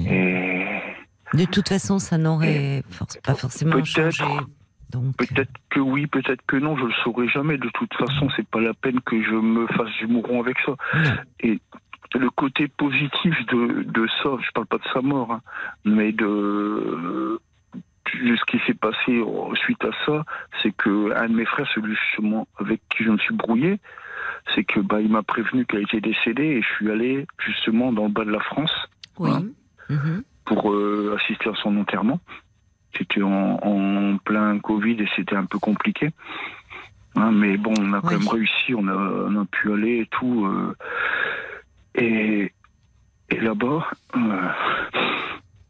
Et. 0.08 0.64
De 1.34 1.44
toute 1.44 1.68
façon, 1.68 1.98
ça 1.98 2.16
n'aurait 2.18 2.82
for- 2.88 3.06
pas 3.22 3.34
forcément 3.34 3.72
Peut-être. 3.72 3.86
changé. 4.12 4.24
Donc, 4.92 5.16
Peut-être 5.16 5.50
que 5.70 5.80
oui, 5.80 6.06
peut-être 6.06 6.42
que 6.46 6.56
non, 6.56 6.76
je 6.76 6.84
le 6.84 6.92
saurai 7.04 7.28
jamais. 7.28 7.58
De 7.58 7.68
toute 7.74 7.92
façon, 7.94 8.28
c'est 8.36 8.46
pas 8.48 8.60
la 8.60 8.72
peine 8.74 9.00
que 9.00 9.20
je 9.22 9.34
me 9.34 9.66
fasse 9.68 9.90
du 9.98 10.06
mouron 10.06 10.40
avec 10.40 10.58
ça. 10.60 10.72
non. 10.94 11.10
Et 11.40 11.60
le 12.14 12.30
côté 12.30 12.68
positif 12.68 13.34
de, 13.46 13.82
de 13.82 14.06
ça, 14.22 14.30
je 14.40 14.50
parle 14.52 14.66
pas 14.66 14.78
de 14.78 14.88
sa 14.94 15.00
mort, 15.02 15.32
hein, 15.32 15.40
mais 15.84 16.12
de, 16.12 17.40
de 18.14 18.36
ce 18.36 18.44
qui 18.46 18.58
s'est 18.66 18.74
passé 18.74 19.22
suite 19.64 19.84
à 19.84 19.90
ça, 20.06 20.24
c'est 20.62 20.70
que 20.76 21.12
un 21.16 21.28
de 21.28 21.34
mes 21.34 21.44
frères, 21.44 21.68
celui 21.74 21.94
justement 21.96 22.46
avec 22.58 22.80
qui 22.90 23.02
je 23.04 23.10
me 23.10 23.18
suis 23.18 23.34
brouillé, 23.34 23.80
c'est 24.54 24.62
que 24.64 24.78
bah 24.80 25.00
il 25.00 25.10
m'a 25.10 25.22
prévenu 25.24 25.66
qu'elle 25.66 25.82
était 25.82 26.00
décédée 26.00 26.44
et 26.44 26.62
je 26.62 26.68
suis 26.76 26.90
allé 26.90 27.26
justement 27.44 27.92
dans 27.92 28.04
le 28.04 28.10
bas 28.12 28.24
de 28.24 28.30
la 28.30 28.40
France 28.40 28.72
Oui. 29.18 29.30
Hein 29.32 29.42
Mhm. 29.88 30.22
pour 30.44 30.72
euh, 30.72 31.16
assister 31.16 31.48
à 31.48 31.54
son 31.62 31.76
enterrement. 31.76 32.18
C'était 32.98 33.22
en, 33.22 33.58
en 33.62 34.18
plein 34.18 34.58
Covid 34.58 34.92
et 35.02 35.08
c'était 35.16 35.36
un 35.36 35.44
peu 35.44 35.58
compliqué. 35.58 36.10
Hein, 37.16 37.30
mais 37.32 37.56
bon, 37.56 37.72
on 37.80 37.92
a 37.94 38.00
quand 38.00 38.08
Oui. 38.08 38.18
même 38.18 38.28
réussi, 38.28 38.74
on 38.74 38.86
a, 38.88 38.94
on 38.94 39.40
a 39.40 39.44
pu 39.46 39.72
aller 39.72 40.00
et 40.00 40.06
tout. 40.06 40.46
euh, 40.46 40.74
et 41.94 42.52
et 43.28 43.40
là-bas, 43.40 43.88
euh, 44.16 44.48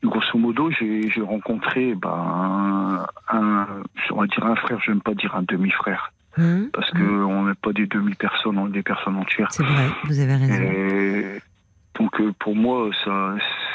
grosso 0.03 0.37
modo, 0.39 0.71
j'ai 0.71 1.11
rencontré 1.23 1.95
ben, 1.95 3.07
un, 3.29 3.39
un- 3.39 3.67
on 4.11 4.21
va 4.21 4.27
dire 4.27 4.45
un 4.45 4.57
frère, 4.57 4.79
je 4.85 4.91
n'aime 4.91 5.01
pas 5.01 5.15
dire 5.15 5.35
un 5.35 5.43
demi-frère, 5.43 6.13
Mhm. 6.37 6.69
parce 6.73 6.91
que 6.91 7.03
on 7.03 7.47
n'est 7.47 7.55
pas 7.55 7.73
des 7.73 7.87
demi-personnes, 7.87 8.59
on 8.59 8.67
est 8.69 8.73
des 8.73 8.83
personnes 8.83 9.17
entières. 9.17 9.51
C'est 9.53 9.63
vrai, 9.65 9.89
vous 10.05 10.21
avez 10.21 10.35
raison. 10.37 10.63
Et 10.63 11.41
donc 11.99 12.21
euh, 12.21 12.33
pour 12.39 12.55
moi, 12.57 12.91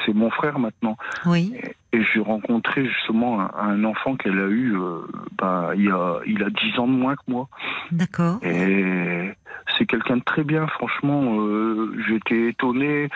c'est 0.05 0.13
mon 0.13 0.29
frère 0.29 0.59
maintenant. 0.59 0.97
Oui. 1.25 1.53
Et 1.93 2.01
j'ai 2.03 2.19
rencontré 2.21 2.85
justement 2.87 3.41
un, 3.41 3.51
un 3.57 3.83
enfant 3.83 4.15
qu'elle 4.15 4.39
a 4.39 4.47
eu, 4.47 4.75
euh, 4.77 4.99
bah, 5.37 5.71
il, 5.75 5.89
a, 5.91 6.19
il 6.25 6.41
a 6.43 6.49
10 6.49 6.79
ans 6.79 6.87
de 6.87 6.93
moins 6.93 7.15
que 7.15 7.23
moi. 7.27 7.49
D'accord. 7.91 8.39
Et 8.43 9.31
c'est 9.77 9.85
quelqu'un 9.85 10.17
de 10.17 10.23
très 10.23 10.43
bien, 10.43 10.67
franchement. 10.67 11.35
Euh, 11.39 11.93
J'étais 12.07 12.49
étonné. 12.49 13.09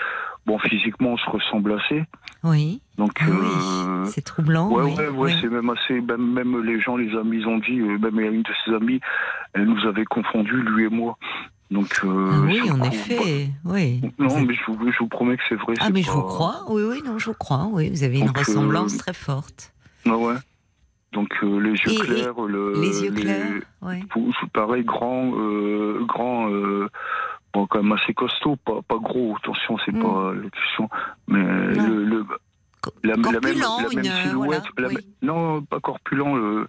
Bon, 0.45 0.60
physiquement, 0.60 1.14
on 1.14 1.18
se 1.18 1.28
ressemble 1.30 1.74
assez. 1.74 2.03
Oui. 2.43 2.82
Donc, 2.97 3.14
Ah 3.22 3.26
euh, 3.30 4.03
oui. 4.03 4.10
C'est 4.12 4.22
troublant. 4.24 4.70
ouais, 4.70 4.84
oui. 4.84 4.91
ouais, 4.95 5.08
ouais, 5.08 5.32
oui. 5.32 5.38
c'est 5.41 5.47
même 5.49 5.70
assez. 5.72 6.01
Même, 6.01 6.34
même 6.34 6.62
les 6.64 6.80
gens, 6.80 6.97
les 6.97 7.16
amis, 7.18 7.38
ils 7.39 7.47
ont 7.47 7.58
dit, 7.58 7.80
même 7.80 8.20
une 8.20 8.43
de 8.43 8.51
ses 8.66 8.74
amies, 8.74 8.99
elle 9.53 9.66
nous 9.66 9.88
avait 9.88 10.06
confondus, 10.06 10.62
lui 10.62 10.86
et 10.86 10.89
moi. 10.89 11.18
Donc, 11.72 11.99
euh, 12.03 12.30
Ah 12.32 12.39
oui, 12.45 12.70
en 12.72 12.82
effet. 12.84 13.49
Oui. 13.66 14.01
Non, 14.20 14.41
mais 14.41 14.53
je 14.53 14.61
vous, 14.72 14.91
je 14.91 14.97
vous 14.99 15.07
promets 15.07 15.36
que 15.38 15.43
c'est 15.49 15.55
vrai. 15.55 15.74
Ah, 15.80 15.89
mais 15.89 16.03
je 16.03 16.11
vous 16.11 16.22
crois. 16.22 16.63
Oui, 16.70 16.84
oui, 16.84 17.01
non, 17.03 17.18
je 17.18 17.26
vous 17.28 17.34
crois. 17.34 17.68
Oui, 17.72 17.89
vous 17.89 18.03
avez 18.03 18.20
une 18.20 18.28
Donc, 18.28 18.38
euh, 18.38 18.41
ressemblance 18.41 18.97
très 18.97 19.13
forte. 19.13 19.74
Ah 20.05 20.16
ouais. 20.16 20.36
Donc, 21.11 21.30
euh, 21.43 21.59
les 21.59 21.72
yeux 21.72 21.89
Et- 21.91 21.95
et 21.95 21.99
clairs, 21.99 22.39
le, 22.41 22.74
Les 22.82 23.03
yeux 23.03 23.11
clairs. 23.11 23.61
C'est 23.82 24.49
pareil, 24.51 24.84
grand, 24.84 25.30
grand, 26.05 26.49
bon, 27.53 27.66
quand 27.68 27.82
même 27.82 27.93
assez 27.93 28.13
costaud, 28.13 28.57
pas, 28.57 28.82
pas 28.88 28.97
gros, 28.97 29.36
attention, 29.38 29.78
c'est 29.86 29.93
Mm. 29.93 30.01
pas 30.03 30.34
la 30.34 30.49
question, 30.49 30.89
mais 31.28 31.41
le, 31.74 32.26
la, 33.03 33.16
la 33.16 33.16
même, 33.16 33.22
corpulent, 33.24 33.59
la 33.59 33.89
même 33.89 33.97
une, 34.05 34.11
silhouette, 34.28 34.63
voilà, 34.78 34.78
la 34.78 34.88
oui. 34.89 34.93
même- 34.95 35.03
non, 35.30 35.61
pas 35.63 35.80
corpulent, 35.80 36.36
le, 36.36 36.68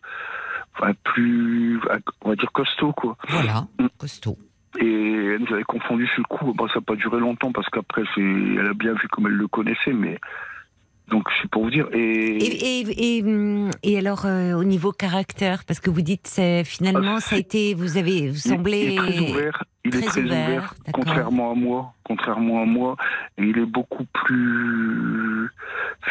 enfin, 0.79 0.93
plus, 1.05 1.81
on 2.23 2.29
va 2.31 2.37
dire 2.37 2.53
costaud, 2.53 2.93
quoi. 2.93 3.17
Voilà, 3.29 3.67
Mm. 3.81 3.87
costaud. 3.99 4.39
Et 4.79 4.85
elle 5.35 5.41
nous 5.41 5.53
avait 5.55 5.65
confondu 5.65 6.07
sur 6.09 6.23
le 6.29 6.37
coup, 6.37 6.53
bon, 6.55 6.69
ça 6.69 6.75
n'a 6.77 6.81
pas 6.83 6.97
duré 6.97 7.19
longtemps, 7.21 7.53
parce 7.53 7.69
qu'après, 7.71 8.03
elle 8.17 8.67
a 8.71 8.75
bien 8.75 8.93
vu 8.95 9.09
comme 9.09 9.27
elle 9.27 9.33
le 9.35 9.49
connaissait, 9.49 9.93
mais, 9.93 10.19
donc, 11.09 11.29
c'est 11.41 11.49
pour 11.51 11.63
vous 11.65 11.71
dire, 11.71 11.87
et, 11.93 11.99
Et, 11.99 12.81
et, 12.81 13.19
et, 13.19 13.25
et 13.85 13.99
alors, 13.99 14.27
euh, 14.27 14.55
au 14.55 14.65
niveau 14.65 14.91
caractère, 14.93 15.65
parce 15.65 15.81
que 15.81 15.89
vous 15.89 16.03
dites, 16.03 16.27
c'est, 16.27 16.65
finalement, 16.65 17.17
Ah, 17.17 17.21
ça 17.21 17.37
a 17.37 17.39
été, 17.39 17.75
vous 17.75 17.97
avez, 17.97 18.29
vous 18.29 18.35
Il- 18.35 18.51
semblez. 18.51 18.83
Il 18.85 18.93
est 18.93 18.97
très 18.97 19.19
ouvert. 19.31 19.65
Il 19.85 19.91
très 19.93 20.01
est 20.01 20.07
très 20.07 20.21
ouvert, 20.23 20.75
contrairement 20.93 21.53
à 21.53 21.55
moi. 21.55 21.93
Contrairement 22.03 22.61
à 22.63 22.65
moi, 22.65 22.97
et 23.39 23.45
il 23.45 23.57
est 23.59 23.67
beaucoup 23.67 24.05
plus 24.15 25.49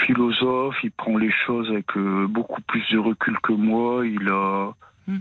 philosophe. 0.05 0.75
Il 0.83 0.91
prend 0.91 1.17
les 1.17 1.31
choses 1.45 1.69
avec 1.69 1.85
euh, 1.97 2.25
beaucoup 2.27 2.61
plus 2.61 2.83
de 2.91 2.97
recul 2.97 3.37
que 3.43 3.51
moi. 3.53 4.05
Il 4.05 4.27
a. 4.29 4.71
Hmm. 5.07 5.17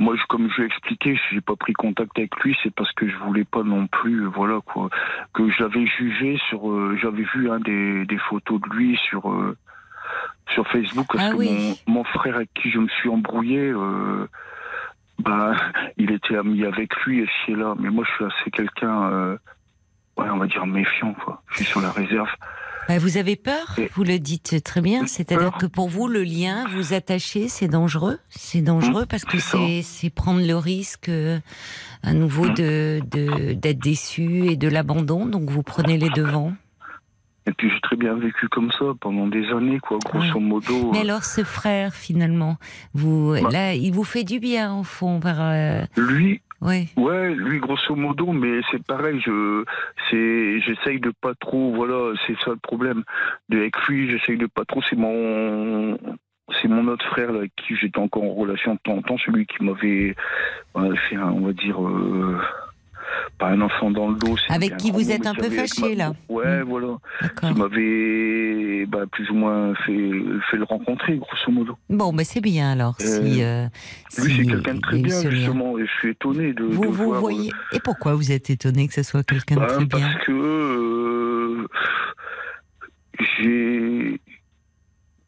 Moi, 0.00 0.16
je- 0.16 0.26
comme 0.28 0.50
je 0.50 0.60
l'ai 0.62 0.66
expliqué, 0.66 1.14
si 1.16 1.34
j'ai 1.36 1.40
pas 1.40 1.54
pris 1.56 1.72
contact 1.72 2.18
avec 2.18 2.34
lui, 2.42 2.56
c'est 2.62 2.74
parce 2.74 2.90
que 2.92 3.08
je 3.08 3.16
voulais 3.18 3.44
pas 3.44 3.62
non 3.62 3.86
plus, 3.86 4.24
euh, 4.24 4.28
voilà 4.28 4.58
quoi, 4.64 4.90
que 5.32 5.48
j'avais 5.50 5.86
jugé 5.86 6.38
sur, 6.48 6.68
euh, 6.70 6.98
j'avais 7.00 7.22
vu 7.34 7.48
hein, 7.50 7.60
des, 7.60 8.04
des 8.06 8.18
photos 8.18 8.60
de 8.60 8.68
lui 8.74 8.96
sur 9.08 9.30
euh, 9.32 9.56
sur 10.52 10.66
Facebook 10.68 11.06
parce 11.12 11.24
Ah 11.28 11.30
que 11.30 11.36
oui. 11.36 11.76
mon, 11.86 11.94
mon 11.94 12.04
frère 12.04 12.36
avec 12.36 12.52
qui 12.54 12.70
je 12.70 12.78
me 12.78 12.88
suis 12.88 13.08
embrouillé, 13.08 13.70
euh, 13.70 14.26
bah, 15.20 15.52
il 15.96 16.10
était 16.10 16.36
ami 16.36 16.64
avec 16.64 16.94
lui 17.04 17.20
et 17.20 17.28
c'est 17.46 17.54
là. 17.54 17.74
Mais 17.78 17.88
moi, 17.90 18.04
je 18.06 18.12
suis 18.14 18.24
assez 18.24 18.50
quelqu'un, 18.50 19.36
ouais, 20.18 20.28
on 20.30 20.36
va 20.38 20.46
dire 20.46 20.66
méfiant, 20.66 21.14
quoi. 21.14 21.40
Je 21.50 21.56
suis 21.58 21.64
sur 21.66 21.80
la 21.80 21.90
réserve. 21.92 22.28
Bah, 22.88 22.98
vous 22.98 23.16
avez 23.16 23.36
peur, 23.36 23.78
vous 23.94 24.04
le 24.04 24.18
dites 24.18 24.62
très 24.62 24.80
bien. 24.82 25.06
C'est-à-dire 25.06 25.52
que 25.58 25.66
pour 25.66 25.88
vous, 25.88 26.06
le 26.06 26.22
lien, 26.22 26.66
vous 26.74 26.92
attachez, 26.92 27.48
c'est 27.48 27.68
dangereux. 27.68 28.18
C'est 28.28 28.60
dangereux 28.60 29.06
parce 29.08 29.24
que 29.24 29.38
c'est 29.38 30.10
prendre 30.10 30.46
le 30.46 30.56
risque 30.56 31.08
euh, 31.08 31.38
à 32.02 32.12
nouveau 32.12 32.44
Mm. 32.50 32.54
de, 32.54 33.00
de- 33.10 33.52
d'être 33.54 33.78
déçu 33.78 34.46
et 34.50 34.56
de 34.56 34.68
l'abandon. 34.68 35.24
Donc 35.26 35.48
vous 35.50 35.62
prenez 35.62 35.96
les 35.96 36.10
devants. 36.10 36.52
Et 37.46 37.52
puis 37.52 37.70
j'ai 37.70 37.80
très 37.80 37.96
bien 37.96 38.14
vécu 38.14 38.48
comme 38.48 38.70
ça 38.72 38.86
pendant 39.00 39.26
des 39.28 39.46
années, 39.48 39.78
quoi, 39.78 39.98
grosso 40.04 40.40
modo. 40.40 40.92
Mais 40.92 40.98
euh, 40.98 41.02
alors 41.02 41.24
ce 41.24 41.44
frère, 41.44 41.94
finalement, 41.94 42.56
vous, 42.94 43.32
Bah. 43.42 43.48
là, 43.50 43.74
il 43.74 43.92
vous 43.92 44.04
fait 44.04 44.24
du 44.24 44.40
bien 44.40 44.74
au 44.74 44.82
fond. 44.84 45.20
Par, 45.20 45.36
euh, 45.40 45.84
Lui, 45.96 46.40
ouais. 46.64 46.86
Ouais, 46.96 47.34
lui 47.34 47.58
grosso 47.60 47.94
modo, 47.94 48.32
mais 48.32 48.60
c'est 48.70 48.84
pareil, 48.84 49.20
je 49.20 49.64
c'est 50.10 50.60
j'essaye 50.60 50.98
de 51.00 51.12
pas 51.20 51.34
trop 51.34 51.72
voilà, 51.74 52.12
c'est 52.26 52.36
ça 52.40 52.50
le 52.50 52.56
problème. 52.56 53.04
De 53.48 53.58
avec 53.58 53.76
lui, 53.86 54.10
j'essaye 54.10 54.36
de 54.38 54.46
pas 54.46 54.64
trop, 54.64 54.82
c'est 54.88 54.96
mon 54.96 55.96
c'est 56.60 56.68
mon 56.68 56.86
autre 56.88 57.06
frère 57.06 57.30
avec 57.30 57.52
qui 57.56 57.74
j'étais 57.76 57.98
encore 57.98 58.24
en 58.24 58.34
relation 58.34 58.74
de 58.74 58.78
temps 58.84 58.94
en 58.96 59.02
temps, 59.02 59.16
celui 59.18 59.46
qui 59.46 59.62
m'avait 59.64 60.14
a 60.74 60.94
fait 61.08 61.16
un- 61.16 61.30
on 61.32 61.46
va 61.46 61.52
dire 61.52 61.82
euh, 61.82 62.38
pas 63.38 63.48
un 63.48 63.60
enfant 63.60 63.90
dans 63.90 64.08
le 64.08 64.16
dos. 64.16 64.36
Avec 64.48 64.76
qui 64.76 64.90
vous 64.90 65.10
êtes 65.10 65.20
mais 65.22 65.28
un 65.28 65.34
peu 65.34 65.50
fâché, 65.50 65.94
là. 65.94 66.12
Ouais, 66.28 66.60
Mm. 66.62 66.68
voilà. 66.68 66.96
Qui 67.40 67.54
m'avait 67.54 68.86
bah, 68.86 69.04
plus 69.10 69.28
ou 69.30 69.34
moins 69.34 69.74
fait, 69.86 70.10
fait 70.50 70.56
le 70.56 70.64
rencontrer, 70.64 71.16
grosso 71.16 71.50
modo. 71.50 71.76
Bon, 71.88 72.12
ben 72.12 72.24
c'est 72.24 72.40
bien 72.40 72.72
alors. 72.72 72.94
si, 72.98 73.42
euh, 73.42 73.64
Lui, 74.18 74.30
si 74.30 74.36
c'est 74.36 74.46
quelqu'un 74.46 74.74
de 74.74 74.80
très 74.80 74.98
bien, 74.98 75.30
justement, 75.30 75.78
et 75.78 75.86
je 75.86 75.92
suis 75.98 76.10
étonné 76.10 76.52
de, 76.52 76.64
Vous, 76.64 76.82
de 76.82 76.86
vous 76.88 76.92
voir. 77.04 77.16
euh, 77.16 77.20
voyez. 77.20 77.50
Et 77.72 77.80
pourquoi 77.80 78.14
vous 78.14 78.30
êtes 78.32 78.50
étonné 78.50 78.86
que 78.88 78.94
ce 78.94 79.02
soit 79.02 79.22
quelqu'un 79.24 79.56
de 79.56 79.60
bah, 79.60 79.66
très 79.66 79.84
bien? 79.86 80.00
parce 80.12 80.24
que 80.26 80.32
euh, 80.32 81.66
j'ai 83.38 84.20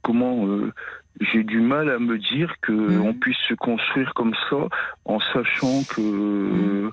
comment 0.02 0.46
euh, 0.46 0.72
j'ai 1.20 1.44
du 1.44 1.60
mal 1.60 1.90
à 1.90 1.98
me 1.98 2.18
dire 2.18 2.55
que 2.62 2.72
Mhm. 2.72 3.01
on 3.02 3.14
puisse 3.14 3.36
se 3.48 3.55
construire 3.55 4.12
comme 4.14 4.34
ça 4.51 4.56
en 5.05 5.18
sachant 5.32 5.82
que 5.84 6.01
euh, 6.01 6.90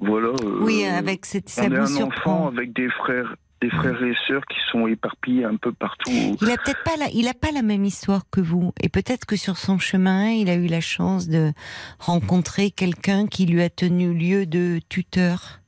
voilà 0.00 0.28
euh, 0.28 0.58
Oui, 0.60 0.84
avec 0.84 1.26
cette, 1.26 1.48
ça 1.48 1.64
on 1.66 1.72
est 1.72 1.78
un 1.78 1.86
surprend. 1.86 2.32
enfant 2.46 2.48
avec 2.48 2.72
des 2.72 2.88
frères 2.90 3.34
des 3.60 3.70
frères 3.70 4.02
et 4.02 4.14
sœurs 4.28 4.44
qui 4.46 4.58
sont 4.70 4.86
éparpillés 4.86 5.44
un 5.44 5.56
peu 5.56 5.72
partout 5.72 6.10
Il 6.10 6.50
a 6.50 6.56
peut-être 6.58 6.82
pas 6.84 6.96
la, 6.98 7.08
il 7.14 7.26
a 7.28 7.32
pas 7.34 7.50
la 7.50 7.62
même 7.62 7.84
histoire 7.86 8.22
que 8.30 8.42
vous, 8.42 8.72
et 8.82 8.90
peut-être 8.90 9.24
que 9.24 9.36
sur 9.36 9.56
son 9.56 9.78
chemin, 9.78 10.28
il 10.28 10.50
a 10.50 10.54
eu 10.54 10.66
la 10.66 10.82
chance 10.82 11.28
de 11.28 11.52
rencontrer 11.98 12.70
quelqu'un 12.70 13.26
qui 13.26 13.46
lui 13.46 13.62
a 13.62 13.70
tenu 13.70 14.12
lieu 14.12 14.44
de 14.44 14.80
tuteur. 14.90 15.60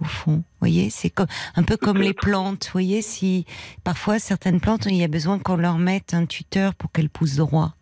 Au 0.00 0.04
fond, 0.04 0.44
voyez, 0.62 0.90
c'est 0.90 1.10
comme 1.10 1.26
un 1.56 1.62
peu 1.62 1.76
comme 1.76 1.98
les 1.98 2.12
plantes. 2.26 2.64
Vous 2.66 2.72
voyez, 2.72 3.02
si 3.02 3.44
parfois 3.84 4.18
certaines 4.18 4.60
plantes, 4.60 4.86
il 4.86 4.96
y 4.96 5.04
a 5.04 5.08
besoin 5.08 5.38
qu'on 5.38 5.56
leur 5.56 5.78
mette 5.78 6.14
un 6.14 6.26
tuteur 6.26 6.74
pour 6.74 6.90
qu'elles 6.92 7.10
poussent 7.10 7.36
droit. 7.36 7.74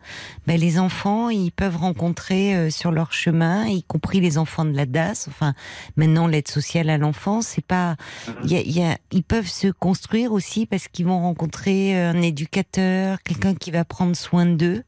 Ben, 0.46 0.58
les 0.58 0.78
enfants, 0.78 1.28
ils 1.30 1.52
peuvent 1.52 1.76
rencontrer 1.76 2.54
euh, 2.56 2.70
sur 2.70 2.90
leur 2.90 3.12
chemin, 3.12 3.66
y 3.66 3.82
compris 3.82 4.20
les 4.20 4.38
enfants 4.38 4.64
de 4.64 4.72
la 4.76 4.86
DAS. 4.86 5.26
Enfin, 5.28 5.54
maintenant 5.96 6.26
l'aide 6.26 6.48
sociale 6.48 6.90
à 6.90 6.98
l'enfance, 6.98 7.46
c'est 7.46 7.64
pas 7.64 7.96
il 8.44 8.50
y 8.52 8.56
a- 8.56 8.62
y 8.62 8.82
a- 8.82 8.98
ils 9.12 9.22
peuvent 9.22 9.46
se 9.48 9.68
construire 9.68 10.32
aussi 10.32 10.66
parce 10.66 10.88
qu'ils 10.88 11.06
vont 11.06 11.20
rencontrer 11.20 11.96
euh, 11.96 12.10
un 12.12 12.22
éducateur, 12.22 13.22
quelqu'un 13.22 13.54
qui 13.54 13.70
va 13.70 13.84
prendre 13.84 14.16
soin 14.16 14.46
d'eux, 14.46 14.82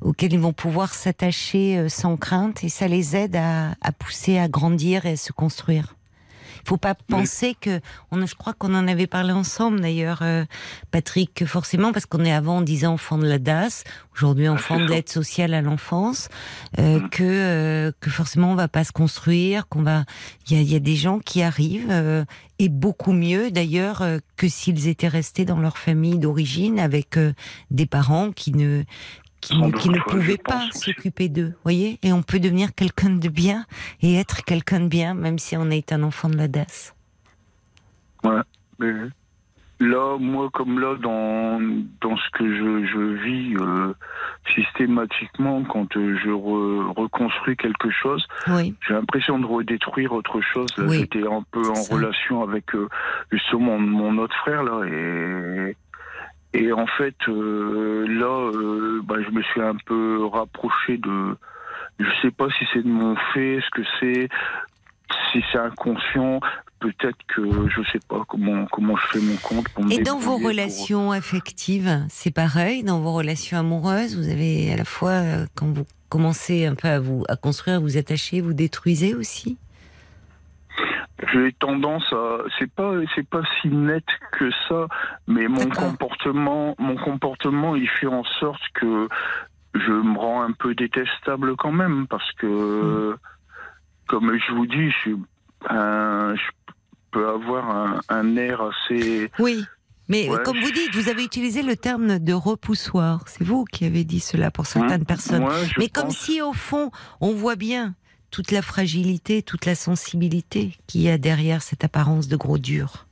auquel 0.00 0.32
ils 0.32 0.38
vont 0.40 0.52
pouvoir 0.52 0.94
s'attacher 0.94 1.78
euh, 1.78 1.88
sans 1.88 2.16
crainte 2.16 2.64
et 2.64 2.68
ça 2.68 2.88
les 2.88 3.16
aide 3.16 3.36
à, 3.36 3.72
à 3.80 3.92
pousser, 3.92 4.38
à 4.38 4.48
grandir 4.48 5.06
et 5.06 5.12
à 5.12 5.16
se 5.16 5.32
construire. 5.32 5.94
Il 6.64 6.68
faut 6.68 6.78
pas 6.78 6.94
penser 6.94 7.54
que, 7.60 7.80
on, 8.10 8.24
je 8.24 8.34
crois 8.34 8.54
qu'on 8.54 8.74
en 8.74 8.88
avait 8.88 9.06
parlé 9.06 9.32
ensemble 9.32 9.80
d'ailleurs, 9.80 10.20
euh, 10.22 10.44
Patrick, 10.90 11.34
que 11.34 11.44
forcément 11.44 11.92
parce 11.92 12.06
qu'on 12.06 12.24
est 12.24 12.32
avant 12.32 12.58
on 12.58 12.62
disait 12.62 12.86
enfant 12.86 13.18
de 13.18 13.26
la 13.26 13.38
DAS, 13.38 13.84
aujourd'hui 14.16 14.48
enfant 14.48 14.78
c'est 14.78 14.84
de 14.86 14.90
l'aide 14.90 15.08
sociale 15.10 15.52
à 15.52 15.60
l'enfance, 15.60 16.28
euh, 16.78 17.00
Mm. 17.00 17.08
que 17.10 17.22
euh, 17.22 17.92
que 18.00 18.10
forcément 18.10 18.52
on 18.52 18.54
va 18.54 18.68
pas 18.68 18.84
se 18.84 18.92
construire, 18.92 19.68
qu'on 19.68 19.82
va, 19.82 20.04
il 20.48 20.56
y 20.56 20.60
a, 20.60 20.62
y 20.62 20.76
a 20.76 20.80
des 20.80 20.96
gens 20.96 21.18
qui 21.18 21.42
arrivent 21.42 21.90
euh, 21.90 22.24
et 22.58 22.68
beaucoup 22.68 23.12
mieux 23.12 23.50
d'ailleurs 23.50 24.02
euh, 24.02 24.18
que 24.36 24.48
s'ils 24.48 24.88
étaient 24.88 25.08
restés 25.08 25.44
dans 25.44 25.58
leur 25.58 25.76
famille 25.76 26.18
d'origine 26.18 26.78
avec 26.78 27.16
euh, 27.16 27.32
des 27.70 27.86
parents 27.86 28.30
qui 28.32 28.52
ne 28.52 28.84
qui, 29.48 29.60
ne- 29.60 29.70
qui 29.72 29.88
ne 29.88 29.94
doute, 29.94 30.06
ouais, 30.06 30.12
pouvaient 30.12 30.36
pas 30.38 30.68
s'occuper 30.72 31.28
d'eux, 31.28 31.54
voyez 31.62 31.98
Et 32.02 32.12
on 32.12 32.22
peut 32.22 32.38
devenir 32.40 32.74
quelqu'un 32.74 33.10
de 33.10 33.28
bien 33.28 33.64
et 34.02 34.14
être 34.16 34.44
quelqu'un 34.44 34.80
de 34.80 34.88
bien, 34.88 35.14
même 35.14 35.38
si 35.38 35.56
on 35.56 35.70
est 35.70 35.92
un 35.92 36.02
enfant 36.02 36.28
de 36.28 36.36
la 36.36 36.48
DAS. 36.48 36.94
Mais 38.78 38.92
là, 39.80 40.16
moi, 40.18 40.48
comme 40.52 40.80
là, 40.80 40.96
dans, 40.96 41.60
dans 42.00 42.16
ce 42.16 42.30
que 42.32 42.44
je, 42.56 42.86
je 42.86 43.22
vis 43.22 43.56
euh, 43.58 43.92
systématiquement, 44.54 45.62
quand 45.64 45.96
euh, 45.96 46.16
je 46.24 46.30
re- 46.30 46.92
reconstruis 46.98 47.56
quelque 47.56 47.90
chose, 47.90 48.26
Oui, 48.48 48.74
j'ai 48.86 48.94
l'impression 48.94 49.38
de 49.38 49.46
redétruire 49.46 50.12
autre 50.12 50.40
chose. 50.40 50.68
Oui, 50.78 50.98
J'étais 51.00 51.26
un 51.26 51.44
peu 51.50 51.68
en 51.70 51.74
ça. 51.74 51.94
relation 51.94 52.42
avec 52.42 52.74
euh, 52.74 52.88
justement 53.30 53.78
mon, 53.78 54.12
mon 54.14 54.22
autre 54.22 54.36
frère, 54.38 54.62
là, 54.62 54.84
et, 54.86 55.76
et 56.54 56.72
en 56.72 56.86
fait, 56.86 57.16
euh, 57.28 58.06
là, 58.08 58.50
euh, 58.56 59.00
bah, 59.04 59.16
je 59.26 59.30
me 59.30 59.42
suis 59.42 59.60
un 59.60 59.76
peu 59.86 60.24
rapproché 60.26 60.96
de. 60.98 61.36
Je 61.98 62.08
sais 62.22 62.30
pas 62.30 62.48
si 62.58 62.64
c'est 62.72 62.82
de 62.82 62.88
mon 62.88 63.14
fait, 63.32 63.60
ce 63.64 63.70
que 63.70 63.82
c'est, 64.00 64.28
si 65.32 65.42
c'est 65.52 65.58
inconscient. 65.58 66.40
Peut-être 66.80 67.16
que 67.28 67.42
je 67.70 67.80
sais 67.92 68.00
pas 68.08 68.22
comment 68.28 68.66
comment 68.66 68.94
je 68.96 69.06
fais 69.06 69.20
mon 69.20 69.36
compte 69.36 69.68
pour 69.70 69.90
Et 69.90 70.02
dans 70.02 70.18
vos 70.18 70.38
pour- 70.38 70.48
relations 70.48 71.12
affectives, 71.12 72.04
c'est 72.10 72.30
pareil. 72.34 72.82
Dans 72.82 73.00
vos 73.00 73.12
relations 73.12 73.58
amoureuses, 73.58 74.16
vous 74.18 74.28
avez 74.28 74.70
à 74.72 74.76
la 74.76 74.84
fois, 74.84 75.10
euh, 75.12 75.46
quand 75.54 75.66
vous 75.72 75.86
commencez 76.10 76.66
un 76.66 76.74
peu 76.74 76.88
à 76.88 77.00
vous 77.00 77.24
à 77.28 77.36
construire, 77.36 77.80
vous 77.80 77.96
attachez, 77.96 78.40
vous 78.42 78.52
détruisez 78.52 79.14
aussi? 79.14 79.56
J'ai 81.32 81.52
tendance 81.52 82.04
à, 82.12 82.38
c'est 82.58 82.70
pas, 82.72 82.92
c'est 83.14 83.28
pas 83.28 83.42
si 83.60 83.68
net 83.68 84.04
que 84.32 84.50
ça, 84.68 84.88
mais 85.28 85.46
mon 85.46 85.68
comportement, 85.70 86.74
mon 86.78 86.96
comportement, 86.96 87.76
il 87.76 87.88
fait 87.88 88.08
en 88.08 88.24
sorte 88.40 88.62
que 88.74 89.08
je 89.74 89.92
me 89.92 90.18
rends 90.18 90.42
un 90.42 90.50
peu 90.52 90.74
détestable 90.74 91.54
quand 91.56 91.72
même, 91.72 92.06
parce 92.08 92.30
que, 92.32 93.12
Hmm. 93.12 93.16
comme 94.08 94.36
je 94.36 94.52
vous 94.54 94.66
dis, 94.66 94.90
je, 95.04 95.10
peux 97.12 97.28
avoir 97.28 97.70
un, 97.70 98.00
un 98.08 98.36
air 98.36 98.60
assez, 98.60 99.30
Oui. 99.38 99.64
Mais 100.08 100.28
Ouais. 100.28 100.36
comme 100.44 100.58
vous 100.60 100.70
dites, 100.70 100.94
vous 100.94 101.08
avez 101.08 101.24
utilisé 101.24 101.62
le 101.62 101.76
terme 101.76 102.18
de 102.18 102.32
repoussoir. 102.34 103.22
C'est 103.26 103.42
vous 103.44 103.64
qui 103.64 103.86
avez 103.86 104.04
dit 104.04 104.20
cela 104.20 104.50
pour 104.50 104.66
certaines 104.66 105.00
Hein, 105.00 105.04
personnes. 105.04 105.46
Mais 105.78 105.88
comme 105.88 106.10
si 106.10 106.42
au 106.42 106.52
fond, 106.52 106.90
on 107.22 107.32
voit 107.32 107.56
bien 107.56 107.94
toute 108.34 108.50
la 108.50 108.62
fragilité, 108.62 109.42
toute 109.42 109.64
la 109.64 109.76
sensibilité 109.76 110.76
qu'il 110.88 111.02
y 111.02 111.08
a 111.08 111.18
derrière 111.18 111.62
cette 111.62 111.84
apparence 111.84 112.26
de 112.26 112.34
gros 112.36 112.58
dur. 112.58 113.06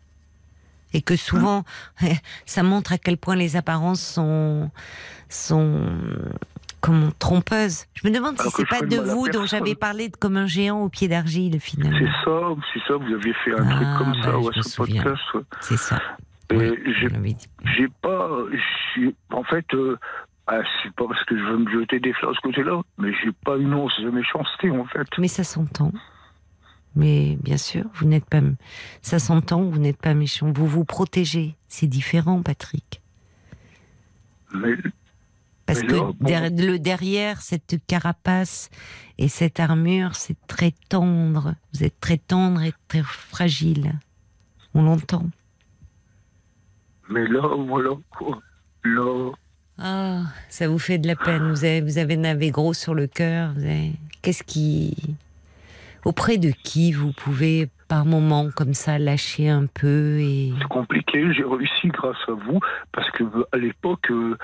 Et 0.94 1.00
que 1.00 1.14
souvent, 1.14 1.64
ça 2.44 2.64
montre 2.64 2.92
à 2.92 2.98
quel 2.98 3.16
point 3.16 3.36
les 3.36 3.54
apparences 3.54 4.00
sont, 4.02 4.68
sont 5.28 5.86
comment, 6.80 7.12
trompeuses. 7.20 7.84
Je 7.94 8.08
me 8.08 8.12
demande 8.12 8.34
si 8.34 8.40
Alors 8.42 8.52
que 8.52 8.62
c'est 8.62 8.68
pas 8.80 8.84
de 8.84 8.96
vous 8.96 9.28
dont 9.28 9.46
j'avais 9.46 9.76
parlé 9.76 10.08
de 10.08 10.16
comme 10.16 10.36
un 10.36 10.46
géant 10.48 10.80
au 10.80 10.88
pied 10.88 11.06
d'argile, 11.06 11.60
finalement. 11.60 11.96
c'est 12.00 12.24
ça, 12.24 12.40
c'est 12.74 12.80
ça, 12.88 12.96
vous 12.96 13.14
aviez 13.14 13.32
fait 13.44 13.52
un 13.52 13.64
Ah, 13.68 13.76
truc 13.76 13.88
comme 13.98 14.12
bah, 14.12 14.22
ça, 14.24 14.30
je 14.32 14.36
ouais, 14.38 14.56
me 14.56 14.62
ce 14.62 14.68
souviens. 14.70 15.02
podcast, 15.04 15.22
ouais. 15.34 15.40
C'est 15.60 15.76
ça. 15.78 16.02
Oui, 16.50 16.72
j'ai 17.00 17.88
pas 18.02 18.28
j'ai- 18.96 19.14
en 19.30 19.44
fait 19.44 19.64
euh, 19.72 19.96
ah, 20.48 20.60
c'est 20.82 20.92
pas 20.94 21.06
parce 21.06 21.22
que 21.24 21.38
je 21.38 21.42
veux 21.44 21.58
me 21.58 21.70
jeter 21.70 22.00
des 22.00 22.12
fleurs 22.14 22.32
de 22.32 22.36
ce 22.36 22.40
côté-là 22.40 22.80
mais 22.98 23.12
j'ai 23.22 23.30
pas 23.44 23.56
une 23.56 23.74
once 23.74 23.98
de 24.00 24.10
méchanceté 24.10 24.70
en 24.70 24.84
fait 24.86 25.06
Mais 25.18 25.28
ça 25.28 25.44
s'entend. 25.44 25.92
Mais 26.94 27.36
bien 27.42 27.56
sûr, 27.56 27.84
vous 27.94 28.06
n'êtes 28.06 28.26
pas. 28.28 28.40
Ça 29.00 29.18
s'entend, 29.18 29.62
vous 29.62 29.78
n'êtes 29.78 29.96
pas 29.96 30.12
méchant. 30.14 30.52
Vous 30.52 30.66
vous 30.66 30.84
protégez. 30.84 31.56
C'est 31.68 31.86
différent, 31.86 32.42
Patrick. 32.42 33.00
mais 34.52 34.74
Parce 35.64 35.80
Mais 35.80 35.86
que 35.86 35.94
bon. 35.94 36.14
le 36.20 36.76
derrière, 36.78 37.40
cette 37.40 37.76
carapace 37.86 38.68
et 39.16 39.28
cette 39.28 39.58
armure, 39.58 40.16
c'est 40.16 40.36
très 40.48 40.72
tendre. 40.90 41.54
Vous 41.72 41.84
êtes 41.84 41.98
très 42.00 42.18
tendre 42.18 42.60
et 42.62 42.74
très 42.88 43.02
fragile. 43.02 43.92
On 44.74 44.82
l'entend. 44.82 45.26
mais 47.08 47.26
là 47.28 47.42
voilà 47.68 47.90
quoi 48.10 48.40
là 48.84 49.30
Ah, 49.78 50.22
ça 50.48 50.68
vous 50.68 50.78
fait 50.78 50.98
de 50.98 51.06
la 51.06 51.16
peine. 51.16 51.50
Vous 51.50 51.64
avez, 51.64 51.80
vous 51.80 51.98
avez 51.98 52.16
navé 52.16 52.50
gros 52.50 52.74
sur 52.74 52.94
le 52.94 53.06
cœur. 53.06 53.50
avez- 53.56 53.92
Qu'est-ce 54.22 54.42
qui. 54.44 54.94
Auprès 56.04 56.36
de 56.36 56.50
qui 56.50 56.92
vous 56.92 57.12
pouvez, 57.12 57.68
par 57.88 58.04
moments, 58.04 58.50
comme 58.54 58.74
ça, 58.74 58.98
lâcher 58.98 59.48
un 59.48 59.66
peu 59.66 60.18
et. 60.20 60.52
c'est 60.60 60.68
compliqué 60.68 61.32
j'ai 61.32 61.44
réussi 61.44 61.88
grâce 61.88 62.16
à 62.28 62.32
vous 62.32 62.58
parce 62.92 63.08
que 63.12 63.22
à 63.52 63.56
l'époque 63.56 64.10
euh, 64.10 64.36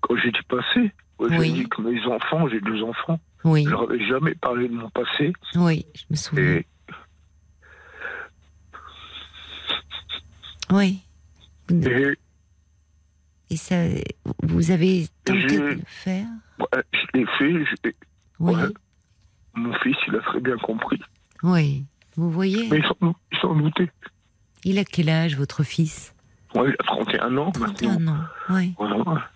quand 0.00 0.16
j'étais 0.16 0.42
passé 0.48 0.90
ouais, 1.20 1.28
j'ai 1.30 1.38
Oui. 1.38 1.52
dit 1.52 1.68
que 1.68 1.82
mes 1.82 2.00
enfants 2.06 2.48
j'ai 2.48 2.60
deux 2.60 2.82
enfants 2.82 3.20
Oui, 3.44 3.62
je 3.64 3.70
leur 3.70 3.82
avais 3.82 4.04
jamais 4.08 4.34
parlé 4.34 4.68
de 4.68 4.74
mon 4.74 4.90
passé 4.90 5.32
oui, 5.54 5.86
je 5.94 6.02
me 6.10 6.16
souviens. 6.16 6.44
et 6.56 6.66
Oui. 10.72 10.98
Et 11.70 12.16
Et 13.50 13.56
ça, 13.56 13.76
vous 14.42 14.70
avez 14.70 15.06
tenté 15.24 15.40
J'ai- 15.48 15.58
de 15.58 15.62
le 15.64 15.80
faire 15.86 16.26
ouais, 16.58 16.82
je 16.92 17.18
l'ai 17.18 17.26
fait 17.38 17.52
Oui. 18.40 18.54
Ouais. 18.54 18.62
mon 19.54 19.72
fils 19.80 19.96
il 20.08 20.16
a 20.16 20.20
très 20.20 20.40
bien 20.40 20.56
compris 20.58 21.00
Oui. 21.42 21.84
Vous 22.16 22.30
voyez 22.30 22.68
mais 22.68 22.78
il 22.78 23.38
s'en- 23.40 23.54
doutait 23.54 23.90
Il 24.64 24.78
a 24.78 24.84
quel 24.84 25.08
âge, 25.10 25.36
votre 25.36 25.62
fils 25.62 26.14
ouais, 26.54 26.68
il 26.68 26.72
a 26.72 26.84
31 26.84 27.36
ans 27.36 27.46
maintenant 27.58 27.66
31 27.66 28.08
ans. 28.08 28.24
Oui. 28.50 28.74
Voilà. 28.78 29.28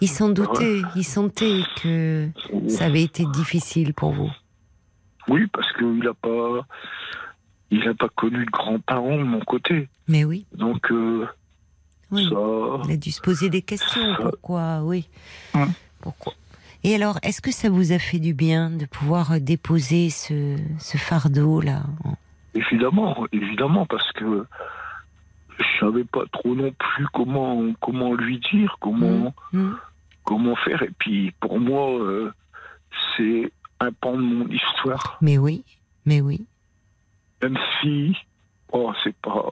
Il 0.00 0.08
s'en 0.08 0.30
doutait. 0.30 0.82
Il 0.96 1.04
sentait 1.04 1.60
que 1.80 2.28
ça 2.68 2.86
avait 2.86 3.02
été 3.04 3.24
difficile 3.26 3.94
pour 3.94 4.12
vous. 4.12 4.30
Oui, 5.28 5.46
parce 5.52 5.70
qu'il 5.74 5.98
n'a 5.98 6.12
pas, 6.14 6.66
il 7.70 7.86
a 7.86 7.94
pas 7.94 8.08
connu 8.08 8.44
de 8.44 8.50
grands-parents 8.50 9.16
de 9.18 9.22
mon 9.22 9.38
côté. 9.40 9.88
Mais 10.08 10.24
oui, 10.24 10.44
Donc 10.56 10.90
euh, 10.90 11.26
oui. 12.12 12.28
ça, 12.28 12.36
Il 12.88 12.92
a 12.92 12.96
dû 12.96 13.10
se 13.10 13.20
poser 13.20 13.48
des 13.50 13.62
questions. 13.62 14.14
Pourquoi 14.20 14.82
Oui. 14.84 15.08
Pourquoi 16.00 16.32
Et 16.84 16.94
alors, 16.94 17.18
est-ce 17.22 17.40
que 17.40 17.50
ça 17.52 17.68
vous 17.70 17.92
a 17.92 17.98
fait 17.98 18.18
du 18.18 18.34
bien 18.34 18.70
de 18.70 18.86
pouvoir 18.86 19.32
euh, 19.32 19.38
déposer 19.40 20.10
ce, 20.10 20.56
ce 20.78 20.96
fardeau-là 20.98 21.82
évidemment, 22.54 23.26
évidemment, 23.32 23.86
parce 23.86 24.12
que 24.12 24.44
je 25.58 25.64
savais 25.80 26.04
pas 26.04 26.24
trop 26.32 26.54
non 26.54 26.70
plus 26.72 27.06
comment 27.14 27.62
comment 27.80 28.14
lui 28.14 28.38
dire, 28.52 28.76
comment 28.80 29.34
Mm. 29.52 29.72
comment 30.24 30.56
faire. 30.56 30.82
Et 30.82 30.90
puis 30.98 31.32
pour 31.40 31.58
moi, 31.58 31.90
euh, 32.00 32.30
c'est 33.16 33.50
un 33.80 33.90
pan 33.92 34.12
de 34.16 34.22
mon 34.22 34.46
histoire, 34.48 35.16
Mais 35.22 35.38
oui, 35.38 35.64
mais 36.04 36.20
oui. 36.20 36.44
même 37.42 37.58
si 37.80 38.14
oh 38.72 38.92
c'est 39.02 39.16
pas 39.16 39.46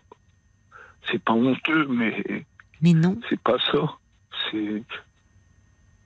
c'est 1.11 1.23
pas 1.23 1.33
honteux, 1.33 1.87
mais 1.89 2.45
Mais 2.83 2.93
non, 2.93 3.19
c'est 3.29 3.41
pas 3.41 3.57
ça. 3.73 3.99
C'est 4.51 4.83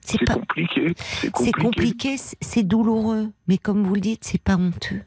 c'est 0.01 0.17
c'est 0.19 0.25
pas. 0.25 0.33
compliqué. 0.35 0.93
C'est 1.35 1.51
compliqué. 1.51 2.17
c'est- 2.17 2.63
douloureux, 2.63 3.31
mais 3.47 3.57
comme 3.57 3.83
vous 3.85 3.95
le 3.95 4.01
dites, 4.01 4.23
c'est 4.23 4.41
pas 4.41 4.55
honteux. 4.55 5.01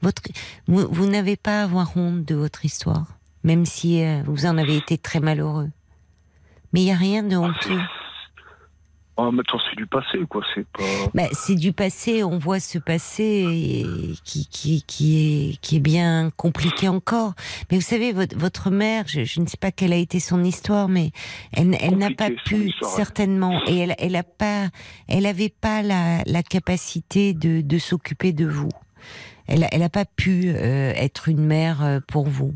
Votre, 0.00 0.22
vous, 0.66 0.86
vous 0.90 1.06
n'avez 1.06 1.36
pas 1.36 1.60
à 1.60 1.64
avoir 1.64 1.96
honte 1.96 2.24
de 2.24 2.34
votre 2.34 2.64
histoire, 2.64 3.06
même 3.42 3.64
si 3.66 4.02
euh, 4.02 4.22
vous 4.26 4.46
en 4.46 4.56
avez 4.58 4.76
été 4.76 4.96
très 4.98 5.20
malheureux. 5.20 5.70
Mais 6.72 6.82
il 6.82 6.84
n'y 6.84 6.92
a 6.92 6.96
rien 6.96 7.22
de 7.22 7.34
Ah, 7.34 7.40
honteux. 7.40 7.78
Ah, 7.80 7.88
mais 9.32 9.40
attends, 9.40 9.58
c'est 9.68 9.76
du 9.76 9.86
passé, 9.86 10.18
quoi. 10.28 10.42
C'est 10.54 10.66
pas. 10.68 10.84
Bah, 11.14 11.28
c'est 11.32 11.54
du 11.56 11.72
passé, 11.72 12.22
on 12.22 12.38
voit 12.38 12.60
ce 12.60 12.78
passé 12.78 13.44
et- 13.48 14.14
qui, 14.24 14.46
qui, 14.46 14.82
qui, 14.86 15.50
est, 15.52 15.56
qui 15.60 15.76
est 15.76 15.80
bien 15.80 16.30
compliqué 16.36 16.88
encore. 16.88 17.34
Mais 17.70 17.78
vous 17.78 17.82
savez, 17.82 18.12
votre, 18.12 18.36
votre 18.38 18.70
mère, 18.70 19.04
je, 19.08 19.24
je 19.24 19.40
ne 19.40 19.46
sais 19.46 19.56
pas 19.56 19.72
quelle 19.72 19.92
a 19.92 19.96
été 19.96 20.20
son 20.20 20.44
histoire, 20.44 20.88
mais 20.88 21.10
elle, 21.52 21.76
elle 21.80 21.96
n'a 21.98 22.10
pas 22.10 22.30
pu, 22.30 22.68
histoire, 22.68 22.92
certainement, 22.92 23.60
et 23.66 23.78
elle, 23.78 23.94
elle 23.98 24.16
a 24.16 24.22
pas, 24.22 24.68
elle 25.08 25.26
avait 25.26 25.48
pas 25.60 25.82
la, 25.82 26.22
la 26.26 26.42
capacité 26.42 27.34
de, 27.34 27.60
de 27.60 27.78
s'occuper 27.78 28.32
de 28.32 28.46
vous. 28.46 28.68
Elle, 29.48 29.64
a- 29.64 29.68
elle 29.72 29.80
n'a 29.80 29.88
pas 29.88 30.04
pu 30.04 30.44
euh, 30.54 30.92
être 30.94 31.28
une 31.28 31.44
mère 31.44 31.82
euh, 31.82 32.00
pour 32.06 32.26
vous. 32.28 32.54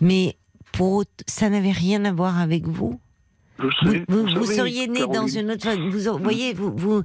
Mais 0.00 0.36
pour 0.72 1.04
ça 1.26 1.48
n'avait 1.50 1.70
rien 1.70 2.04
à 2.04 2.12
voir 2.12 2.38
avec 2.40 2.66
vous. 2.66 2.98
Je 3.62 3.86
Vous, 3.86 3.92
sais. 3.92 4.04
vous- 4.08 4.22
vous 4.26 4.34
vous 4.34 4.44
savez, 4.44 4.56
seriez 4.56 4.88
né 4.88 5.06
dans 5.06 5.26
une 5.26 5.50
autre. 5.52 5.68
Vous 6.16 6.22
voyez, 6.22 6.52
vous, 6.52 6.72
vous. 6.76 7.02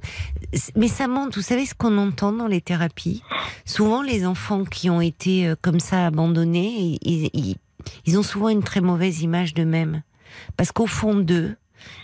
Mais 0.76 0.88
ça 0.88 1.06
montre. 1.08 1.36
Vous 1.38 1.42
savez 1.44 1.64
ce 1.66 1.74
qu'on 1.74 1.96
entend 1.98 2.32
dans 2.32 2.46
les 2.48 2.60
thérapies? 2.60 3.22
Souvent, 3.64 4.02
les 4.02 4.26
enfants 4.26 4.64
qui 4.64 4.90
ont 4.90 5.00
été 5.00 5.46
euh, 5.48 5.54
comme 5.60 5.80
ça 5.80 6.06
abandonnés, 6.06 6.98
ils, 7.02 7.30
ils, 7.32 7.56
ils 8.06 8.18
ont 8.18 8.22
souvent 8.22 8.48
une 8.48 8.62
très 8.62 8.80
mauvaise 8.80 9.22
image 9.22 9.54
d'eux-mêmes, 9.54 10.02
parce 10.56 10.72
qu'au 10.72 10.86
fond 10.86 11.14
d'eux, 11.16 11.54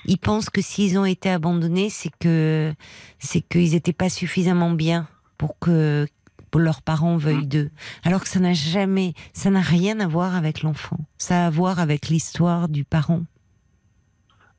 ils 0.05 0.19
pensent 0.19 0.51
que 0.51 0.63
s'ils 0.63 0.99
ont 0.99 1.05
été 1.05 1.29
abandonnés, 1.31 1.91
c'est 1.91 2.11
que 2.21 2.73
c'est 3.19 3.41
qu'ils 3.41 3.73
n'étaient 3.73 3.93
pas 3.93 4.09
suffisamment 4.09 4.71
bien 4.71 5.09
pour 5.37 5.59
que 5.59 6.07
pour 6.53 6.61
leurs 6.61 6.83
parents 6.83 7.17
veuillent 7.17 7.49
d'eux. 7.49 7.71
Alors 8.05 8.23
que 8.23 8.29
ça 8.29 8.39
n'a 8.39 8.53
jamais, 8.55 9.15
ça 9.33 9.51
n'a 9.51 9.61
rien 9.61 9.99
à 9.99 10.07
voir 10.07 10.37
avec 10.37 10.63
l'enfant. 10.63 10.99
Ça 11.19 11.43
a 11.45 11.47
à 11.49 11.51
voir 11.51 11.81
avec 11.81 12.09
l'histoire 12.09 12.69
du 12.69 12.85
parent. 12.85 13.23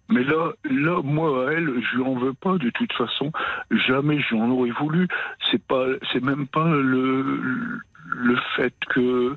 Mais 0.09 0.23
là, 0.23 0.51
là, 0.63 1.01
moi, 1.03 1.49
à 1.49 1.53
elle, 1.53 1.81
je 1.81 1.97
lui 1.97 2.03
en 2.03 2.15
veux 2.15 2.33
pas 2.33 2.57
de 2.57 2.69
toute 2.69 2.93
façon. 2.93 3.31
Jamais 3.71 4.19
je 4.19 4.35
lui 4.35 4.41
en 4.41 4.51
aurais 4.51 4.71
voulu. 4.71 5.07
C'est 5.49 5.65
pas, 5.65 5.85
c'est 6.11 6.23
même 6.23 6.47
pas 6.47 6.69
le, 6.69 7.81
le 8.15 8.35
fait 8.55 8.73
que, 8.89 9.35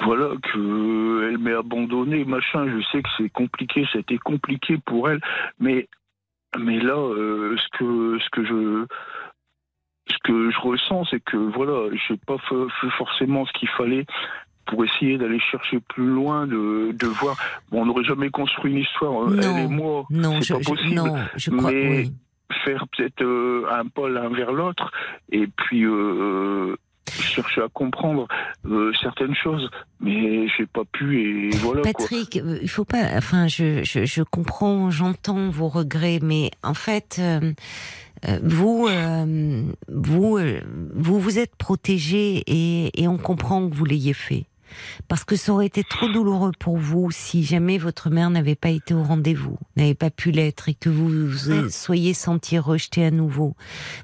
voilà, 0.00 0.30
que 0.42 1.28
elle 1.28 1.38
m'ait 1.38 1.54
abandonné, 1.54 2.24
machin. 2.24 2.66
Je 2.68 2.82
sais 2.90 3.02
que 3.02 3.08
c'est 3.18 3.28
compliqué, 3.28 3.86
c'était 3.92 4.18
compliqué 4.18 4.78
pour 4.78 5.10
elle. 5.10 5.20
Mais, 5.60 5.88
mais 6.58 6.78
là, 6.78 6.96
euh, 6.96 7.56
ce 7.58 7.78
que, 7.78 8.18
ce 8.18 8.30
que 8.30 8.44
je, 8.44 8.86
ce 10.08 10.16
que 10.24 10.50
je 10.50 10.60
ressens, 10.60 11.04
c'est 11.10 11.20
que 11.20 11.36
voilà, 11.36 11.94
j'ai 12.08 12.16
pas 12.16 12.38
fait 12.38 12.90
forcément 12.96 13.44
ce 13.44 13.52
qu'il 13.52 13.68
fallait 13.68 14.06
pour 14.66 14.84
essayer 14.84 15.16
d'aller 15.18 15.40
chercher 15.50 15.78
plus 15.88 16.06
loin, 16.06 16.46
de, 16.46 16.92
de 16.92 17.06
voir. 17.06 17.36
Bon, 17.70 17.82
on 17.82 17.86
n'aurait 17.86 18.04
jamais 18.04 18.30
construit 18.30 18.72
une 18.72 18.78
histoire, 18.78 19.28
euh, 19.28 19.34
Non. 19.36 19.56
elle 19.56 19.64
et 19.64 19.68
moi. 19.68 20.04
Non, 20.10 20.40
c'est 20.42 20.48
je, 20.48 20.52
pas 20.54 20.60
je- 20.60 20.68
possible. 20.68 20.94
non, 20.94 21.14
je 21.36 21.50
crois. 21.50 21.70
mais- 21.72 21.90
oui. 21.98 22.12
Faire 22.64 22.86
peut-être 22.96 23.22
euh, 23.22 23.64
un 23.72 23.86
pas 23.88 24.08
l'un 24.08 24.28
vers 24.28 24.52
l'autre 24.52 24.92
et 25.32 25.48
puis 25.48 25.84
euh, 25.84 26.76
chercher 27.10 27.60
à 27.62 27.66
comprendre 27.68 28.28
euh, 28.66 28.92
certaines 29.02 29.34
choses. 29.34 29.68
Mais 30.00 30.46
j'ai 30.56 30.66
pas 30.66 30.84
pu 30.92 31.20
et 31.50 31.50
voilà 31.56 31.82
quoi. 31.82 31.92
Patrick, 31.92 32.36
euh, 32.36 32.58
il 32.62 32.68
faut 32.68 32.84
pas. 32.84 33.02
Enfin, 33.16 33.48
je, 33.48 33.82
je, 33.82 34.04
je 34.04 34.22
comprends, 34.22 34.90
j'entends 34.92 35.48
vos 35.50 35.66
regrets, 35.68 36.20
mais 36.22 36.52
en 36.62 36.74
fait, 36.74 37.16
euh, 37.18 37.52
vous, 38.44 38.86
euh, 38.88 39.62
vous, 39.88 40.38
vous 40.94 41.20
vous 41.20 41.38
êtes 41.40 41.56
protégé 41.56 42.44
et, 42.46 43.02
et 43.02 43.08
on 43.08 43.18
comprend 43.18 43.68
que 43.68 43.74
vous 43.74 43.84
l'ayez 43.84 44.14
fait. 44.14 44.44
Parce 45.08 45.24
que 45.24 45.36
ça 45.36 45.52
aurait 45.52 45.66
été 45.66 45.84
trop 45.84 46.08
douloureux 46.08 46.52
pour 46.58 46.76
vous 46.76 47.10
si 47.10 47.44
jamais 47.44 47.78
votre 47.78 48.10
mère 48.10 48.30
n'avait 48.30 48.54
pas 48.54 48.70
été 48.70 48.94
au 48.94 49.02
rendez-vous, 49.02 49.58
n'avait 49.76 49.94
pas 49.94 50.10
pu 50.10 50.30
l'être 50.30 50.68
et 50.68 50.74
que 50.74 50.88
vous 50.88 51.08
vous 51.28 51.68
soyez 51.70 52.14
senti 52.14 52.58
rejeté 52.58 53.04
à 53.04 53.10
nouveau. 53.10 53.54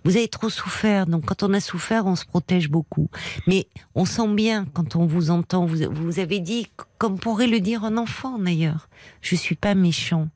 Vous 0.04 0.16
avez 0.16 0.28
trop 0.28 0.48
souffert, 0.50 1.06
donc 1.06 1.24
quand 1.26 1.42
on 1.42 1.52
a 1.52 1.60
souffert, 1.60 2.06
on 2.06 2.16
se 2.16 2.24
protège 2.24 2.68
beaucoup. 2.68 3.08
Mais 3.46 3.66
on 3.94 4.04
sent 4.04 4.28
bien 4.34 4.66
quand 4.72 4.96
on 4.96 5.06
vous 5.06 5.30
entend, 5.30 5.66
vous, 5.66 5.78
vous 5.90 6.18
avez 6.18 6.40
dit, 6.40 6.68
comme 6.98 7.18
pourrait 7.18 7.46
le 7.46 7.60
dire 7.60 7.84
un 7.84 7.96
enfant 7.96 8.38
d'ailleurs, 8.38 8.88
je 9.20 9.34
suis 9.36 9.56
pas 9.56 9.74
méchant, 9.74 10.28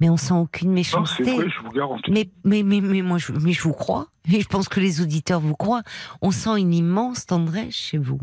mais 0.00 0.08
on 0.10 0.16
sent 0.16 0.34
aucune 0.34 0.68
Non, 0.70 0.74
méchanceté. 0.74 1.22
vrai, 1.36 1.46
je 1.48 1.64
vous 1.64 1.72
garantis. 1.72 2.10
Mais, 2.10 2.28
mais, 2.44 2.62
mais, 2.62 2.80
mais 2.80 3.02
moi, 3.02 3.18
je, 3.18 3.32
mais 3.32 3.52
je 3.52 3.62
vous 3.62 3.72
crois. 3.72 4.08
Et 4.32 4.40
je 4.40 4.48
pense 4.48 4.68
que 4.68 4.80
les 4.80 5.00
auditeurs 5.00 5.40
vous 5.40 5.54
croient. 5.54 5.82
On 6.22 6.30
sent 6.30 6.58
une 6.58 6.74
immense 6.74 7.26
tendresse 7.26 7.74
chez 7.74 7.98
vous. 7.98 8.18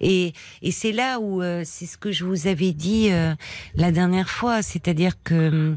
Et, 0.00 0.32
et 0.62 0.70
c'est 0.70 0.92
là 0.92 1.18
où 1.20 1.42
euh, 1.42 1.62
c'est 1.64 1.86
ce 1.86 1.96
que 1.98 2.12
je 2.12 2.24
vous 2.24 2.46
avais 2.46 2.72
dit 2.72 3.10
euh, 3.10 3.34
la 3.74 3.92
dernière 3.92 4.28
fois, 4.28 4.62
c'est-à-dire 4.62 5.14
que 5.22 5.76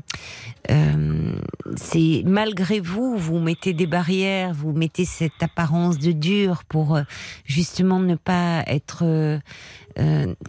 euh, 0.72 1.36
c'est 1.76 2.24
malgré 2.26 2.80
vous, 2.80 3.18
vous 3.18 3.40
mettez 3.40 3.74
des 3.74 3.88
barrières, 3.88 4.54
vous 4.54 4.72
mettez 4.72 5.06
cette 5.06 5.42
apparence 5.42 5.98
de 6.00 6.12
dur 6.12 6.64
pour 6.66 6.96
euh, 6.96 7.04
justement 7.46 8.00
ne 8.00 8.16
pas 8.16 8.64
être 8.68 9.04
euh, 9.04 9.40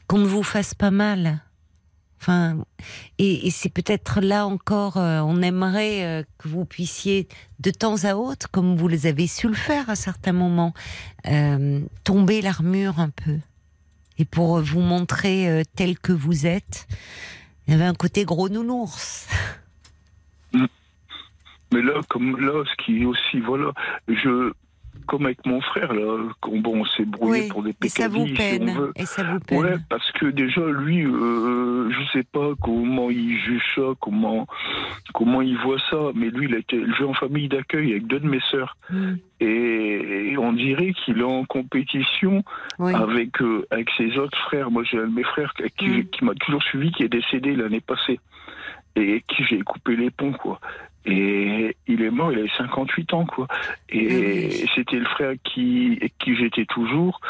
qu'on 0.07 0.19
ne 0.19 0.27
vous 0.27 0.43
fasse 0.43 0.75
pas 0.75 0.91
mal. 0.91 1.41
Enfin, 2.21 2.65
et, 3.19 3.51
c'est 3.51 3.69
peut-être 3.73 4.21
là 4.21 4.47
encore, 4.47 4.97
euh, 4.97 5.21
on 5.21 5.43
aimerait 5.43 6.05
euh, 6.05 6.23
que 6.39 6.49
vous 6.49 6.65
puissiez 6.65 7.29
de 7.61 7.71
temps 7.71 8.05
à 8.05 8.15
autre, 8.15 8.51
comme 8.51 8.77
vous 8.77 8.89
les 8.89 9.07
avez 9.07 9.27
su 9.27 9.49
le 9.49 9.55
faire 9.55 9.91
à 9.91 9.97
certains 9.97 10.33
moments, 10.33 10.75
euh, 11.27 11.81
tomber 12.05 12.41
l'armure 12.41 12.99
un 13.01 13.11
peu. 13.11 13.39
Et 14.19 14.25
pour 14.25 14.61
vous 14.61 14.81
montrer 14.81 15.63
tel 15.77 15.99
que 15.99 16.13
vous 16.13 16.47
êtes, 16.47 16.89
il 17.67 17.73
y 17.73 17.75
avait 17.75 17.85
un 17.85 17.95
côté 17.95 18.25
gros 18.25 18.49
nounours. 18.49 19.29
Mais 21.73 21.83
là, 21.83 22.01
comme 22.09 22.41
là, 22.41 22.65
ce 22.65 22.85
qui 22.85 23.03
est 23.03 23.05
aussi, 23.05 23.41
voilà, 23.41 23.73
je, 24.09 24.53
comme 25.07 25.27
avec 25.27 25.45
mon 25.47 25.61
frère 25.61 25.93
là, 25.95 26.19
qu'on- 26.41 26.61
bon, 26.61 26.81
on 26.81 26.85
s'est 26.85 27.05
brouillé 27.05 27.43
Oui, 27.43 27.49
pour 27.49 27.63
des 27.63 27.75
et 27.83 27.89
ça 27.89 28.09
vous 28.09 28.25
pécadilles, 28.27 28.67
si 28.69 28.71
on 28.77 28.81
veut. 28.81 28.93
Et 28.97 29.07
ça 29.07 29.23
vous 29.25 29.41
peine. 29.41 29.59
Ouais, 29.59 29.75
parce 29.89 30.11
que 30.13 30.27
déjà 30.27 30.61
lui, 30.67 31.05
euh, 31.07 31.91
je 31.91 32.13
sais 32.13 32.25
pas 32.25 32.51
comment 32.63 33.11
il 33.11 33.39
juge 33.39 33.63
ça, 33.75 33.83
comment 34.01 34.47
comment 35.15 35.41
il 35.43 35.57
voit 35.59 35.79
ça, 35.91 35.97
mais 36.15 36.29
lui, 36.31 36.47
il 36.49 36.55
a 36.55 36.59
été 36.59 36.77
élevé 36.77 37.05
en 37.05 37.15
famille 37.15 37.49
d'accueil 37.49 37.93
avec 37.93 38.07
deux 38.07 38.21
de 38.21 38.29
mes 38.29 38.41
sœurs, 38.51 38.77
Mm. 38.91 39.15
et, 39.41 40.33
et 40.33 40.39
on 40.39 40.53
dirait 40.53 40.93
qu'il 40.93 41.19
est 41.19 41.23
en 41.23 41.45
compétition 41.45 42.43
Oui. 42.79 42.93
avec 42.95 43.41
euh, 43.43 43.67
avec 43.71 43.89
ses 43.97 44.19
autres 44.19 44.39
frères. 44.47 44.71
Moi, 44.71 44.83
j'ai 44.85 44.99
un 44.99 45.07
de 45.07 45.15
mes 45.15 45.25
frères 45.25 45.53
qui, 45.55 45.65
qui, 45.79 45.89
Mm. 45.89 46.05
qui 46.11 46.25
m'a 46.25 46.35
toujours 46.35 46.63
suivi, 46.63 46.91
qui 46.93 47.03
est 47.05 47.09
décédé 47.09 47.55
l'année 47.57 47.81
passée, 47.81 48.19
et 48.97 49.23
qui 49.29 49.45
j'ai 49.45 49.61
coupé 49.63 49.95
les 49.97 50.11
ponts, 50.11 50.33
quoi. 50.33 50.61
Et 51.07 51.77
il 51.87 52.03
est 52.03 52.11
mort, 52.11 52.33
il 52.33 52.41
avait 52.41 52.51
58 52.57 53.15
ans, 53.15 53.27
quoi. 53.27 53.47
Et 53.89 54.09
Ah 54.11 54.15
oui. 54.17 54.67
c'était 54.75 54.97
le 54.97 55.05
frère 55.07 55.33
qui, 55.45 55.99
qui 56.19 56.35
j'étais 56.37 56.65
toujours. 56.67 57.21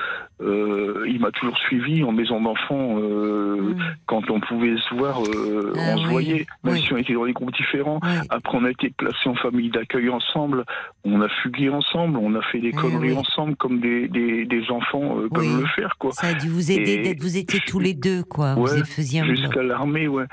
Euh, 0.40 1.04
il 1.06 1.20
m'a 1.20 1.30
toujours 1.30 1.56
suivi 1.58 2.02
en 2.02 2.12
maison 2.12 2.40
d'enfants. 2.40 2.98
Euh, 2.98 3.56
Mm. 3.56 3.76
Quand 4.06 4.30
on 4.30 4.40
pouvait 4.40 4.76
se 4.76 4.94
voir, 4.94 5.20
euh, 5.22 5.72
Ah 5.76 5.92
on 5.94 5.96
se 5.98 6.04
oui, 6.04 6.10
voyait, 6.10 6.46
même 6.62 6.76
si 6.76 6.92
on 6.92 6.96
était 6.96 7.14
dans 7.14 7.24
des 7.26 7.32
groupes 7.32 7.54
différents. 7.54 8.00
Après, 8.30 8.56
on 8.58 8.64
a 8.64 8.70
été 8.70 8.90
placés 8.90 9.28
en 9.28 9.34
famille 9.34 9.70
d'accueil 9.70 10.08
ensemble. 10.08 10.64
On 11.04 11.20
a 11.22 11.28
fugué 11.42 11.68
ensemble. 11.68 12.18
On 12.18 12.34
a 12.34 12.42
fait 12.42 12.60
des 12.60 12.72
Ah 12.76 12.80
conneries 12.80 13.14
ensemble, 13.14 13.56
comme 13.56 13.80
des, 13.80 14.08
des, 14.08 14.44
des 14.44 14.70
enfants 14.70 15.18
euh, 15.18 15.28
peuvent 15.28 15.60
le 15.60 15.66
faire, 15.68 15.96
quoi. 15.98 16.12
Ça 16.12 16.28
a 16.28 16.34
dû 16.34 16.48
vous 16.48 16.70
aider 16.70 16.98
d'être. 16.98 17.20
Vous 17.20 17.36
étiez 17.36 17.60
tous 17.66 17.78
les 17.80 17.94
deux, 17.94 18.22
quoi. 18.22 18.54
Ouais, 18.54 18.78
vous 18.78 18.84
faisiez 18.84 19.20
un 19.20 19.24
Jusqu'à 19.26 19.62
l'armée, 19.62 20.06
ouais. 20.08 20.24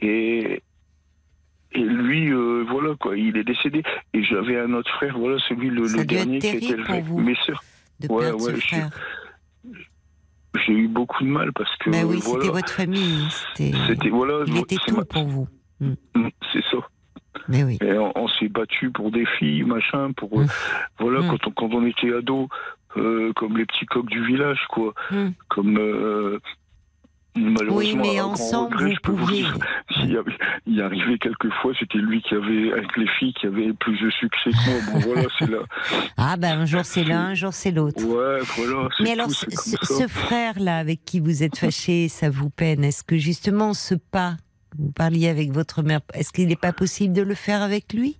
Et, 0.00 0.62
et 1.74 1.80
lui, 1.84 2.32
euh, 2.32 2.64
voilà, 2.68 2.94
quoi, 2.96 3.16
il 3.16 3.36
est 3.36 3.44
décédé. 3.44 3.82
Et 4.14 4.22
j'avais 4.24 4.58
un 4.58 4.72
autre 4.74 4.90
frère, 4.92 5.16
voilà, 5.18 5.38
celui, 5.48 5.70
le, 5.70 5.86
dernier 6.04 6.38
qui 6.38 6.48
était 6.48 6.66
élevé. 6.74 7.02
Mes 7.16 7.36
sœurs, 7.46 7.62
de 8.00 8.08
ouais, 8.12 8.30
ouais, 8.32 8.54
j'ai 10.66 10.72
eu 10.74 10.88
beaucoup 10.88 11.24
de 11.24 11.28
mal 11.28 11.52
parce 11.52 11.74
que, 11.78 11.90
Ben 11.90 12.04
oui, 12.06 12.18
voilà, 12.22 12.40
c'était 12.42 12.52
votre 12.52 12.70
famille. 12.72 13.26
C'était. 13.56 14.08
voilà, 14.10 14.44
Il 14.46 14.58
était 14.58 14.76
tout 14.86 14.96
ma- 14.96 15.04
pour 15.04 15.26
vous. 15.26 15.48
Mm, 15.80 15.94
c'est 16.52 16.62
ça. 16.70 16.76
Mais 17.48 17.64
oui. 17.64 17.78
Et 17.80 17.92
on, 17.96 18.12
on 18.16 18.28
s'est 18.28 18.48
battu 18.48 18.90
pour 18.90 19.10
des 19.10 19.24
filles, 19.38 19.64
machin, 19.64 20.12
pour 20.12 20.38
Mm. 20.38 20.42
euh, 20.42 20.46
voilà 20.98 21.20
Mm. 21.20 21.28
quand 21.30 21.46
on 21.46 21.50
quand 21.52 21.74
on 21.74 21.86
était 21.86 22.12
ado, 22.12 22.48
euh, 22.98 23.32
comme 23.34 23.56
les 23.56 23.64
petits 23.64 23.86
coqs 23.86 24.08
du 24.10 24.22
village, 24.26 24.60
quoi. 24.68 24.92
Comme 25.48 25.78
euh, 25.78 26.38
Oui, 27.34 27.44
malheureusement, 27.44 28.02
mais 28.02 28.18
à 28.18 28.22
grand 28.22 28.32
ensemble, 28.32 28.74
regret, 28.76 28.88
vous 28.90 28.94
je 28.94 29.00
peux 29.00 29.12
vous 29.12 29.18
pouviez. 29.26 29.42
dire, 29.42 29.58
il 30.66 30.74
y, 30.76 30.80
arrivait 30.82 31.18
quelquefois, 31.18 31.72
c'était 31.78 31.98
lui 31.98 32.20
qui 32.22 32.34
avait, 32.34 32.72
avec 32.72 32.96
les 32.96 33.06
filles, 33.18 33.32
qui 33.34 33.46
avait 33.46 33.72
plus 33.72 33.98
de 34.00 34.10
succès 34.10 34.50
que 34.50 34.70
moi. 34.70 34.80
Bon, 34.92 34.98
voilà, 35.00 35.28
c'est 35.38 35.50
là. 35.50 35.58
Ah 36.18 36.36
ben 36.36 36.60
un 36.60 36.66
jour 36.66 36.84
c'est 36.84 37.04
l'un, 37.04 37.28
un 37.28 37.34
jour 37.34 37.52
c'est 37.54 37.70
l'autre. 37.70 38.04
Ouais, 38.04 38.40
voilà. 38.56 38.88
Mais 39.00 39.12
alors, 39.12 39.28
tout, 39.28 39.34
ce, 39.50 40.06
frère-là 40.08 40.76
avec 40.78 41.04
qui 41.04 41.20
vous 41.20 41.42
êtes 41.42 41.56
fâché, 41.56 42.08
ça 42.08 42.28
vous 42.30 42.50
peine? 42.50 42.84
Est-ce 42.84 43.02
que 43.02 43.16
justement 43.16 43.72
ce 43.74 43.94
pas, 43.94 44.36
vous 44.78 44.90
parliez 44.92 45.28
avec 45.28 45.52
votre 45.52 45.82
mère, 45.82 46.00
est-ce 46.14 46.32
qu'il 46.32 46.48
n'est 46.48 46.56
pas 46.56 46.72
possible 46.72 47.14
de 47.14 47.22
le 47.22 47.34
faire 47.34 47.62
avec 47.62 47.92
lui? 47.94 48.18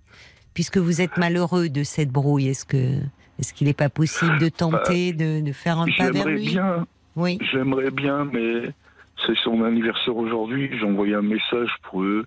Puisque 0.55 0.77
vous 0.77 1.01
êtes 1.01 1.17
malheureux 1.17 1.69
de 1.69 1.83
cette 1.83 2.09
brouille, 2.09 2.47
est-ce 2.49 2.65
que 2.65 2.99
est-ce 3.39 3.53
qu'il 3.53 3.67
n'est 3.67 3.73
pas 3.73 3.89
possible 3.89 4.37
de 4.39 4.49
tenter 4.49 5.13
de, 5.13 5.41
de 5.41 5.51
faire 5.51 5.79
un 5.79 5.85
pas 5.97 6.11
vers 6.11 6.23
J'aimerais 6.23 6.31
lui? 6.31 6.47
bien, 6.49 6.85
Oui. 7.15 7.39
J'aimerais 7.51 7.91
bien, 7.91 8.25
mais 8.31 8.69
c'est 9.25 9.37
son 9.43 9.63
anniversaire 9.63 10.15
aujourd'hui. 10.15 10.69
J'ai 10.77 10.85
envoyé 10.85 11.15
un 11.15 11.21
message 11.21 11.69
pour 11.83 12.03
eux. 12.03 12.25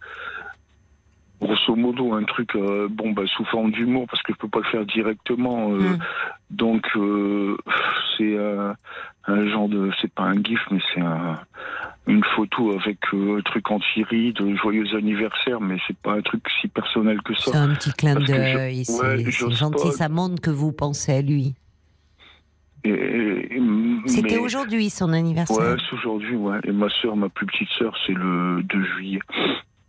Grosso 1.40 1.76
modo, 1.76 2.14
un 2.14 2.24
truc 2.24 2.54
euh, 2.56 2.88
bon, 2.90 3.12
bah, 3.12 3.24
sous 3.26 3.44
forme 3.44 3.70
d'humour, 3.70 4.06
parce 4.10 4.22
que 4.22 4.32
je 4.32 4.38
peux 4.38 4.48
pas 4.48 4.60
le 4.60 4.64
faire 4.70 4.86
directement. 4.86 5.70
euh, 5.72 5.80
Mm. 5.80 5.98
Donc, 6.48 6.86
euh, 6.96 7.56
c'est 8.16 8.36
un, 8.38 9.46
genre 9.48 9.68
de. 9.68 9.90
C'est 10.00 10.10
pas 10.14 10.22
un 10.22 10.42
gif, 10.42 10.60
mais 10.70 10.78
c'est 10.94 11.00
un, 11.02 11.38
une 12.06 12.22
photo 12.36 12.72
avec 12.78 12.98
un 13.12 13.40
truc 13.44 13.70
anti-ride, 13.70 14.38
joyeux 14.62 14.86
anniversaire, 14.96 15.60
mais 15.60 15.76
c'est 15.86 15.96
pas 15.98 16.12
un 16.12 16.22
truc 16.22 16.42
si 16.60 16.68
personnel 16.68 17.20
que 17.22 17.34
ça. 17.34 17.50
C'est 17.50 17.56
un 17.58 17.74
petit 17.74 17.92
clin 17.92 18.14
d'œil, 18.14 18.84
c'est 18.84 19.02
ouais, 19.02 19.22
c'est 19.24 19.30
j'ose 19.30 19.58
gentil, 19.58 19.88
pas. 19.88 19.92
ça 19.92 20.08
montre 20.08 20.40
que 20.40 20.50
vous 20.50 20.72
pensez 20.72 21.12
à 21.12 21.20
lui. 21.20 21.54
C'était 24.06 24.38
aujourd'hui 24.38 24.90
son 24.90 25.12
anniversaire. 25.12 25.56
Ouais, 25.56 25.76
c'est 25.88 25.96
aujourd'hui, 25.96 26.36
ouais. 26.36 26.58
Et 26.64 26.72
ma 26.72 26.88
sœur, 26.88 27.16
ma 27.16 27.28
plus 27.28 27.46
petite 27.46 27.68
sœur, 27.78 27.96
c'est 28.06 28.12
le 28.14 28.62
2 28.62 28.84
juillet. 28.96 29.20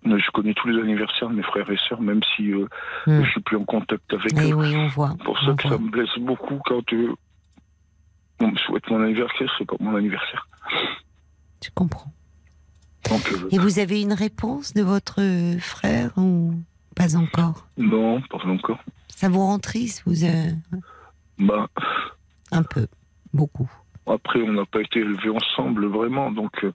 Je 0.05 0.31
connais 0.31 0.53
tous 0.53 0.69
les 0.69 0.81
anniversaires 0.81 1.29
de 1.29 1.35
mes 1.35 1.43
frères 1.43 1.69
et 1.69 1.77
sœurs, 1.89 2.01
même 2.01 2.21
si 2.35 2.51
euh, 2.53 2.65
Hmm. 3.07 3.23
je 3.23 3.29
suis 3.31 3.41
plus 3.41 3.57
en 3.57 3.65
contact 3.65 4.13
avec 4.13 4.33
Eh 4.37 4.51
eux. 4.51 4.55
oui, 4.55 4.75
on 4.77 4.87
voit. 4.87 5.09
C'est 5.17 5.23
pour 5.25 5.37
on 5.41 5.45
ça 5.45 5.53
que 5.53 5.67
voit. 5.67 5.77
ça 5.77 5.83
me 5.83 5.89
blesse 5.89 6.17
beaucoup 6.19 6.59
quand 6.65 6.93
euh, 6.93 7.13
on 8.39 8.47
me 8.51 8.55
souhaite 8.57 8.89
mon 8.89 9.01
anniversaire, 9.03 9.53
c'est 9.57 9.65
pas 9.67 9.75
mon 9.81 9.95
anniversaire. 9.95 10.47
Je 11.63 11.69
comprends. 11.73 12.11
Donc, 13.09 13.21
euh, 13.33 13.49
Et 13.51 13.57
vous 13.57 13.79
avez 13.79 14.01
une 14.01 14.13
réponse 14.13 14.73
de 14.73 14.81
votre 14.81 15.19
frère 15.59 16.11
ou 16.17 16.53
pas 16.95 17.15
encore? 17.17 17.67
Non, 17.77 18.21
pas 18.29 18.37
encore. 18.45 18.79
Ça 19.09 19.27
vous 19.29 19.39
rend 19.39 19.59
triste 19.59 20.03
vous 20.05 20.23
euh, 20.23 20.51
Bah, 21.39 21.67
Un 22.51 22.63
peu, 22.63 22.87
beaucoup. 23.33 23.69
après, 24.07 24.41
on 24.41 24.53
n'a 24.53 24.65
pas 24.65 24.81
été 24.81 24.99
élevés 24.99 25.29
ensemble, 25.29 25.85
vraiment, 25.87 26.31
donc 26.31 26.63
euh, 26.63 26.71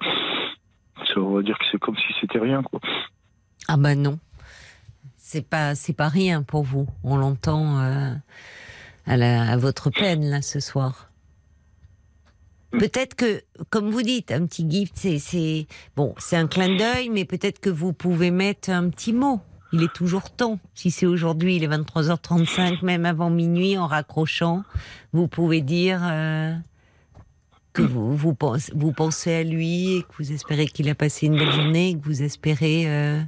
ça 1.09 1.19
on 1.20 1.35
va 1.35 1.43
dire 1.43 1.59
que 1.59 1.65
c'est 1.70 1.78
comme 1.81 1.97
si 1.97 2.12
c'était 2.20 2.39
rien, 2.39 2.62
quoi. 2.62 2.81
Ah 3.69 3.77
ben 3.77 4.01
non, 4.01 4.19
c'est 5.16 5.49
pas 5.49 5.74
c'est 5.74 5.93
pas 5.94 6.09
rien 6.09 6.43
pour 6.43 6.62
vous. 6.62 6.86
On 7.05 7.16
l'entend 7.16 7.78
euh, 7.81 8.12
à, 9.07 9.16
la- 9.16 9.51
à 9.51 9.57
votre 9.57 9.90
peine 9.90 10.24
là 10.28 10.43
ce 10.43 10.61
soir. 10.61 11.09
Peut-être 12.73 13.15
que, 13.15 13.43
comme 13.69 13.90
vous 13.90 14.01
dites, 14.03 14.32
un 14.32 14.47
petit 14.47 14.69
gift, 14.70 14.94
c'est 14.97 15.19
c'est 15.19 15.66
bon, 15.94 16.15
c'est 16.19 16.36
un 16.36 16.47
clin 16.47 16.74
d'œil, 16.77 17.11
mais 17.11 17.24
peut-être 17.27 17.61
que 17.61 17.69
vous 17.70 17.93
pouvez 17.93 18.31
mettre 18.31 18.70
un 18.70 18.89
petit 18.89 19.12
mot. 19.12 19.40
Il 19.73 19.82
est 19.82 19.93
toujours 19.93 20.31
temps. 20.31 20.59
Si 20.74 20.90
c'est 20.90 21.07
aujourd'hui, 21.07 21.57
il 21.57 21.65
est 21.65 21.69
23h35, 21.69 22.85
même 22.85 23.07
avant 23.07 23.31
minuit, 23.31 23.78
en 23.78 23.86
raccrochant, 23.86 24.65
vous 25.12 25.28
pouvez 25.28 25.61
dire 25.62 26.01
euh, 26.03 26.55
que 27.73 27.82
vous, 27.82 28.15
vous, 28.16 28.35
pensez, 28.35 28.73
vous 28.77 28.93
pensez 28.93 29.32
à 29.35 29.43
lui 29.44 29.97
et 29.97 30.03
que 30.03 30.09
vous 30.19 30.31
espérez 30.32 30.66
qu'il 30.66 30.89
a 30.90 30.94
passé 30.94 31.27
une 31.27 31.39
belle 31.39 31.53
journée 31.53 31.90
et 31.90 31.99
que 31.99 32.05
vous 32.05 32.23
espérez 32.23 32.85
euh, 32.86 33.23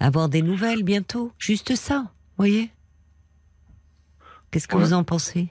avoir 0.00 0.28
des 0.30 0.40
nouvelles 0.42 0.82
bientôt. 0.82 1.32
Juste 1.38 1.74
ça, 1.74 2.10
voyez 2.38 2.70
Qu'est-ce 4.50 4.66
que 4.66 4.76
Ouais. 4.76 4.82
vous 4.84 4.94
en 4.94 5.04
pensez? 5.04 5.48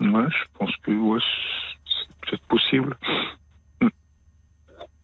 Ouais, 0.00 0.08
je 0.28 0.58
pense 0.58 0.74
que 0.82 0.90
ouais, 0.90 1.20
c'est 1.86 2.16
peut-être 2.30 2.46
possible. 2.48 2.96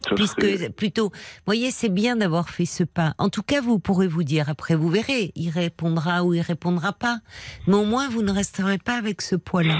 Ça 0.07 0.15
Puisque 0.15 0.41
serait- 0.41 0.69
plutôt, 0.69 1.11
voyez, 1.45 1.71
c'est 1.71 1.89
bien 1.89 2.15
d'avoir 2.15 2.49
fait 2.49 2.65
ce 2.65 2.83
pas. 2.83 3.13
En 3.17 3.29
tout 3.29 3.43
cas, 3.43 3.59
vous 3.61 3.79
pourrez 3.79 4.07
vous 4.07 4.23
dire 4.23 4.47
après, 4.49 4.75
vous 4.75 4.89
verrez, 4.89 5.31
il 5.35 5.49
répondra 5.49 6.23
ou 6.23 6.33
il 6.33 6.41
répondra 6.41 6.93
pas. 6.93 7.19
Mais 7.67 7.75
au 7.75 7.83
moins, 7.85 8.07
vous 8.09 8.21
ne 8.21 8.31
resterez 8.31 8.77
pas 8.77 8.95
avec 8.97 9.21
ce 9.21 9.35
poids-là. 9.35 9.79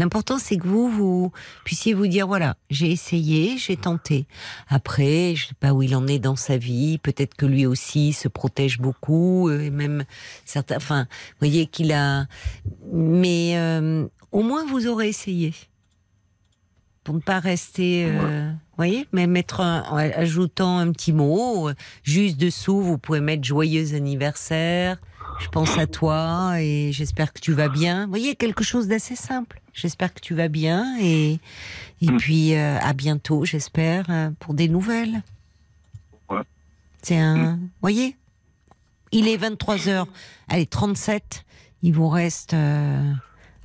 L'important, 0.00 0.38
c'est 0.38 0.56
que 0.58 0.66
vous, 0.68 0.88
vous 0.88 1.32
puissiez 1.64 1.92
vous 1.92 2.06
dire, 2.06 2.28
voilà, 2.28 2.56
j'ai 2.70 2.92
essayé, 2.92 3.58
j'ai 3.58 3.76
tenté. 3.76 4.28
Après, 4.68 5.34
je 5.34 5.48
sais 5.48 5.54
pas 5.58 5.72
où 5.72 5.82
il 5.82 5.96
en 5.96 6.06
est 6.06 6.20
dans 6.20 6.36
sa 6.36 6.56
vie. 6.56 6.98
Peut-être 6.98 7.34
que 7.34 7.46
lui 7.46 7.66
aussi 7.66 8.12
se 8.12 8.28
protège 8.28 8.78
beaucoup, 8.78 9.48
euh, 9.48 9.58
et 9.60 9.70
même 9.70 10.04
certains, 10.44 10.76
enfin, 10.76 11.08
vous 11.10 11.36
voyez 11.40 11.66
qu'il 11.66 11.90
a, 11.92 12.26
mais 12.92 13.54
euh, 13.56 14.06
au 14.30 14.42
moins 14.44 14.64
vous 14.64 14.86
aurez 14.86 15.08
essayé. 15.08 15.52
Pour 17.02 17.16
ne 17.16 17.20
pas 17.20 17.40
rester, 17.40 18.04
euh, 18.06 18.52
voyez, 18.78 19.06
mais 19.12 19.26
mettre 19.26 19.60
un, 19.60 19.82
en 19.90 19.96
ajoutant 19.96 20.78
un 20.78 20.90
petit 20.92 21.12
mot, 21.12 21.68
euh, 21.68 21.74
juste 22.02 22.36
dessous, 22.38 22.80
vous 22.80 22.98
pouvez 22.98 23.20
mettre 23.20 23.44
joyeux 23.44 23.94
anniversaire. 23.94 24.98
Je 25.40 25.48
pense 25.48 25.78
à 25.78 25.86
toi 25.86 26.60
et 26.60 26.90
j'espère 26.92 27.32
que 27.32 27.40
tu 27.40 27.52
vas 27.52 27.68
bien. 27.68 28.04
Vous 28.04 28.10
voyez, 28.10 28.34
quelque 28.34 28.64
chose 28.64 28.88
d'assez 28.88 29.14
simple. 29.14 29.60
J'espère 29.72 30.12
que 30.12 30.20
tu 30.20 30.34
vas 30.34 30.48
bien 30.48 30.96
et, 31.00 31.38
et 32.02 32.10
Mm. 32.10 32.16
puis 32.16 32.54
euh, 32.56 32.78
à 32.80 32.92
bientôt, 32.92 33.44
j'espère, 33.44 34.06
euh, 34.10 34.30
pour 34.40 34.54
des 34.54 34.68
nouvelles. 34.68 35.22
Ouais. 36.28 36.42
C'est 37.02 37.16
un. 37.18 37.54
Vous 37.56 37.68
voyez 37.80 38.16
Il 39.12 39.28
est 39.28 39.36
23h. 39.36 40.06
Allez, 40.48 40.66
37. 40.66 41.44
Il 41.82 41.92
vous 41.94 42.08
reste 42.08 42.54
euh, 42.54 43.12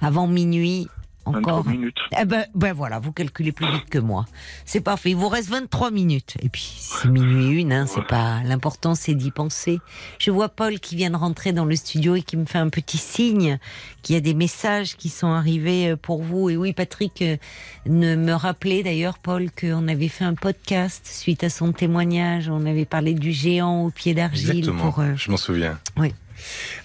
avant 0.02 0.28
minuit 0.28 0.88
23 1.26 1.54
encore. 1.54 1.68
minutes. 1.68 1.98
Eh 2.20 2.26
ben, 2.26 2.46
ben 2.54 2.74
voilà, 2.74 3.00
vous 3.00 3.12
calculez 3.12 3.52
plus 3.52 3.70
vite 3.72 3.90
que 3.90 4.00
moi. 4.00 4.26
C'est 4.66 4.82
parfait. 4.82 5.12
Il 5.12 5.16
vous 5.16 5.30
reste 5.30 5.50
23 5.50 5.92
minutes. 5.92 6.36
Et 6.42 6.50
puis, 6.50 6.74
c'est 6.78 7.08
minuit 7.08 7.62
une, 7.62 7.72
hein, 7.72 7.86
c'est 7.88 8.06
pas, 8.06 8.42
l'important 8.44 8.96
c'est 8.96 9.16
d'y 9.16 9.32
penser. 9.32 9.80
Je 10.20 10.32
vois 10.32 10.50
Paul 10.50 10.80
qui 10.80 10.96
vient 10.96 11.10
de 11.10 11.16
rentrer 11.16 11.54
dans 11.54 11.66
le 11.66 11.76
studio 11.76 12.16
et 12.16 12.22
qui 12.22 12.38
me 12.38 12.46
fait 12.46 12.58
un 12.58 12.70
petit 12.70 12.98
signe 12.98 13.58
qu'il 14.02 14.16
y 14.16 14.18
a 14.18 14.22
des 14.22 14.34
messages 14.34 14.98
qui 14.98 15.10
sont 15.10 15.32
arrivés 15.32 15.92
euh, 15.92 15.96
pour 15.96 16.24
vous. 16.24 16.50
Et 16.50 16.58
oui, 16.58 16.74
Patrick 16.74 17.22
euh, 17.22 17.38
ne 17.86 18.16
me 18.16 18.34
rappelait 18.34 18.84
d'ailleurs, 18.84 19.18
Paul, 19.18 19.50
qu'on 19.52 19.88
avait 19.88 20.10
fait 20.10 20.26
un 20.26 20.36
podcast 20.36 21.08
suite 21.08 21.44
à 21.44 21.50
son 21.50 21.72
témoignage. 21.72 22.50
On 22.50 22.66
avait 22.66 22.86
parlé 22.86 23.14
du 23.14 23.32
géant 23.32 23.86
au 23.86 23.90
pied 23.92 24.14
d'argile 24.14 24.58
Exactement, 24.58 24.92
pour, 24.92 25.00
euh, 25.00 25.14
je 25.16 25.32
m'en 25.32 25.38
souviens. 25.38 25.80
Oui. 25.98 26.14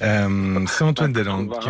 Euh, 0.02 0.64
c'est 0.68 0.84
Antoine 0.84 1.12
Deland. 1.12 1.46
qui-. 1.46 1.68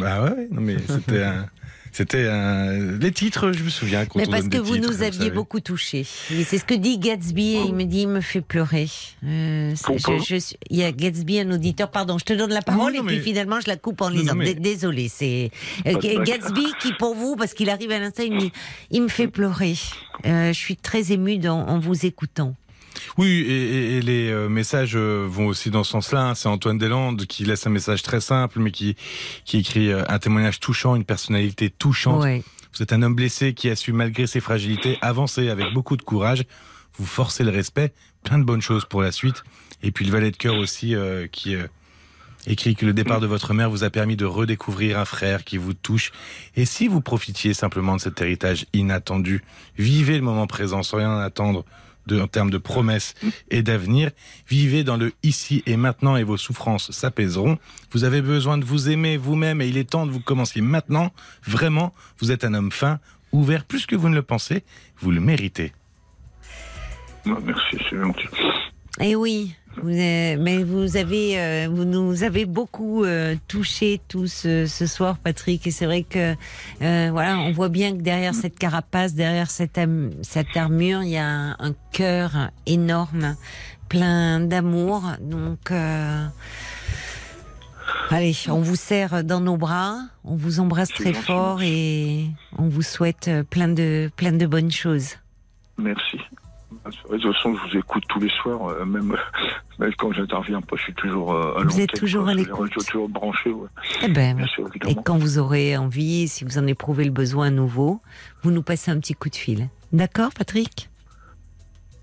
Bah 0.00 0.24
ouais, 0.24 0.30
ouais, 0.30 0.48
non 0.50 0.60
mais 0.60 0.76
c'était 0.78 1.22
un... 1.22 1.46
C'était 1.92 2.26
un... 2.28 2.98
Les 2.98 3.10
titres, 3.12 3.52
je 3.52 3.62
me 3.62 3.70
souviens. 3.70 4.04
Quand 4.06 4.18
Mais 4.18 4.26
on 4.28 4.30
parce 4.30 4.42
donne 4.42 4.50
que 4.50 4.56
des 4.58 4.62
vous 4.62 4.76
titres, 4.76 4.90
nous 4.92 5.02
aviez 5.02 5.30
beaucoup 5.30 5.60
touché. 5.60 6.04
C'est 6.04 6.58
ce 6.58 6.64
que 6.64 6.74
dit 6.74 6.98
Gatsby 6.98 7.54
et 7.56 7.62
il 7.66 7.74
me 7.74 7.84
dit 7.84 8.02
il 8.02 8.08
me 8.08 8.20
fait 8.20 8.40
pleurer. 8.40 8.88
Euh, 9.24 9.72
c'est- 9.74 9.84
Pourquoi 9.84 10.18
je, 10.18 10.34
je 10.34 10.36
suis- 10.40 10.56
il 10.70 10.76
y 10.78 10.84
a 10.84 10.92
Gatsby, 10.92 11.40
un 11.40 11.50
auditeur, 11.50 11.90
pardon, 11.90 12.18
je 12.18 12.24
te 12.24 12.32
donne 12.32 12.50
la 12.52 12.62
parole 12.62 12.92
non, 12.94 13.02
et 13.02 13.06
puis 13.06 13.20
finalement 13.20 13.60
je 13.60 13.68
la 13.68 13.76
coupe 13.76 14.00
en 14.00 14.08
lisant. 14.10 14.34
mais- 14.34 14.54
Désolé, 14.54 15.08
c'est 15.08 15.50
euh. 15.86 16.22
Gatsby 16.24 16.64
qui 16.80 16.92
pour 16.94 17.14
vous, 17.14 17.36
parce 17.36 17.54
qu'il 17.54 17.70
arrive 17.70 17.90
à 17.90 17.98
l'instant, 17.98 18.22
il 18.24 18.34
me 18.34 18.40
dit 18.40 18.52
il 18.90 19.02
me 19.02 19.08
fait 19.08 19.28
pleurer. 19.28 19.74
Euh, 20.26 20.48
je 20.52 20.58
suis 20.58 20.76
très 20.76 21.12
émue 21.12 21.40
en 21.48 21.78
vous 21.78 22.06
écoutant. 22.06 22.54
Oui, 23.16 23.26
et, 23.28 23.52
et- 23.52 23.96
et 23.98 24.00
les 24.02 24.30
euh, 24.30 24.48
messages 24.48 24.96
euh, 24.96 25.26
vont 25.28 25.46
aussi 25.46 25.70
dans 25.70 25.84
ce 25.84 25.92
sens-là. 25.92 26.28
hein. 26.30 26.34
C'est 26.34 26.48
Antoine 26.48 26.78
Deslandes 26.78 27.26
qui 27.26 27.44
laisse 27.44 27.66
un 27.66 27.70
message 27.70 28.02
très 28.02 28.20
simple, 28.20 28.58
mais 28.60 28.70
qui, 28.70 28.96
qui 29.44 29.58
écrit 29.58 29.90
euh, 29.92 30.02
un 30.08 30.18
témoignage 30.18 30.60
touchant, 30.60 30.96
une 30.96 31.04
personnalité 31.04 31.70
touchante. 31.70 32.22
Ouais. 32.22 32.42
Vous 32.74 32.82
êtes 32.82 32.92
un 32.92 33.02
homme 33.02 33.14
blessé 33.14 33.54
qui 33.54 33.70
a 33.70 33.76
su, 33.76 33.92
malgré 33.92 34.26
ses 34.26 34.40
fragilités, 34.40 34.98
avancer 35.00 35.48
avec 35.48 35.72
beaucoup 35.72 35.96
de 35.96 36.02
courage. 36.02 36.44
Vous 36.98 37.06
forcez 37.06 37.44
le 37.44 37.50
respect, 37.50 37.92
plein 38.24 38.38
de 38.38 38.44
bonnes 38.44 38.60
choses 38.62 38.84
pour 38.84 39.02
la 39.02 39.12
suite. 39.12 39.42
Et 39.82 39.90
puis 39.92 40.04
le 40.04 40.10
valet 40.12 40.30
de 40.30 40.36
cœur 40.36 40.56
aussi, 40.56 40.94
euh, 40.94 41.26
qui 41.28 41.54
euh, 41.54 41.66
écrit 42.46 42.74
que 42.76 42.86
le 42.86 42.92
départ 42.92 43.20
de 43.20 43.26
votre 43.26 43.52
mère 43.54 43.70
vous 43.70 43.84
a 43.84 43.90
permis 43.90 44.16
de 44.16 44.24
redécouvrir 44.24 44.98
un 44.98 45.04
frère 45.04 45.44
qui 45.44 45.56
vous 45.56 45.74
touche. 45.74 46.12
Et 46.56 46.64
si 46.66 46.88
vous 46.88 47.00
profitiez 47.00 47.54
simplement 47.54 47.96
de 47.96 48.00
cet 48.00 48.20
héritage 48.20 48.66
inattendu, 48.72 49.42
vivez 49.76 50.16
le 50.16 50.22
moment 50.22 50.46
présent 50.46 50.82
sans 50.82 50.98
rien 50.98 51.18
attendre 51.18 51.64
de, 52.08 52.20
en 52.20 52.26
termes 52.26 52.50
de 52.50 52.58
promesses 52.58 53.14
et 53.50 53.62
d'avenir. 53.62 54.10
Vivez 54.48 54.82
dans 54.82 54.96
le 54.96 55.12
ici 55.22 55.62
et 55.66 55.76
maintenant 55.76 56.16
et 56.16 56.24
vos 56.24 56.36
souffrances 56.36 56.90
s'apaiseront. 56.90 57.58
Vous 57.92 58.04
avez 58.04 58.22
besoin 58.22 58.58
de 58.58 58.64
vous 58.64 58.88
aimer 58.88 59.16
vous-même 59.16 59.60
et 59.60 59.68
il 59.68 59.76
est 59.76 59.88
temps 59.90 60.06
de 60.06 60.10
vous 60.10 60.20
commencer 60.20 60.60
maintenant. 60.60 61.12
Vraiment, 61.44 61.94
vous 62.18 62.32
êtes 62.32 62.44
un 62.44 62.54
homme 62.54 62.72
fin, 62.72 62.98
ouvert 63.30 63.64
plus 63.64 63.86
que 63.86 63.94
vous 63.94 64.08
ne 64.08 64.14
le 64.14 64.22
pensez. 64.22 64.64
Vous 64.98 65.10
le 65.10 65.20
méritez. 65.20 65.72
Ouais, 67.26 67.34
merci, 67.44 67.76
c'est 67.88 67.98
gentil. 67.98 68.26
Et 69.00 69.14
oui, 69.14 69.54
Vous 69.82 69.88
avez- 69.90 70.36
mais 70.36 70.62
vous 70.64 70.96
avez, 70.96 71.38
euh, 71.40 71.68
vous 71.70 71.84
nous 71.84 72.22
avez 72.24 72.44
beaucoup 72.46 73.04
euh, 73.04 73.36
touchés 73.46 74.00
tous 74.08 74.42
euh, 74.46 74.66
ce 74.66 74.86
soir, 74.86 75.18
Patrick. 75.18 75.66
Et 75.66 75.70
c'est 75.70 75.86
vrai 75.86 76.02
que, 76.02 76.34
euh, 76.82 77.08
voilà, 77.12 77.38
on 77.38 77.52
voit 77.52 77.68
bien 77.68 77.92
que 77.96 78.02
derrière 78.02 78.34
cette 78.34 78.58
carapace, 78.58 79.14
derrière 79.14 79.50
cette, 79.50 79.80
cette 80.22 80.56
armure, 80.56 81.02
il 81.02 81.10
y 81.10 81.16
a 81.16 81.26
un, 81.26 81.50
un 81.58 81.74
cœur 81.92 82.50
énorme, 82.66 83.36
plein 83.88 84.40
d'amour. 84.40 85.02
Donc, 85.20 85.70
euh, 85.70 86.26
allez, 88.10 88.34
on 88.48 88.60
vous 88.60 88.76
serre 88.76 89.22
dans 89.24 89.40
nos 89.40 89.56
bras, 89.56 89.98
on 90.24 90.36
vous 90.36 90.60
embrasse 90.60 90.88
très 90.90 91.12
fort 91.12 91.62
et 91.62 92.26
on 92.58 92.68
vous 92.68 92.82
souhaite 92.82 93.30
plein 93.50 93.68
de, 93.68 94.10
plein 94.16 94.32
de 94.32 94.46
bonnes 94.46 94.72
choses. 94.72 95.14
Merci. 95.78 96.18
De 97.10 97.18
toute 97.18 97.32
façon, 97.34 97.54
je 97.54 97.70
vous 97.70 97.78
écoute 97.78 98.04
tous 98.08 98.20
les 98.20 98.30
soirs, 98.30 98.68
euh, 98.68 98.84
même, 98.84 99.16
même 99.78 99.92
quand 99.96 100.12
j'interviens 100.12 100.60
pas, 100.60 100.76
je 100.76 100.82
suis 100.82 100.94
toujours 100.94 101.32
euh, 101.32 101.58
à 101.58 101.64
Vous 101.64 101.80
êtes 101.80 101.92
toujours 101.92 102.24
quoi. 102.24 102.32
à 102.32 102.34
l'écoute. 102.34 102.70
Je 102.74 102.80
suis 102.80 102.90
toujours 102.90 103.08
branché, 103.08 103.50
ouais. 103.50 103.68
Eh 104.02 104.08
ben, 104.08 104.36
bien 104.36 104.46
sûr, 104.46 104.68
Et 104.86 104.94
quand 104.94 105.18
vous 105.18 105.38
aurez 105.38 105.76
envie, 105.76 106.28
si 106.28 106.44
vous 106.44 106.58
en 106.58 106.66
éprouvez 106.66 107.04
le 107.04 107.10
besoin 107.10 107.46
à 107.46 107.50
nouveau, 107.50 108.00
vous 108.42 108.50
nous 108.50 108.62
passez 108.62 108.90
un 108.90 108.98
petit 108.98 109.14
coup 109.14 109.28
de 109.28 109.36
fil. 109.36 109.68
D'accord, 109.92 110.30
Patrick? 110.36 110.90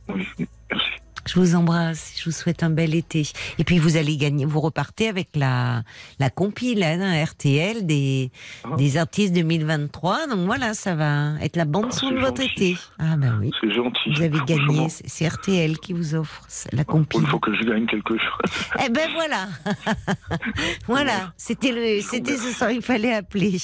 Oui, 0.09 0.25
merci. 0.71 0.89
Je 1.27 1.39
vous 1.39 1.55
embrasse, 1.55 2.13
je 2.19 2.25
vous 2.25 2.31
souhaite 2.31 2.61
un 2.61 2.69
bel 2.69 2.93
été. 2.93 3.27
Et 3.57 3.63
puis 3.63 3.79
vous 3.79 3.97
allez 3.97 4.15
gagner, 4.15 4.45
vous 4.45 4.59
repartez 4.61 5.07
avec 5.09 5.29
la, 5.35 5.81
la 6.19 6.29
compile 6.29 6.83
hein, 6.83 7.23
RTL 7.25 7.85
des, 7.85 8.31
Ah. 8.63 8.75
des 8.77 8.97
artistes 8.97 9.33
2023. 9.33 10.27
Donc 10.27 10.45
voilà, 10.45 10.73
ça 10.75 10.93
va 10.93 11.31
être 11.41 11.55
la 11.55 11.65
bande 11.65 11.87
Ah, 11.89 11.95
son 11.95 12.11
de 12.11 12.19
votre 12.19 12.41
gentil. 12.43 12.71
été. 12.71 12.77
Ah 12.99 13.15
ben 13.17 13.37
oui, 13.41 13.51
C'est 13.59 13.73
gentil. 13.73 14.13
vous 14.15 14.21
avez 14.21 14.39
gagné, 14.45 14.87
c'est 14.89 15.27
RTL 15.27 15.79
qui 15.79 15.93
vous 15.93 16.13
offre 16.13 16.43
la 16.71 16.81
Il 16.81 16.85
compile. 16.85 17.25
faut 17.27 17.39
que 17.39 17.53
je 17.55 17.63
gagne 17.63 17.87
quelque 17.87 18.15
chose. 18.17 18.51
Eh 18.85 18.89
ben 18.89 19.09
voilà, 19.15 19.47
voilà, 20.87 21.33
c'était 21.37 21.71
le, 21.71 22.01
c'était 22.01 22.37
ce 22.37 22.51
soir, 22.51 22.69
il 22.71 22.81
fallait 22.81 23.13
appeler. 23.15 23.57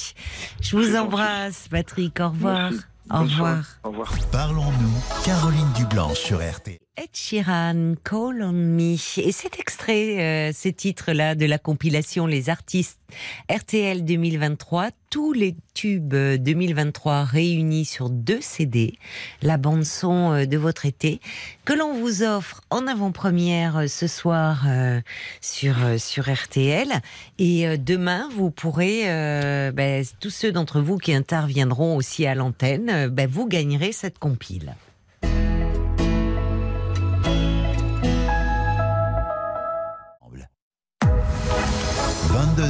Je 0.60 0.76
vous 0.76 0.96
embrasse, 0.96 1.68
Patrick. 1.70 2.18
Au 2.20 2.30
revoir. 2.30 2.70
Merci. 2.72 2.84
Au 3.10 3.18
revoir. 3.20 3.64
Au 3.84 3.88
revoir. 3.90 4.12
Parlons-nous, 4.32 5.22
Caroline 5.24 5.72
Dublanche 5.76 6.18
sur 6.18 6.38
RTL. 6.38 6.78
Ed 6.98 7.08
Sheeran, 7.14 7.94
Call 8.04 8.42
on 8.42 8.52
Me. 8.52 8.96
Et 9.16 9.32
cet 9.32 9.58
extrait, 9.58 10.50
euh, 10.50 10.52
ce 10.52 10.68
titre-là 10.68 11.34
de 11.34 11.46
la 11.46 11.58
compilation 11.58 12.26
Les 12.26 12.50
artistes 12.50 13.00
RTL 13.50 14.04
2023, 14.04 14.90
tous 15.08 15.32
les 15.32 15.56
tubes 15.72 16.12
euh, 16.12 16.36
2023 16.36 17.24
réunis 17.24 17.86
sur 17.86 18.10
deux 18.10 18.42
CD, 18.42 18.92
la 19.40 19.56
bande-son 19.56 20.32
euh, 20.32 20.44
de 20.44 20.58
votre 20.58 20.84
été, 20.84 21.22
que 21.64 21.72
l'on 21.72 21.94
vous 21.94 22.24
offre 22.24 22.60
en 22.68 22.86
avant-première 22.86 23.78
euh, 23.78 23.86
ce 23.86 24.06
soir 24.06 24.64
euh, 24.68 25.00
sur, 25.40 25.82
euh, 25.82 25.96
sur 25.96 26.30
RTL. 26.30 26.92
Et 27.38 27.66
euh, 27.66 27.78
demain, 27.78 28.28
vous 28.36 28.50
pourrez, 28.50 29.10
euh, 29.10 29.72
ben, 29.72 30.04
tous 30.20 30.28
ceux 30.28 30.52
d'entre 30.52 30.82
vous 30.82 30.98
qui 30.98 31.14
interviendront 31.14 31.96
aussi 31.96 32.26
à 32.26 32.34
l'antenne, 32.34 32.90
euh, 32.90 33.08
ben, 33.08 33.26
vous 33.26 33.48
gagnerez 33.48 33.92
cette 33.92 34.18
compile. 34.18 34.74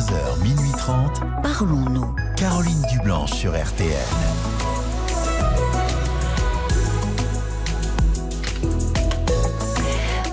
22h, 0.03 0.43
minuit 0.43 0.73
30, 0.79 1.20
Parlons-nous. 1.43 2.16
Caroline 2.37 2.83
Dublanche 2.91 3.33
sur 3.33 3.53
RTL. 3.53 3.93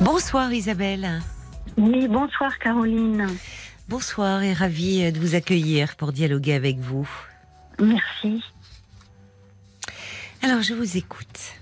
Bonsoir 0.02 0.52
Isabelle. 0.52 1.22
Oui, 1.78 2.08
bonsoir 2.08 2.58
Caroline. 2.58 3.28
Bonsoir 3.88 4.42
et 4.42 4.54
ravie 4.54 5.12
de 5.12 5.20
vous 5.20 5.36
accueillir 5.36 5.96
pour 5.98 6.14
dialoguer 6.14 6.54
avec 6.54 6.80
vous. 6.80 7.08
Merci. 7.80 8.44
Alors 10.42 10.64
je 10.64 10.74
vous 10.74 10.98
écoute. 10.98 11.59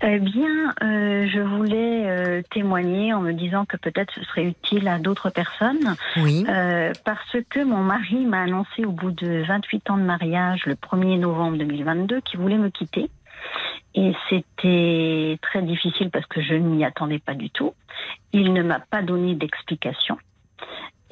Eh 0.00 0.20
bien, 0.20 0.74
euh, 0.82 1.26
je 1.28 1.40
voulais 1.40 2.06
euh, 2.06 2.42
témoigner 2.50 3.12
en 3.12 3.20
me 3.20 3.32
disant 3.32 3.64
que 3.64 3.76
peut-être 3.76 4.12
ce 4.14 4.22
serait 4.24 4.44
utile 4.44 4.86
à 4.86 4.98
d'autres 4.98 5.30
personnes, 5.30 5.96
Oui. 6.18 6.44
euh, 6.48 6.92
parce 7.04 7.36
que 7.50 7.64
mon 7.64 7.78
mari 7.82 8.24
m'a 8.24 8.42
annoncé 8.42 8.84
au 8.84 8.92
bout 8.92 9.10
de 9.10 9.42
28 9.46 9.90
ans 9.90 9.96
de 9.96 10.02
mariage, 10.02 10.66
le 10.66 10.74
1er 10.74 11.18
novembre 11.18 11.58
2022, 11.58 12.20
qu'il 12.20 12.38
voulait 12.38 12.58
me 12.58 12.70
quitter. 12.70 13.10
Et 13.94 14.12
c'était 14.28 15.38
très 15.42 15.62
difficile 15.62 16.10
parce 16.10 16.26
que 16.26 16.42
je 16.42 16.54
ne 16.54 16.60
m'y 16.68 16.84
attendais 16.84 17.18
pas 17.18 17.34
du 17.34 17.50
tout. 17.50 17.74
Il 18.32 18.52
ne 18.52 18.62
m'a 18.62 18.78
pas 18.78 19.02
donné 19.02 19.34
d'explication. 19.34 20.16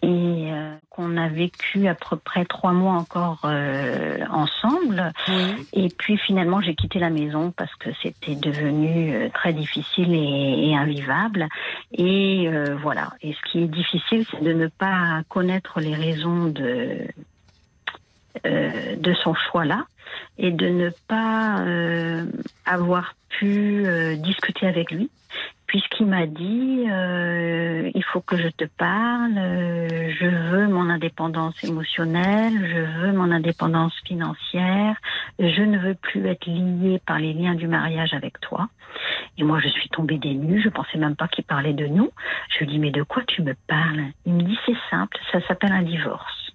Et 0.02 0.52
euh, 0.52 0.74
qu'on 0.90 1.16
a 1.16 1.28
vécu 1.28 1.88
à 1.88 1.94
peu 1.94 2.16
près 2.16 2.44
trois 2.44 2.72
mois 2.72 2.94
encore 2.94 3.40
euh, 3.44 4.18
ensemble. 4.30 5.12
Oui. 5.28 5.66
Et 5.72 5.88
puis 5.88 6.18
finalement, 6.18 6.60
j'ai 6.60 6.74
quitté 6.74 6.98
la 6.98 7.10
maison 7.10 7.50
parce 7.50 7.74
que 7.76 7.88
c'était 8.02 8.34
devenu 8.34 9.14
euh, 9.14 9.28
très 9.30 9.52
difficile 9.52 10.12
et, 10.12 10.68
et 10.68 10.76
invivable. 10.76 11.48
Et 11.92 12.48
euh, 12.48 12.76
voilà. 12.76 13.10
Et 13.22 13.32
ce 13.32 13.50
qui 13.50 13.62
est 13.62 13.68
difficile, 13.68 14.26
c'est 14.30 14.42
de 14.42 14.52
ne 14.52 14.66
pas 14.66 15.22
connaître 15.28 15.80
les 15.80 15.94
raisons 15.94 16.46
de 16.46 17.06
euh, 18.44 18.96
de 18.96 19.14
son 19.14 19.34
choix-là 19.34 19.86
et 20.36 20.50
de 20.50 20.68
ne 20.68 20.90
pas 21.08 21.60
euh, 21.60 22.26
avoir 22.66 23.14
pu 23.28 23.86
euh, 23.86 24.16
discuter 24.16 24.66
avec 24.66 24.90
lui 24.90 25.10
puisqu'il 25.66 26.06
m'a 26.06 26.26
dit 26.26 26.84
euh, 26.88 27.90
il 27.94 28.04
faut 28.04 28.20
que 28.20 28.36
je 28.36 28.48
te 28.48 28.64
parle, 28.64 29.36
euh, 29.36 30.10
je 30.18 30.26
veux 30.26 30.68
mon 30.68 30.88
indépendance 30.88 31.62
émotionnelle, 31.64 32.54
je 32.54 33.00
veux 33.00 33.12
mon 33.12 33.30
indépendance 33.30 33.94
financière, 34.04 34.96
je 35.38 35.62
ne 35.62 35.78
veux 35.78 35.94
plus 35.94 36.26
être 36.26 36.46
liée 36.46 37.00
par 37.06 37.18
les 37.18 37.32
liens 37.32 37.54
du 37.54 37.68
mariage 37.68 38.14
avec 38.14 38.40
toi. 38.40 38.68
Et 39.38 39.44
moi, 39.44 39.60
je 39.60 39.68
suis 39.68 39.88
tombée 39.90 40.18
des 40.18 40.34
nues, 40.34 40.62
je 40.62 40.68
pensais 40.68 40.98
même 40.98 41.16
pas 41.16 41.28
qu'il 41.28 41.44
parlait 41.44 41.74
de 41.74 41.86
nous. 41.86 42.10
Je 42.50 42.60
lui 42.60 42.66
dis 42.66 42.78
mais 42.78 42.90
de 42.90 43.02
quoi 43.02 43.22
tu 43.26 43.42
me 43.42 43.54
parles? 43.66 44.04
Il 44.24 44.34
me 44.34 44.42
dit 44.42 44.58
c'est 44.66 44.76
simple, 44.90 45.18
ça 45.32 45.40
s'appelle 45.46 45.72
un 45.72 45.82
divorce. 45.82 46.52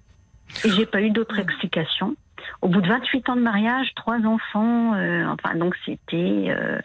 Et 0.65 0.69
j'ai 0.69 0.85
pas 0.85 1.01
eu 1.01 1.11
d'autre 1.11 1.39
explication. 1.39 2.15
Au 2.61 2.67
bout 2.67 2.81
de 2.81 2.87
28 2.87 3.29
ans 3.29 3.35
de 3.35 3.41
mariage, 3.41 3.93
trois 3.95 4.19
enfants, 4.25 4.95
euh, 4.95 5.25
enfin 5.27 5.55
donc 5.55 5.75
c'était 5.85 6.47
euh, 6.49 6.79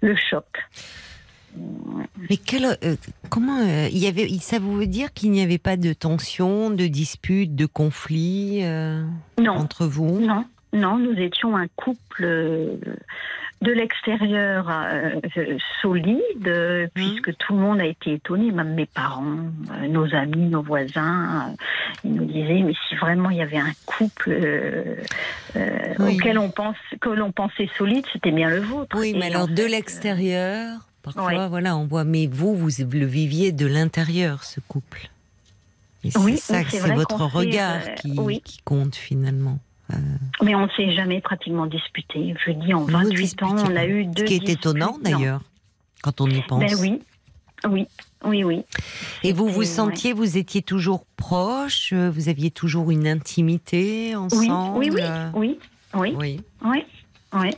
le 0.00 0.14
choc. 0.16 0.46
Mais 2.28 2.36
quel, 2.36 2.64
euh, 2.64 2.96
comment 3.30 3.58
euh, 3.58 3.88
il 3.90 3.98
y 3.98 4.06
avait, 4.06 4.28
ça 4.40 4.58
veut 4.58 4.86
dire 4.86 5.12
qu'il 5.12 5.30
n'y 5.30 5.42
avait 5.42 5.58
pas 5.58 5.76
de 5.76 5.92
tension, 5.92 6.70
de 6.70 6.86
dispute, 6.86 7.54
de 7.54 7.66
conflit 7.66 8.60
euh, 8.62 9.04
entre 9.46 9.86
vous? 9.86 10.20
Non, 10.20 10.44
non, 10.72 10.98
nous 10.98 11.18
étions 11.18 11.56
un 11.56 11.68
couple 11.76 12.24
de 13.62 13.72
l'extérieur 13.72 14.70
solide, 15.80 16.46
euh, 16.46 16.86
puisque 16.92 17.34
tout 17.38 17.54
le 17.54 17.60
monde 17.60 17.80
a 17.80 17.86
été 17.86 18.14
étonné, 18.14 18.50
même 18.50 18.74
mes 18.74 18.86
parents, 18.86 19.24
nos 19.88 20.14
amis, 20.14 20.48
nos 20.48 20.62
voisins, 20.62 21.54
ils 22.04 22.12
nous 22.12 22.26
disaient 22.26 22.62
mais 22.62 22.74
si 22.88 22.96
vraiment 22.96 23.30
il 23.30 23.38
y 23.38 23.42
avait 23.42 23.56
un 23.58 23.72
couple 23.86 24.36
Oui. 25.54 26.16
auquel 26.16 26.38
on 26.38 26.50
pense 26.50 26.76
que 27.00 27.08
l'on 27.08 27.32
pensait 27.32 27.68
solide, 27.78 28.04
c'était 28.12 28.32
bien 28.32 28.50
le 28.50 28.60
vôtre. 28.60 28.96
Oui, 28.98 29.14
mais 29.14 29.28
Et 29.28 29.34
alors 29.34 29.48
de 29.48 29.64
l'extérieur, 29.64 30.80
parfois, 31.14 31.44
Ouais. 31.44 31.48
voilà, 31.48 31.76
on 31.76 31.86
voit. 31.86 32.04
Mais 32.04 32.26
vous, 32.26 32.54
vous 32.54 32.68
le 32.92 33.06
viviez 33.06 33.52
de 33.52 33.66
l'intérieur, 33.66 34.44
ce 34.44 34.60
couple. 34.60 35.10
Et 36.04 36.10
c'est 36.10 36.18
Oui, 36.18 36.36
ça, 36.36 36.60
c'est 36.68 36.92
votre 36.94 37.18
fait, 37.30 37.36
regard 37.38 37.80
euh, 37.86 37.94
qui, 37.94 38.12
oui. 38.18 38.40
qui 38.44 38.58
compte 38.64 38.94
finalement. 38.94 39.58
Mais 40.42 40.54
on 40.54 40.66
ne 40.66 40.70
s'est 40.76 40.92
jamais 40.94 41.20
pratiquement 41.20 41.66
disputé. 41.66 42.34
Je 42.44 42.50
dis 42.52 42.74
en 42.74 42.80
Vous 42.80 42.86
28 42.88 43.42
ans, 43.44 43.54
on 43.56 43.76
a 43.76 43.86
eu 43.86 44.04
Ce 44.04 44.10
deux. 44.10 44.24
qui 44.24 44.34
est 44.34 44.48
étonnant 44.48 44.98
d'ailleurs, 45.00 45.40
quand 46.02 46.20
on 46.20 46.28
y 46.28 46.42
pense. 46.42 46.58
Ben 46.60 46.74
oui, 46.80 47.00
oui, 47.68 47.86
oui, 48.24 48.42
oui. 48.44 48.62
Et 49.22 49.32
vous 49.32 49.48
vous 49.48 49.62
sentiez, 49.62 50.12
vous 50.12 50.36
étiez 50.36 50.60
toujours 50.62 51.06
proche, 51.16 51.92
euh, 51.92 52.10
vous 52.10 52.28
aviez 52.28 52.50
toujours 52.50 52.90
une 52.90 53.06
intimité 53.06 54.16
ensemble. 54.16 54.76
oui, 54.78 54.90
oui, 54.92 55.00
euh, 55.02 55.30
oui, 55.34 55.58
oui, 55.94 56.14
oui. 56.16 56.40
oui, 56.64 56.84
oui. 57.32 57.50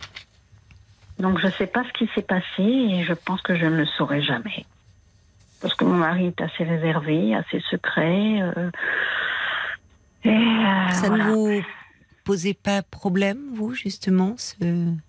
Donc 1.19 1.39
je 1.41 1.47
ne 1.47 1.53
sais 1.53 1.67
pas 1.67 1.83
ce 1.85 1.93
qui 1.93 2.11
s'est 2.15 2.23
passé 2.23 2.63
et 2.63 3.03
je 3.05 3.13
pense 3.13 3.41
que 3.43 3.55
je 3.57 3.67
ne 3.67 3.77
le 3.77 3.87
saurai 3.87 4.23
jamais. 4.23 4.65
Parce 5.61 5.75
que 5.75 5.85
mon 5.85 5.95
mari 5.95 6.27
est 6.27 6.41
assez 6.41 6.63
réservé, 6.65 7.35
assez 7.35 7.61
secret. 7.71 8.41
euh, 8.41 8.71
et 10.25 10.31
euh, 10.31 10.89
Ça 10.93 11.09
voilà. 11.09 11.25
ne 11.27 11.31
vous 11.33 11.63
posait 12.25 12.55
pas 12.55 12.83
problème, 12.83 13.39
vous, 13.55 13.73
justement, 13.75 14.35
ce, 14.37 14.55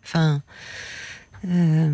enfin, 0.04 0.42
euh, 1.48 1.90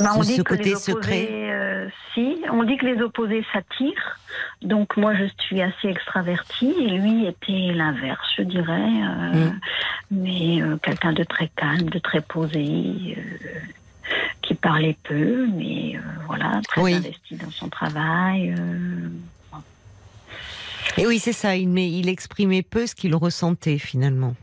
Bah, 0.00 0.12
on 0.16 0.22
ce, 0.22 0.28
dit 0.28 0.36
ce 0.36 0.42
que 0.42 0.54
côté 0.54 0.70
les 0.70 0.76
secret. 0.76 1.22
opposés, 1.22 1.52
euh, 1.52 1.88
si, 2.14 2.36
on 2.50 2.64
dit 2.64 2.76
que 2.76 2.86
les 2.86 3.00
opposés 3.02 3.44
s'attirent. 3.52 4.18
Donc 4.62 4.96
moi, 4.96 5.14
je 5.14 5.24
suis 5.42 5.60
assez 5.62 5.88
extravertie 5.88 6.72
et 6.78 6.88
lui 6.98 7.26
était 7.26 7.72
l'inverse, 7.74 8.26
je 8.36 8.42
dirais. 8.42 8.72
euh, 8.72 9.50
Mm. 9.50 9.60
Mais 10.12 10.60
quelqu'un 10.82 11.12
de 11.12 11.22
très 11.22 11.48
calme, 11.54 11.88
de 11.88 11.98
très 12.00 12.20
posé, 12.20 13.16
qui 14.42 14.54
parlait 14.54 14.96
peu, 15.04 15.46
mais 15.56 16.00
voilà, 16.26 16.60
très 16.66 16.80
Oui. 16.80 16.94
investi 16.94 17.36
dans 17.36 17.50
son 17.52 17.68
travail. 17.68 18.52
Et 20.96 21.06
oui, 21.06 21.20
c'est 21.20 21.32
ça. 21.32 21.54
Il, 21.54 21.68
mais 21.68 21.88
il 21.88 22.08
exprimait 22.08 22.62
peu 22.62 22.88
ce 22.88 22.96
qu'il 22.96 23.14
ressentait 23.14 23.78
finalement. 23.78 24.34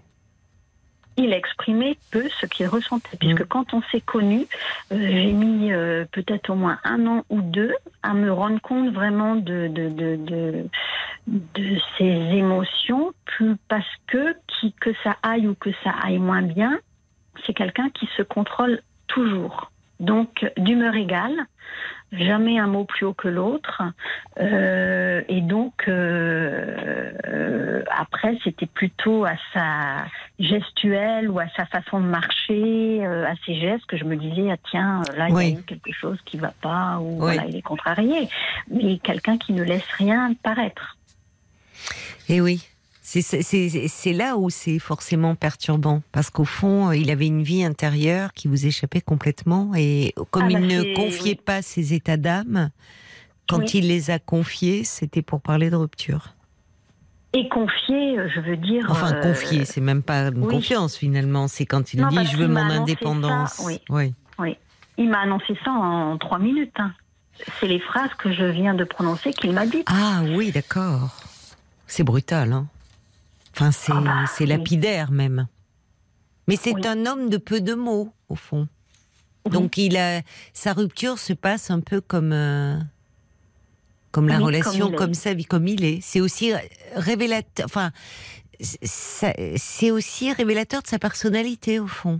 Il 1.17 1.33
exprimait 1.33 1.97
peu 2.11 2.29
ce 2.39 2.45
qu'il 2.45 2.67
ressentait, 2.67 3.17
puisque 3.17 3.41
Mm. 3.41 3.47
quand 3.47 3.73
on 3.73 3.81
s'est 3.91 4.01
connus, 4.01 4.45
euh, 4.91 4.97
j'ai 4.99 5.33
mis 5.33 5.73
euh, 5.73 6.05
peut-être 6.11 6.51
au 6.51 6.55
moins 6.55 6.79
un 6.83 7.05
an 7.07 7.25
ou 7.29 7.41
deux 7.41 7.73
à 8.03 8.13
me 8.13 8.31
rendre 8.31 8.61
compte 8.61 8.93
vraiment 8.93 9.35
de, 9.35 9.67
de, 9.67 9.89
de, 9.89 10.15
de, 10.15 10.69
de 11.27 11.77
ses 11.97 12.05
émotions, 12.05 13.13
plus 13.25 13.55
parce 13.67 13.85
que 14.07 14.35
qui, 14.47 14.73
que 14.73 14.91
ça 15.03 15.17
aille 15.23 15.47
ou 15.47 15.55
que 15.55 15.71
ça 15.83 15.91
aille 16.03 16.19
moins 16.19 16.43
bien, 16.43 16.79
c'est 17.45 17.53
quelqu'un 17.53 17.89
qui 17.89 18.07
se 18.15 18.21
contrôle 18.21 18.81
toujours. 19.07 19.71
Donc, 19.99 20.45
d'humeur 20.57 20.93
égale, 20.95 21.47
jamais 22.11 22.57
un 22.57 22.67
mot 22.67 22.85
plus 22.85 23.05
haut 23.05 23.13
que 23.13 23.27
l'autre. 23.27 23.81
Euh, 24.39 25.21
et 25.27 25.41
donc, 25.41 25.73
euh, 25.87 27.11
euh, 27.27 27.83
après, 27.91 28.37
c'était 28.43 28.65
plutôt 28.65 29.25
à 29.25 29.33
sa 29.53 30.05
gestuelle 30.39 31.29
ou 31.29 31.39
à 31.39 31.47
sa 31.55 31.65
façon 31.65 31.99
de 31.99 32.05
marcher, 32.05 33.05
à 33.05 33.33
ses 33.45 33.59
gestes, 33.59 33.85
que 33.87 33.97
je 33.97 34.05
me 34.05 34.15
disais, 34.15 34.51
ah 34.51 34.57
tiens, 34.69 35.01
là, 35.15 35.27
il 35.29 35.35
y 35.35 35.55
a 35.55 35.59
eu 35.59 35.63
quelque 35.63 35.91
chose 35.91 36.17
qui 36.25 36.37
va 36.37 36.53
pas, 36.61 36.97
ou 36.99 37.11
Oui. 37.11 37.35
voilà, 37.35 37.45
il 37.45 37.55
est 37.55 37.61
contrarié. 37.61 38.29
Mais 38.69 38.97
quelqu'un 38.99 39.37
qui 39.37 39.53
ne 39.53 39.63
laisse 39.63 39.87
rien 39.97 40.33
paraître. 40.43 40.97
Et 42.29 42.41
oui. 42.41 42.67
C'est- 43.09 44.11
là 44.13 44.35
où 44.35 44.49
c'est 44.49 44.79
forcément 44.79 45.33
perturbant, 45.35 46.01
parce 46.11 46.29
qu'au 46.29 46.43
fond, 46.43 46.91
il 46.91 47.09
avait 47.09 47.27
une 47.27 47.41
vie 47.41 47.63
intérieure 47.63 48.33
qui 48.33 48.49
vous 48.49 48.65
échappait 48.65 48.99
complètement, 48.99 49.71
et 49.75 50.13
comme 50.29 50.43
Ah 50.47 50.49
il 50.49 50.53
bah 50.67 50.75
ne 50.75 50.93
confiait 50.95 51.29
oui. 51.31 51.35
pas 51.35 51.61
ses 51.61 51.93
états 51.93 52.17
d'âme, 52.17 52.69
quand 53.47 53.59
Oui. 53.59 53.71
il 53.75 53.87
les 53.87 54.11
a 54.11 54.19
confiés, 54.19 54.83
c'était 54.83 55.21
pour 55.21 55.39
parler 55.39 55.69
de 55.69 55.77
rupture. 55.77 56.33
Et 57.31 57.47
confier, 57.47 58.17
euh, 58.19 58.27
je 58.33 58.41
veux 58.41 58.57
dire. 58.57 58.85
Enfin, 58.89 59.13
euh, 59.13 59.21
confier, 59.21 59.63
c'est 59.63 59.79
même 59.79 60.03
pas 60.03 60.27
une 60.27 60.43
oui. 60.43 60.53
confiance 60.55 60.97
finalement, 60.97 61.47
c'est 61.47 61.65
quand 61.65 61.93
il 61.93 62.01
Non, 62.01 62.09
dit 62.09 62.25
je 62.25 62.35
veux 62.35 62.47
mon 62.49 62.57
indépendance. 62.57 63.53
ça, 63.53 63.63
oui. 63.89 64.55
Il 64.97 65.09
m'a 65.09 65.19
annoncé 65.21 65.57
ça 65.63 65.71
en 65.71 66.17
trois 66.17 66.39
minutes. 66.39 66.73
hein. 66.77 66.91
C'est 67.61 67.67
les 67.67 67.79
phrases 67.79 68.13
que 68.17 68.33
je 68.33 68.43
viens 68.45 68.73
de 68.73 68.83
prononcer 68.83 69.31
qu'il 69.31 69.53
m'a 69.53 69.65
dites. 69.65 69.87
Ah 69.89 70.23
oui, 70.35 70.51
d'accord. 70.51 71.15
C'est 71.85 72.03
brutal, 72.03 72.51
hein. 72.51 72.67
Enfin, 73.59 73.71
c'est 73.71 73.91
Ah 73.95 74.01
bah, 74.01 74.25
c'est 74.27 74.43
oui. 74.43 74.49
lapidaire 74.51 75.11
même. 75.11 75.47
Mais 76.47 76.55
c'est 76.57 76.73
Oui. 76.73 76.85
un 76.85 77.05
homme 77.07 77.29
de 77.29 77.37
peu 77.37 77.59
de 77.59 77.73
mots, 77.73 78.13
au 78.29 78.35
fond. 78.35 78.67
Donc 79.49 79.77
il 79.77 79.97
a 79.97 80.21
sa 80.53 80.73
rupture 80.73 81.17
se 81.17 81.33
passe 81.33 81.71
un 81.71 81.79
peu 81.79 82.01
comme 82.01 82.33
euh, 82.33 82.77
comme 84.11 84.27
la 84.27 84.37
Oui, 84.37 84.43
relation 84.43 84.91
comme 84.91 85.13
sa 85.13 85.33
vie 85.33 85.45
comme 85.45 85.67
il 85.67 85.83
est. 85.85 85.99
C'est 86.01 86.19
aussi 86.21 86.53
révélateur. 86.95 87.65
Enfin, 87.65 87.91
c'est 88.59 89.91
aussi 89.91 90.31
révélateur 90.33 90.81
de 90.81 90.87
sa 90.87 90.99
personnalité 90.99 91.79
au 91.79 91.87
fond. 91.87 92.19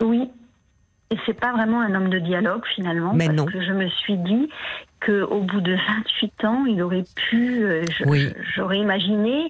Oui. 0.00 0.30
Et 1.10 1.16
c'est 1.26 1.34
pas 1.38 1.52
vraiment 1.52 1.80
un 1.80 1.94
homme 1.94 2.08
de 2.10 2.18
dialogue 2.18 2.62
finalement, 2.74 3.12
Mais 3.12 3.26
parce 3.26 3.36
non. 3.36 3.44
que 3.46 3.60
je 3.64 3.72
me 3.72 3.88
suis 3.88 4.16
dit 4.18 4.48
qu'au 5.04 5.40
bout 5.40 5.60
de 5.60 5.74
28 5.74 6.44
ans, 6.44 6.64
il 6.66 6.82
aurait 6.82 7.04
pu, 7.14 7.64
euh, 7.64 7.82
Oui. 8.06 8.32
j'aurais 8.54 8.78
imaginé 8.78 9.48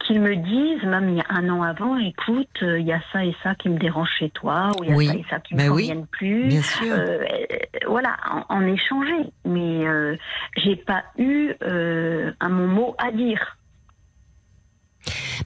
qu'il 0.00 0.20
me 0.20 0.34
dise, 0.36 0.82
même 0.84 1.08
il 1.08 1.16
y 1.16 1.20
a 1.20 1.24
un 1.28 1.48
an 1.48 1.62
avant, 1.62 1.96
écoute, 1.98 2.48
euh, 2.62 2.78
il 2.78 2.86
y 2.86 2.92
a 2.92 3.00
ça 3.12 3.24
et 3.24 3.34
ça 3.42 3.54
qui 3.54 3.68
me 3.68 3.78
dérange 3.78 4.10
chez 4.18 4.28
toi, 4.30 4.72
ou 4.78 4.84
il 4.84 4.90
y 4.90 4.92
a 4.92 4.96
Oui. 4.96 5.06
ça 5.06 5.14
et 5.14 5.24
ça 5.30 5.40
qui 5.40 5.54
Ben 5.54 5.68
me 5.68 5.74
oui. 5.74 5.82
conviennent 5.88 6.06
plus. 6.06 6.48
Bien 6.48 6.62
sûr. 6.62 6.94
Euh, 6.98 7.24
voilà, 7.86 8.16
en, 8.30 8.56
en 8.56 8.66
échanger. 8.66 9.26
Mais 9.44 9.86
euh, 9.86 10.16
j'ai 10.56 10.76
pas 10.76 11.04
eu 11.16 11.52
euh, 11.62 12.32
un 12.40 12.48
mon 12.48 12.66
mot 12.66 12.94
à 12.98 13.12
dire. 13.12 13.56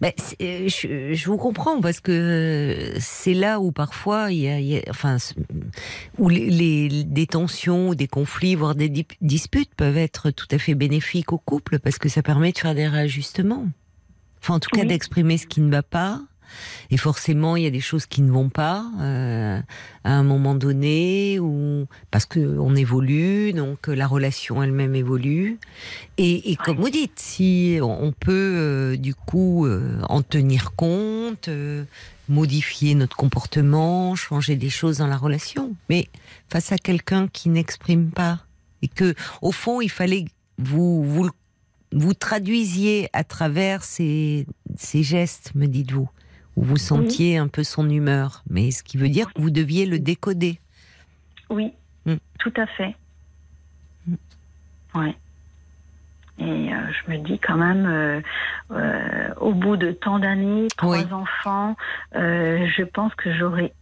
Ben, 0.01 0.13
je, 0.41 1.13
je 1.13 1.27
vous 1.27 1.37
comprends 1.37 1.81
parce 1.81 2.01
que 2.01 2.93
c'est 2.99 3.35
là 3.35 3.61
où 3.61 3.73
parfois 3.73 4.33
il 4.33 4.39
y 4.39 4.49
a, 4.49 4.59
il 4.59 4.67
y 4.67 4.79
a- 4.79 4.83
enfin, 4.91 5.17
où 6.19 6.29
les, 6.29 6.51
les- 6.51 7.05
des 7.05 7.27
tensions, 7.27 7.91
ou 7.91 7.95
des 7.95 8.09
conflits, 8.09 8.55
voire 8.55 8.75
des 8.75 8.89
dip- 8.89 9.13
disputes 9.21 9.75
peuvent 9.77 9.99
être 9.99 10.31
tout 10.31 10.47
à 10.51 10.59
fait 10.59 10.75
bénéfiques 10.75 11.33
au 11.33 11.39
couple 11.39 11.79
parce 11.79 11.99
que 11.99 12.09
ça 12.09 12.23
permet 12.23 12.53
de 12.53 12.59
faire 12.59 12.75
des 12.75 12.89
réajustements. 12.89 13.67
Enfin, 14.41 14.55
en 14.55 14.61
tout 14.61 14.71
cas, 14.71 14.85
d'exprimer 14.85 15.39
ce 15.39 15.47
qui 15.47 15.61
ne 15.61 15.71
va 15.71 15.83
pas. 15.83 16.21
Et 16.91 16.97
forcément, 16.97 17.57
il 17.57 17.63
y 17.63 17.67
a 17.67 17.71
des 17.71 17.81
choses 17.81 18.07
qui 18.07 18.23
ne 18.23 18.31
vont 18.31 18.49
pas 18.49 18.85
euh, 19.01 19.61
à 20.05 20.13
un 20.13 20.23
moment 20.23 20.55
donné, 20.55 21.39
ou 21.41 21.87
parce 22.11 22.27
que 22.27 22.41
on 22.59 22.75
évolue, 22.75 23.53
donc 23.53 23.87
la 23.87 24.07
relation 24.07 24.63
elle-même 24.63 24.95
évolue. 24.95 25.59
Et, 26.19 26.57
comme 26.65 26.77
vous 26.77 26.91
dites, 26.91 27.19
si 27.19 27.79
on 27.83 28.13
peut 28.13 28.33
euh, 28.33 28.97
du 28.97 29.15
coup 29.15 29.67
euh, 29.67 30.01
en 30.09 30.23
tenir 30.23 30.73
compte, 30.75 31.49
modifier 32.29 32.95
notre 32.95 33.17
comportement, 33.17 34.15
changer 34.15 34.57
des 34.57 34.71
choses 34.71 34.99
dans 34.99 35.07
la 35.07 35.17
relation, 35.17 35.75
mais 35.89 36.09
face 36.49 36.73
à 36.73 36.79
quelqu'un 36.79 37.29
qui 37.29 37.49
n'exprime 37.49 38.11
pas 38.11 38.41
et 38.83 38.89
que 38.89 39.15
au 39.41 39.53
fond 39.53 39.81
il 39.81 39.91
fallait 39.91 40.27
vous 40.59 41.31
vous 41.93 42.15
traduisiez 42.15 43.09
à 43.13 43.25
travers 43.25 43.85
ces 43.85 44.47
gestes, 44.79 45.55
me 45.55 45.67
dites-vous, 45.67 46.09
où 46.57 46.63
vous 46.65 46.77
sentiez 46.77 47.39
un 47.39 47.49
peu 47.49 47.65
son 47.65 47.89
humeur, 47.89 48.43
mais 48.51 48.71
ce 48.71 48.83
qui 48.83 48.97
veut 48.97 49.09
dire 49.09 49.33
que 49.33 49.41
vous 49.41 49.51
deviez 49.51 49.87
le 49.87 49.99
décoder. 49.99 50.59
Oui, 51.51 51.73
Mm. 52.05 52.15
tout 52.41 52.53
à 52.57 52.67
fait. 52.67 52.97
Mm. 54.07 54.15
Ouais. 54.97 55.17
Et 56.39 56.73
euh, 56.73 56.77
je 56.91 57.13
me 57.13 57.19
dis 57.19 57.39
quand 57.39 57.57
même, 57.57 57.87
euh, 57.87 58.21
euh, 58.73 59.35
au 59.41 59.53
bout 59.53 59.77
de 59.77 59.93
tant 59.93 60.19
d'années, 60.19 60.67
trois 60.77 60.99
Oui. 60.99 61.13
enfants, 61.13 61.77
je 62.15 62.83
pense 62.85 63.15
que 63.15 63.33
j'aurais 63.35 63.73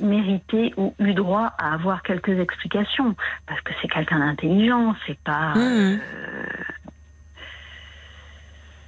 mérité 0.00 0.72
ou 0.76 0.94
eu 0.98 1.12
droit 1.14 1.52
à 1.58 1.74
avoir 1.74 2.02
quelques 2.02 2.38
explications. 2.40 3.14
Parce 3.46 3.60
que 3.60 3.72
c'est 3.80 3.88
quelqu'un 3.88 4.18
d'intelligent, 4.20 4.96
c'est 5.06 5.18
pas. 5.20 5.54
Mhm. 5.54 6.00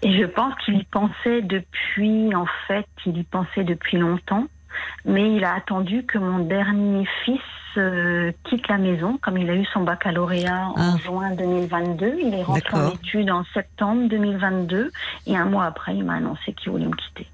Et 0.02 0.18
je 0.18 0.24
pense 0.24 0.54
qu'il 0.64 0.76
y 0.78 0.84
pensait 0.84 1.42
depuis, 1.42 2.34
en 2.34 2.46
fait, 2.66 2.86
il 3.06 3.18
y 3.18 3.22
pensait 3.24 3.64
depuis 3.64 3.98
longtemps. 3.98 4.46
Mais 5.04 5.34
il 5.36 5.44
a 5.44 5.54
attendu 5.54 6.04
que 6.04 6.16
mon 6.18 6.38
dernier 6.44 7.06
fils 7.24 7.40
euh, 7.76 8.32
quitte 8.44 8.66
la 8.68 8.78
maison, 8.78 9.18
comme 9.22 9.36
il 9.38 9.48
a 9.50 9.54
eu 9.54 9.64
son 9.72 9.82
baccalauréat 9.82 10.68
en 10.70 10.74
Ah. 10.76 10.96
juin 11.04 11.30
2022. 11.34 12.14
Il 12.22 12.34
est 12.34 12.42
rentré 12.42 12.76
en 12.76 12.90
études 12.94 13.30
en 13.30 13.44
septembre 13.54 14.08
2022. 14.08 14.90
Et 15.26 15.36
un 15.36 15.44
mois 15.44 15.66
après, 15.66 15.94
il 15.96 16.04
m'a 16.04 16.14
annoncé 16.14 16.52
qu'il 16.52 16.72
voulait 16.72 16.86
me 16.86 16.96
quitter. 16.96 17.26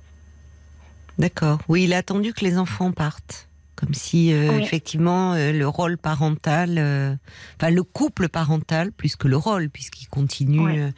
D'accord. 1.19 1.59
Oui, 1.69 1.85
il 1.85 1.95
a 1.95 1.99
attendu 1.99 2.33
que 2.35 2.45
les 2.45 2.59
enfants 2.59 2.93
partent. 2.93 3.49
Comme 3.77 3.95
si, 3.95 4.33
euh, 4.33 4.51
Oui. 4.53 4.63
effectivement, 4.63 5.35
euh, 5.35 5.53
le 5.53 5.69
rôle 5.69 5.99
parental, 5.99 7.19
enfin 7.59 7.71
le 7.71 7.83
couple 7.83 8.29
parental, 8.29 8.91
plus 8.93 9.17
que 9.17 9.29
le 9.29 9.37
rôle, 9.37 9.69
puisqu'il 9.71 10.07
continue, 10.09 10.61
Oui. 10.61 10.93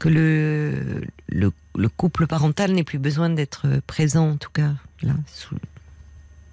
Que 0.00 0.08
le, 0.08 1.02
le, 1.28 1.52
le 1.76 1.88
couple 1.88 2.26
parental 2.26 2.72
n'ait 2.72 2.82
plus 2.84 2.98
besoin 2.98 3.28
d'être 3.30 3.66
présent, 3.86 4.30
en 4.30 4.36
tout 4.36 4.50
cas. 4.50 4.70
Là, 5.02 5.12
sous- 5.26 5.54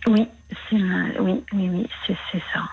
Oui, 0.08 0.28
c'est 0.70 0.76
oui, 1.20 1.44
oui, 1.54 1.70
oui, 1.74 1.88
c'est 2.06 2.42
ça. 2.54 2.64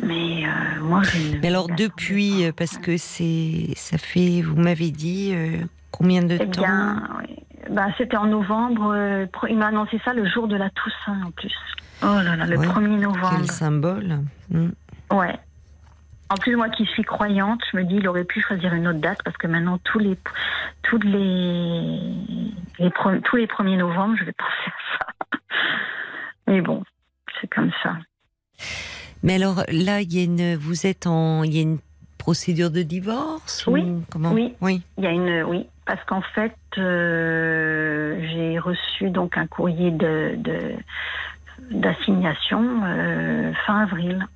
Mais 0.00 0.44
euh, 0.46 0.80
moi, 0.82 1.02
je 1.04 1.38
Mais 1.40 1.48
alors, 1.48 1.68
depuis, 1.68 2.44
euh, 2.44 2.52
parce 2.54 2.76
que 2.78 2.96
c'est, 2.96 3.68
ça 3.76 3.96
fait, 3.96 4.42
vous 4.42 4.56
m'avez 4.56 4.90
dit, 4.90 5.30
euh, 5.32 5.58
combien 5.92 6.22
de 6.22 6.34
Eh 6.34 6.46
temps 6.50 6.62
bien, 6.62 7.08
oui. 7.20 7.36
bah, 7.70 7.86
c'était 7.96 8.16
en 8.16 8.26
novembre. 8.26 8.92
euh, 8.94 9.26
il 9.48 9.56
m'a 9.56 9.68
annoncé 9.68 10.00
ça 10.04 10.12
le 10.12 10.28
jour 10.28 10.48
de 10.48 10.56
la 10.56 10.68
Toussaint 10.70 11.22
en 11.24 11.30
plus. 11.30 11.54
Oh 12.02 12.06
là 12.06 12.36
là, 12.36 12.46
le 12.46 12.58
Ouais, 12.58 12.66
1er 12.66 13.00
novembre. 13.00 13.30
Quel 13.36 13.50
symbole 13.50 14.18
Hmm. 14.50 14.70
Ouais. 15.12 15.38
En 16.30 16.36
plus, 16.36 16.56
moi 16.56 16.68
qui 16.70 16.86
suis 16.86 17.02
croyante, 17.04 17.60
je 17.70 17.76
me 17.76 17.84
dis, 17.84 17.96
il 17.96 18.08
aurait 18.08 18.24
pu 18.24 18.40
choisir 18.40 18.72
une 18.74 18.88
autre 18.88 18.98
date 18.98 19.22
parce 19.24 19.36
que 19.36 19.46
maintenant, 19.46 19.78
tous 19.84 19.98
les, 19.98 20.16
tous 20.82 20.98
les, 20.98 22.00
tous 23.24 23.36
les 23.36 23.46
1er 23.46 23.76
novembre, 23.76 24.16
je 24.18 24.24
vais 24.24 24.32
penser 24.32 24.66
à 24.66 24.98
ça. 24.98 25.38
Mais 26.46 26.60
bon, 26.60 26.82
c'est 27.40 27.48
comme 27.48 27.70
ça. 27.82 27.96
Mais 29.22 29.34
alors 29.34 29.64
là, 29.70 30.00
il 30.00 30.12
y 30.12 30.20
a 30.20 30.24
une, 30.24 30.54
vous 30.56 30.86
êtes 30.86 31.06
en, 31.06 31.44
il 31.44 31.54
y 31.54 31.58
a 31.58 31.62
une 31.62 31.78
procédure 32.18 32.70
de 32.70 32.82
divorce 32.82 33.66
Oui, 33.66 33.82
ou 33.82 34.02
comment 34.10 34.32
oui. 34.32 34.54
oui. 34.60 34.82
Il 34.98 35.04
y 35.04 35.06
a 35.06 35.10
une, 35.10 35.42
oui, 35.44 35.66
parce 35.86 36.02
qu'en 36.04 36.22
fait, 36.22 36.56
euh, 36.78 38.18
j'ai 38.32 38.58
reçu 38.58 39.10
donc 39.10 39.36
un 39.36 39.46
courrier 39.46 39.90
de, 39.90 40.38
d'assignation 41.70 42.80
euh, 42.84 43.52
fin 43.66 43.80
avril. 43.80 44.26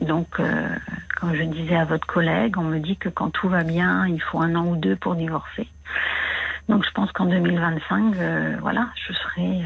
Donc, 0.00 0.28
euh, 0.38 0.68
comme 1.18 1.34
je 1.34 1.42
disais 1.42 1.76
à 1.76 1.84
votre 1.84 2.06
collègue, 2.06 2.58
on 2.58 2.64
me 2.64 2.78
dit 2.78 2.96
que 2.96 3.08
quand 3.08 3.30
tout 3.30 3.48
va 3.48 3.62
bien, 3.62 4.06
il 4.06 4.20
faut 4.20 4.40
un 4.40 4.54
an 4.54 4.66
ou 4.66 4.76
deux 4.76 4.96
pour 4.96 5.14
divorcer. 5.14 5.68
Donc, 6.68 6.84
je 6.84 6.90
pense 6.90 7.10
qu'en 7.12 7.26
2025, 7.26 8.16
euh, 8.16 8.56
voilà, 8.60 8.90
je 9.06 9.12
serai, 9.12 9.62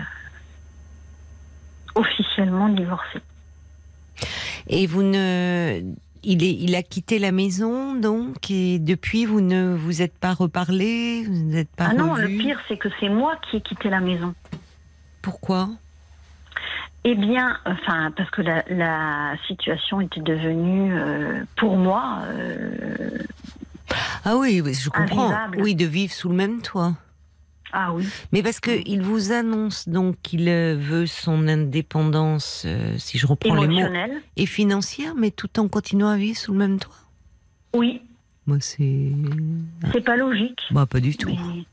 officiellement 1.95 2.69
divorcé. 2.69 3.19
Et 4.69 4.87
vous 4.87 5.03
ne. 5.03 5.81
Il, 6.23 6.45
est, 6.45 6.53
il 6.53 6.75
a 6.75 6.83
quitté 6.83 7.19
la 7.19 7.33
maison, 7.33 7.95
donc, 7.95 8.51
et 8.51 8.79
depuis, 8.79 9.25
vous 9.25 9.41
ne 9.41 9.75
vous 9.75 10.03
êtes 10.03 10.19
pas 10.19 10.35
reparlé 10.35 11.25
Vous 11.25 11.33
n'êtes 11.33 11.75
pas 11.75 11.89
ah 11.93 11.95
non, 11.95 12.13
revu 12.13 12.37
le 12.37 12.43
pire, 12.43 12.61
c'est 12.69 12.77
que 12.77 12.91
c'est 13.01 13.09
moi 13.09 13.37
qui 13.49 13.57
ai 13.57 13.63
quitté 13.63 13.89
la 13.89 14.01
maison. 14.01 14.35
Pourquoi? 15.23 15.71
Eh 17.05 17.15
bien, 17.15 17.57
enfin, 17.65 18.11
parce 18.17 18.31
que 18.31 18.43
la, 18.43 18.63
la 18.69 19.35
situation 19.47 20.01
était 20.03 20.21
devenue, 20.21 20.93
euh, 20.99 21.45
pour 21.57 21.77
moi, 21.77 22.19
euh, 22.27 23.11
Ah 24.25 24.37
oui, 24.37 24.63
je 24.73 24.91
comprends. 24.91 25.29
Invivable. 25.31 25.63
Oui, 25.63 25.75
de 25.75 25.87
vivre 25.87 26.13
sous 26.13 26.29
le 26.29 26.35
même 26.35 26.61
toit. 26.61 26.93
ah 27.73 27.95
oui, 27.95 28.07
Mais 28.33 28.43
parce 28.43 28.61
que 28.61 28.83
il 28.87 29.01
vous 29.01 29.33
annonce 29.33 29.89
donc 29.89 30.17
qu'il 30.23 30.47
euh, 30.49 30.77
veut 30.79 31.07
son 31.07 31.49
indépendance, 31.49 32.65
euh, 32.67 32.95
si 32.99 33.17
je 33.17 33.27
reprends 33.27 33.55
les 33.63 33.67
mots, 33.83 33.89
et 34.37 34.45
financière, 34.47 35.15
mais 35.17 35.31
tout 35.31 35.59
en 35.59 35.69
continuant 35.69 36.09
à 36.09 36.17
vivre 36.19 36.37
sous 36.39 36.53
le 36.53 36.59
même 36.59 36.79
toit? 36.79 36.93
Oui, 37.75 38.03
Moi, 38.47 38.59
c'est. 38.61 39.13
c'est 39.93 40.05
pas 40.05 40.17
logique. 40.17 40.61
Bah, 40.71 40.85
pas 40.85 41.01
du 41.01 41.17
tout. 41.17 41.31
Mais- 41.31 41.65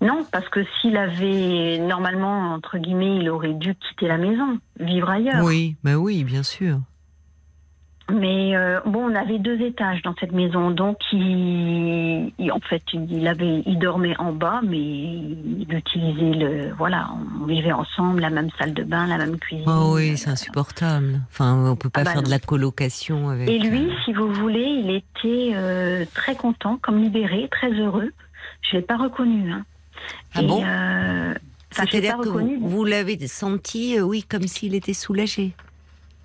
Non, 0.00 0.24
parce 0.32 0.48
que 0.48 0.60
s'il 0.80 0.96
avait 0.96 1.78
normalement 1.78 2.52
entre 2.54 2.78
guillemets, 2.78 3.16
il 3.18 3.28
aurait 3.30 3.54
dû 3.54 3.74
quitter 3.74 4.08
la 4.08 4.18
maison, 4.18 4.58
vivre 4.80 5.08
ailleurs. 5.10 5.44
Oui, 5.44 5.76
bah 5.84 5.96
oui, 5.96 6.24
bien 6.24 6.42
sûr. 6.42 6.78
Mais 8.12 8.54
euh, 8.56 8.80
bon, 8.84 9.10
on 9.10 9.14
avait 9.14 9.38
deux 9.38 9.58
étages 9.62 10.02
dans 10.02 10.14
cette 10.20 10.32
maison, 10.32 10.70
donc 10.72 10.98
il, 11.12 12.32
il- 12.38 12.52
en 12.52 12.58
fait, 12.60 12.82
il 12.92 13.26
avait, 13.26 13.62
il 13.64 13.78
dormait 13.78 14.16
en 14.18 14.32
bas, 14.32 14.60
mais 14.62 14.76
il 14.76 15.66
utilisait 15.70 16.34
le, 16.34 16.72
voilà, 16.76 17.08
on 17.40 17.46
vivait 17.46 17.72
ensemble, 17.72 18.20
la 18.20 18.28
même 18.28 18.50
salle 18.58 18.74
de 18.74 18.82
bain, 18.82 19.06
la 19.06 19.18
même 19.18 19.38
cuisine. 19.38 19.64
Oh 19.68 19.92
oui, 19.94 20.18
c'est 20.18 20.30
insupportable. 20.30 21.20
Enfin, 21.30 21.64
on 21.70 21.76
peut 21.76 21.88
pas 21.90 22.00
Ah 22.00 22.04
bah 22.04 22.10
faire 22.10 22.22
de 22.24 22.28
la 22.30 22.40
colocation 22.40 23.30
avec. 23.30 23.48
Et 23.48 23.58
lui, 23.60 23.86
euh, 23.86 23.94
si 24.04 24.12
vous 24.12 24.30
voulez, 24.32 24.66
il 24.84 24.90
était 24.90 25.52
euh, 25.54 26.04
très 26.12 26.34
content, 26.34 26.78
comme 26.82 27.00
libéré, 27.00 27.48
très 27.50 27.70
heureux. 27.70 28.10
Je 28.62 28.76
l'ai 28.76 28.82
pas 28.82 28.96
reconnu. 28.96 29.52
Hein. 29.52 29.64
Ah 30.34 30.42
Et, 30.42 30.46
bon 30.46 30.62
euh, 30.64 31.34
C'est-à-dire 31.70 32.16
pas 32.16 32.22
que 32.22 32.28
vous, 32.28 32.34
reconnu. 32.34 32.56
vous 32.60 32.84
l'avez 32.84 33.26
senti, 33.26 33.98
euh, 33.98 34.02
oui, 34.02 34.22
comme 34.22 34.42
s'il 34.46 34.74
était 34.74 34.94
soulagé. 34.94 35.52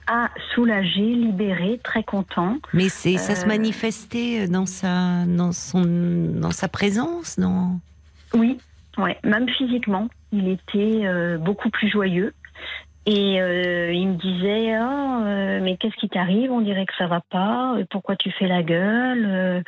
Ah, 0.07 0.29
soulagé, 0.55 1.01
libéré, 1.01 1.79
très 1.83 2.03
content. 2.03 2.57
Mais 2.73 2.87
c'est, 2.89 3.17
ça 3.17 3.35
se 3.35 3.43
Euh. 3.43 3.47
manifestait 3.47 4.47
dans 4.47 4.65
sa, 4.65 5.25
dans 5.25 5.51
son, 5.51 5.83
dans 5.85 6.51
sa 6.51 6.67
présence, 6.69 7.37
non? 7.37 7.79
Oui, 8.33 8.57
ouais, 8.97 9.17
même 9.23 9.49
physiquement, 9.49 10.07
il 10.31 10.47
était 10.47 11.37
beaucoup 11.39 11.69
plus 11.69 11.89
joyeux. 11.89 12.33
Et 13.09 13.41
euh, 13.41 13.93
il 13.93 14.09
me 14.09 14.15
disait 14.15 14.73
Ah, 14.73 15.21
euh, 15.23 15.59
mais 15.63 15.77
qu'est-ce 15.77 15.95
qui 15.95 16.09
t'arrive? 16.09 16.51
On 16.51 16.59
dirait 16.59 16.85
que 16.85 16.93
ça 16.97 17.07
va 17.07 17.21
pas. 17.29 17.75
Euh, 17.77 17.85
Pourquoi 17.89 18.17
tu 18.17 18.29
fais 18.31 18.47
la 18.47 18.61
gueule 18.61 19.25
Euh, 19.25 19.61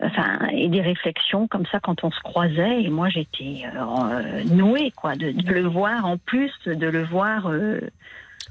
Enfin, 0.00 0.38
et 0.52 0.68
des 0.68 0.80
réflexions 0.80 1.48
comme 1.48 1.66
ça 1.72 1.80
quand 1.80 2.04
on 2.04 2.12
se 2.12 2.20
croisait. 2.20 2.84
Et 2.84 2.88
moi, 2.88 3.08
j'étais 3.08 3.64
nouée, 4.44 4.92
quoi, 4.92 5.16
de, 5.16 5.32
de 5.32 5.52
le 5.52 5.66
voir 5.66 6.06
en 6.06 6.18
plus, 6.18 6.52
de 6.66 6.86
le 6.86 7.02
voir. 7.02 7.50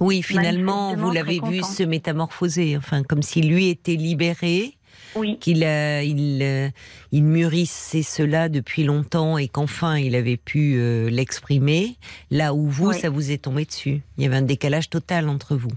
Oui, 0.01 0.21
finalement, 0.21 0.93
vous 0.93 1.09
l'avez 1.09 1.39
vu 1.39 1.61
se 1.63 1.83
métamorphoser, 1.83 2.75
enfin, 2.75 3.03
comme 3.03 3.21
si 3.21 3.41
lui 3.41 3.69
était 3.69 3.95
libéré, 3.95 4.76
oui, 5.17 5.37
qu'il 5.39 5.57
il, 5.57 6.41
euh, 6.43 6.69
il 7.11 7.23
mûrissait 7.23 8.03
cela 8.03 8.49
depuis 8.49 8.83
longtemps 8.83 9.37
et 9.37 9.47
qu'enfin 9.47 9.97
il 9.97 10.15
avait 10.15 10.37
pu 10.37 10.75
euh, 10.77 11.09
l'exprimer. 11.09 11.97
Là 12.31 12.53
où 12.53 12.67
vous, 12.69 12.89
Oui. 12.89 12.95
ça 12.99 13.09
vous 13.09 13.31
est 13.31 13.43
tombé 13.43 13.65
dessus. 13.65 14.01
Il 14.17 14.23
y 14.23 14.27
avait 14.27 14.37
un 14.37 14.41
décalage 14.41 14.89
total 14.89 15.27
entre 15.29 15.55
vous. 15.55 15.71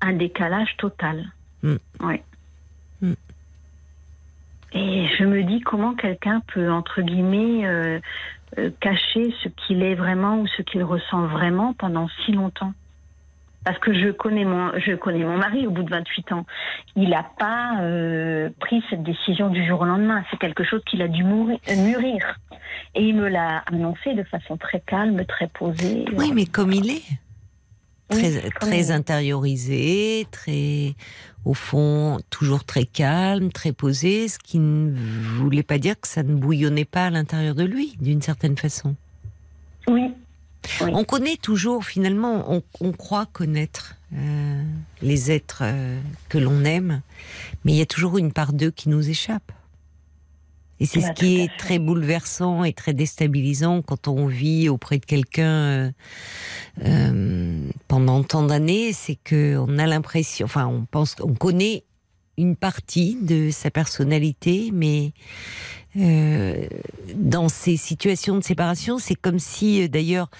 un 0.00 0.12
décalage 0.14 0.76
total. 0.78 1.32
Mm. 1.62 1.76
Ouais. 2.00 2.22
Mm. 3.02 3.12
Et 4.74 5.06
je 5.18 5.24
me 5.24 5.42
dis 5.44 5.60
comment 5.60 5.94
quelqu'un 5.94 6.42
peut, 6.52 6.70
entre 6.72 7.02
guillemets, 7.02 7.66
euh, 7.66 8.00
cacher 8.80 9.32
ce 9.42 9.48
qu'il 9.48 9.82
est 9.82 9.94
vraiment 9.94 10.40
ou 10.40 10.46
ce 10.46 10.62
qu'il 10.62 10.82
ressent 10.82 11.26
vraiment 11.26 11.72
pendant 11.74 12.08
si 12.24 12.32
longtemps. 12.32 12.72
Parce 13.64 13.78
que 13.78 13.94
je 13.94 14.10
connais 14.10 14.44
mon, 14.44 14.72
je 14.78 14.94
connais 14.96 15.24
mon 15.24 15.36
mari 15.38 15.66
au 15.66 15.70
bout 15.70 15.84
de 15.84 15.90
28 15.90 16.32
ans. 16.32 16.44
Il 16.96 17.10
n'a 17.10 17.24
pas 17.38 17.80
euh, 17.80 18.50
pris 18.58 18.82
cette 18.90 19.04
décision 19.04 19.50
du 19.50 19.64
jour 19.66 19.80
au 19.82 19.84
lendemain. 19.84 20.24
C'est 20.30 20.38
quelque 20.38 20.64
chose 20.64 20.82
qu'il 20.84 21.00
a 21.00 21.08
dû 21.08 21.22
mourir- 21.22 21.60
euh, 21.68 21.76
mûrir. 21.76 22.40
Et 22.94 23.04
il 23.04 23.14
me 23.14 23.28
l'a 23.28 23.58
annoncé 23.72 24.14
de 24.14 24.24
façon 24.24 24.56
très 24.56 24.80
calme, 24.80 25.24
très 25.26 25.46
posée. 25.46 26.04
Oui, 26.14 26.32
mais 26.34 26.46
comme 26.46 26.72
il 26.72 26.90
est. 26.90 27.02
Très, 28.08 28.50
très 28.50 28.90
intériorisé, 28.90 30.26
très, 30.30 30.94
au 31.46 31.54
fond, 31.54 32.18
toujours 32.28 32.62
très 32.64 32.84
calme, 32.84 33.50
très 33.50 33.72
posé, 33.72 34.28
ce 34.28 34.38
qui 34.38 34.58
ne 34.58 34.92
voulait 34.92 35.62
pas 35.62 35.78
dire 35.78 35.98
que 35.98 36.06
ça 36.06 36.22
ne 36.22 36.34
bouillonnait 36.34 36.84
pas 36.84 37.06
à 37.06 37.10
l'intérieur 37.10 37.54
de 37.54 37.64
lui, 37.64 37.96
d'une 38.00 38.20
certaine 38.20 38.58
façon. 38.58 38.96
Oui, 39.88 40.12
Oui. 40.80 40.90
On 40.94 41.04
connaît 41.04 41.36
toujours, 41.36 41.84
finalement, 41.84 42.52
on, 42.52 42.62
on 42.80 42.92
croit 42.92 43.26
connaître 43.26 43.96
euh, 44.14 44.62
les 45.00 45.30
êtres 45.30 45.62
euh, 45.62 45.98
que 46.28 46.38
l'on 46.38 46.64
aime, 46.64 47.02
mais 47.64 47.72
il 47.72 47.78
y 47.78 47.82
a 47.82 47.86
toujours 47.86 48.18
une 48.18 48.32
part 48.32 48.52
d'eux 48.52 48.70
qui 48.70 48.88
nous 48.88 49.08
échappe. 49.08 49.52
Et 50.80 50.86
c'est 50.86 51.00
ce 51.00 51.12
qui 51.12 51.36
est 51.36 51.48
fait. 51.48 51.56
très 51.58 51.78
bouleversant 51.78 52.64
et 52.64 52.72
très 52.72 52.92
déstabilisant 52.92 53.82
quand 53.82 54.08
on 54.08 54.26
vit 54.26 54.68
auprès 54.68 54.98
de 54.98 55.04
quelqu'un 55.04 55.92
euh, 56.84 57.68
pendant 57.86 58.24
tant 58.24 58.42
d'années, 58.42 58.92
c'est 58.92 59.14
que 59.14 59.56
on 59.58 59.78
a 59.78 59.86
l'impression, 59.86 60.44
enfin, 60.44 60.66
on 60.66 60.84
pense, 60.84 61.14
on 61.20 61.34
connaît 61.34 61.84
une 62.36 62.56
partie 62.56 63.16
de 63.22 63.50
sa 63.50 63.70
personnalité, 63.70 64.70
mais 64.72 65.12
euh, 65.96 66.66
dans 67.14 67.48
ces 67.48 67.76
situations 67.76 68.36
de 68.36 68.42
séparation, 68.42 68.98
c'est 68.98 69.14
comme 69.14 69.38
si, 69.38 69.82
euh, 69.82 69.88
d'ailleurs, 69.88 70.30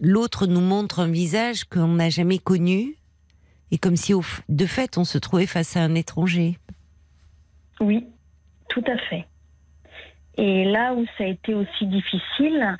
l'autre 0.00 0.46
nous 0.46 0.60
montre 0.60 1.00
un 1.00 1.10
visage 1.10 1.64
qu'on 1.64 1.88
n'a 1.88 2.08
jamais 2.08 2.38
connu, 2.38 2.96
et 3.70 3.78
comme 3.78 3.96
si, 3.96 4.14
de 4.48 4.66
fait, 4.66 4.98
on 4.98 5.04
se 5.04 5.18
trouvait 5.18 5.46
face 5.46 5.76
à 5.76 5.80
un 5.80 5.94
étranger. 5.94 6.58
Oui, 7.80 8.06
tout 8.68 8.84
à 8.86 8.96
fait. 8.96 9.26
Et 10.36 10.64
là 10.64 10.94
où 10.94 11.04
ça 11.18 11.24
a 11.24 11.26
été 11.26 11.54
aussi 11.54 11.86
difficile, 11.86 12.76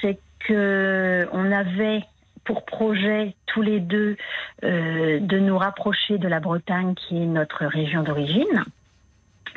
c'est 0.00 0.18
que 0.40 1.28
on 1.32 1.52
avait 1.52 2.02
pour 2.44 2.64
projet 2.64 3.34
tous 3.46 3.62
les 3.62 3.80
deux 3.80 4.16
euh, 4.64 5.18
de 5.20 5.38
nous 5.38 5.58
rapprocher 5.58 6.18
de 6.18 6.28
la 6.28 6.40
Bretagne, 6.40 6.94
qui 6.94 7.16
est 7.16 7.26
notre 7.26 7.66
région 7.66 8.02
d'origine. 8.02 8.64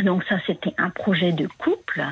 Donc 0.03 0.23
ça, 0.25 0.35
c'était 0.47 0.73
un 0.77 0.89
projet 0.89 1.31
de 1.31 1.47
couple. 1.47 2.03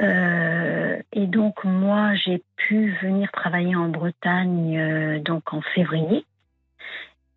Euh, 0.00 0.98
et 1.12 1.26
donc 1.26 1.64
moi, 1.64 2.14
j'ai 2.14 2.42
pu 2.56 2.94
venir 3.02 3.30
travailler 3.32 3.74
en 3.74 3.88
Bretagne 3.88 4.78
euh, 4.78 5.18
donc 5.20 5.52
en 5.52 5.62
février. 5.74 6.24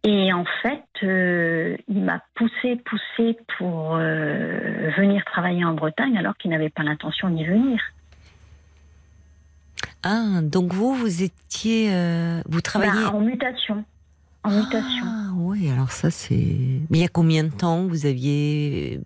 Et 0.03 0.31
en 0.33 0.45
fait, 0.61 0.83
euh, 1.03 1.77
il 1.87 2.03
m'a 2.03 2.21
poussé, 2.35 2.75
poussé 2.85 3.37
pour 3.57 3.95
venir 3.95 5.23
travailler 5.25 5.65
en 5.65 5.73
Bretagne 5.73 6.17
alors 6.17 6.37
qu'il 6.37 6.51
n'avait 6.51 6.69
pas 6.69 6.83
l'intention 6.83 7.29
d'y 7.29 7.43
venir. 7.43 7.81
Ah, 10.03 10.41
donc 10.43 10.73
vous, 10.73 10.93
vous 10.93 11.23
étiez, 11.23 11.89
vous 12.47 12.61
travaillez. 12.61 12.91
Ben, 12.91 13.15
en 13.15 13.21
mutation. 13.21 13.83
En 14.43 14.51
mutation. 14.51 15.05
Ah 15.05 15.31
oui, 15.33 15.71
alors 15.71 15.91
ça 15.91 16.11
c'est. 16.11 16.35
Mais 16.91 16.99
il 16.99 17.01
y 17.01 17.05
a 17.05 17.07
combien 17.07 17.43
de 17.43 17.49
temps 17.49 17.87
vous 17.87 18.05
aviez, 18.05 19.01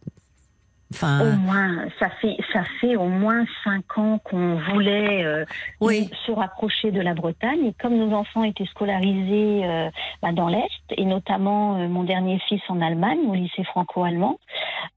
enfin, 0.93 1.21
Au 1.21 1.37
moins, 1.37 1.85
ça 1.99 2.09
fait, 2.21 2.35
ça 2.53 2.63
fait 2.79 2.95
au 2.95 3.07
moins 3.07 3.45
cinq 3.63 3.97
ans 3.97 4.19
qu'on 4.23 4.55
voulait 4.55 5.23
euh, 5.23 5.45
oui, 5.81 6.09
se 6.25 6.31
rapprocher 6.31 6.91
de 6.91 7.01
la 7.01 7.13
Bretagne. 7.13 7.65
Et 7.67 7.73
comme 7.73 7.95
nos 7.97 8.15
enfants 8.15 8.43
étaient 8.43 8.65
scolarisés 8.65 9.61
euh, 9.65 9.89
bah, 10.21 10.31
dans 10.31 10.47
l'Est, 10.47 10.69
et 10.97 11.05
notamment 11.05 11.75
euh, 11.77 11.87
mon 11.87 12.03
dernier 12.03 12.39
fils 12.47 12.61
en 12.69 12.81
Allemagne, 12.81 13.19
au 13.27 13.35
lycée 13.35 13.63
franco-allemand, 13.63 14.39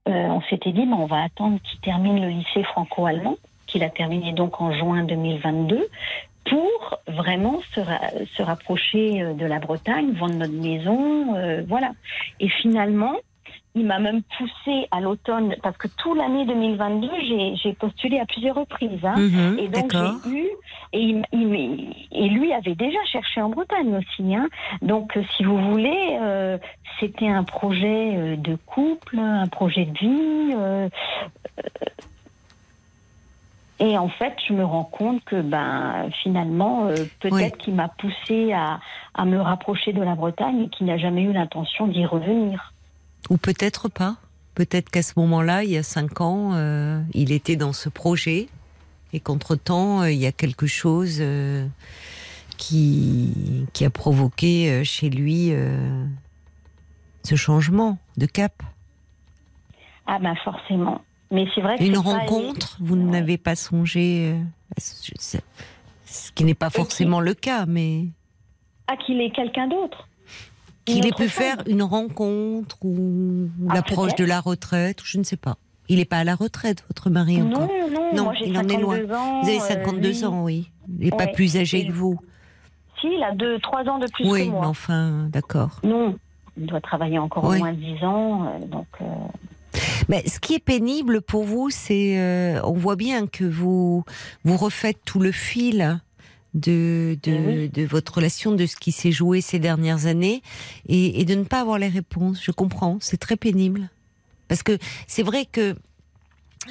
euh, 0.07 0.11
on 0.11 0.41
s'était 0.43 0.71
dit, 0.71 0.85
bah, 0.85 0.95
on 0.99 1.05
va 1.05 1.23
attendre 1.23 1.59
qu'il 1.63 1.79
termine 1.79 2.21
le 2.21 2.29
lycée 2.29 2.63
franco-allemand, 2.63 3.35
qu'il 3.67 3.83
a 3.83 3.89
terminé 3.89 4.33
donc 4.33 4.59
en 4.61 4.71
juin 4.71 5.03
2022, 5.03 5.87
pour 6.49 6.99
vraiment 7.07 7.61
se, 7.73 7.79
ra- 7.79 8.01
se 8.35 8.43
rapprocher 8.43 9.21
euh, 9.21 9.33
de 9.33 9.45
la 9.45 9.59
Bretagne, 9.59 10.11
vendre 10.11 10.35
notre 10.35 10.53
maison, 10.53 11.35
euh, 11.35 11.63
voilà. 11.67 11.91
Et 12.41 12.49
finalement, 12.49 13.13
il 13.75 13.85
m'a 13.85 13.99
même 13.99 14.21
poussé 14.37 14.87
à 14.91 15.01
l'automne, 15.01 15.55
parce 15.63 15.75
que 15.77 15.87
toute 15.87 16.15
l'année 16.17 16.45
2022, 16.45 17.09
j'ai- 17.27 17.55
j'ai 17.55 17.73
postulé 17.73 18.19
à 18.19 18.25
plusieurs 18.25 18.55
reprises. 18.55 19.03
Hein. 19.03 19.15
mhm, 19.17 19.59
Et 19.59 19.67
donc 19.67 19.91
j'ai 20.23 20.29
eu 20.29 20.47
et, 20.93 20.99
il- 21.01 21.23
il- 21.31 21.95
et 22.11 22.29
lui 22.29 22.53
avait 22.53 22.75
déjà 22.75 23.03
cherché 23.11 23.41
en 23.41 23.49
Bretagne 23.49 23.95
aussi. 23.97 24.35
Hein. 24.35 24.47
Donc 24.81 25.17
euh, 25.17 25.23
si 25.35 25.43
vous 25.43 25.57
voulez, 25.71 26.17
euh, 26.21 26.57
c'était 26.99 27.27
un 27.27 27.43
projet 27.43 28.15
euh, 28.15 28.35
de 28.35 28.55
couple, 28.55 29.17
un 29.19 29.47
projet 29.47 29.85
de 29.85 29.97
vie. 29.97 30.53
euh, 30.55 30.89
Et 33.79 33.97
en 33.97 34.07
fait, 34.07 34.33
je 34.47 34.53
me 34.53 34.63
rends 34.63 34.83
compte 34.85 35.23
que 35.25 35.41
ben, 35.41 36.09
finalement, 36.21 36.85
euh, 36.85 37.05
peut-être 37.19 37.57
qu'il 37.57 37.73
m'a 37.73 37.89
poussé 37.89 38.53
à, 38.53 38.79
à, 39.15 39.25
me 39.25 39.41
rapprocher 39.41 39.93
de 39.93 40.01
la 40.01 40.15
Bretagne 40.15 40.61
et 40.63 40.69
qu'il 40.69 40.85
n'a 40.85 40.97
jamais 40.97 41.23
eu 41.23 41.33
l'intention 41.33 41.87
d'y 41.87 42.05
revenir. 42.05 42.72
Ou 43.29 43.37
peut-être 43.37 43.89
pas. 43.89 44.17
Peut-être 44.55 44.89
qu'à 44.91 45.01
ce 45.01 45.13
moment-là, 45.17 45.63
il 45.63 45.71
y 45.71 45.77
a 45.77 45.83
cinq 45.83 46.21
ans, 46.21 46.51
euh, 46.53 47.01
il 47.13 47.31
était 47.31 47.55
dans 47.55 47.73
ce 47.73 47.89
projet 47.89 48.47
et 49.11 49.19
qu'entre-temps, 49.19 50.01
euh, 50.01 50.11
il 50.11 50.19
y 50.19 50.27
a 50.27 50.31
quelque 50.31 50.67
chose 50.67 51.17
euh, 51.21 51.65
qui, 52.57 53.65
qui 53.73 53.85
a 53.85 53.89
provoqué 53.89 54.83
chez 54.83 55.09
lui 55.09 55.51
ce 57.23 57.35
changement 57.35 57.97
de 58.17 58.25
cap. 58.25 58.61
Ah 60.05 60.19
ben 60.19 60.35
forcément. 60.43 61.01
Mais 61.31 61.45
c'est 61.55 61.61
vrai 61.61 61.77
que 61.77 61.83
Une 61.83 61.93
pas- 61.93 61.99
rencontre, 62.01 62.77
vous 62.79 62.95
n'avez 62.95 63.37
pas 63.37 63.55
songé, 63.55 64.35
à 64.77 64.81
ce 64.81 65.37
ce 66.05 66.31
qui 66.33 66.43
n'est 66.43 66.53
pas 66.53 66.69
forcément 66.69 67.19
le 67.21 67.33
cas, 67.33 67.65
mais 67.65 68.05
Ah, 68.87 68.95
qu'il 68.97 69.19
est 69.19 69.31
quelqu'un 69.31 69.67
d'autre. 69.67 70.07
Qu'il 70.85 71.05
ait 71.05 71.11
pu 71.11 71.29
faire 71.29 71.57
une 71.67 71.83
rencontre 71.83 72.77
ou 72.83 73.49
Ah, 73.69 73.75
l'approche 73.75 74.15
de 74.15 74.25
la 74.25 74.39
retraite, 74.39 75.01
ou 75.01 75.05
je 75.05 75.17
ne 75.17 75.23
sais 75.23 75.37
pas. 75.37 75.57
Il 75.89 75.97
n'est 75.97 76.05
pas 76.05 76.17
à 76.19 76.23
la 76.23 76.35
retraite, 76.35 76.83
votre 76.87 77.09
mari 77.09 77.37
Non, 77.39 77.55
encore. 77.55 77.67
non, 77.91 78.15
Non, 78.15 78.23
moi 78.25 78.33
il 78.43 78.57
en 78.57 78.67
est 78.67 78.77
loin. 78.77 78.95
52 78.97 79.13
ans. 79.13 79.41
Vous 79.41 79.47
avez 79.49 79.57
euh, 79.57 79.67
52 79.67 80.09
lui- 80.09 80.25
ans, 80.25 80.43
oui. 80.43 80.71
Il 80.99 81.05
n'est 81.05 81.11
pas 81.11 81.27
plus 81.27 81.57
âgé 81.57 81.85
que 81.87 81.91
vous. 81.91 82.17
Si, 83.01 83.07
il 83.07 83.23
a 83.23 83.33
deux, 83.35 83.59
trois 83.59 83.83
ans 83.89 83.99
de 83.99 84.07
plus 84.13 84.25
Oui, 84.29 84.39
que 84.41 84.45
mais 84.45 84.51
moi. 84.51 84.67
enfin, 84.67 85.27
d'accord. 85.29 85.79
Non, 85.83 86.15
il 86.57 86.67
doit 86.67 86.79
travailler 86.81 87.19
encore 87.19 87.43
Oui. 87.45 87.57
au 87.57 87.59
moins 87.59 87.73
10 87.73 88.03
ans. 88.05 88.45
euh, 88.47 88.65
donc, 88.67 88.87
euh, 89.01 89.05
Mais 90.07 90.23
ce 90.27 90.39
qui 90.39 90.53
est 90.53 90.63
pénible 90.63 91.21
pour 91.21 91.43
vous, 91.43 91.69
c'est, 91.69 92.17
euh, 92.17 92.61
on 92.63 92.73
voit 92.73 92.95
bien 92.95 93.27
que 93.27 93.43
vous 93.43 94.03
vous 94.45 94.57
refaites 94.57 94.99
tout 95.03 95.19
le 95.19 95.31
fil 95.33 95.99
de 96.53 97.17
de, 97.23 97.31
Eh 97.31 97.67
de 97.69 97.83
votre 97.85 98.15
relation, 98.15 98.51
de 98.51 98.65
ce 98.65 98.75
qui 98.75 98.91
s'est 98.91 99.11
joué 99.11 99.41
ces 99.41 99.59
dernières 99.59 100.05
années, 100.05 100.41
et, 100.87 101.19
et 101.21 101.25
de 101.25 101.35
ne 101.35 101.43
pas 101.43 101.61
avoir 101.61 101.77
les 101.79 101.89
réponses. 101.89 102.43
Je 102.43 102.51
comprends, 102.51 102.97
c'est 103.01 103.17
très 103.17 103.37
pénible, 103.37 103.89
parce 104.47 104.63
que 104.63 104.77
c'est 105.07 105.23
vrai 105.23 105.45
que 105.45 105.75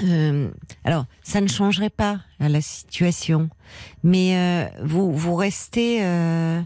euh, 0.03 0.49
alors, 0.85 1.05
ça 1.23 1.41
ne 1.41 1.49
changerait 1.49 1.91
pas 1.91 2.21
à 2.41 2.49
la 2.49 2.63
situation, 2.63 3.51
mais 4.03 4.37
euh, 4.37 4.65
vous 4.83 5.13
vous 5.13 5.35
restez 5.35 5.99
euh, 6.03 6.63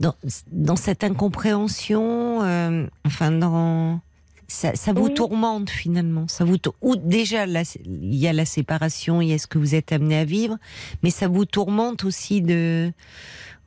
dans, 0.00 0.14
dans 0.52 0.76
cette 0.76 1.02
incompréhension, 1.02 2.42
euh, 2.42 2.86
enfin 3.06 3.30
dans 3.30 4.00
ça, 4.48 4.74
ça 4.74 4.92
vous 4.92 5.06
Oui. 5.06 5.14
tourmente 5.14 5.70
finalement. 5.70 6.26
Ça 6.26 6.44
vous 6.44 6.56
ou 6.80 6.96
déjà 6.96 7.46
là, 7.46 7.62
il 7.84 8.14
y 8.14 8.26
a 8.26 8.32
la 8.32 8.44
séparation, 8.46 9.20
il 9.20 9.28
y 9.28 9.34
a 9.34 9.38
ce 9.38 9.46
que 9.46 9.58
vous 9.58 9.74
êtes 9.74 9.92
amené 9.92 10.16
à 10.18 10.24
vivre, 10.24 10.56
mais 11.02 11.10
ça 11.10 11.28
vous 11.28 11.44
tourmente 11.44 12.04
aussi 12.04 12.40
de, 12.42 12.90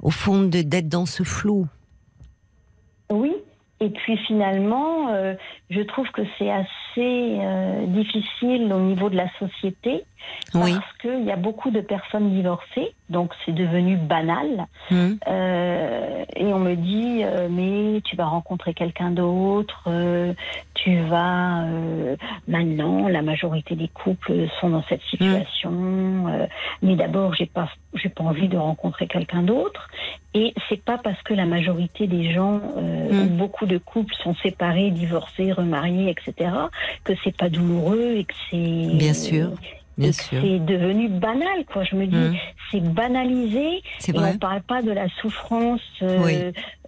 au 0.02 0.10
fond, 0.10 0.42
de 0.42 0.62
d'être 0.62 0.90
dans 0.90 1.06
ce 1.06 1.24
flou. 1.24 1.68
oui. 3.10 3.32
Et 3.84 3.90
puis 3.90 4.16
finalement, 4.28 5.10
euh, 5.10 5.34
je 5.72 5.82
trouve 5.82 6.08
que 6.12 6.22
c'est 6.38 6.52
assez 6.52 6.70
euh, 7.00 7.86
difficile 7.88 8.72
au 8.74 8.80
niveau 8.80 9.10
de 9.10 9.16
la 9.16 9.28
société 9.40 10.04
Oui. 10.54 10.74
parce 10.74 10.98
qu'il 11.02 11.24
y 11.26 11.32
a 11.32 11.36
beaucoup 11.36 11.72
de 11.72 11.82
personnes 11.82 12.32
divorcées, 12.32 12.94
donc 13.10 13.32
c'est 13.46 13.54
devenu 13.54 13.96
banal. 13.98 14.66
Hum. 14.92 15.18
Euh, 15.28 16.26
et 16.36 16.46
on 16.46 16.60
me 16.60 16.76
dit, 16.76 17.22
euh, 17.24 17.48
mais 17.50 18.02
tu 18.02 18.16
vas 18.16 18.26
rencontrer 18.26 18.74
quelqu'un 18.74 19.12
d'autre, 19.12 19.84
euh, 19.88 20.34
tu 20.74 20.98
vas... 21.02 21.66
maintenant, 22.48 23.08
la 23.08 23.22
majorité 23.22 23.76
des 23.76 23.88
couples 23.88 24.48
sont 24.60 24.70
dans 24.70 24.84
cette 24.90 25.02
situation, 25.04 26.28
euh, 26.28 26.46
mais 26.82 26.96
d'abord, 26.96 27.34
j'ai 27.36 27.46
pas, 27.46 27.70
j'ai 27.96 28.10
pas 28.10 28.24
envie 28.24 28.48
de 28.48 28.58
rencontrer 28.58 29.08
quelqu'un 29.08 29.44
d'autre. 29.44 29.90
Et 30.34 30.54
c'est 30.70 30.82
pas 30.82 30.98
parce 30.98 31.22
que 31.24 31.34
la 31.34 31.46
majorité 31.46 32.08
des 32.08 32.32
gens, 32.32 32.62
euh, 32.78 33.12
Mm. 33.12 33.20
ou 33.26 33.30
beaucoup 33.38 33.66
de 33.66 33.78
couples 33.78 34.14
sont 34.24 34.34
séparés, 34.36 34.90
divorcés, 34.92 35.52
remariés, 35.52 36.10
etc., 36.10 36.52
que 37.04 37.14
c'est 37.24 37.36
pas 37.36 37.50
douloureux 37.50 38.16
et 38.18 38.24
que 38.26 38.34
c'est... 38.50 38.96
Bien 38.98 39.14
sûr, 39.14 39.52
bien 39.98 40.12
sûr. 40.12 40.40
c'est 40.42 40.60
devenu 40.60 41.10
banal, 41.10 41.66
quoi. 41.72 41.84
Je 41.84 41.96
me 41.96 42.06
dis, 42.08 42.16
Hum. 42.16 42.36
c'est 42.72 42.84
banalisé 42.84 43.82
C'est 44.00 44.14
et 44.16 44.18
vrai. 44.18 44.32
on 44.36 44.38
parle 44.38 44.62
pas 44.62 44.82
de 44.82 44.92
la 44.92 45.08
souffrance 45.22 45.82
euh, 46.02 46.18
Oui. 46.24 46.38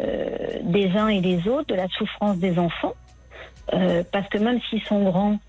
euh, 0.01 0.37
des 0.63 0.89
uns 0.97 1.07
et 1.09 1.21
des 1.21 1.47
autres, 1.47 1.67
de 1.67 1.75
la 1.75 1.87
souffrance 1.89 2.37
des 2.37 2.57
enfants. 2.59 2.93
Euh, 3.73 4.03
parce 4.11 4.27
que 4.29 4.37
même 4.37 4.59
s'ils 4.69 4.83
sont 4.83 5.03
grands, 5.03 5.39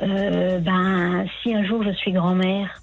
ben, 0.00 1.26
si 1.42 1.54
un 1.54 1.64
jour 1.64 1.82
je 1.82 1.90
suis 1.92 2.12
grand-mère, 2.12 2.80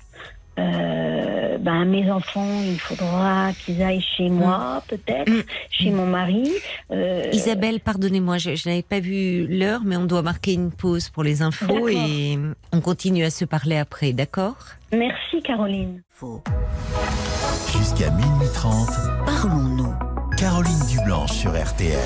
euh, 0.60 1.58
ben, 1.58 1.86
mes 1.86 2.12
enfants, 2.12 2.62
il 2.64 2.80
faudra 2.80 3.52
qu'ils 3.54 3.82
aillent 3.82 4.06
chez 4.18 4.30
moi, 4.30 4.84
peut-être, 4.88 5.30
Mm. 5.30 5.44
chez 5.72 5.90
mon 5.92 6.06
mari. 6.06 6.52
Euh, 6.92 7.24
Isabelle, 7.32 7.80
pardonnez-moi, 7.80 8.38
je, 8.38 8.56
je 8.56 8.70
n'avais 8.70 8.82
pas 8.84 9.00
vu 9.00 9.48
l'heure, 9.48 9.82
mais 9.86 9.98
on 9.98 10.06
doit 10.06 10.22
marquer 10.22 10.54
une 10.54 10.72
pause 10.72 11.10
pour 11.10 11.24
les 11.24 11.42
infos 11.42 11.88
et 11.90 12.38
on 12.72 12.82
continue 12.82 13.24
à 13.24 13.30
se 13.30 13.46
parler 13.46 13.78
après, 13.78 14.14
d'accord? 14.14 14.56
Merci, 14.92 15.42
Caroline. 15.44 16.02
Jusqu'à 17.72 18.10
minuit 18.12 18.48
30, 18.54 18.90
Parlons-nous. 19.26 19.94
Caroline 20.38 20.80
Dublanche 20.90 21.32
sur 21.32 21.52
RTL. 21.52 21.98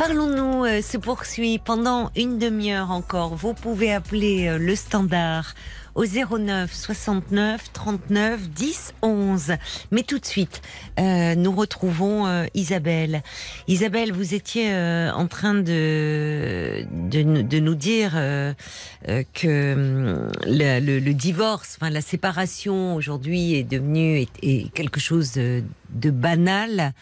Parlons-nous 0.00 0.64
euh, 0.64 0.80
se 0.80 0.96
poursuit 0.96 1.58
pendant 1.58 2.10
une 2.16 2.38
demi-heure 2.38 2.90
encore. 2.90 3.34
Vous 3.34 3.52
pouvez 3.52 3.92
appeler 3.92 4.48
euh, 4.48 4.56
le 4.56 4.74
standard 4.74 5.52
au 6.00 6.06
09 6.06 6.72
69 6.72 7.72
39 7.74 8.48
10 8.48 8.94
11. 9.02 9.52
Mais 9.90 10.02
tout 10.02 10.18
de 10.18 10.24
suite, 10.24 10.62
euh, 10.98 11.34
nous 11.34 11.52
retrouvons 11.52 12.26
euh, 12.26 12.46
Isabelle. 12.54 13.22
Isabelle, 13.68 14.10
vous 14.10 14.32
étiez 14.34 14.72
euh, 14.72 15.12
en 15.12 15.26
train 15.26 15.52
de, 15.52 16.86
nous- 17.22 17.74
dire 17.74 18.12
que 18.12 19.74
hum, 19.74 20.32
le, 20.46 21.12
divorce, 21.12 21.76
enfin 21.78 21.90
la 21.90 22.00
séparation 22.00 22.94
aujourd'hui 22.94 23.54
est 23.54 23.64
devenue 23.64 24.26
quelque 24.74 25.00
chose 25.00 25.32
de, 25.32 25.62
banal 26.10 26.92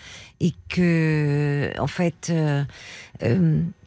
et 0.40 0.52
que 0.68 1.72
en 1.78 1.86
fait 1.86 2.32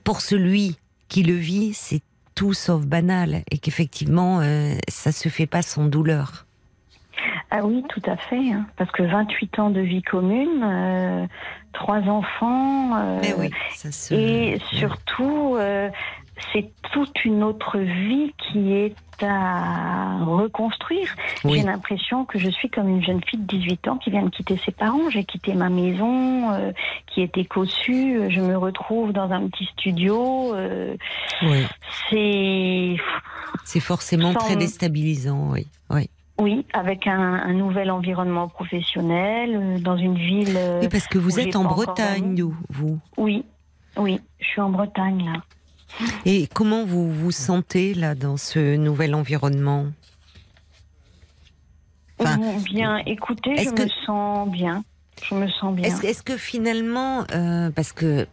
pour 0.04 0.22
celui 0.22 0.78
qui 1.08 1.24
le 1.24 1.36
vit 1.36 1.74
c'est 1.74 2.02
tout 2.42 2.54
sauf 2.54 2.88
banal 2.88 3.44
et 3.52 3.60
qu'effectivement 3.60 4.40
euh, 4.40 4.74
ça 4.88 5.12
se 5.12 5.30
fait 5.30 5.46
pas 5.46 5.62
sans 5.62 5.86
douleur. 5.86 6.48
Ah 7.52 7.60
oui, 7.64 7.84
tout 7.88 8.02
à 8.08 8.18
fait. 8.18 8.52
hein, 8.52 8.66
parce 8.78 8.90
que 8.90 9.04
28 9.04 9.60
ans 9.60 9.70
de 9.70 9.80
vie 9.82 10.02
commune, 10.02 10.64
euh, 10.64 11.28
trois 11.72 12.00
enfants. 12.00 12.96
euh, 12.98 13.20
Mais 13.22 13.36
oui, 13.38 13.52
ça 13.76 13.92
se 13.92 14.16
Et 14.16 14.60
surtout, 14.72 15.56
c'est 16.54 16.70
toute 16.92 17.24
une 17.26 17.44
autre 17.44 17.78
vie 17.80 18.34
qui 18.38 18.74
est 18.74 18.96
à 19.24 20.18
reconstruire. 20.26 21.16
Oui. 21.44 21.60
J'ai 21.60 21.64
l'impression 21.66 22.26
que 22.26 22.40
je 22.40 22.50
suis 22.50 22.70
comme 22.70 22.88
une 22.90 23.04
jeune 23.04 23.22
fille 23.24 23.40
de 23.40 23.46
18 23.46 23.88
ans 23.88 23.98
qui 23.98 24.10
vient 24.10 24.24
de 24.24 24.30
quitter 24.30 24.58
ses 24.66 24.72
parents. 24.72 25.10
J'ai 25.12 25.24
quitté 25.24 25.54
ma 25.54 25.70
maison 25.70 26.52
euh, 26.52 26.72
qui 27.08 27.22
était 27.22 27.46
cossue. 27.46 28.30
Je 28.32 28.42
me 28.42 28.58
retrouve 28.58 29.14
dans 29.14 29.30
un 29.32 29.48
petit 29.48 29.66
studio. 29.66 30.54
euh, 30.56 30.96
oui, 31.44 31.66
c'est 32.10 32.96
c'est 33.64 33.80
forcément 33.80 34.34
Sans- 34.34 34.40
très 34.40 34.56
déstabilisant, 34.56 35.52
oui. 35.52 35.68
Oui, 35.92 36.10
oui, 36.40 36.66
avec 36.74 37.06
un, 37.06 37.34
un 37.34 37.54
nouvel 37.54 37.92
environnement 37.92 38.48
professionnel 38.48 39.52
euh, 39.56 39.80
dans 39.80 39.98
une 39.98 40.16
ville. 40.16 40.58
oui 40.82 40.88
parce 40.90 41.08
que 41.08 41.20
vous 41.20 41.40
êtes 41.40 41.56
en 41.56 41.66
Bretagne, 41.66 42.42
vous. 42.70 43.00
Oui, 43.18 43.46
oui, 43.98 44.20
je 44.40 44.46
suis 44.48 44.62
en 44.62 44.70
Bretagne 44.70 45.26
là. 45.26 45.42
Et 46.26 46.48
comment 46.54 46.86
vous 46.86 47.12
vous 47.12 47.32
sentez 47.32 47.94
là 47.94 48.16
dans 48.16 48.38
ce 48.38 48.76
nouvel 48.76 49.16
environnement? 49.16 49.88
Enfin, 52.20 52.38
bien, 52.72 52.98
écoutez, 53.06 53.58
je 53.58 53.70
que- 53.72 53.84
me 53.84 53.90
sens 54.06 54.50
bien. 54.50 54.84
Je 55.24 55.36
me 55.36 55.48
sens 55.48 55.76
bien. 55.76 55.86
Est-ce 56.02 56.24
que 56.24 56.38
finalement, 56.38 57.26
euh, 57.34 57.70
parce 57.72 57.94
que 57.94 58.28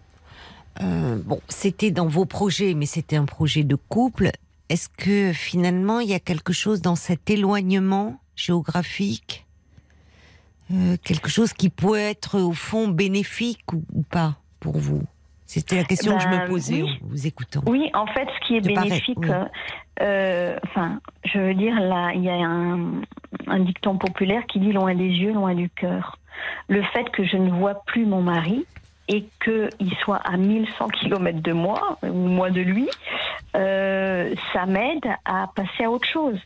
euh, 0.81 1.19
bon, 1.25 1.41
c'était 1.49 1.91
dans 1.91 2.07
vos 2.07 2.25
projets, 2.25 2.75
mais 2.75 2.87
c'était 2.87 3.17
un 3.17 3.25
projet 3.25 3.65
de 3.65 3.75
couple. 3.75 4.31
Est-ce 4.69 4.89
que 4.89 5.33
finalement, 5.33 6.01
il 6.01 6.09
y 6.09 6.15
a 6.15 6.21
quelque 6.21 6.53
chose 6.53 6.83
dans 6.83 6.97
cet 6.97 7.31
éloignement 7.31 8.21
géographique, 8.37 9.47
euh, 10.71 10.97
quelque 11.03 11.29
chose 11.31 11.53
qui 11.55 11.71
peut 11.71 11.97
être 11.99 12.39
au 12.39 12.53
fond 12.53 12.89
bénéfique 12.89 13.73
ou, 13.73 13.83
ou 13.95 14.03
pas 14.03 14.37
pour 14.61 14.79
vous? 14.79 15.03
C'était 15.49 15.77
la 15.77 15.85
question 15.85 16.15
que 16.15 16.23
je 16.23 16.29
me 16.29 16.47
posais 16.47 16.83
oui. 16.83 17.01
en 17.03 17.07
vous 17.07 17.27
écoutant. 17.27 17.63
Oui, 17.67 17.91
en 17.95 18.07
fait, 18.07 18.29
ce 18.39 18.47
qui 18.47 18.57
est 18.59 18.61
bénéfique, 18.61 19.19
oui. 19.19 19.31
euh, 19.31 19.45
euh, 20.03 20.59
enfin, 20.63 21.01
je 21.25 21.39
veux 21.39 21.55
dire, 21.55 21.81
là, 21.81 22.13
il 22.15 22.23
y 22.23 22.29
a 22.29 22.35
un, 22.35 23.01
un 23.47 23.59
dicton 23.61 23.97
populaire 23.97 24.47
qui 24.47 24.61
dit 24.61 24.73
loin 24.73 24.95
des 24.95 25.09
yeux, 25.09 25.33
loin 25.33 25.55
du 25.55 25.71
cœur. 25.71 26.19
Le 26.69 26.83
fait 26.83 27.09
que 27.11 27.25
je 27.25 27.39
ne 27.39 27.51
vois 27.51 27.83
plus 27.87 28.05
mon 28.05 28.21
mari 28.21 28.67
et 29.09 29.25
qu'il 29.43 29.95
soit 30.03 30.21
à 30.23 30.37
1100 30.37 30.89
km 30.89 31.41
de 31.41 31.53
moi, 31.53 31.99
ou 32.03 32.13
moi 32.13 32.51
de 32.51 32.61
lui, 32.61 32.87
euh, 33.57 34.35
ça 34.53 34.67
m'aide 34.67 35.07
à 35.25 35.51
passer 35.57 35.85
à 35.85 35.91
autre 35.91 36.07
chose 36.07 36.39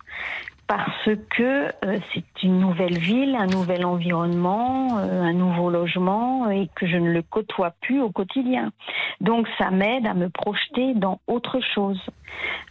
parce 0.74 1.10
que 1.36 1.66
euh, 1.84 1.98
c'est 2.14 2.42
une 2.42 2.58
nouvelle 2.58 2.96
ville, 2.98 3.36
un 3.38 3.46
nouvel 3.46 3.84
environnement, 3.84 4.96
euh, 4.96 5.20
un 5.22 5.34
nouveau 5.34 5.68
logement 5.68 6.48
et 6.48 6.70
que 6.74 6.86
je 6.86 6.96
ne 6.96 7.12
le 7.12 7.20
côtoie 7.20 7.74
plus 7.82 8.00
au 8.00 8.08
quotidien. 8.10 8.72
Donc 9.20 9.46
ça 9.58 9.70
m'aide 9.70 10.06
à 10.06 10.14
me 10.14 10.30
projeter 10.30 10.94
dans 10.94 11.20
autre 11.26 11.60
chose, 11.74 12.00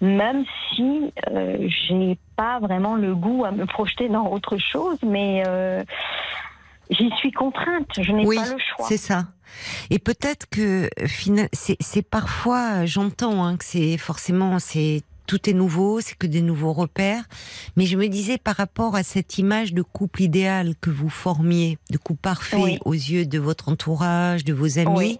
même 0.02 0.46
si 0.74 1.14
euh, 1.30 1.68
j'ai 1.88 2.18
pas 2.36 2.58
vraiment 2.60 2.96
le 2.96 3.14
goût 3.14 3.46
à 3.46 3.52
me 3.52 3.68
projeter 3.68 4.10
dans 4.10 4.32
autre 4.32 4.58
chose, 4.58 4.98
mais 5.06 5.44
euh, 5.46 5.84
j'y 6.90 7.12
suis 7.18 7.32
contrainte, 7.32 7.86
je 8.00 8.12
n'ai 8.14 8.26
Oui, 8.26 8.38
pas 8.38 8.50
le 8.52 8.58
choix. 8.58 8.86
c'est 8.88 8.98
ça. 8.98 9.26
Et 9.92 10.00
peut-être 10.00 10.50
que 10.50 10.90
c'est 11.52 12.10
parfois, 12.10 12.86
j'entends 12.86 13.44
hein, 13.44 13.58
que 13.58 13.66
c'est 13.66 13.98
forcément, 13.98 14.58
c'est 14.58 15.04
tout 15.32 15.50
est 15.50 15.54
nouveau, 15.54 16.02
c'est 16.02 16.18
que 16.18 16.28
des 16.28 16.42
nouveaux 16.42 16.74
repères. 16.74 17.24
Mais 17.78 17.86
je 17.86 17.96
me 17.96 18.08
disais 18.10 18.38
par 18.38 18.58
rapport 18.58 18.96
à 18.98 19.04
cette 19.04 19.38
image 19.38 19.74
de 19.74 19.82
couple 19.82 20.24
idéal 20.24 20.74
que 20.82 20.90
vous 20.90 21.08
formiez, 21.08 21.78
de 21.90 21.98
couple 21.98 22.20
parfait 22.20 22.58
Oui. 22.58 22.80
aux 22.84 22.92
yeux 22.92 23.26
de 23.26 23.40
votre 23.40 23.70
entourage, 23.70 24.44
de 24.44 24.52
vos 24.52 24.78
amis, 24.78 24.92
Oui. 24.94 25.20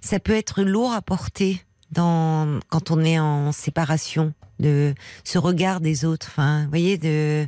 ça 0.00 0.20
peut 0.20 0.36
être 0.36 0.62
lourd 0.62 0.92
à 0.92 1.02
porter 1.02 1.60
dans 1.90 2.60
quand 2.68 2.92
on 2.92 3.00
est 3.00 3.18
en 3.18 3.50
séparation 3.50 4.34
de 4.60 4.94
ce 5.24 5.38
regard 5.38 5.80
des 5.80 6.04
autres. 6.04 6.26
Enfin, 6.30 6.62
vous 6.64 6.70
voyez, 6.70 6.96
de 6.98 7.46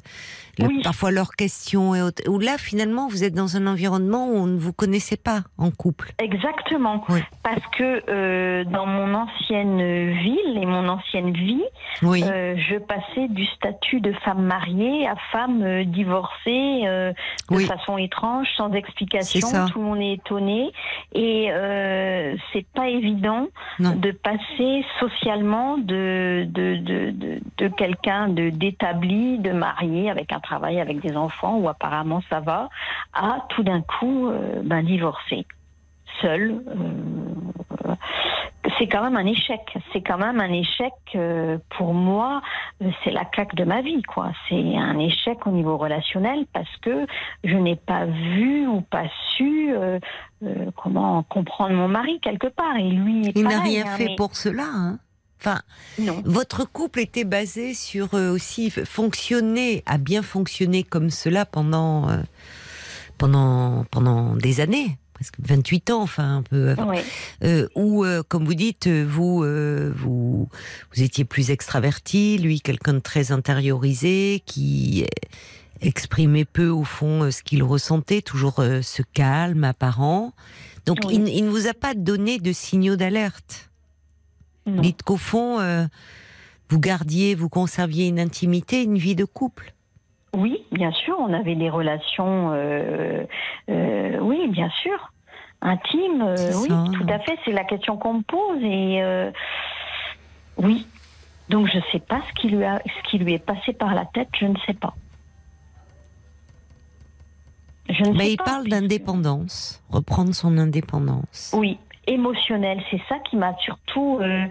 le- 0.59 0.67
Oui. 0.67 0.81
parfois 0.83 1.11
leurs 1.11 1.33
questions 1.33 1.95
et 1.95 2.03
autres. 2.03 2.23
Où 2.29 2.39
là, 2.39 2.59
finalement, 2.59 3.09
vous 3.09 3.25
êtes 3.25 3.33
dans 3.35 3.57
un 3.57 3.67
environnement 3.67 4.29
où 4.29 4.37
on 4.37 4.47
ne 4.47 4.59
vous 4.59 4.73
connaissait 4.75 5.17
pas 5.17 5.43
en 5.57 5.71
couple. 5.71 6.13
Exactement, 6.19 7.05
Oui. 7.09 7.21
parce 7.43 7.63
que 7.79 8.03
euh, 8.11 8.65
dans 8.65 8.85
mon 8.87 9.15
ancienne 9.15 9.79
ville 10.13 10.59
et 10.61 10.67
mon 10.67 10.89
ancienne 10.89 11.33
vie, 11.33 11.63
Oui. 12.03 12.23
Euh, 12.25 12.55
je 12.69 12.77
passais 12.79 13.29
du 13.29 13.47
statut 13.47 14.01
de 14.01 14.13
femme 14.25 14.43
mariée 14.43 15.07
à 15.07 15.15
femme 15.31 15.63
euh, 15.63 15.85
divorcée 15.85 16.83
euh, 16.87 17.13
de 17.51 17.59
façon 17.61 17.97
étrange, 17.99 18.47
sans 18.57 18.73
explication. 18.73 19.49
Tout 19.73 19.79
le 19.79 19.85
monde 19.85 20.01
est 20.01 20.13
étonné 20.15 20.71
et 21.15 21.49
c'est 22.53 22.67
pas 22.75 22.89
évident 22.89 23.49
Non. 23.79 23.95
de 23.97 24.11
passer 24.11 24.85
socialement 25.01 25.79
de 25.79 26.47
de 26.49 26.77
de, 26.77 27.02
de, 27.11 27.41
de 27.59 27.69
quelqu'un 27.69 28.29
de 28.29 28.51
d'établi, 28.51 29.39
de 29.39 29.53
marié 29.53 30.11
avec 30.11 30.33
un 30.33 30.41
travail, 30.41 30.81
avec 30.81 31.01
des 31.01 31.17
enfants 31.17 31.59
où 31.59 31.69
apparemment 31.69 32.23
ça 32.29 32.41
va, 32.41 32.69
à 33.13 33.45
tout 33.51 33.63
d'un 33.63 33.83
coup 33.83 34.29
euh, 34.29 34.63
ben 34.65 34.83
divorcé, 34.83 35.47
seul. 36.21 36.63
euh, 36.69 37.95
c'est 38.79 38.87
quand 38.87 39.03
même 39.03 39.17
un 39.17 39.27
échec. 39.27 39.61
C'est 39.93 40.03
quand 40.03 40.19
même 40.19 40.41
un 40.41 40.53
échec 40.53 40.93
euh, 41.15 41.59
pour 41.77 41.95
moi. 41.95 42.43
C'est 43.05 43.11
la 43.11 43.25
claque 43.25 43.55
de 43.55 43.65
ma 43.65 43.81
vie, 43.83 44.03
quoi. 44.03 44.33
C'est 44.49 44.77
un 44.77 44.99
échec 44.99 45.47
au 45.47 45.51
niveau 45.51 45.77
relationnel 45.77 46.47
parce 46.53 46.75
que 46.79 47.07
je 47.45 47.57
n'ai 47.57 47.77
pas 47.77 48.07
vu 48.07 48.67
ou 48.67 48.81
pas 48.81 49.05
su 49.37 49.73
euh, 49.73 49.99
euh, 50.45 50.71
comment 50.77 51.23
comprendre 51.25 51.75
mon 51.75 51.89
mari 51.89 52.21
quelque 52.21 52.49
part. 52.49 52.77
Et 52.77 52.91
lui, 52.91 53.33
Il 53.35 53.45
n'a 53.45 53.61
rien 53.61 53.85
hein, 53.87 53.97
fait 53.97 54.09
mais 54.11 54.17
pour 54.17 54.37
cela. 54.37 54.65
Hein. 54.65 54.99
Enfin, 55.45 55.61
Non. 55.99 56.23
votre 56.25 56.65
couple 56.71 57.01
était 57.01 57.25
basé 57.25 57.75
sur 57.75 58.15
euh, 58.15 58.31
aussi 58.33 58.71
fonctionner, 58.71 59.83
a 59.87 59.99
bien 59.99 60.23
fonctionné 60.23 60.85
comme 60.85 61.11
cela 61.11 61.45
pendant 61.47 62.09
euh, 62.11 62.19
pendant 63.19 63.85
pendant 63.91 64.37
des 64.37 64.61
années, 64.61 64.99
presque 65.15 65.35
28 65.41 65.91
ans, 65.91 66.03
enfin 66.03 66.37
un 66.39 66.43
peu. 66.43 66.71
avant. 66.71 66.91
Ouais. 66.91 67.05
Euh, 67.43 67.67
où, 67.75 68.05
euh, 68.05 68.23
comme 68.29 68.45
vous 68.45 68.55
dites, 68.55 68.87
vous, 68.89 69.39
vous, 69.97 70.49
vous 70.95 71.03
étiez 71.03 71.25
plus 71.25 71.51
extraverti, 71.51 72.39
lui, 72.39 72.61
quelqu'un 72.61 72.95
de 72.95 72.99
très 73.01 73.33
intériorisé, 73.33 74.43
qui 74.47 75.05
exprimait 75.81 76.45
peu, 76.45 76.69
au 76.69 76.85
fond, 76.85 77.31
ce 77.33 77.43
qu'il 77.43 77.65
ressentait, 77.65 78.23
toujours 78.23 78.63
ce 78.83 79.03
calme 79.13 79.65
apparent. 79.65 80.33
Donc, 80.87 80.99
Oui. 81.07 81.17
il, 81.17 81.29
il 81.29 81.45
ne 81.47 81.51
vous 81.51 81.67
a 81.67 81.75
pas 81.75 81.95
donné 81.95 82.39
de 82.39 82.53
signaux 82.53 82.95
d'alerte? 82.97 83.69
Non. 84.67 84.81
Dites 84.83 85.03
qu'au 85.03 85.17
fond, 85.17 85.59
euh, 85.61 85.85
vous 86.69 86.79
gardiez, 86.81 87.35
vous 87.35 87.49
conserviez 87.49 88.07
une 88.09 88.21
intimité, 88.21 88.83
une 88.83 88.99
vie 88.99 89.17
de 89.17 89.25
couple. 89.25 89.75
Oui, 90.35 90.65
bien 90.73 90.93
sûr, 90.93 91.17
on 91.19 91.33
avait 91.33 91.57
des 91.57 91.69
relations. 91.69 92.53
euh, 92.55 93.25
euh, 93.69 94.19
oui, 94.21 94.49
bien 94.49 94.71
sûr. 94.83 95.13
Intimes, 95.61 96.35
oui, 96.57 96.69
ça. 96.69 96.85
tout 96.93 97.07
à 97.09 97.19
fait. 97.21 97.39
C'est 97.45 97.53
la 97.53 97.65
question 97.65 97.97
qu'on 97.97 98.15
me 98.15 98.23
pose. 98.23 98.63
Et 98.63 99.03
oui. 100.57 100.87
Donc 101.49 101.69
je 101.71 101.77
ne 101.77 101.83
sais 101.93 101.99
pas 101.99 102.21
ce 102.29 102.41
qui, 102.41 102.49
lui 102.49 102.65
a, 102.65 102.81
ce 102.87 103.11
qui 103.11 103.19
lui 103.19 103.35
est 103.35 103.39
passé 103.45 103.73
par 103.73 103.95
la 103.95 104.07
tête, 104.07 104.29
je 104.41 104.47
ne 104.47 104.57
sais 104.67 104.73
pas. 104.75 104.95
Je 107.89 108.05
ne 108.05 108.13
Mais 108.13 108.25
sais 108.27 108.33
il 108.33 108.37
pas. 108.39 108.45
parle 108.45 108.69
d'indépendance, 108.69 109.83
reprendre 109.91 110.35
son 110.35 110.57
indépendance. 110.57 111.53
Oui, 111.57 111.79
émotionnel. 112.07 112.83
C'est 112.91 113.01
ça 113.09 113.19
qui 113.29 113.37
m'a 113.37 113.57
surtout 113.59 114.19
euh, 114.21 114.45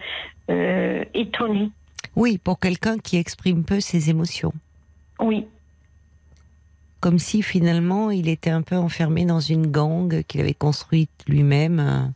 euh, 0.49 1.03
étonnée. 1.13 1.69
Oui, 2.15 2.37
pour 2.37 2.59
quelqu'un 2.59 2.97
qui 2.97 3.17
exprime 3.17 3.63
peu 3.63 3.79
ses 3.79 4.09
émotions. 4.09 4.53
Oui, 5.19 5.45
comme 7.01 7.19
si 7.19 7.41
finalement 7.41 8.11
il 8.11 8.29
était 8.29 8.51
un 8.51 8.61
peu 8.61 8.77
enfermé 8.77 9.25
dans 9.25 9.39
une 9.41 9.67
gangue 9.67 10.23
qu'il 10.27 10.39
avait 10.39 10.53
construite 10.53 11.09
lui-même. 11.27 11.79
euh. 11.79 12.07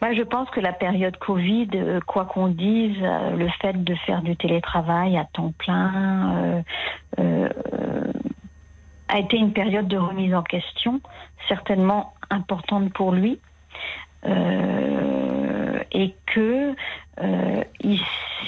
Bah, 0.00 0.12
je 0.12 0.22
pense 0.22 0.50
que 0.50 0.60
la 0.60 0.72
période 0.72 1.16
Covid, 1.16 1.68
euh, 1.74 2.00
quoi 2.06 2.26
qu'on 2.26 2.48
dise, 2.48 2.96
euh, 3.00 3.36
le 3.36 3.48
fait 3.60 3.82
de 3.82 3.94
faire 4.06 4.22
du 4.22 4.36
télétravail 4.36 5.16
à 5.16 5.24
temps 5.32 5.52
plein 5.56 6.62
euh, 7.18 7.48
a 9.08 9.18
été 9.18 9.38
une 9.38 9.52
période 9.52 9.88
de 9.88 9.96
remise 9.96 10.34
en 10.34 10.42
question, 10.42 11.00
certainement 11.48 12.12
importante 12.28 12.92
pour 12.92 13.12
lui, 13.12 13.38
euh, 14.26 15.78
et 15.92 16.14
que 16.26 16.74
euh, 17.20 17.64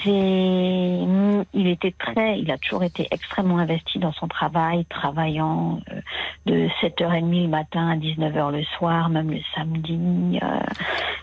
il 0.05 1.67
était 1.67 1.93
très, 1.97 2.39
il 2.39 2.49
a 2.51 2.57
toujours 2.57 2.83
été 2.83 3.07
extrêmement 3.11 3.57
investi 3.59 3.99
dans 3.99 4.13
son 4.13 4.27
travail, 4.27 4.85
travaillant 4.85 5.79
euh, 5.91 6.01
de 6.45 6.67
7h30 6.81 7.41
le 7.43 7.47
matin 7.47 7.89
à 7.89 7.95
19h 7.97 8.51
le 8.51 8.63
soir, 8.77 9.09
même 9.09 9.31
le 9.31 9.39
samedi. 9.55 10.39
euh, 10.41 10.59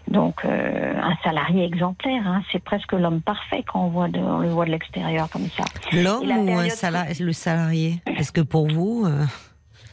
donc 0.08 0.42
un 0.44 1.14
salarié 1.22 1.64
exemplaire, 1.64 2.22
hein, 2.26 2.42
c'est 2.50 2.62
presque 2.62 2.92
l'homme 2.92 3.20
parfait 3.20 3.62
quand 3.66 3.84
on, 3.84 3.88
voit 3.88 4.08
de, 4.08 4.18
on 4.18 4.38
le 4.38 4.48
voit 4.48 4.64
de 4.64 4.70
l'extérieur 4.70 5.28
comme 5.28 5.48
ça. 5.56 5.64
L'homme 5.92 6.30
ou 6.48 6.52
un 6.56 6.64
le 6.64 7.32
salarié? 7.32 8.00
Parce 8.06 8.30
que 8.30 8.40
pour 8.40 8.68
vous, 8.68 9.06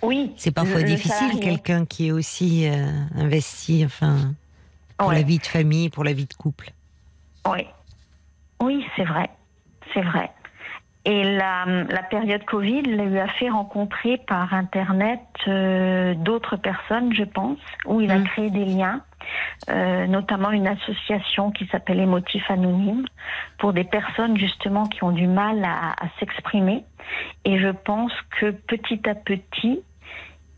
Oui. 0.01 0.31
c'est 0.37 0.51
parfois 0.53 0.75
le- 0.81 0.83
le 0.87 0.95
difficile, 0.95 1.39
quelqu'un 1.41 1.85
qui 1.85 2.07
est 2.07 2.11
aussi 2.11 2.65
investi 3.17 3.83
enfin, 3.83 4.33
pour 4.97 5.09
Ouais. 5.09 5.15
la 5.15 5.21
vie 5.23 5.39
de 5.39 5.45
famille, 5.45 5.89
pour 5.89 6.03
la 6.03 6.13
vie 6.13 6.25
de 6.25 6.33
couple. 6.33 6.71
Oui, 7.47 7.65
oui, 8.61 8.85
c'est 8.95 9.03
vrai, 9.05 9.29
c'est 9.93 10.01
vrai. 10.01 10.31
Et 11.07 11.23
la, 11.23 11.65
la 11.65 12.01
période 12.01 12.43
Covid 12.45 12.81
lui 12.81 13.19
a 13.19 13.27
fait 13.27 13.49
rencontrer 13.49 14.17
par 14.17 14.51
Internet 14.55 15.19
euh, 15.47 16.15
d'autres 16.15 16.55
personnes, 16.55 17.13
je 17.13 17.23
pense, 17.23 17.59
où 17.85 18.01
il 18.01 18.09
a 18.09 18.17
Mm. 18.17 18.23
créé 18.23 18.49
des 18.49 18.65
liens, 18.65 19.01
euh, 19.69 20.07
notamment 20.07 20.49
une 20.49 20.65
association 20.65 21.51
qui 21.51 21.67
s'appelle 21.67 21.99
Émotif 21.99 22.49
Anonyme, 22.49 23.05
pour 23.59 23.71
des 23.73 23.83
personnes 23.83 24.35
justement 24.35 24.87
qui 24.87 25.03
ont 25.03 25.11
du 25.11 25.27
mal 25.27 25.63
à, 25.63 25.91
à 25.91 26.07
s'exprimer. 26.19 26.83
Et 27.43 27.59
je 27.59 27.69
pense 27.69 28.11
que 28.39 28.49
petit 28.49 29.07
à 29.07 29.13
petit, 29.13 29.81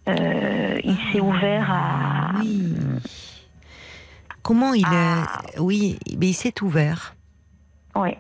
euh, 0.08 0.80
il 0.82 0.96
s'est 1.12 1.20
ouvert 1.20 1.70
à... 1.70 2.32
Oui. 2.40 2.74
Comment 4.48 4.74
il 4.74 4.86
Ah. 4.88 5.42
a... 5.58 5.62
Oui, 5.62 6.00
mais 6.18 6.30
il 6.30 6.34
s'est 6.34 6.64
ouvert. 6.64 7.16
Oui. 7.96 8.12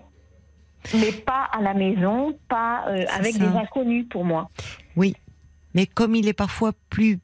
Mais 0.94 1.14
pas 1.14 1.46
à 1.54 1.62
la 1.62 1.74
maison, 1.74 2.38
pas 2.50 2.84
euh, 2.90 3.06
avec 3.18 3.36
ça. 3.36 3.40
des 3.48 3.56
inconnus 3.58 4.06
pour 4.10 4.26
moi. 4.26 4.50
Oui, 4.98 5.16
mais 5.74 5.86
comme 5.86 6.16
il 6.16 6.28
est 6.28 6.34
parfois 6.34 6.74
plus 6.90 7.20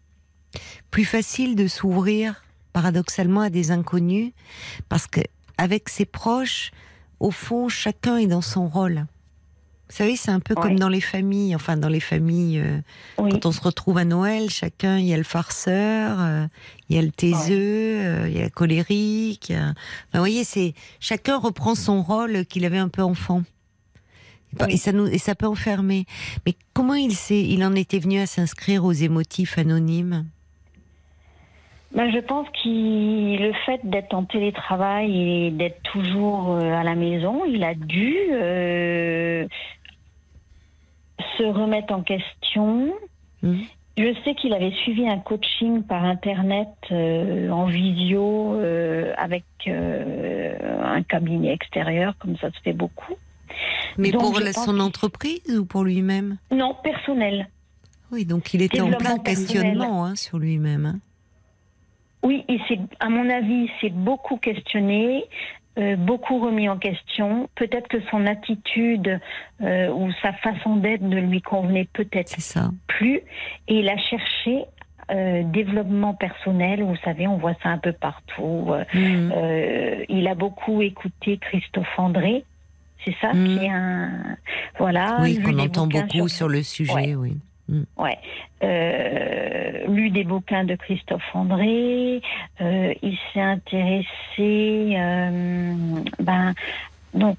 plus 0.89 1.03
facile 1.03 1.55
de 1.57 1.67
s'ouvrir 1.67 2.43
paradoxalement 2.71 3.41
à 3.41 3.49
des 3.49 3.71
inconnus, 3.71 4.31
parce 4.87 5.07
que 5.07 5.19
avec 5.57 5.89
ses 5.89 6.05
proches, 6.05 6.71
au 7.19 7.31
fond, 7.31 7.67
chacun 7.67 8.17
est 8.17 8.27
dans 8.27 8.41
son 8.41 8.67
rôle. 8.69 9.05
Vous 9.93 9.97
savez, 9.97 10.15
c'est 10.15 10.31
un 10.31 10.39
peu 10.39 10.55
Ouais. 10.55 10.61
comme 10.63 10.79
dans 10.79 10.89
les 10.89 11.01
familles, 11.01 11.53
enfin 11.53 11.77
dans 11.77 11.87
les 11.87 11.99
familles, 11.99 12.57
euh, 12.59 12.79
Oui, 13.19 13.29
quand 13.29 13.45
on 13.45 13.51
se 13.51 13.61
retrouve 13.61 13.99
à 13.99 14.05
Noël, 14.05 14.49
chacun, 14.49 14.97
il 14.97 15.05
y 15.05 15.13
a 15.13 15.17
le 15.17 15.23
farceur, 15.23 16.17
euh, 16.19 16.47
il 16.89 16.95
y 16.95 16.99
a 16.99 17.03
le 17.03 17.11
taiseux, 17.11 17.99
euh, 18.01 18.25
il 18.27 18.35
y 18.35 18.39
a 18.39 18.41
la 18.41 18.49
colérique. 18.49 19.51
a- 19.51 19.69
Enfin, 19.69 19.75
vous 20.15 20.19
voyez, 20.19 20.43
c'est 20.45 20.73
chacun 20.99 21.37
reprend 21.37 21.75
son 21.75 22.01
rôle 22.01 22.43
qu'il 22.47 22.65
avait 22.65 22.79
un 22.79 22.87
peu 22.89 23.03
enfant. 23.03 23.43
Et 24.53 24.55
pas- 24.57 24.65
Oui. 24.65 24.73
Et 24.73 24.77
ça 24.77 24.93
nous 24.93 25.05
et 25.05 25.19
ça 25.19 25.35
peut 25.35 25.45
enfermer. 25.45 26.07
Mais 26.47 26.55
comment 26.73 26.95
il 26.95 27.11
il 27.29 27.63
en 27.63 27.75
était 27.75 27.99
venu 27.99 28.17
à 28.19 28.25
s'inscrire 28.25 28.83
aux 28.85 28.93
émotifs 28.93 29.59
anonymes? 29.59 30.25
Ben, 31.95 32.11
je 32.11 32.17
pense 32.17 32.47
que 32.49 33.37
le 33.39 33.53
fait 33.67 33.79
d'être 33.83 34.15
en 34.15 34.23
télétravail 34.25 35.15
et 35.45 35.51
d'être 35.51 35.79
toujours 35.83 36.55
à 36.57 36.83
la 36.83 36.95
maison, 36.95 37.45
il 37.45 37.63
a 37.63 37.75
dû 37.75 38.15
euh, 38.31 39.45
se 41.37 41.43
remettre 41.43 41.93
en 41.93 42.01
question. 42.03 42.93
Mhm. 43.41 43.61
Je 43.95 44.11
sais 44.23 44.33
qu'il 44.33 44.53
avait 44.53 44.71
suivi 44.71 45.07
un 45.07 45.19
coaching 45.19 45.83
par 45.83 46.03
internet 46.03 46.67
euh, 46.91 47.49
en 47.51 47.65
visio 47.65 48.55
euh, 48.55 49.13
avec 49.17 49.43
euh, 49.67 50.55
un 50.83 51.03
cabinet 51.03 51.53
extérieur, 51.53 52.15
comme 52.17 52.35
ça 52.37 52.49
se 52.51 52.59
fait 52.63 52.73
beaucoup. 52.73 53.13
Mais 53.99 54.09
Donc, 54.11 54.21
pour 54.21 54.39
la- 54.39 54.51
son 54.53 54.79
entreprise 54.79 55.41
ou 55.59 55.65
pour 55.65 55.83
lui-même? 55.83 56.37
Non, 56.51 56.75
personnel. 56.83 57.47
Oui, 58.11 58.25
donc 58.25 58.53
il 58.55 58.63
était 58.63 58.81
en 58.81 58.89
plein 58.91 59.19
questionnement 59.19 60.05
hein, 60.05 60.15
sur 60.15 60.39
lui-même. 60.39 60.85
hein. 60.87 60.99
Oui, 62.23 62.45
il 62.47 62.59
à 62.99 63.09
mon 63.09 63.29
avis, 63.29 63.65
il 63.67 63.71
s'est 63.81 63.89
beaucoup 63.93 64.37
questionné, 64.37 65.25
euh, 65.77 65.95
beaucoup 65.95 66.39
remis 66.39 66.69
en 66.69 66.77
question. 66.77 67.49
Peut-être 67.55 67.87
que 67.87 67.97
son 68.11 68.25
attitude 68.27 69.19
euh, 69.61 69.89
ou 69.91 70.11
sa 70.21 70.33
façon 70.33 70.75
d'être 70.75 71.01
ne 71.01 71.19
lui 71.19 71.41
convenait 71.41 71.87
peut-être 71.93 72.35
plus. 72.87 73.21
Et 73.67 73.79
il 73.79 73.89
a 73.89 73.97
cherché 73.97 74.65
euh, 75.11 75.43
développement 75.43 76.13
personnel. 76.13 76.83
Vous 76.83 76.95
savez, 77.03 77.27
on 77.27 77.37
voit 77.37 77.55
ça 77.63 77.69
un 77.69 77.77
peu 77.77 77.91
partout. 77.91 78.67
Euh, 78.69 78.83
Mhm. 78.93 79.33
euh, 79.35 80.05
il 80.09 80.27
a 80.27 80.35
beaucoup 80.35 80.81
écouté 80.81 81.37
Christophe 81.37 81.87
André. 81.97 82.45
C'est 83.03 83.15
ça 83.19 83.31
qui 83.31 83.57
est 83.65 83.69
un. 83.69 84.37
Voilà. 84.79 85.17
oui, 85.21 85.37
qu'on 85.41 85.59
entend 85.59 85.87
beaucoup 85.87 86.29
sur, 86.29 86.47
le 86.47 86.63
sujet, 86.63 86.93
Ouais. 86.93 87.15
oui. 87.15 87.37
Ouais. 87.97 88.17
Euh, 88.63 89.87
lu 89.87 90.09
des 90.09 90.23
bouquins 90.23 90.63
de 90.63 90.75
Christophe 90.75 91.23
André. 91.33 92.21
euh, 92.61 92.93
il 93.01 93.17
s'est 93.33 93.41
intéressé, 93.41 94.07
euh, 94.97 95.73
ben, 96.19 96.53
donc, 97.13 97.37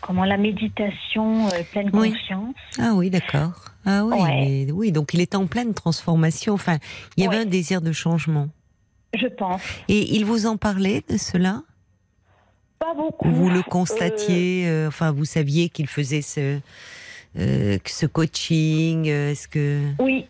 comment 0.00 0.24
la 0.24 0.36
méditation 0.38 1.48
pleine 1.72 1.90
Oui. 1.92 2.12
conscience. 2.12 2.54
Ah 2.78 2.92
oui, 2.94 3.10
d'accord. 3.10 3.66
Ah 3.84 4.02
oui, 4.04 4.16
Ouais. 4.18 4.64
mais- 4.66 4.72
oui, 4.72 4.92
donc 4.92 5.12
il 5.12 5.20
est 5.20 5.34
en 5.34 5.46
pleine 5.46 5.74
transformation. 5.74 6.54
Enfin, 6.54 6.78
il 7.16 7.24
y 7.24 7.26
avait 7.26 7.36
Ouais. 7.36 7.42
un 7.42 7.46
désir 7.46 7.80
de 7.82 7.92
changement. 7.92 8.48
Je 9.14 9.26
pense. 9.26 9.62
Et 9.88 10.14
il 10.16 10.24
vous 10.24 10.46
en 10.46 10.56
parlait 10.56 11.02
de 11.08 11.16
cela? 11.18 11.62
Pas 12.78 12.94
beaucoup. 12.94 13.28
Ou 13.28 13.32
vous 13.32 13.50
le 13.50 13.62
constatiez 13.62 14.86
Enfin, 14.88 15.12
vous 15.12 15.24
saviez 15.26 15.68
qu'il 15.68 15.86
faisait 15.86 16.22
ce, 16.22 16.58
euh, 17.38 17.78
ce 17.84 18.06
coaching 18.06 19.08
euh, 19.08 19.30
Est-ce 19.30 19.48
que 19.48 19.80
Oui. 19.98 20.26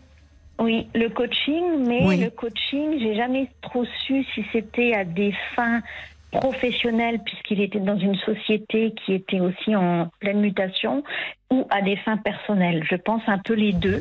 Oui, 0.60 0.86
le 0.94 1.08
coaching, 1.08 1.84
mais 1.84 2.06
Oui. 2.06 2.16
le 2.18 2.30
coaching, 2.30 2.98
j'ai 3.00 3.16
jamais 3.16 3.48
trop 3.60 3.84
su 4.06 4.24
si 4.34 4.44
c'était 4.52 4.94
à 4.94 5.04
des 5.04 5.34
fins 5.56 5.82
professionnelles, 6.30 7.18
puisqu'il 7.24 7.60
était 7.60 7.80
dans 7.80 7.98
une 7.98 8.14
société 8.16 8.94
qui 9.04 9.14
était 9.14 9.40
aussi 9.40 9.74
en 9.74 10.10
pleine 10.20 10.40
mutation, 10.40 11.02
ou 11.50 11.66
à 11.70 11.82
des 11.82 11.96
fins 11.96 12.18
personnelles. 12.18 12.84
Je 12.88 12.94
pense 12.94 13.22
un 13.26 13.38
peu 13.38 13.54
les 13.54 13.72
deux. 13.72 14.00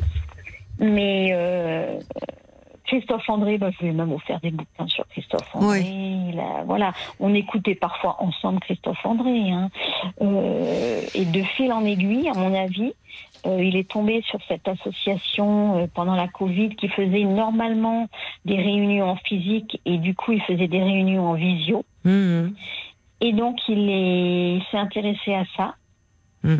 Mais 0.78 1.30
euh, 1.32 1.98
Christophe 2.86 3.28
André, 3.30 3.56
bah, 3.58 3.70
je 3.70 3.78
lui 3.84 3.88
ai 3.90 3.92
même 3.92 4.12
offert 4.12 4.40
des 4.40 4.50
bouquins 4.50 4.86
sur 4.88 5.06
Christophe 5.08 5.48
André. 5.54 5.66
Voilà, 6.66 6.92
on 7.20 7.32
écoutait 7.34 7.74
parfois 7.74 8.16
ensemble 8.22 8.60
Christophe 8.60 9.04
André. 9.04 9.50
hein. 9.50 9.70
Euh, 10.20 11.00
et 11.14 11.24
de 11.24 11.42
fil 11.42 11.72
en 11.72 11.84
aiguille, 11.84 12.28
à 12.28 12.34
mon 12.34 12.54
avis, 12.54 12.92
euh, 13.46 13.62
il 13.62 13.76
est 13.76 13.88
tombé 13.88 14.22
sur 14.26 14.38
cette 14.48 14.66
association 14.68 15.78
euh, 15.78 15.86
pendant 15.94 16.14
la 16.14 16.28
Covid 16.28 16.70
qui 16.76 16.88
faisait 16.88 17.24
normalement 17.24 18.08
des 18.44 18.56
réunions 18.56 19.10
en 19.10 19.16
physique 19.16 19.80
et 19.84 19.98
du 19.98 20.14
coup 20.14 20.32
il 20.32 20.40
faisait 20.42 20.68
des 20.68 20.82
réunions 20.82 21.26
en 21.30 21.34
visio. 21.34 21.84
Mhm. 22.04 22.54
Et 23.20 23.32
donc 23.32 23.56
il 23.68 23.88
est- 23.90 24.56
il 24.56 24.62
s'est 24.70 24.76
intéressé 24.78 25.34
à 25.34 25.44
ça. 25.56 25.74
Mm. 26.42 26.56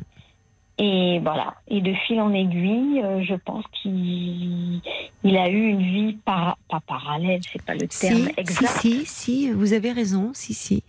Et 0.78 1.20
voilà. 1.22 1.54
Et 1.68 1.80
de 1.80 1.94
fil 2.06 2.20
en 2.20 2.32
aiguille, 2.32 3.00
euh, 3.02 3.22
je 3.22 3.34
pense 3.34 3.64
qu'il 3.72 4.80
il 5.22 5.36
a 5.36 5.48
eu 5.48 5.68
une 5.68 5.82
vie 5.82 6.18
para- 6.24 6.58
pas 6.68 6.80
parallèle, 6.80 7.40
c'est 7.50 7.62
pas 7.62 7.74
le 7.74 7.86
terme 7.86 8.16
si, 8.16 8.24
si, 8.24 8.32
exact. 8.36 8.80
si, 8.80 9.06
si, 9.06 9.50
vous 9.52 9.72
avez 9.72 9.92
raison, 9.92 10.32
si, 10.34 10.52
si. 10.52 10.82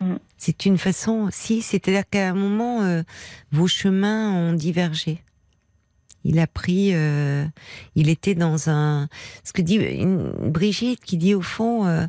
Mm. 0.00 0.14
C'est 0.38 0.64
une 0.64 0.78
façon, 0.78 1.28
si, 1.30 1.60
c'est-à-dire 1.60 2.04
qu'à 2.10 2.30
un 2.30 2.34
moment, 2.34 2.80
euh, 2.80 3.02
vos 3.52 3.68
chemins 3.68 4.32
ont 4.32 4.54
divergé. 4.54 5.18
Il 6.24 6.38
a 6.38 6.46
pris, 6.46 6.94
euh, 6.94 7.44
il 7.96 8.08
était 8.08 8.34
dans 8.34 8.70
un, 8.70 9.08
ce 9.44 9.52
que 9.52 9.60
dit 9.60 9.76
une, 9.76 10.32
Brigitte 10.50 11.04
qui 11.04 11.18
dit 11.18 11.34
au 11.34 11.42
fond, 11.42 12.08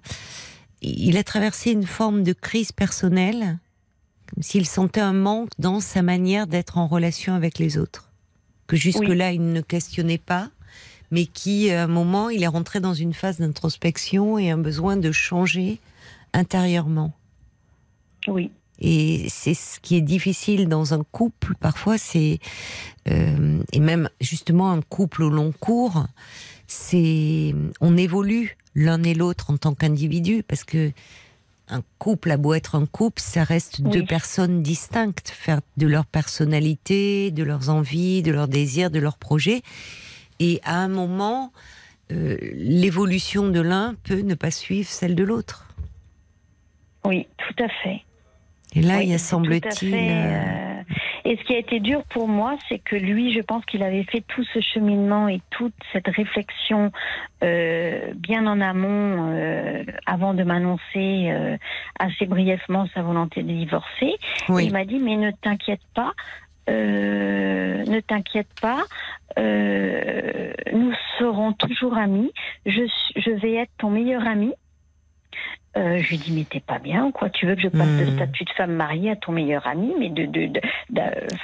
il 0.81 1.17
a 1.17 1.23
traversé 1.23 1.71
une 1.71 1.85
forme 1.85 2.23
de 2.23 2.33
crise 2.33 2.71
personnelle, 2.71 3.57
s'il 4.39 4.65
sentait 4.65 5.01
un 5.01 5.13
manque 5.13 5.49
dans 5.59 5.79
sa 5.79 6.01
manière 6.01 6.47
d'être 6.47 6.77
en 6.77 6.87
relation 6.87 7.33
avec 7.33 7.59
les 7.59 7.77
autres, 7.77 8.09
que 8.67 8.75
jusque-là 8.75 9.31
il 9.31 9.51
ne 9.51 9.61
questionnait 9.61 10.17
pas, 10.17 10.49
mais 11.11 11.25
qui, 11.25 11.69
à 11.71 11.83
un 11.83 11.87
moment, 11.87 12.29
il 12.29 12.41
est 12.41 12.47
rentré 12.47 12.79
dans 12.79 12.93
une 12.93 13.13
phase 13.13 13.39
d'introspection 13.39 14.37
et 14.37 14.49
un 14.49 14.57
besoin 14.57 14.95
de 14.95 15.11
changer 15.11 15.79
intérieurement. 16.33 17.13
Oui. 18.27 18.51
Et 18.79 19.27
c'est 19.29 19.53
ce 19.53 19.79
qui 19.79 19.95
est 19.95 20.01
difficile 20.01 20.67
dans 20.67 20.93
un 20.93 21.03
couple, 21.03 21.53
parfois, 21.59 21.97
c'est 21.97 22.39
euh, 23.09 23.61
et 23.73 23.79
même 23.79 24.09
justement 24.19 24.71
un 24.71 24.81
couple 24.81 25.23
au 25.23 25.29
long 25.29 25.53
cours, 25.59 26.05
c'est 26.65 27.53
on 27.79 27.97
évolue 27.97 28.57
l'un 28.73 29.03
et 29.03 29.13
l'autre 29.13 29.51
en 29.51 29.57
tant 29.57 29.75
qu'individu 29.75 30.43
parce 30.43 30.63
que 30.63 30.91
un 31.71 31.81
couple 31.99 32.31
a 32.31 32.37
beau 32.37 32.53
être 32.53 32.75
un 32.75 32.85
couple, 32.85 33.21
ça 33.21 33.43
reste 33.43 33.81
deux 33.81 34.05
personnes 34.05 34.61
distinctes, 34.61 35.29
faire 35.29 35.61
de 35.77 35.87
leur 35.87 36.05
personnalité, 36.05 37.31
de 37.31 37.43
leurs 37.43 37.69
envies, 37.69 38.21
de 38.21 38.31
leurs 38.31 38.47
désirs, 38.47 38.91
de 38.91 38.99
leurs 38.99 39.17
projets. 39.17 39.61
Et 40.39 40.59
à 40.63 40.77
un 40.77 40.87
moment, 40.87 41.51
euh, 42.11 42.37
l'évolution 42.53 43.47
de 43.49 43.61
l'un 43.61 43.95
peut 44.03 44.21
ne 44.21 44.33
pas 44.35 44.51
suivre 44.51 44.89
celle 44.89 45.15
de 45.15 45.23
l'autre. 45.23 45.67
Oui, 47.05 47.27
tout 47.37 47.63
à 47.63 47.67
fait. 47.83 48.01
Et 48.73 48.81
là, 48.81 48.97
Oui, 48.97 49.05
il 49.05 49.09
y 49.11 49.13
a 49.13 49.17
semble-t-il. 49.17 49.93
euh, 49.93 49.97
euh, 49.97 50.81
Et 51.25 51.37
ce 51.37 51.43
qui 51.43 51.53
a 51.53 51.57
été 51.57 51.79
dur 51.79 52.03
pour 52.09 52.27
moi, 52.27 52.55
c'est 52.67 52.79
que 52.79 52.95
lui, 52.95 53.33
je 53.33 53.41
pense 53.41 53.63
qu'il 53.65 53.83
avait 53.83 54.03
fait 54.03 54.23
tout 54.27 54.43
ce 54.43 54.59
cheminement 54.59 55.27
et 55.27 55.41
toute 55.51 55.73
cette 55.93 56.07
réflexion 56.07 56.91
euh, 57.43 58.13
bien 58.15 58.47
en 58.47 58.59
amont, 58.61 59.33
euh, 59.33 59.83
avant 60.05 60.33
de 60.33 60.43
m'annoncer 60.43 61.29
euh, 61.31 61.57
assez 61.99 62.25
brièvement 62.25 62.87
sa 62.93 63.01
volonté 63.01 63.43
de 63.43 63.51
divorcer. 63.51 64.15
oui. 64.49 64.65
Il 64.65 64.73
m'a 64.73 64.85
dit, 64.85 64.99
mais 64.99 65.17
ne 65.17 65.31
t'inquiète 65.31 65.81
pas, 65.93 66.13
euh, 66.69 67.83
ne 67.85 67.99
t'inquiète 67.99 68.53
pas, 68.61 68.83
euh, 69.39 70.53
nous 70.73 70.93
serons 71.17 71.53
toujours 71.53 71.97
amis. 71.97 72.31
Je, 72.65 72.81
je 73.15 73.31
vais 73.31 73.55
être 73.55 73.71
ton 73.77 73.89
meilleur 73.89 74.27
ami. 74.27 74.53
Euh, 75.77 75.99
je 75.99 76.09
lui 76.09 76.17
dis, 76.17 76.31
mais 76.33 76.43
t'es 76.43 76.59
pas 76.59 76.79
bien 76.79 77.05
ou 77.05 77.11
quoi 77.11 77.29
Tu 77.29 77.45
veux 77.47 77.55
que 77.55 77.61
je 77.61 77.69
passe 77.69 77.87
Hmm. 77.87 78.05
de 78.05 78.15
statut 78.17 78.43
de 78.43 78.49
femme 78.57 78.73
mariée 78.73 79.11
à 79.11 79.15
ton 79.15 79.31
meilleur 79.31 79.65
ami 79.67 79.93
Mais 79.97 80.09
de. 80.09 80.25
de, 80.25 80.47
de, 80.47 80.59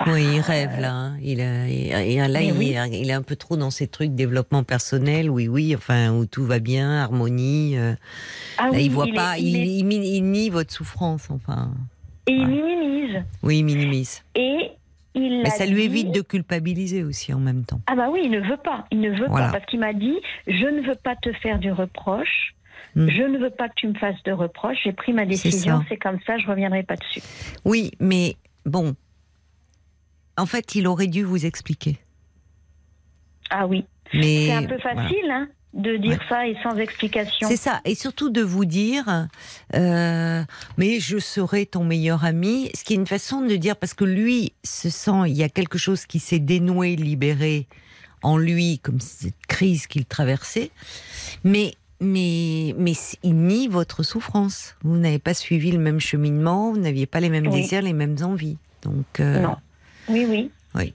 Oui, 0.05 0.25
il 0.35 0.41
rêve 0.41 0.79
là. 0.81 0.91
hein. 0.93 1.17
Il, 1.21 1.39
a- 1.39 2.27
là, 2.27 2.41
il, 2.41 2.51
oui. 2.57 2.71
est- 2.73 2.89
il 3.01 3.09
est 3.09 3.13
un 3.13 3.21
peu 3.21 3.37
trop 3.37 3.55
dans 3.55 3.71
ces 3.71 3.87
trucs 3.87 4.13
développement 4.15 4.63
personnel. 4.63 5.29
Oui, 5.29 5.47
oui. 5.47 5.73
Enfin, 5.75 6.11
où 6.11 6.25
tout 6.25 6.43
va 6.43 6.59
bien, 6.59 6.91
harmonie. 6.91 7.77
euh. 7.77 7.93
ah 8.57 8.63
Là, 8.65 8.69
oui, 8.73 8.85
il 8.85 8.91
voit 8.91 9.07
pas. 9.15 9.37
il 9.37 9.47
il, 9.47 9.93
est- 9.93 10.07
il 10.17 10.23
nie 10.23 10.49
votre 10.49 10.73
souffrance. 10.73 11.29
Enfin, 11.31 11.71
et 12.27 12.33
il 12.33 12.47
minimise. 12.47 13.23
oui, 13.43 13.59
il 13.59 13.63
minimise. 13.63 14.23
Et 14.35 14.71
il 15.15 15.41
Mais 15.43 15.49
ça 15.51 15.65
lui 15.65 15.75
dit- 15.75 15.81
évite 15.83 16.11
de 16.11 16.19
culpabiliser 16.21 17.03
aussi 17.03 17.33
en 17.33 17.39
même 17.39 17.63
temps. 17.63 17.79
Ah 17.87 17.95
bah 17.95 18.09
oui, 18.11 18.19
il 18.25 18.31
ne 18.31 18.41
veut 18.41 18.57
pas. 18.57 18.85
Il 18.91 18.99
ne 18.99 19.09
veut 19.11 19.27
Voilà. 19.29 19.45
pas 19.47 19.53
parce 19.53 19.65
qu'il 19.67 19.79
m'a 19.79 19.93
dit 19.93 20.15
je 20.47 20.65
ne 20.65 20.81
veux 20.85 20.95
pas 21.01 21.15
te 21.15 21.31
faire 21.31 21.59
du 21.59 21.71
reproche. 21.71 22.53
Hmm. 22.97 23.07
Je 23.09 23.21
ne 23.21 23.37
veux 23.37 23.51
pas 23.51 23.69
que 23.69 23.75
tu 23.75 23.87
me 23.87 23.93
fasses 23.93 24.21
de 24.25 24.31
reproche. 24.31 24.77
J'ai 24.83 24.91
pris 24.91 25.13
ma 25.13 25.25
décision. 25.27 25.83
C'est 25.87 25.97
comme 25.97 26.17
ça. 26.25 26.37
Je 26.39 26.47
reviendrai 26.47 26.81
pas 26.81 26.95
dessus. 26.95 27.21
Oui, 27.63 27.91
mais 27.99 28.35
bon. 28.65 28.95
En 30.35 30.47
fait, 30.47 30.73
il 30.73 30.87
aurait 30.87 31.05
dû 31.05 31.23
vous 31.23 31.45
expliquer. 31.45 31.99
Ah 33.51 33.67
oui. 33.67 33.85
Mais 34.13 34.47
C'est 34.47 34.53
un 34.53 34.63
peu 34.63 34.77
voilà. 34.81 35.03
facile 35.03 35.29
hein, 35.31 35.47
de 35.73 35.97
dire 35.97 36.11
Ouais. 36.11 36.25
ça 36.27 36.47
et 36.47 36.57
sans 36.63 36.75
explication. 36.77 37.47
C'est 37.47 37.55
ça, 37.57 37.81
et 37.85 37.93
surtout 37.93 38.29
de 38.31 38.41
vous 38.41 38.65
dire, 38.65 39.27
euh, 39.75 40.43
mais 40.77 40.99
je 40.99 41.19
serai 41.19 41.67
ton 41.67 41.83
meilleur 41.83 42.25
ami, 42.25 42.71
ce 42.73 42.83
qui 42.83 42.93
est 42.93 42.97
une 42.97 43.05
façon 43.05 43.41
de 43.41 43.55
dire, 43.57 43.75
parce 43.75 43.93
que 43.93 44.05
lui 44.05 44.53
se 44.63 44.89
sent, 44.89 45.27
il 45.27 45.35
y 45.37 45.43
a 45.43 45.49
quelque 45.49 45.77
chose 45.77 46.05
qui 46.07 46.19
s'est 46.19 46.39
dénoué, 46.39 46.95
libéré 46.95 47.67
en 48.23 48.37
lui, 48.37 48.79
comme 48.79 48.99
cette 48.99 49.45
crise 49.47 49.85
qu'il 49.87 50.05
traversait, 50.05 50.71
mais 51.43 51.73
mais 51.99 52.73
mais 52.77 52.93
il 53.23 53.35
nie 53.35 53.67
votre 53.67 54.03
souffrance. 54.03 54.75
Vous 54.83 54.97
n'avez 54.97 55.19
pas 55.19 55.33
suivi 55.33 55.71
le 55.71 55.79
même 55.79 55.99
cheminement, 55.99 56.71
vous 56.71 56.79
n'aviez 56.79 57.05
pas 57.05 57.19
les 57.19 57.29
mêmes 57.29 57.47
Oui. 57.47 57.61
désirs, 57.61 57.81
les 57.81 57.93
mêmes 57.93 58.17
envies. 58.21 58.57
Donc 58.83 59.19
euh, 59.19 59.41
Non. 59.41 59.55
Oui, 60.09 60.25
oui. 60.29 60.51
oui, 60.75 60.93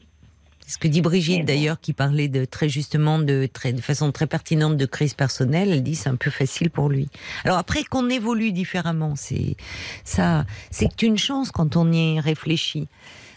ce 0.66 0.78
que 0.78 0.88
dit 0.88 1.02
Brigitte 1.02 1.44
d'ailleurs, 1.44 1.78
qui 1.80 1.92
parlait 1.92 2.28
de 2.28 2.46
très 2.46 2.68
justement 2.70 3.18
de 3.18 3.46
très 3.52 3.74
de 3.74 3.80
façon 3.82 4.10
très 4.10 4.26
pertinente 4.26 4.76
de 4.78 4.86
crise 4.86 5.12
personnelle. 5.12 5.70
Elle 5.70 5.82
dit 5.82 5.96
c'est 5.96 6.08
un 6.08 6.16
peu 6.16 6.30
facile 6.30 6.70
pour 6.70 6.88
lui. 6.88 7.08
Alors 7.44 7.58
après 7.58 7.84
qu'on 7.84 8.08
évolue 8.08 8.52
différemment, 8.52 9.14
c'est 9.16 9.56
ça, 10.04 10.46
c'est 10.70 11.02
une 11.02 11.18
chance 11.18 11.50
quand 11.50 11.76
on 11.76 11.92
y 11.92 12.20
réfléchit 12.20 12.88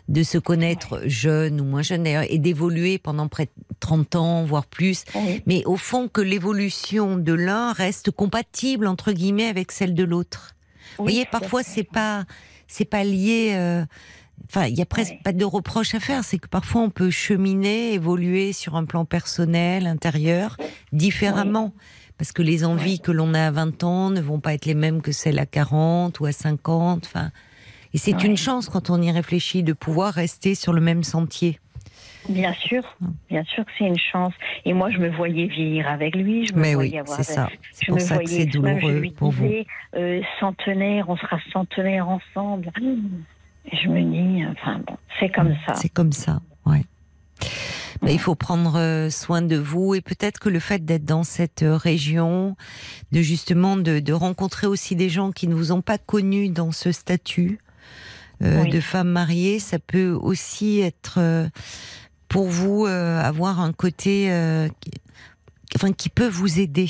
de 0.08 0.24
se 0.24 0.38
connaître 0.38 1.02
jeune 1.06 1.60
ou 1.60 1.66
moins 1.66 1.82
jeune 1.82 2.06
et 2.06 2.38
d'évoluer 2.38 2.98
pendant 2.98 3.28
près 3.28 3.46
de 3.46 3.52
30 3.80 4.16
ans, 4.16 4.44
voire 4.44 4.68
plus. 4.68 5.04
Mais 5.46 5.64
au 5.66 5.78
fond, 5.78 6.08
que 6.08 6.22
l'évolution 6.22 7.18
de 7.18 7.34
l'un 7.34 7.74
reste 7.74 8.12
compatible, 8.12 8.88
entre 8.88 9.12
guillemets, 9.12 9.48
avec 9.48 9.72
celle 9.72 9.96
de 9.96 10.04
l'autre. 10.04 10.56
Vous 10.98 11.06
voyez, 11.06 11.26
parfois, 11.26 11.64
c'est 11.64 11.84
pas, 11.84 12.26
c'est 12.68 12.86
pas 12.86 13.04
lié, 13.04 13.54
euh, 13.56 13.84
Enfin, 14.48 14.68
il 14.68 14.78
y 14.78 14.82
a 14.82 14.86
presque 14.86 15.16
pas 15.24 15.34
de 15.34 15.46
reproche 15.46 15.96
à 15.96 16.00
faire. 16.00 16.24
C'est 16.24 16.38
que 16.38 16.48
parfois 16.48 16.82
on 16.82 16.90
peut 16.90 17.10
cheminer, 17.10 17.94
évoluer 17.94 18.54
sur 18.54 18.76
un 18.76 18.86
plan 18.86 19.06
personnel, 19.06 19.88
intérieur, 19.88 20.58
différemment. 20.92 21.74
Parce 22.18 22.32
que 22.32 22.42
les 22.42 22.64
envies 22.64 23.00
que 23.00 23.12
l'on 23.12 23.34
a 23.34 23.48
à 23.48 23.52
20 23.52 23.84
ans 23.84 24.10
ne 24.10 24.22
vont 24.22 24.40
pas 24.40 24.54
être 24.54 24.66
les 24.66 24.76
mêmes 24.76 25.02
que 25.02 25.12
celles 25.12 25.40
à 25.40 25.46
40 25.46 26.20
ou 26.20 26.26
à 26.26 26.32
50. 26.32 27.06
Enfin, 27.06 27.32
et 27.96 27.98
c'est 27.98 28.24
une 28.26 28.36
chance 28.36 28.68
quand 28.68 28.90
on 28.90 29.02
y 29.02 29.10
réfléchit 29.10 29.64
de 29.64 29.72
pouvoir 29.72 30.14
rester 30.14 30.54
sur 30.54 30.74
le 30.74 30.82
même 30.82 31.02
sentier. 31.02 31.62
Bien 32.28 32.52
sûr, 32.54 32.84
bien 33.30 33.46
sûr 33.46 33.64
que 33.64 33.72
c'est 33.78 33.86
une 33.86 33.98
chance. 33.98 34.34
Et 34.66 34.74
moi, 34.74 34.92
je 34.92 34.98
me 34.98 35.10
voyais 35.10 35.46
vieillir 35.48 35.88
avec 35.88 36.14
lui. 36.14 36.46
Je 36.46 36.54
me 36.54 36.60
Mais 36.60 36.74
voyais 36.74 36.92
oui, 36.92 36.98
avoir. 37.00 37.16
c'est 37.16 37.24
ça. 37.24 37.48
C'est 37.72 37.86
Je 37.86 37.92
pour 37.92 37.96
me 37.96 38.00
ça 38.02 38.18
que 38.18 38.24
voyais, 38.24 38.38
c'est 38.38 38.48
je 38.52 38.58
douloureux 38.58 39.00
lui 39.00 39.12
pour 39.12 39.32
vous. 39.32 39.46
disais, 39.46 39.66
euh, 39.96 40.22
centenaire, 40.42 41.08
on 41.08 41.16
sera 41.16 41.40
centenaire 41.54 42.10
ensemble. 42.10 42.70
Et 43.72 43.78
je 43.78 43.88
me 43.88 44.02
dis, 44.02 44.46
enfin 44.46 44.82
bon, 44.86 44.98
c'est 45.18 45.30
comme 45.30 45.56
ça. 45.66 45.76
C'est 45.76 45.88
comme 45.88 46.12
ça, 46.12 46.42
ouais. 46.66 46.84
Mais 48.02 48.14
il 48.14 48.20
faut 48.20 48.36
prendre 48.36 48.78
euh, 48.78 49.10
soin 49.10 49.42
de 49.42 49.56
vous 49.56 49.96
et 49.96 50.02
peut-être 50.02 50.40
que 50.40 50.50
le 50.50 50.60
fait 50.60 50.84
d'être 50.84 51.06
dans 51.06 51.24
cette 51.24 51.64
euh, 51.64 51.78
région, 51.78 52.58
de 53.14 53.22
justement 53.22 53.78
de, 53.78 54.00
de 54.00 54.12
rencontrer 54.14 54.68
aussi 54.68 54.98
des 54.98 55.08
gens 55.08 55.32
qui 55.32 55.48
ne 55.48 55.56
vous 55.56 55.72
ont 55.72 55.82
pas 55.82 55.98
connu 55.98 56.50
dans 56.50 56.74
ce 56.74 56.92
statut 56.92 57.60
euh, 58.44 58.64
Oui. 58.64 58.70
de 58.70 58.80
femme 58.80 59.10
mariée, 59.10 59.60
ça 59.60 59.80
peut 59.80 60.12
aussi 60.12 60.80
être 60.82 61.16
euh, 61.20 61.48
pour 62.28 62.48
vous 62.48 62.86
euh, 62.86 63.20
avoir 63.22 63.60
un 63.62 63.72
côté, 63.74 64.30
qui, 64.82 64.92
enfin 65.76 65.92
qui 65.94 66.10
peut 66.10 66.28
vous 66.28 66.60
aider. 66.60 66.90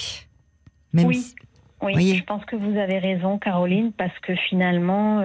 Même 0.93 1.07
Oui. 1.07 1.15
si- 1.21 1.35
Oui, 1.81 1.91
Voyez. 1.91 2.15
je 2.17 2.23
pense 2.23 2.43
que 2.45 2.55
vous 2.55 2.79
avez 2.79 2.97
raison, 2.97 3.37
Caroline, 3.37 3.91
parce 3.95 4.17
que 4.25 4.33
finalement, 4.49 5.21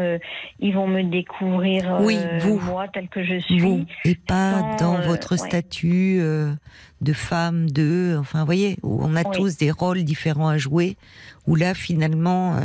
ils 0.58 0.74
vont 0.74 0.88
me 0.88 1.02
découvrir 1.04 1.98
Oui, 2.02 2.18
vous. 2.40 2.58
moi 2.58 2.86
tel 2.92 3.08
que 3.08 3.22
je 3.24 3.38
suis. 3.38 3.60
vous 3.60 3.86
et 4.04 4.16
pas 4.16 4.76
sans, 4.76 4.76
dans 4.76 5.00
votre 5.00 5.36
statut 5.36 6.18
de 6.20 7.12
femme, 7.14 7.70
de, 7.70 8.16
enfin, 8.18 8.40
vous 8.40 8.44
voyez, 8.46 8.76
où 8.82 8.98
on 9.02 9.14
a 9.16 9.22
Oui. 9.22 9.30
tous 9.32 9.56
des 9.56 9.70
rôles 9.70 10.02
différents 10.02 10.48
à 10.48 10.58
jouer, 10.58 10.96
où 11.46 11.54
là, 11.54 11.72
finalement, 11.72 12.56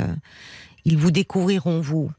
ils 0.84 0.98
vous 0.98 1.12
découvriront 1.12 1.80
vous. 1.80 2.10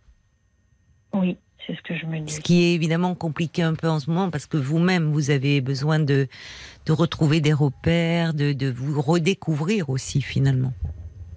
Oui, 1.19 1.37
c'est 1.65 1.75
ce 1.75 1.81
que 1.81 1.95
je 1.97 2.05
me 2.05 2.19
dis. 2.19 2.33
Ce 2.33 2.39
qui 2.39 2.63
est 2.63 2.73
évidemment 2.73 3.15
compliqué 3.15 3.61
un 3.63 3.73
peu 3.75 3.89
en 3.89 3.99
ce 3.99 4.09
moment, 4.09 4.29
parce 4.29 4.45
que 4.45 4.57
vous-même, 4.57 5.11
vous 5.11 5.29
avez 5.31 5.61
besoin 5.61 5.99
de, 5.99 6.27
de 6.85 6.91
retrouver 6.93 7.41
des 7.41 7.53
repères, 7.53 8.33
de, 8.33 8.53
de 8.53 8.69
vous 8.69 9.01
redécouvrir 9.01 9.89
aussi, 9.89 10.21
finalement. 10.21 10.73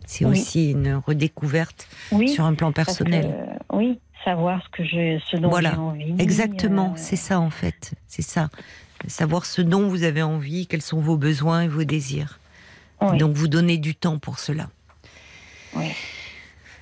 C'est 0.06 0.24
Oui. 0.24 0.40
aussi 0.40 0.70
une 0.72 0.94
redécouverte 0.94 1.86
Oui, 2.12 2.28
sur 2.28 2.44
un 2.44 2.54
plan 2.54 2.70
que, 2.70 2.76
personnel. 2.76 3.26
euh, 3.72 3.76
oui, 3.76 4.00
savoir 4.24 4.62
ce 4.64 4.68
que 4.70 4.84
je, 4.84 5.20
ce 5.30 5.36
dont 5.36 5.48
Voilà. 5.50 5.70
j'ai 5.72 5.76
envie. 5.76 6.14
Exactement, 6.18 6.88
euh, 6.90 6.96
c'est 6.96 7.16
ça 7.16 7.38
en 7.40 7.50
fait, 7.50 7.92
c'est 8.08 8.22
ça. 8.22 8.50
Savoir 9.06 9.46
ce 9.46 9.62
dont 9.62 9.88
vous 9.88 10.02
avez 10.02 10.22
envie, 10.22 10.66
quels 10.66 10.82
sont 10.82 11.00
vos 11.00 11.16
besoins 11.16 11.62
et 11.62 11.68
vos 11.68 11.84
désirs. 11.84 12.38
oui, 13.00 13.16
Donc 13.18 13.34
vous 13.36 13.48
donnez 13.48 13.78
du 13.78 13.94
temps 13.94 14.18
pour 14.18 14.38
cela. 14.40 14.68
oui. 15.74 15.86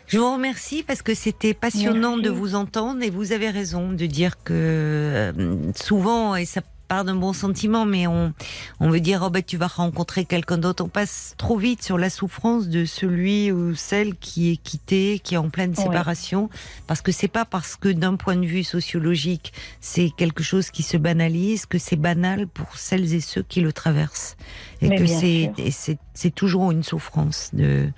Je 0.08 0.18
vous 0.18 0.32
remercie 0.32 0.82
parce 0.82 1.02
que 1.02 1.14
c'était 1.14 1.52
passionnant 1.54 2.16
Merci. 2.16 2.22
de 2.22 2.30
vous 2.30 2.54
entendre 2.54 3.02
et 3.02 3.10
vous 3.10 3.32
avez 3.32 3.50
raison 3.50 3.92
de 3.92 4.06
dire 4.06 4.42
que 4.42 4.52
euh, 4.54 5.32
souvent, 5.76 6.34
et 6.34 6.46
ça 6.46 6.62
part 6.88 7.04
d'un 7.04 7.14
bon 7.14 7.32
sentiment, 7.32 7.84
mais 7.84 8.06
on, 8.06 8.32
on 8.80 8.90
veut 8.90 9.00
dire, 9.00 9.22
oh 9.24 9.30
ben, 9.30 9.42
tu 9.42 9.56
vas 9.56 9.66
rencontrer 9.66 10.24
quelqu'un 10.24 10.58
d'autre. 10.58 10.82
On 10.84 10.88
passe 10.88 11.34
trop 11.36 11.56
vite 11.58 11.82
sur 11.82 11.98
la 11.98 12.10
souffrance 12.10 12.68
de 12.68 12.84
celui 12.86 13.52
ou 13.52 13.74
celle 13.74 14.14
qui 14.16 14.50
est 14.50 14.56
quitté, 14.56 15.20
qui 15.22 15.34
est 15.34 15.38
en 15.38 15.50
pleine 15.50 15.68
Ouais. 15.76 15.84
séparation, 15.84 16.48
parce 16.86 17.02
que 17.02 17.12
c'est 17.12 17.28
pas 17.28 17.44
parce 17.44 17.76
que 17.76 17.88
d'un 17.90 18.16
point 18.16 18.36
de 18.36 18.46
vue 18.46 18.64
sociologique, 18.64 19.52
c'est 19.80 20.10
quelque 20.16 20.42
chose 20.42 20.70
qui 20.70 20.82
se 20.82 20.96
banalise, 20.96 21.66
que 21.66 21.76
c'est 21.78 21.96
banal 21.96 22.46
pour 22.48 22.76
celles 22.78 23.12
et 23.14 23.20
ceux 23.20 23.42
qui 23.42 23.60
le 23.60 23.72
traversent. 23.72 24.36
Et 24.80 24.88
Mais 24.88 24.96
que 24.96 25.06
c'est, 25.06 26.30
toujours 26.34 26.70
une 26.72 26.82
souffrance 26.84 27.50
de 27.52 27.88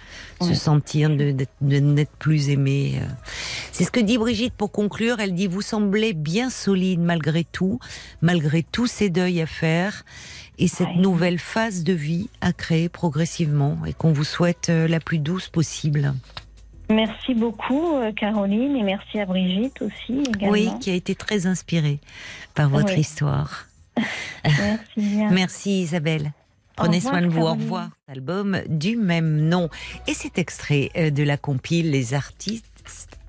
se 0.40 0.54
sentir, 0.54 1.10
de, 1.10 1.34
de 1.60 1.78
n'être 1.78 2.10
plus 2.18 2.48
aimé. 2.50 2.98
euh. 3.00 3.06
C'est 3.72 3.84
ce 3.84 3.90
que 3.90 4.00
dit 4.00 4.18
Brigitte 4.18 4.54
pour 4.54 4.72
conclure. 4.72 5.20
Elle 5.20 5.34
dit, 5.34 5.46
vous 5.46 5.62
semblez 5.62 6.12
bien 6.14 6.50
solide 6.50 7.00
malgré 7.00 7.44
tout, 7.44 7.78
malgré 8.22 8.62
tous 8.80 8.86
ces 8.86 9.10
deuils 9.10 9.42
à 9.42 9.46
faire 9.46 10.04
et 10.58 10.66
cette 10.66 10.86
Ouais. 10.86 10.96
nouvelle 10.96 11.38
phase 11.38 11.84
de 11.84 11.92
vie 11.92 12.30
à 12.40 12.54
créer 12.54 12.88
progressivement 12.88 13.76
et 13.86 13.92
qu'on 13.92 14.10
vous 14.14 14.24
souhaite 14.24 14.70
euh, 14.70 14.88
la 14.88 15.00
plus 15.00 15.18
douce 15.18 15.48
possible. 15.48 16.14
Merci 16.88 17.34
beaucoup, 17.34 17.96
euh, 17.98 18.10
Caroline, 18.12 18.76
et 18.76 18.82
merci 18.82 19.20
à 19.20 19.26
Brigitte 19.26 19.82
aussi 19.82 20.22
également. 20.26 20.48
Oui, 20.52 20.70
qui 20.80 20.88
a 20.90 20.94
été 20.94 21.14
très 21.14 21.44
inspirée 21.46 21.98
par 22.54 22.70
votre 22.70 22.94
Oui. 22.94 23.00
histoire. 23.00 23.66
Merci 24.46 24.80
bien. 24.96 25.30
Merci 25.30 25.82
Isabelle. 25.82 26.32
Prenez 26.74 26.96
revoir, 26.96 27.12
soin 27.12 27.22
de 27.22 27.28
vous. 27.28 27.42
Au 27.42 27.52
revoir. 27.52 27.90
Album 28.08 28.62
du 28.66 28.96
même 28.96 29.36
nom. 29.46 29.68
Et 30.06 30.14
cet 30.14 30.38
extrait 30.38 30.88
euh, 30.96 31.10
de 31.10 31.22
la 31.22 31.36
compile 31.36 31.90
Les 31.90 32.14
artistes 32.14 32.64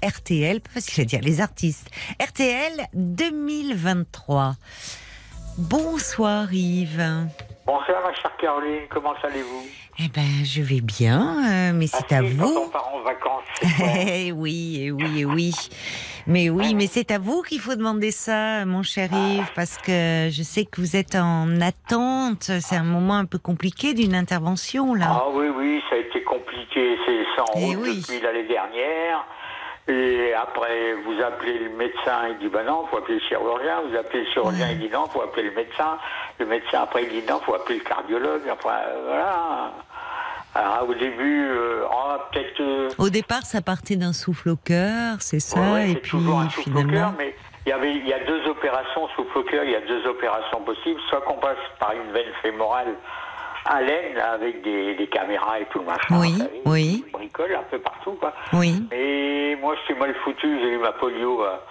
RTL, 0.01 0.61
pas 0.61 0.69
facile 0.69 1.01
à 1.01 1.05
dire, 1.05 1.19
les 1.21 1.41
artistes 1.41 1.91
RTL 2.25 2.87
2023. 2.93 4.55
Bonsoir 5.57 6.51
Yves. 6.53 7.03
Bonsoir 7.65 8.01
ma 8.03 8.13
chère 8.13 8.35
Caroline, 8.39 8.81
comment 8.89 9.13
allez-vous? 9.23 9.65
Eh 9.99 10.07
ben, 10.13 10.43
je 10.45 10.61
vais 10.61 10.81
bien, 10.81 11.21
euh, 11.45 11.71
mais 11.75 11.87
c'est 11.87 12.11
à 12.13 12.19
Ah 12.19 12.23
si, 12.27 12.37
Quand 12.37 12.45
on 12.45 12.63
vous. 12.65 12.69
part 12.71 12.89
en 12.93 13.01
vacances. 13.01 13.43
Eh 14.07 14.31
oui, 14.31 14.79
eh 14.81 14.91
oui, 14.91 15.03
eh 15.19 15.25
oui. 15.25 15.51
Mais 16.27 16.49
oui, 16.49 16.73
mais 16.73 16.87
c'est 16.87 17.11
à 17.11 17.19
vous 17.19 17.41
qu'il 17.41 17.59
faut 17.59 17.75
demander 17.75 18.11
ça, 18.11 18.65
mon 18.65 18.81
cher 18.83 19.09
Yves, 19.11 19.51
parce 19.55 19.77
que 19.77 20.29
je 20.31 20.41
sais 20.43 20.65
que 20.65 20.79
vous 20.81 20.95
êtes 20.95 21.15
en 21.15 21.59
attente. 21.61 22.43
C'est 22.61 22.75
un 22.77 22.83
moment 22.83 23.15
un 23.15 23.25
peu 23.25 23.37
compliqué 23.37 23.93
d'une 23.93 24.15
intervention, 24.15 24.93
là. 24.93 25.07
Ah 25.09 25.25
oui, 25.33 25.47
oui, 25.55 25.81
ça 25.89 25.95
a 25.95 25.99
été 25.99 26.23
compliqué, 26.23 26.97
c'est 27.05 27.23
ça 27.35 27.43
en 27.43 27.59
Eh 27.59 27.75
route 27.75 27.83
oui. 27.83 28.01
depuis 28.01 28.21
l'année 28.21 28.47
dernière. 28.47 29.25
Et 29.87 30.33
après, 30.33 30.93
vous 31.05 31.19
appelez 31.21 31.57
le 31.59 31.69
médecin, 31.71 32.27
il 32.29 32.37
dit 32.37 32.47
bah 32.47 32.63
non, 32.63 32.85
faut 32.89 32.97
appeler 32.97 33.15
le 33.15 33.21
chirurgien. 33.21 33.81
Vous 33.89 33.95
appelez 33.97 34.23
le 34.23 34.29
chirurgien, 34.31 34.67
il 34.71 34.79
dit 34.79 34.89
non, 34.89 35.07
faut 35.07 35.21
appeler 35.21 35.49
le 35.49 35.55
médecin. 35.55 35.97
Le 36.39 36.45
médecin, 36.45 36.81
après, 36.83 37.03
il 37.03 37.09
dit 37.09 37.23
non, 37.27 37.39
faut 37.39 37.55
appeler 37.55 37.79
le 37.79 37.83
cardiologue. 37.83 38.41
Euh, 38.47 38.53
voilà. 39.07 39.71
Alors, 40.53 40.89
au 40.89 40.93
début, 40.93 41.45
euh, 41.49 41.83
oh, 41.91 42.13
peut-être. 42.31 42.59
euh, 42.61 42.89
Au 42.99 43.09
départ, 43.09 43.43
ça 43.45 43.61
partait 43.61 43.95
d'un 43.95 44.13
souffle 44.13 44.49
au 44.49 44.55
cœur, 44.57 45.15
c'est 45.19 45.39
ça, 45.39 45.59
Ouais, 45.59 45.71
ouais, 45.71 45.91
et 45.91 45.95
puis 45.95 46.11
toujours 46.11 46.39
un 46.39 46.49
souffle 46.49 46.69
au 46.69 46.73
cœur, 46.73 46.81
finalement. 46.83 47.13
mais 47.17 47.35
il 47.65 47.69
y 47.69 47.71
avait, 47.71 47.93
il 47.95 48.07
y 48.07 48.13
a 48.13 48.19
deux 48.25 48.45
opérations 48.49 49.07
souffle 49.15 49.37
au 49.37 49.43
cœur, 49.43 49.63
il 49.63 49.71
y 49.71 49.75
a 49.75 49.81
deux 49.81 50.05
opérations 50.07 50.59
possibles, 50.61 50.99
soit 51.09 51.21
qu'on 51.21 51.35
passe 51.37 51.57
par 51.79 51.93
une 51.93 52.11
veine 52.11 52.31
fémorale 52.41 52.93
à 53.65 53.81
laine, 53.81 54.15
là, 54.15 54.31
avec 54.31 54.61
des, 54.63 54.95
des 54.95 55.07
caméras 55.07 55.59
et 55.59 55.65
tout 55.71 55.79
le 55.79 55.85
machin. 55.85 56.19
Oui, 56.19 56.37
savez, 56.37 56.61
oui. 56.65 57.05
On 57.13 57.17
bricole 57.17 57.55
un 57.55 57.63
peu 57.69 57.79
partout, 57.79 58.13
quoi. 58.19 58.33
Oui, 58.53 58.83
Et 58.91 59.55
moi, 59.61 59.75
je 59.79 59.81
suis 59.85 59.95
mal 59.99 60.13
foutu, 60.23 60.59
j'ai 60.61 60.73
eu 60.73 60.77
ma 60.79 60.91
polio 60.93 61.43
à, 61.43 61.61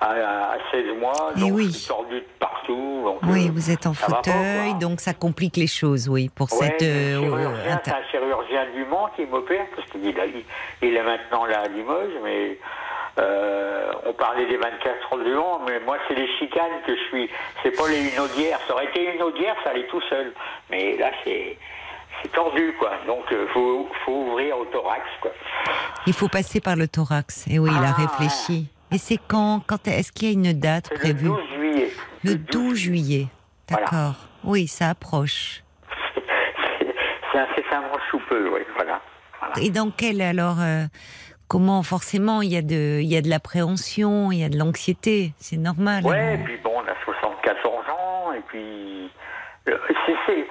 à, 0.00 0.52
à 0.52 0.56
16 0.70 0.98
mois, 1.00 1.32
Eh 1.36 1.40
donc 1.40 1.52
oui. 1.54 1.66
je 1.66 1.70
suis 1.78 1.88
tordu 1.88 2.14
de 2.20 2.24
partout. 2.38 3.02
Donc, 3.04 3.18
oui, 3.24 3.48
euh, 3.48 3.50
vous 3.52 3.70
êtes 3.70 3.86
en 3.86 3.90
pas, 3.94 4.06
fauteuil, 4.16 4.74
donc 4.80 5.00
ça 5.00 5.14
complique 5.14 5.56
les 5.56 5.66
choses, 5.66 6.08
oui, 6.08 6.30
pour 6.34 6.52
Ouais, 6.52 6.68
cette. 6.68 6.82
euh, 6.82 7.18
chirurgien, 7.20 7.80
c'est 7.84 7.90
un 7.92 8.02
chirurgien 8.10 8.66
du 8.74 8.84
Mans 8.84 9.08
qui 9.16 9.26
m'opère, 9.26 9.66
parce 9.74 9.88
qu'il 9.90 10.02
il 10.82 10.96
est 10.96 11.02
maintenant 11.02 11.44
là 11.46 11.62
à 11.64 11.68
Limoges, 11.68 12.14
mais 12.22 12.56
euh, 13.18 13.92
on 14.06 14.12
parlait 14.14 14.46
des 14.46 14.56
24 14.56 15.12
heures 15.12 15.24
du 15.24 15.34
Mans, 15.34 15.60
mais 15.66 15.80
moi 15.80 15.98
c'est 16.08 16.14
les 16.14 16.28
chicanes 16.38 16.80
que 16.86 16.94
je 16.96 17.02
suis, 17.08 17.30
c'est 17.62 17.70
pas 17.76 17.88
les 17.88 18.12
unaudières. 18.14 18.58
Ça 18.66 18.74
aurait 18.74 18.86
été 18.86 19.14
une 19.14 19.22
audière, 19.22 19.54
ça 19.64 19.70
allait 19.70 19.86
tout 19.86 20.00
seul. 20.08 20.32
Mais 20.70 20.96
là 20.96 21.10
c'est 21.24 21.56
c'est 22.22 22.32
tordu 22.32 22.74
quoi, 22.78 22.92
donc 23.06 23.24
euh, 23.32 23.46
faut, 23.52 23.88
faut 24.04 24.12
ouvrir 24.12 24.56
au 24.58 24.64
thorax 24.66 25.02
quoi. 25.20 25.30
Il 26.06 26.12
faut 26.12 26.28
passer 26.28 26.60
par 26.60 26.76
le 26.76 26.88
thorax. 26.88 27.46
Et 27.48 27.58
oui, 27.58 27.70
il 27.72 27.84
a 27.84 27.94
Ah, 27.96 28.00
réfléchi. 28.00 28.68
Et 28.92 28.98
c'est 28.98 29.18
quand, 29.28 29.60
quand 29.66 29.86
Est-ce 29.88 30.12
qu'il 30.12 30.28
y 30.28 30.30
a 30.30 30.34
une 30.34 30.58
date 30.58 30.86
C'est 30.88 30.94
le 30.94 31.00
prévue? 31.00 31.28
12 31.28 31.40
juillet. 31.54 31.90
Le 32.24 32.34
12 32.36 32.74
juillet. 32.78 33.26
Voilà. 33.70 33.86
D'accord. 33.86 34.14
Oui, 34.44 34.66
ça 34.68 34.90
approche. 34.90 35.62
C'est 37.32 37.38
incessamment 37.38 37.96
sous 38.10 38.18
peu, 38.28 38.50
oui, 38.50 38.60
voilà. 38.76 39.00
Voilà. 39.40 39.54
Et 39.62 39.70
dans 39.70 39.90
quel 39.90 40.20
alors 40.20 40.56
euh, 40.60 40.84
Comment 41.52 41.82
forcément 41.82 42.40
il 42.40 42.50
y 42.50 42.56
a 42.56 42.62
de, 42.62 43.00
il 43.02 43.12
y 43.12 43.14
a 43.14 43.20
de 43.20 43.28
l'appréhension, 43.28 44.32
il 44.32 44.38
y 44.38 44.44
a 44.44 44.48
de 44.48 44.56
l'anxiété, 44.56 45.34
c'est 45.36 45.58
normal. 45.58 46.02
Ouais, 46.02 46.36
et 46.36 46.38
puis 46.38 46.56
bon, 46.64 46.72
on 46.76 46.80
a 46.90 46.94
74 47.04 47.84
ans, 47.90 48.32
Et 48.32 48.40
puis, 48.48 49.10
euh, 49.68 49.76
c'est- 50.26 50.46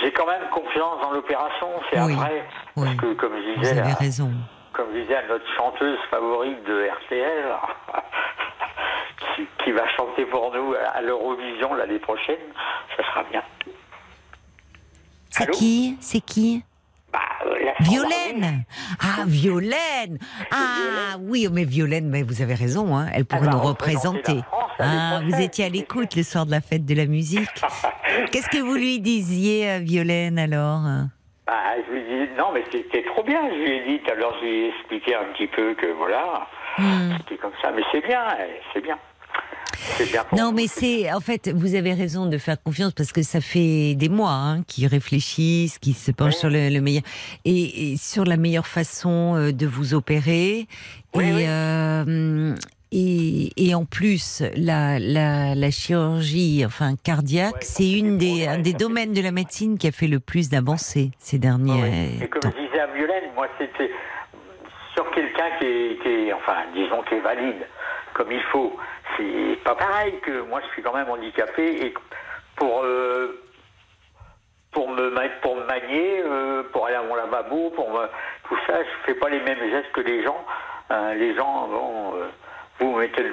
j'ai 0.00 0.12
quand 0.12 0.26
même 0.28 0.48
confiance 0.52 1.00
dans 1.02 1.10
l'opération. 1.10 1.66
C'est 1.90 2.00
Oui, 2.00 2.12
après, 2.14 2.44
oui. 2.76 2.84
parce 2.86 2.96
que 2.98 3.12
comme 3.14 3.32
je 3.42 3.54
Vous 3.56 3.60
disais, 3.60 3.78
avez 3.80 3.90
à- 3.90 3.94
raison. 3.94 4.30
comme 4.72 4.86
je 4.94 5.00
disais 5.00 5.16
à 5.16 5.26
notre 5.26 5.44
chanteuse 5.56 5.98
favorite 6.12 6.62
de 6.64 6.86
RTL, 6.86 7.44
qui, 9.34 9.48
qui 9.64 9.72
va 9.72 9.88
chanter 9.96 10.24
pour 10.26 10.52
nous 10.54 10.74
à 10.94 11.00
l'Eurovision 11.02 11.74
l'année 11.74 11.98
prochaine, 11.98 12.38
ça 12.96 13.02
sera 13.02 13.24
bien. 13.24 13.42
C'est 15.30 15.50
qui? 15.50 15.96
C'est 16.00 16.20
qui? 16.20 16.62
Bah, 17.12 17.18
euh, 17.46 17.54
la 17.64 17.72
Violaine 17.84 18.64
Ah, 19.00 19.24
Violaine 19.26 20.18
Ah, 20.52 21.16
oui, 21.20 21.48
mais 21.52 21.64
Violaine, 21.64 22.08
mais 22.08 22.22
vous 22.22 22.42
avez 22.42 22.54
raison, 22.54 22.96
hein, 22.96 23.08
elle 23.12 23.24
pourrait 23.24 23.46
va 23.46 23.52
nous 23.52 23.58
représenter 23.58 24.32
représenter. 24.32 24.42
France 24.48 24.70
l'année 24.78 24.92
Ah, 25.00 25.20
vous 25.28 25.40
étiez 25.40 25.64
à 25.64 25.68
l'écoute 25.68 26.14
le 26.16 26.22
soir 26.22 26.46
de 26.46 26.50
la 26.52 26.60
fête 26.60 26.84
de 26.86 26.94
la 26.94 27.06
musique. 27.06 27.48
Qu'est-ce 28.32 28.48
que 28.48 28.58
vous 28.58 28.74
lui 28.74 29.00
disiez 29.00 29.68
à 29.70 29.78
Violaine 29.80 30.38
alors? 30.38 30.80
Bah, 31.46 31.54
je 31.88 31.92
lui 31.92 32.02
dis, 32.02 32.30
non, 32.38 32.52
mais 32.54 32.62
c'était 32.70 33.02
trop 33.04 33.22
bien. 33.24 33.40
Je 33.50 33.54
lui 33.56 33.70
ai 33.72 33.84
dit, 33.98 34.00
l'heure, 34.16 34.34
je 34.40 34.46
lui 34.46 34.54
ai 34.64 34.68
expliqué 34.68 35.14
un 35.16 35.32
petit 35.32 35.48
peu 35.48 35.74
que 35.74 35.86
voilà, 35.96 36.46
Hmm. 36.78 37.16
c'était 37.18 37.36
comme 37.36 37.52
ça. 37.60 37.72
Mais 37.74 37.82
c'est 37.90 38.06
bien, 38.06 38.22
eh, 38.38 38.60
c'est 38.72 38.80
bien. 38.80 38.96
C'est 39.96 40.10
bien 40.10 40.24
pour 40.24 40.38
Non, 40.38 40.52
mais 40.52 40.66
c'est 40.66 41.12
en 41.12 41.20
fait, 41.20 41.50
vous 41.54 41.74
avez 41.74 41.92
raison 41.94 42.26
de 42.26 42.38
faire 42.38 42.62
confiance 42.62 42.92
parce 42.92 43.12
que 43.12 43.22
ça 43.22 43.40
fait 43.40 43.94
des 43.94 44.08
mois 44.08 44.32
hein, 44.32 44.62
qu'ils 44.66 44.86
réfléchissent, 44.86 45.78
qu'ils 45.78 45.94
se 45.94 46.10
penchent 46.10 46.34
sur 46.36 46.50
le, 46.50 46.68
le 46.68 46.80
meilleur 46.80 47.02
et, 47.44 47.92
et 47.92 47.96
sur 47.96 48.24
la 48.24 48.36
meilleure 48.36 48.66
façon 48.66 49.34
euh, 49.36 49.52
de 49.52 49.66
vous 49.66 49.94
opérer. 49.94 50.66
Oui, 51.14 51.24
et, 51.24 51.32
oui. 51.34 51.44
euh, 51.46 52.54
et 52.92 53.50
et 53.56 53.74
en 53.74 53.84
plus, 53.84 54.42
la, 54.56 54.98
la, 54.98 55.54
la 55.54 55.70
chirurgie, 55.70 56.62
enfin 56.66 56.94
cardiaque, 57.02 57.54
Ouais, 57.54 57.60
c'est 57.62 57.90
une 57.90 58.18
des 58.18 58.46
un 58.46 58.58
des 58.58 58.72
domaines 58.74 59.12
de 59.12 59.20
la 59.22 59.30
médecine 59.32 59.78
qui 59.78 59.86
a 59.88 59.92
fait 59.92 60.08
le 60.08 60.20
plus 60.20 60.48
d'avancées 60.50 61.10
ces 61.18 61.38
derniers 61.38 61.82
Oui. 61.82 62.24
Et 62.24 62.28
comme 62.28 62.42
temps. 62.42 62.50
à 62.50 62.86
Violaine, 62.96 63.30
moi, 63.34 63.46
c'était 63.58 63.90
sur 64.94 65.08
quelqu'un 65.12 65.50
qui 65.60 65.66
est, 65.66 66.32
enfin, 66.32 66.56
disons, 66.74 67.02
qui 67.08 67.14
est 67.14 67.20
valide, 67.20 67.66
comme 68.14 68.30
il 68.32 68.42
faut. 68.52 68.76
C'est 69.20 69.62
pas 69.64 69.74
pareil 69.74 70.18
que 70.20 70.42
moi, 70.42 70.60
je 70.66 70.72
suis 70.72 70.82
quand 70.82 70.94
même 70.94 71.08
handicapé 71.10 71.86
et 71.86 71.94
pour. 72.56 72.82
euh, 72.84 73.42
pour 74.72 74.88
me, 74.88 75.10
pour 75.42 75.56
me 75.56 75.64
manier, 75.64 76.22
euh, 76.24 76.62
pour 76.72 76.86
aller 76.86 76.94
à 76.94 77.02
mon 77.02 77.16
lavabo, 77.16 77.70
pour 77.70 77.90
me, 77.90 78.06
tout 78.48 78.56
ça, 78.68 78.74
je 78.84 79.04
fais 79.04 79.14
pas 79.14 79.28
les 79.28 79.40
mêmes 79.40 79.58
gestes 79.68 79.90
que 79.92 80.00
les 80.00 80.22
gens. 80.22 80.44
Euh, 80.92 81.14
les 81.14 81.34
gens, 81.34 81.66
bon, 81.66 82.14
vous 82.80 82.96
mettez 82.96 83.22
le, 83.22 83.32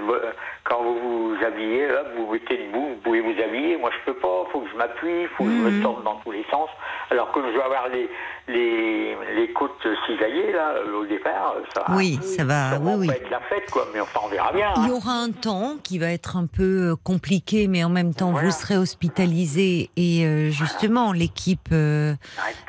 quand 0.63 0.83
vous 0.83 0.99
vous 0.99 1.35
habillez, 1.45 1.87
là, 1.87 2.03
vous 2.15 2.31
mettez 2.31 2.57
debout, 2.57 2.89
vous 2.89 3.01
pouvez 3.03 3.21
vous 3.21 3.35
habiller. 3.41 3.77
Moi, 3.77 3.89
je 3.91 4.11
peux 4.11 4.17
pas. 4.19 4.45
Faut 4.51 4.61
que 4.61 4.69
je 4.71 4.77
m'appuie, 4.77 5.25
faut 5.37 5.43
que 5.45 5.49
je 5.49 5.55
me 5.55 5.81
tourne 5.81 6.03
dans 6.03 6.15
tous 6.17 6.31
les 6.31 6.45
sens. 6.51 6.69
Alors 7.09 7.31
que 7.31 7.39
je 7.41 7.57
vais 7.57 7.63
avoir 7.63 7.87
les 7.89 8.09
les, 8.49 9.15
les 9.35 9.51
côtes 9.53 9.85
cisaillées 10.05 10.51
là 10.53 10.69
euh, 10.75 11.01
au 11.01 11.05
départ, 11.05 11.55
ça. 11.73 11.85
Oui, 11.89 12.17
ça 12.21 12.43
va, 12.45 12.77
oui, 12.81 12.93
oui. 12.99 13.07
pas 13.07 13.15
être 13.15 13.29
la 13.29 13.39
fête, 13.41 13.69
quoi. 13.71 13.87
Mais 13.93 13.99
enfin, 13.99 14.21
on 14.23 14.27
verra 14.29 14.51
bien. 14.53 14.73
Il 14.77 14.83
y 14.83 14.85
hein. 14.87 14.91
aura 14.93 15.13
un 15.13 15.31
temps 15.31 15.75
qui 15.83 15.99
va 15.99 16.11
être 16.11 16.37
un 16.37 16.45
peu 16.47 16.91
euh, 16.91 16.95
compliqué, 17.03 17.67
mais 17.67 17.83
en 17.83 17.89
même 17.89 18.13
temps, 18.13 18.31
Voilà. 18.31 18.47
vous 18.47 18.53
serez 18.53 18.77
hospitalisé 18.77 19.89
et 19.97 20.25
euh, 20.25 20.49
justement, 20.49 21.11
l'équipe 21.11 21.69
euh, 21.71 22.13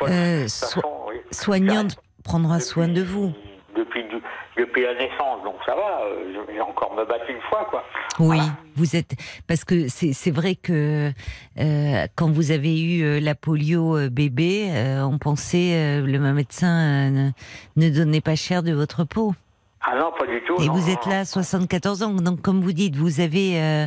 euh, 0.02 0.46
so- 0.48 0.80
oui. 1.08 1.16
soignante 1.30 1.96
prendra 2.24 2.56
Depuis- 2.58 2.66
soin 2.68 2.88
de 2.88 3.02
vous. 3.02 3.32
Depuis, 3.76 4.04
depuis 4.58 4.82
la 4.82 4.94
naissance, 4.94 5.42
donc 5.44 5.54
ça 5.64 5.74
va. 5.74 6.00
euh, 6.04 6.32
Je 6.34 6.52
vais 6.52 6.60
encore 6.60 6.94
me 6.94 7.04
battre 7.04 7.24
une 7.30 7.40
fois, 7.48 7.66
quoi. 7.70 7.84
Oui, 8.18 8.36
Voilà. 8.38 8.56
vous 8.76 8.96
êtes 8.96 9.14
parce 9.46 9.64
que 9.64 9.86
c'est 9.88 10.30
vrai 10.30 10.54
que 10.56 11.12
euh, 11.60 12.06
quand 12.16 12.30
vous 12.30 12.50
avez 12.50 12.80
eu 12.80 13.02
euh, 13.04 13.20
la 13.20 13.34
polio 13.34 14.08
bébé, 14.10 14.68
euh, 14.70 15.02
on 15.04 15.18
pensait 15.18 15.72
euh, 15.74 16.06
le 16.06 16.18
médecin 16.32 17.10
ne, 17.10 17.30
ne 17.76 17.88
donnait 17.90 18.20
pas 18.20 18.34
cher 18.36 18.62
de 18.62 18.72
votre 18.72 19.04
peau. 19.04 19.34
Ah 19.80 19.96
non, 19.96 20.10
pas 20.18 20.26
du 20.26 20.42
tout. 20.42 20.60
Et 20.60 20.66
non, 20.66 20.72
vous 20.74 20.88
non, 20.88 20.92
êtes 20.92 21.06
là 21.06 21.20
à 21.20 21.24
74 21.24 22.02
ans, 22.02 22.10
donc 22.14 22.40
comme 22.42 22.60
vous 22.60 22.72
dites, 22.72 22.96
vous 22.96 23.20
avez 23.20 23.86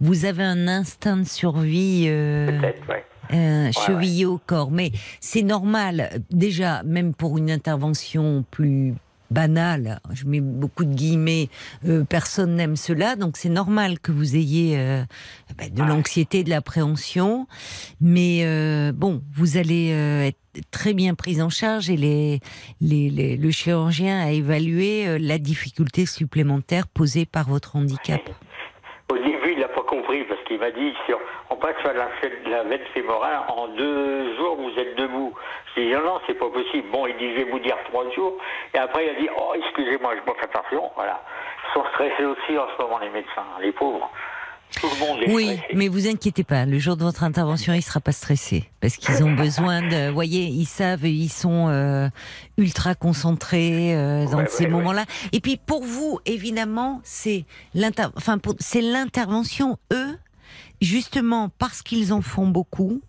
vous 0.00 0.24
avez 0.24 0.44
un 0.44 0.68
instinct 0.68 1.16
de 1.16 1.24
survie. 1.24 2.04
Peut-être, 2.06 2.82
euh, 3.32 3.70
chevillé 3.72 4.26
au 4.26 4.38
corps. 4.38 4.70
Mais 4.70 4.90
c'est 5.20 5.42
normal, 5.42 6.10
déjà, 6.30 6.82
même 6.84 7.14
pour 7.14 7.38
une 7.38 7.50
intervention 7.50 8.44
plus 8.50 8.94
banale, 9.32 10.00
je 10.12 10.26
mets 10.26 10.40
beaucoup 10.40 10.84
de 10.84 10.94
guillemets, 10.94 11.48
euh, 11.88 12.04
personne 12.04 12.54
n'aime 12.56 12.76
cela, 12.76 13.16
donc 13.16 13.36
c'est 13.36 13.48
normal 13.48 13.98
que 13.98 14.12
vous 14.12 14.36
ayez 14.36 14.76
euh, 14.78 15.02
bah, 15.58 15.64
de 15.70 15.82
l'anxiété, 15.82 16.44
de 16.44 16.50
l'appréhension, 16.50 17.46
mais 18.00 18.42
euh, 18.44 18.92
bon, 18.92 19.22
vous 19.34 19.56
allez 19.56 19.92
euh, 19.92 20.26
être 20.26 20.38
très 20.70 20.92
bien 20.92 21.14
prise 21.14 21.40
en 21.40 21.48
charge 21.48 21.88
et 21.88 21.96
les, 21.96 22.40
les, 22.80 23.08
les- 23.10 23.36
le 23.36 23.50
chirurgien 23.50 24.20
a 24.20 24.30
évalué 24.30 25.08
euh, 25.08 25.18
la 25.20 25.38
difficulté 25.38 26.04
supplémentaire 26.06 26.86
posée 26.88 27.24
par 27.26 27.48
votre 27.48 27.76
handicap 27.76 28.20
début, 29.12 29.52
il 29.54 29.60
n'a 29.60 29.68
pas 29.68 29.82
compris 29.88 30.24
parce 30.28 30.40
qu'il 30.48 30.51
m'a 30.62 30.70
dit 30.70 30.94
si 31.06 31.12
on- 31.12 31.54
on 31.54 31.56
passe 31.56 31.76
la, 31.84 31.92
la 32.50 32.62
veine 32.64 32.80
fémorale 32.94 33.40
en 33.48 33.68
deux 33.68 34.36
jours, 34.36 34.56
vous 34.56 34.72
êtes 34.80 34.96
debout. 34.96 35.34
Je 35.76 35.80
dis 35.82 35.90
non, 35.92 36.02
non, 36.04 36.20
c'est 36.26 36.34
pas 36.38 36.48
possible. 36.50 36.88
Bon, 36.92 37.06
il 37.06 37.16
dit 37.18 37.30
je 37.32 37.44
vais 37.44 37.50
vous 37.50 37.58
dire 37.58 37.76
trois 37.90 38.08
jours. 38.12 38.34
Et 38.74 38.78
après, 38.78 39.04
il 39.06 39.10
a 39.10 39.20
dit 39.20 39.28
oh, 39.36 39.52
excusez-moi, 39.56 40.14
je 40.16 40.20
fais 40.32 40.44
attention. 40.44 40.90
Voilà. 40.96 41.20
Ils 41.68 41.72
sont 41.74 41.84
stressés 41.94 42.24
aussi 42.24 42.56
en 42.58 42.66
ce 42.76 42.82
moment, 42.82 42.98
les 42.98 43.10
médecins, 43.10 43.44
les 43.60 43.72
pauvres. 43.72 44.10
Tout 44.80 44.88
le 44.94 45.06
monde 45.06 45.22
est 45.22 45.30
Oui, 45.30 45.44
stressé. 45.58 45.74
mais 45.74 45.88
vous 45.88 46.08
inquiétez 46.08 46.44
pas, 46.44 46.64
le 46.64 46.78
jour 46.78 46.96
de 46.96 47.02
votre 47.04 47.24
intervention, 47.24 47.74
il 47.74 47.82
sera 47.82 48.00
pas 48.00 48.12
stressé 48.12 48.64
parce 48.80 48.96
qu'ils 48.96 49.22
ont 49.22 49.32
besoin 49.32 49.82
de, 49.82 50.08
vous 50.08 50.14
voyez, 50.14 50.44
ils 50.44 50.64
savent, 50.64 51.04
ils 51.04 51.28
sont 51.28 51.68
euh, 51.68 52.08
ultra 52.56 52.94
concentrés 52.94 53.94
euh, 53.94 54.24
dans 54.30 54.38
Ouais, 54.38 54.46
ces 54.46 54.64
ouais, 54.64 54.70
moments-là. 54.70 55.04
Et 55.34 55.40
puis 55.40 55.58
pour 55.58 55.82
vous, 55.84 56.20
évidemment, 56.24 57.00
c'est 57.04 57.44
l'inter, 57.74 58.04
enfin 58.16 58.38
pour- 58.38 58.54
c'est 58.60 58.80
l'intervention 58.80 59.76
eux, 59.92 60.16
justement 60.82 61.48
parce 61.58 61.82
qu'ils 61.82 62.12
en 62.12 62.20
font 62.22 62.46
beaucoup. 62.46 63.00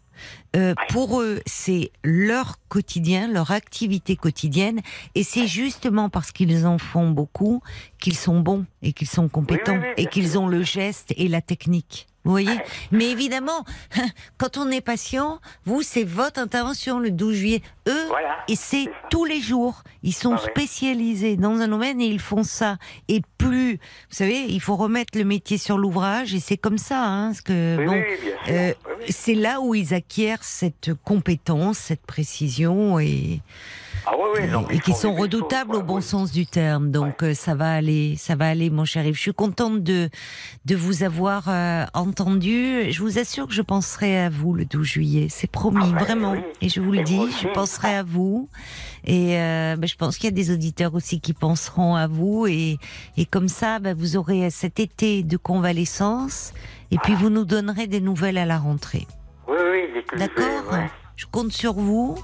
euh, 0.56 0.76
pour 0.90 1.22
eux, 1.22 1.42
c'est 1.48 1.92
leur 2.04 2.60
quotidien, 2.70 3.28
leur 3.28 3.50
activité 3.50 4.16
quotidienne, 4.16 4.82
et 5.16 5.24
c'est 5.24 5.48
justement 5.48 6.10
parce 6.10 6.32
qu'ils 6.32 6.68
en 6.68 6.78
font 6.78 7.10
beaucoup 7.10 7.62
qu'ils 8.00 8.16
sont 8.16 8.40
bons 8.40 8.66
et 8.84 8.94
qu'ils 8.94 9.10
sont 9.10 9.28
compétents 9.28 9.74
oui, 9.74 9.88
oui, 9.98 10.04
et 10.04 10.06
qu'ils 10.06 10.38
ont 10.38 10.48
le 10.48 10.62
geste 10.62 11.14
et 11.18 11.28
la 11.28 11.42
technique. 11.42 12.08
Vous 12.26 12.32
voyez? 12.32 12.58
Mais 12.92 13.10
évidemment, 13.12 13.66
quand 14.38 14.58
on 14.58 14.70
est 14.72 14.80
patient, 14.82 15.40
vous, 15.66 15.82
c'est 15.82 16.04
votre 16.06 16.40
intervention 16.40 17.00
le 17.00 17.12
12 17.12 17.36
juillet. 17.36 17.62
Eux, 17.88 18.08
Voilà. 18.08 18.38
et 18.48 18.56
c'est 18.56 18.86
tous 19.10 19.26
les 19.26 19.42
jours. 19.42 19.84
Ils 20.04 20.14
sont 20.14 20.36
Ah 20.38 20.42
ouais. 20.42 20.50
spécialisés 20.52 21.36
dans 21.36 21.60
un 21.60 21.68
domaine 21.68 22.00
et 22.00 22.08
ils 22.08 22.22
font 22.22 22.44
ça. 22.44 22.78
Et 23.10 23.22
plus, 23.38 23.74
vous 23.74 24.16
savez, 24.16 24.46
il 24.48 24.62
faut 24.62 24.78
remettre 24.78 25.18
le 25.18 25.26
métier 25.26 25.58
sur 25.58 25.78
l'ouvrage 25.78 26.34
et 26.34 26.40
c'est 26.40 26.58
comme 26.58 26.78
ça. 26.78 27.04
Hein, 27.06 27.28
parce 27.28 27.42
que, 27.42 27.78
Oui, 27.78 27.86
bon, 27.86 27.94
oui, 27.94 28.32
euh, 28.50 28.74
oui. 29.00 29.06
c'est 29.10 29.36
là 29.36 29.60
où 29.60 29.76
ils 29.76 29.94
acquièrent 29.94 30.44
cette 30.44 30.92
compétence, 31.04 31.78
cette 31.78 32.06
précision 32.06 33.00
et, 33.00 33.42
Ah 34.06 34.12
oui, 34.18 34.42
oui, 34.42 34.48
non, 34.50 34.66
mais 34.68 34.76
et 34.76 34.80
qui 34.80 34.94
sont 34.94 35.14
redoutables 35.16 35.72
choses, 35.72 35.80
au 35.82 35.84
bon 35.84 36.02
sens 36.02 36.32
du 36.32 36.46
terme. 36.46 36.92
Donc 36.92 37.24
euh, 37.24 37.34
ça 37.34 37.56
va 37.56 37.72
aller, 37.74 38.16
ça 38.18 38.36
va 38.36 38.50
aller, 38.50 38.70
mon 38.70 38.84
cher 38.86 39.06
Yves. 39.06 39.16
Je 39.16 39.22
suis 39.22 39.34
contente 39.34 39.82
de 39.82 40.10
de 40.66 40.76
vous 40.76 41.04
avoir 41.04 41.46
euh, 41.48 41.86
entendu. 41.94 42.92
Je 42.92 43.02
vous 43.02 43.18
assure 43.18 43.48
que 43.48 43.54
je 43.54 43.62
penserai 43.62 44.20
à 44.20 44.30
vous 44.30 44.54
le 44.54 44.66
12 44.66 44.86
juillet. 44.86 45.28
C'est 45.30 45.50
promis, 45.50 45.86
Ah 45.86 45.92
ben, 45.94 46.04
vraiment. 46.04 46.36
Et 46.62 46.68
je 46.70 46.82
vous 46.82 46.92
le 46.92 47.04
dis, 47.04 47.22
je 47.42 47.48
penserai 47.54 47.96
à 47.96 48.04
vous. 48.04 48.50
Et 49.06 49.38
euh, 49.40 49.76
ben, 49.78 49.88
je 49.88 49.96
pense 49.96 50.18
qu'il 50.18 50.26
y 50.26 50.34
a 50.34 50.36
des 50.36 50.52
auditeurs 50.52 50.94
aussi 50.96 51.22
qui 51.22 51.34
penseront 51.34 51.96
à 51.96 52.08
vous. 52.08 52.46
Et 52.48 52.78
et 53.16 53.26
comme 53.26 53.48
ça, 53.48 53.80
ben, 53.80 53.96
vous 53.98 54.18
aurez 54.18 54.50
cet 54.50 54.80
été 54.82 55.24
de 55.24 55.38
convalescence. 55.38 56.54
Et 56.92 56.98
puis 56.98 57.16
vous 57.16 57.30
nous 57.30 57.46
donnerez 57.46 57.88
des 57.88 58.02
nouvelles 58.02 58.38
à 58.38 58.46
la 58.46 58.58
rentrée. 58.58 59.08
Oui, 59.48 59.58
oui, 59.72 60.04
D'accord? 60.18 60.72
ouais. 60.74 60.90
Je 61.16 61.26
compte 61.26 61.52
sur 61.52 61.74
vous 61.74 62.18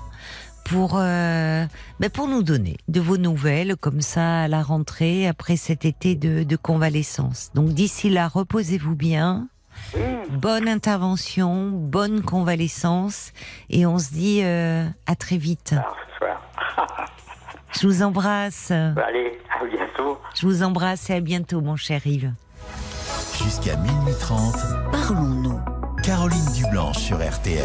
pour, 0.69 0.97
euh, 0.97 1.65
ben 1.99 2.09
pour 2.09 2.27
nous 2.27 2.43
donner 2.43 2.77
de 2.87 3.01
vos 3.01 3.17
nouvelles 3.17 3.75
comme 3.75 4.01
ça 4.01 4.41
à 4.41 4.47
la 4.47 4.61
rentrée 4.61 5.27
après 5.27 5.55
cet 5.55 5.83
été 5.83 6.15
de, 6.15 6.43
de 6.43 6.55
convalescence. 6.55 7.49
Donc 7.55 7.69
d'ici 7.69 8.09
là, 8.09 8.27
reposez-vous 8.27 8.95
bien. 8.95 9.47
Bonne 10.29 10.67
intervention, 10.67 11.69
bonne 11.69 12.21
convalescence 12.21 13.31
et 13.69 13.85
on 13.85 13.97
se 13.97 14.11
dit 14.11 14.41
euh, 14.43 14.85
à 15.07 15.15
très 15.15 15.37
vite. 15.37 15.73
Je 17.79 17.87
vous 17.87 18.03
embrasse. 18.03 18.71
Allez, 18.71 19.39
à 19.59 19.65
bientôt. 19.65 20.19
Je 20.35 20.45
vous 20.45 20.63
embrasse 20.63 21.09
et 21.09 21.13
à 21.13 21.19
bientôt 21.19 21.61
mon 21.61 21.77
cher 21.77 22.05
Yves. 22.05 22.33
Jusqu'à 23.41 23.75
minuit 23.77 24.13
30, 24.19 24.55
Parlons-nous. 24.91 25.59
Caroline 26.03 26.51
Dublanche 26.55 26.97
sur 26.97 27.17
RTL. 27.17 27.63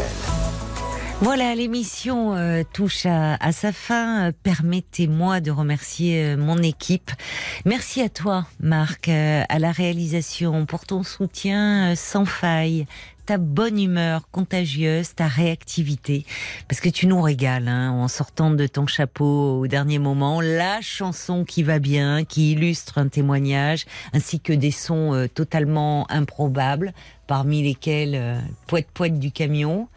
Voilà, 1.21 1.55
l'émission 1.55 2.35
euh, 2.35 2.63
touche 2.73 3.05
à, 3.05 3.35
à, 3.35 3.53
sa 3.53 3.71
fin. 3.71 4.33
Permettez-moi 4.43 5.39
de 5.39 5.49
remercier 5.49 6.25
euh, 6.25 6.37
mon 6.37 6.57
équipe. 6.57 7.09
Merci 7.63 8.01
à 8.01 8.09
toi, 8.09 8.45
Marc, 8.59 9.07
euh, 9.07 9.43
à 9.47 9.57
la 9.57 9.71
réalisation, 9.71 10.65
pour 10.65 10.85
ton 10.85 11.03
soutien 11.03 11.95
sans 11.95 12.25
faille, 12.25 12.85
ta 13.25 13.37
bonne 13.37 13.79
humeur 13.79 14.29
contagieuse, 14.29 15.15
ta 15.15 15.27
réactivité, 15.27 16.25
parce 16.67 16.81
que 16.81 16.89
tu 16.89 17.07
nous 17.07 17.21
régales 17.21 17.69
hein, 17.69 17.91
en 17.91 18.09
sortant 18.09 18.51
de 18.51 18.67
ton 18.67 18.85
chapeau 18.85 19.61
au 19.61 19.67
dernier 19.67 19.99
moment, 19.99 20.41
la 20.41 20.81
chanson 20.81 21.45
qui 21.45 21.63
va 21.63 21.79
bien, 21.79 22.25
qui 22.25 22.51
illustre 22.51 22.97
un 22.97 23.07
témoignage, 23.07 23.85
ainsi 24.11 24.41
que 24.41 24.53
des 24.53 24.69
sons 24.69 25.27
totalement 25.33 26.11
improbables, 26.11 26.93
parmi 27.25 27.63
lesquels 27.63 28.43
poète 28.67 28.91
poète 28.93 29.17
du 29.17 29.31
camion. 29.31 29.87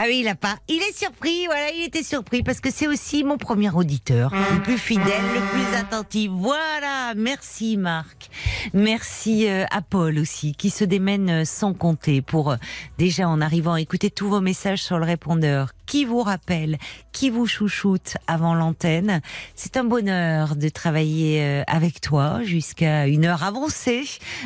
Ah 0.00 0.04
oui, 0.06 0.20
il 0.20 0.28
a 0.28 0.36
pas. 0.36 0.54
Il 0.68 0.76
est 0.76 0.96
surpris, 0.96 1.46
voilà, 1.46 1.72
il 1.72 1.82
était 1.82 2.04
surpris 2.04 2.44
parce 2.44 2.60
que 2.60 2.70
c'est 2.70 2.86
aussi 2.86 3.24
mon 3.24 3.36
premier 3.36 3.70
auditeur, 3.70 4.32
le 4.32 4.62
plus 4.62 4.78
fidèle, 4.78 5.04
le 5.34 5.40
plus 5.50 5.76
attentif. 5.76 6.30
Voilà, 6.32 7.14
merci 7.16 7.76
Marc. 7.76 8.30
Merci 8.72 9.48
euh, 9.48 9.64
à 9.72 9.82
Paul 9.82 10.20
aussi, 10.20 10.52
qui 10.52 10.70
se 10.70 10.84
démène 10.84 11.42
euh, 11.42 11.44
sans 11.44 11.74
compter 11.74 12.22
pour 12.22 12.52
euh, 12.52 12.56
déjà 12.96 13.28
en 13.28 13.40
arrivant 13.40 13.74
écouter 13.74 14.08
tous 14.08 14.28
vos 14.28 14.40
messages 14.40 14.84
sur 14.84 15.00
le 15.00 15.04
répondeur, 15.04 15.72
qui 15.88 16.04
vous 16.04 16.22
rappelle, 16.22 16.78
qui 17.10 17.30
vous 17.30 17.46
chouchoute 17.46 18.16
avant 18.28 18.54
l'antenne. 18.54 19.20
C'est 19.56 19.76
un 19.76 19.84
bonheur 19.84 20.54
de 20.54 20.68
travailler 20.68 21.64
avec 21.66 22.00
toi 22.00 22.42
jusqu'à 22.44 23.08
une 23.08 23.24
heure 23.24 23.42
avancée 23.42 24.04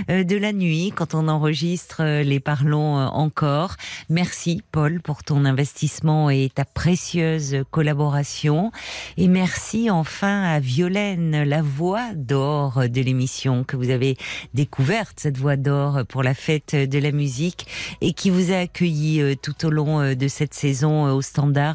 de 0.08 0.36
la 0.36 0.52
nuit 0.54 0.92
quand 0.94 1.14
on 1.14 1.28
enregistre 1.28 2.22
les 2.22 2.40
parlons 2.40 2.96
encore. 2.96 3.76
Merci 4.08 4.62
Paul 4.72 5.02
pour 5.02 5.24
ton 5.24 5.44
investissement 5.44 6.30
et 6.30 6.50
ta 6.54 6.64
précieuse 6.64 7.64
collaboration. 7.70 8.70
Et 9.16 9.28
merci 9.28 9.90
enfin 9.90 10.44
à 10.44 10.60
Violaine, 10.60 11.42
la 11.42 11.60
voix 11.60 12.14
d'or 12.14 12.88
de 12.88 13.00
l'émission 13.00 13.64
que 13.64 13.76
vous 13.76 13.90
avez 13.90 14.16
découverte, 14.54 15.18
cette 15.18 15.38
voix 15.38 15.56
d'or 15.56 16.00
pour 16.08 16.22
la 16.22 16.34
fête 16.34 16.76
de 16.76 16.98
la 16.98 17.10
musique 17.10 17.66
et 18.00 18.12
qui 18.12 18.30
vous 18.30 18.52
a 18.52 18.58
accueilli 18.58 19.20
euh, 19.20 19.34
tout 19.34 19.66
au 19.66 19.70
long 19.70 20.00
euh, 20.00 20.14
de 20.14 20.28
cette 20.28 20.54
saison 20.54 21.06
euh, 21.06 21.12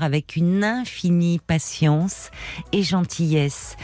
avec 0.03 0.35
une 0.35 0.63
infinie 0.63 1.39
patience 1.39 2.29
et 2.71 2.83
gentillesse. 2.83 3.75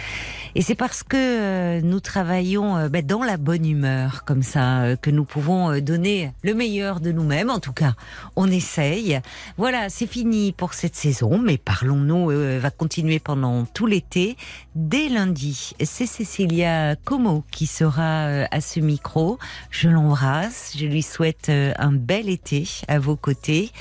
Et 0.56 0.62
c'est 0.62 0.76
parce 0.76 1.02
que 1.02 1.82
nous 1.82 2.00
travaillons 2.00 2.88
ben, 2.88 3.06
dans 3.06 3.24
la 3.24 3.38
bonne 3.38 3.66
humeur, 3.66 4.24
comme 4.24 4.44
ça, 4.44 4.96
que 5.02 5.10
nous 5.10 5.26
pouvons 5.26 5.80
donner 5.80 6.32
le 6.44 6.54
meilleur 6.54 7.00
de 7.00 7.12
nous-mêmes. 7.12 7.50
En 7.50 7.60
tout 7.60 7.74
cas, 7.74 7.94
on 8.36 8.50
essaye. 8.52 9.20
Voilà, 9.58 9.90
c'est 9.90 10.06
fini 10.06 10.52
pour 10.52 10.74
cette 10.74 10.96
saison, 10.96 11.40
mais 11.40 11.58
parlons-nous 11.58 12.60
va 12.60 12.70
continuer 12.70 13.20
pendant 13.20 13.66
tout 13.66 13.88
l'été. 13.88 14.38
Dès 14.76 15.10
lundi, 15.10 15.74
c'est 15.84 16.06
Cécilia 16.06 16.96
Como 16.98 17.44
qui 17.52 17.66
sera 17.66 18.46
à 18.52 18.62
ce 18.62 18.80
micro. 18.80 19.40
Je 19.72 19.90
l'embrasse, 19.90 20.74
je 20.78 20.86
lui 20.86 21.02
souhaite 21.02 21.50
un 21.50 21.92
bel 21.92 22.30
été 22.30 22.68
à 22.88 23.00
vos 23.00 23.16
côtés. 23.16 23.72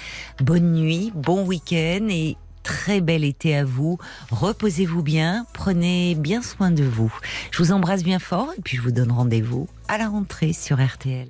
Bonne 0.40 0.72
nuit, 0.72 1.12
bon 1.14 1.44
week-end 1.44 2.06
et 2.08 2.36
très 2.62 3.00
bel 3.00 3.24
été 3.24 3.56
à 3.56 3.64
vous. 3.64 3.98
Reposez-vous 4.30 5.02
bien, 5.02 5.46
prenez 5.52 6.14
bien 6.14 6.42
soin 6.42 6.70
de 6.70 6.84
vous. 6.84 7.12
Je 7.50 7.58
vous 7.58 7.72
embrasse 7.72 8.02
bien 8.02 8.18
fort 8.18 8.52
et 8.56 8.60
puis 8.60 8.76
je 8.76 8.82
vous 8.82 8.92
donne 8.92 9.12
rendez-vous 9.12 9.68
à 9.88 9.98
la 9.98 10.08
rentrée 10.08 10.52
sur 10.52 10.84
RTL. 10.84 11.28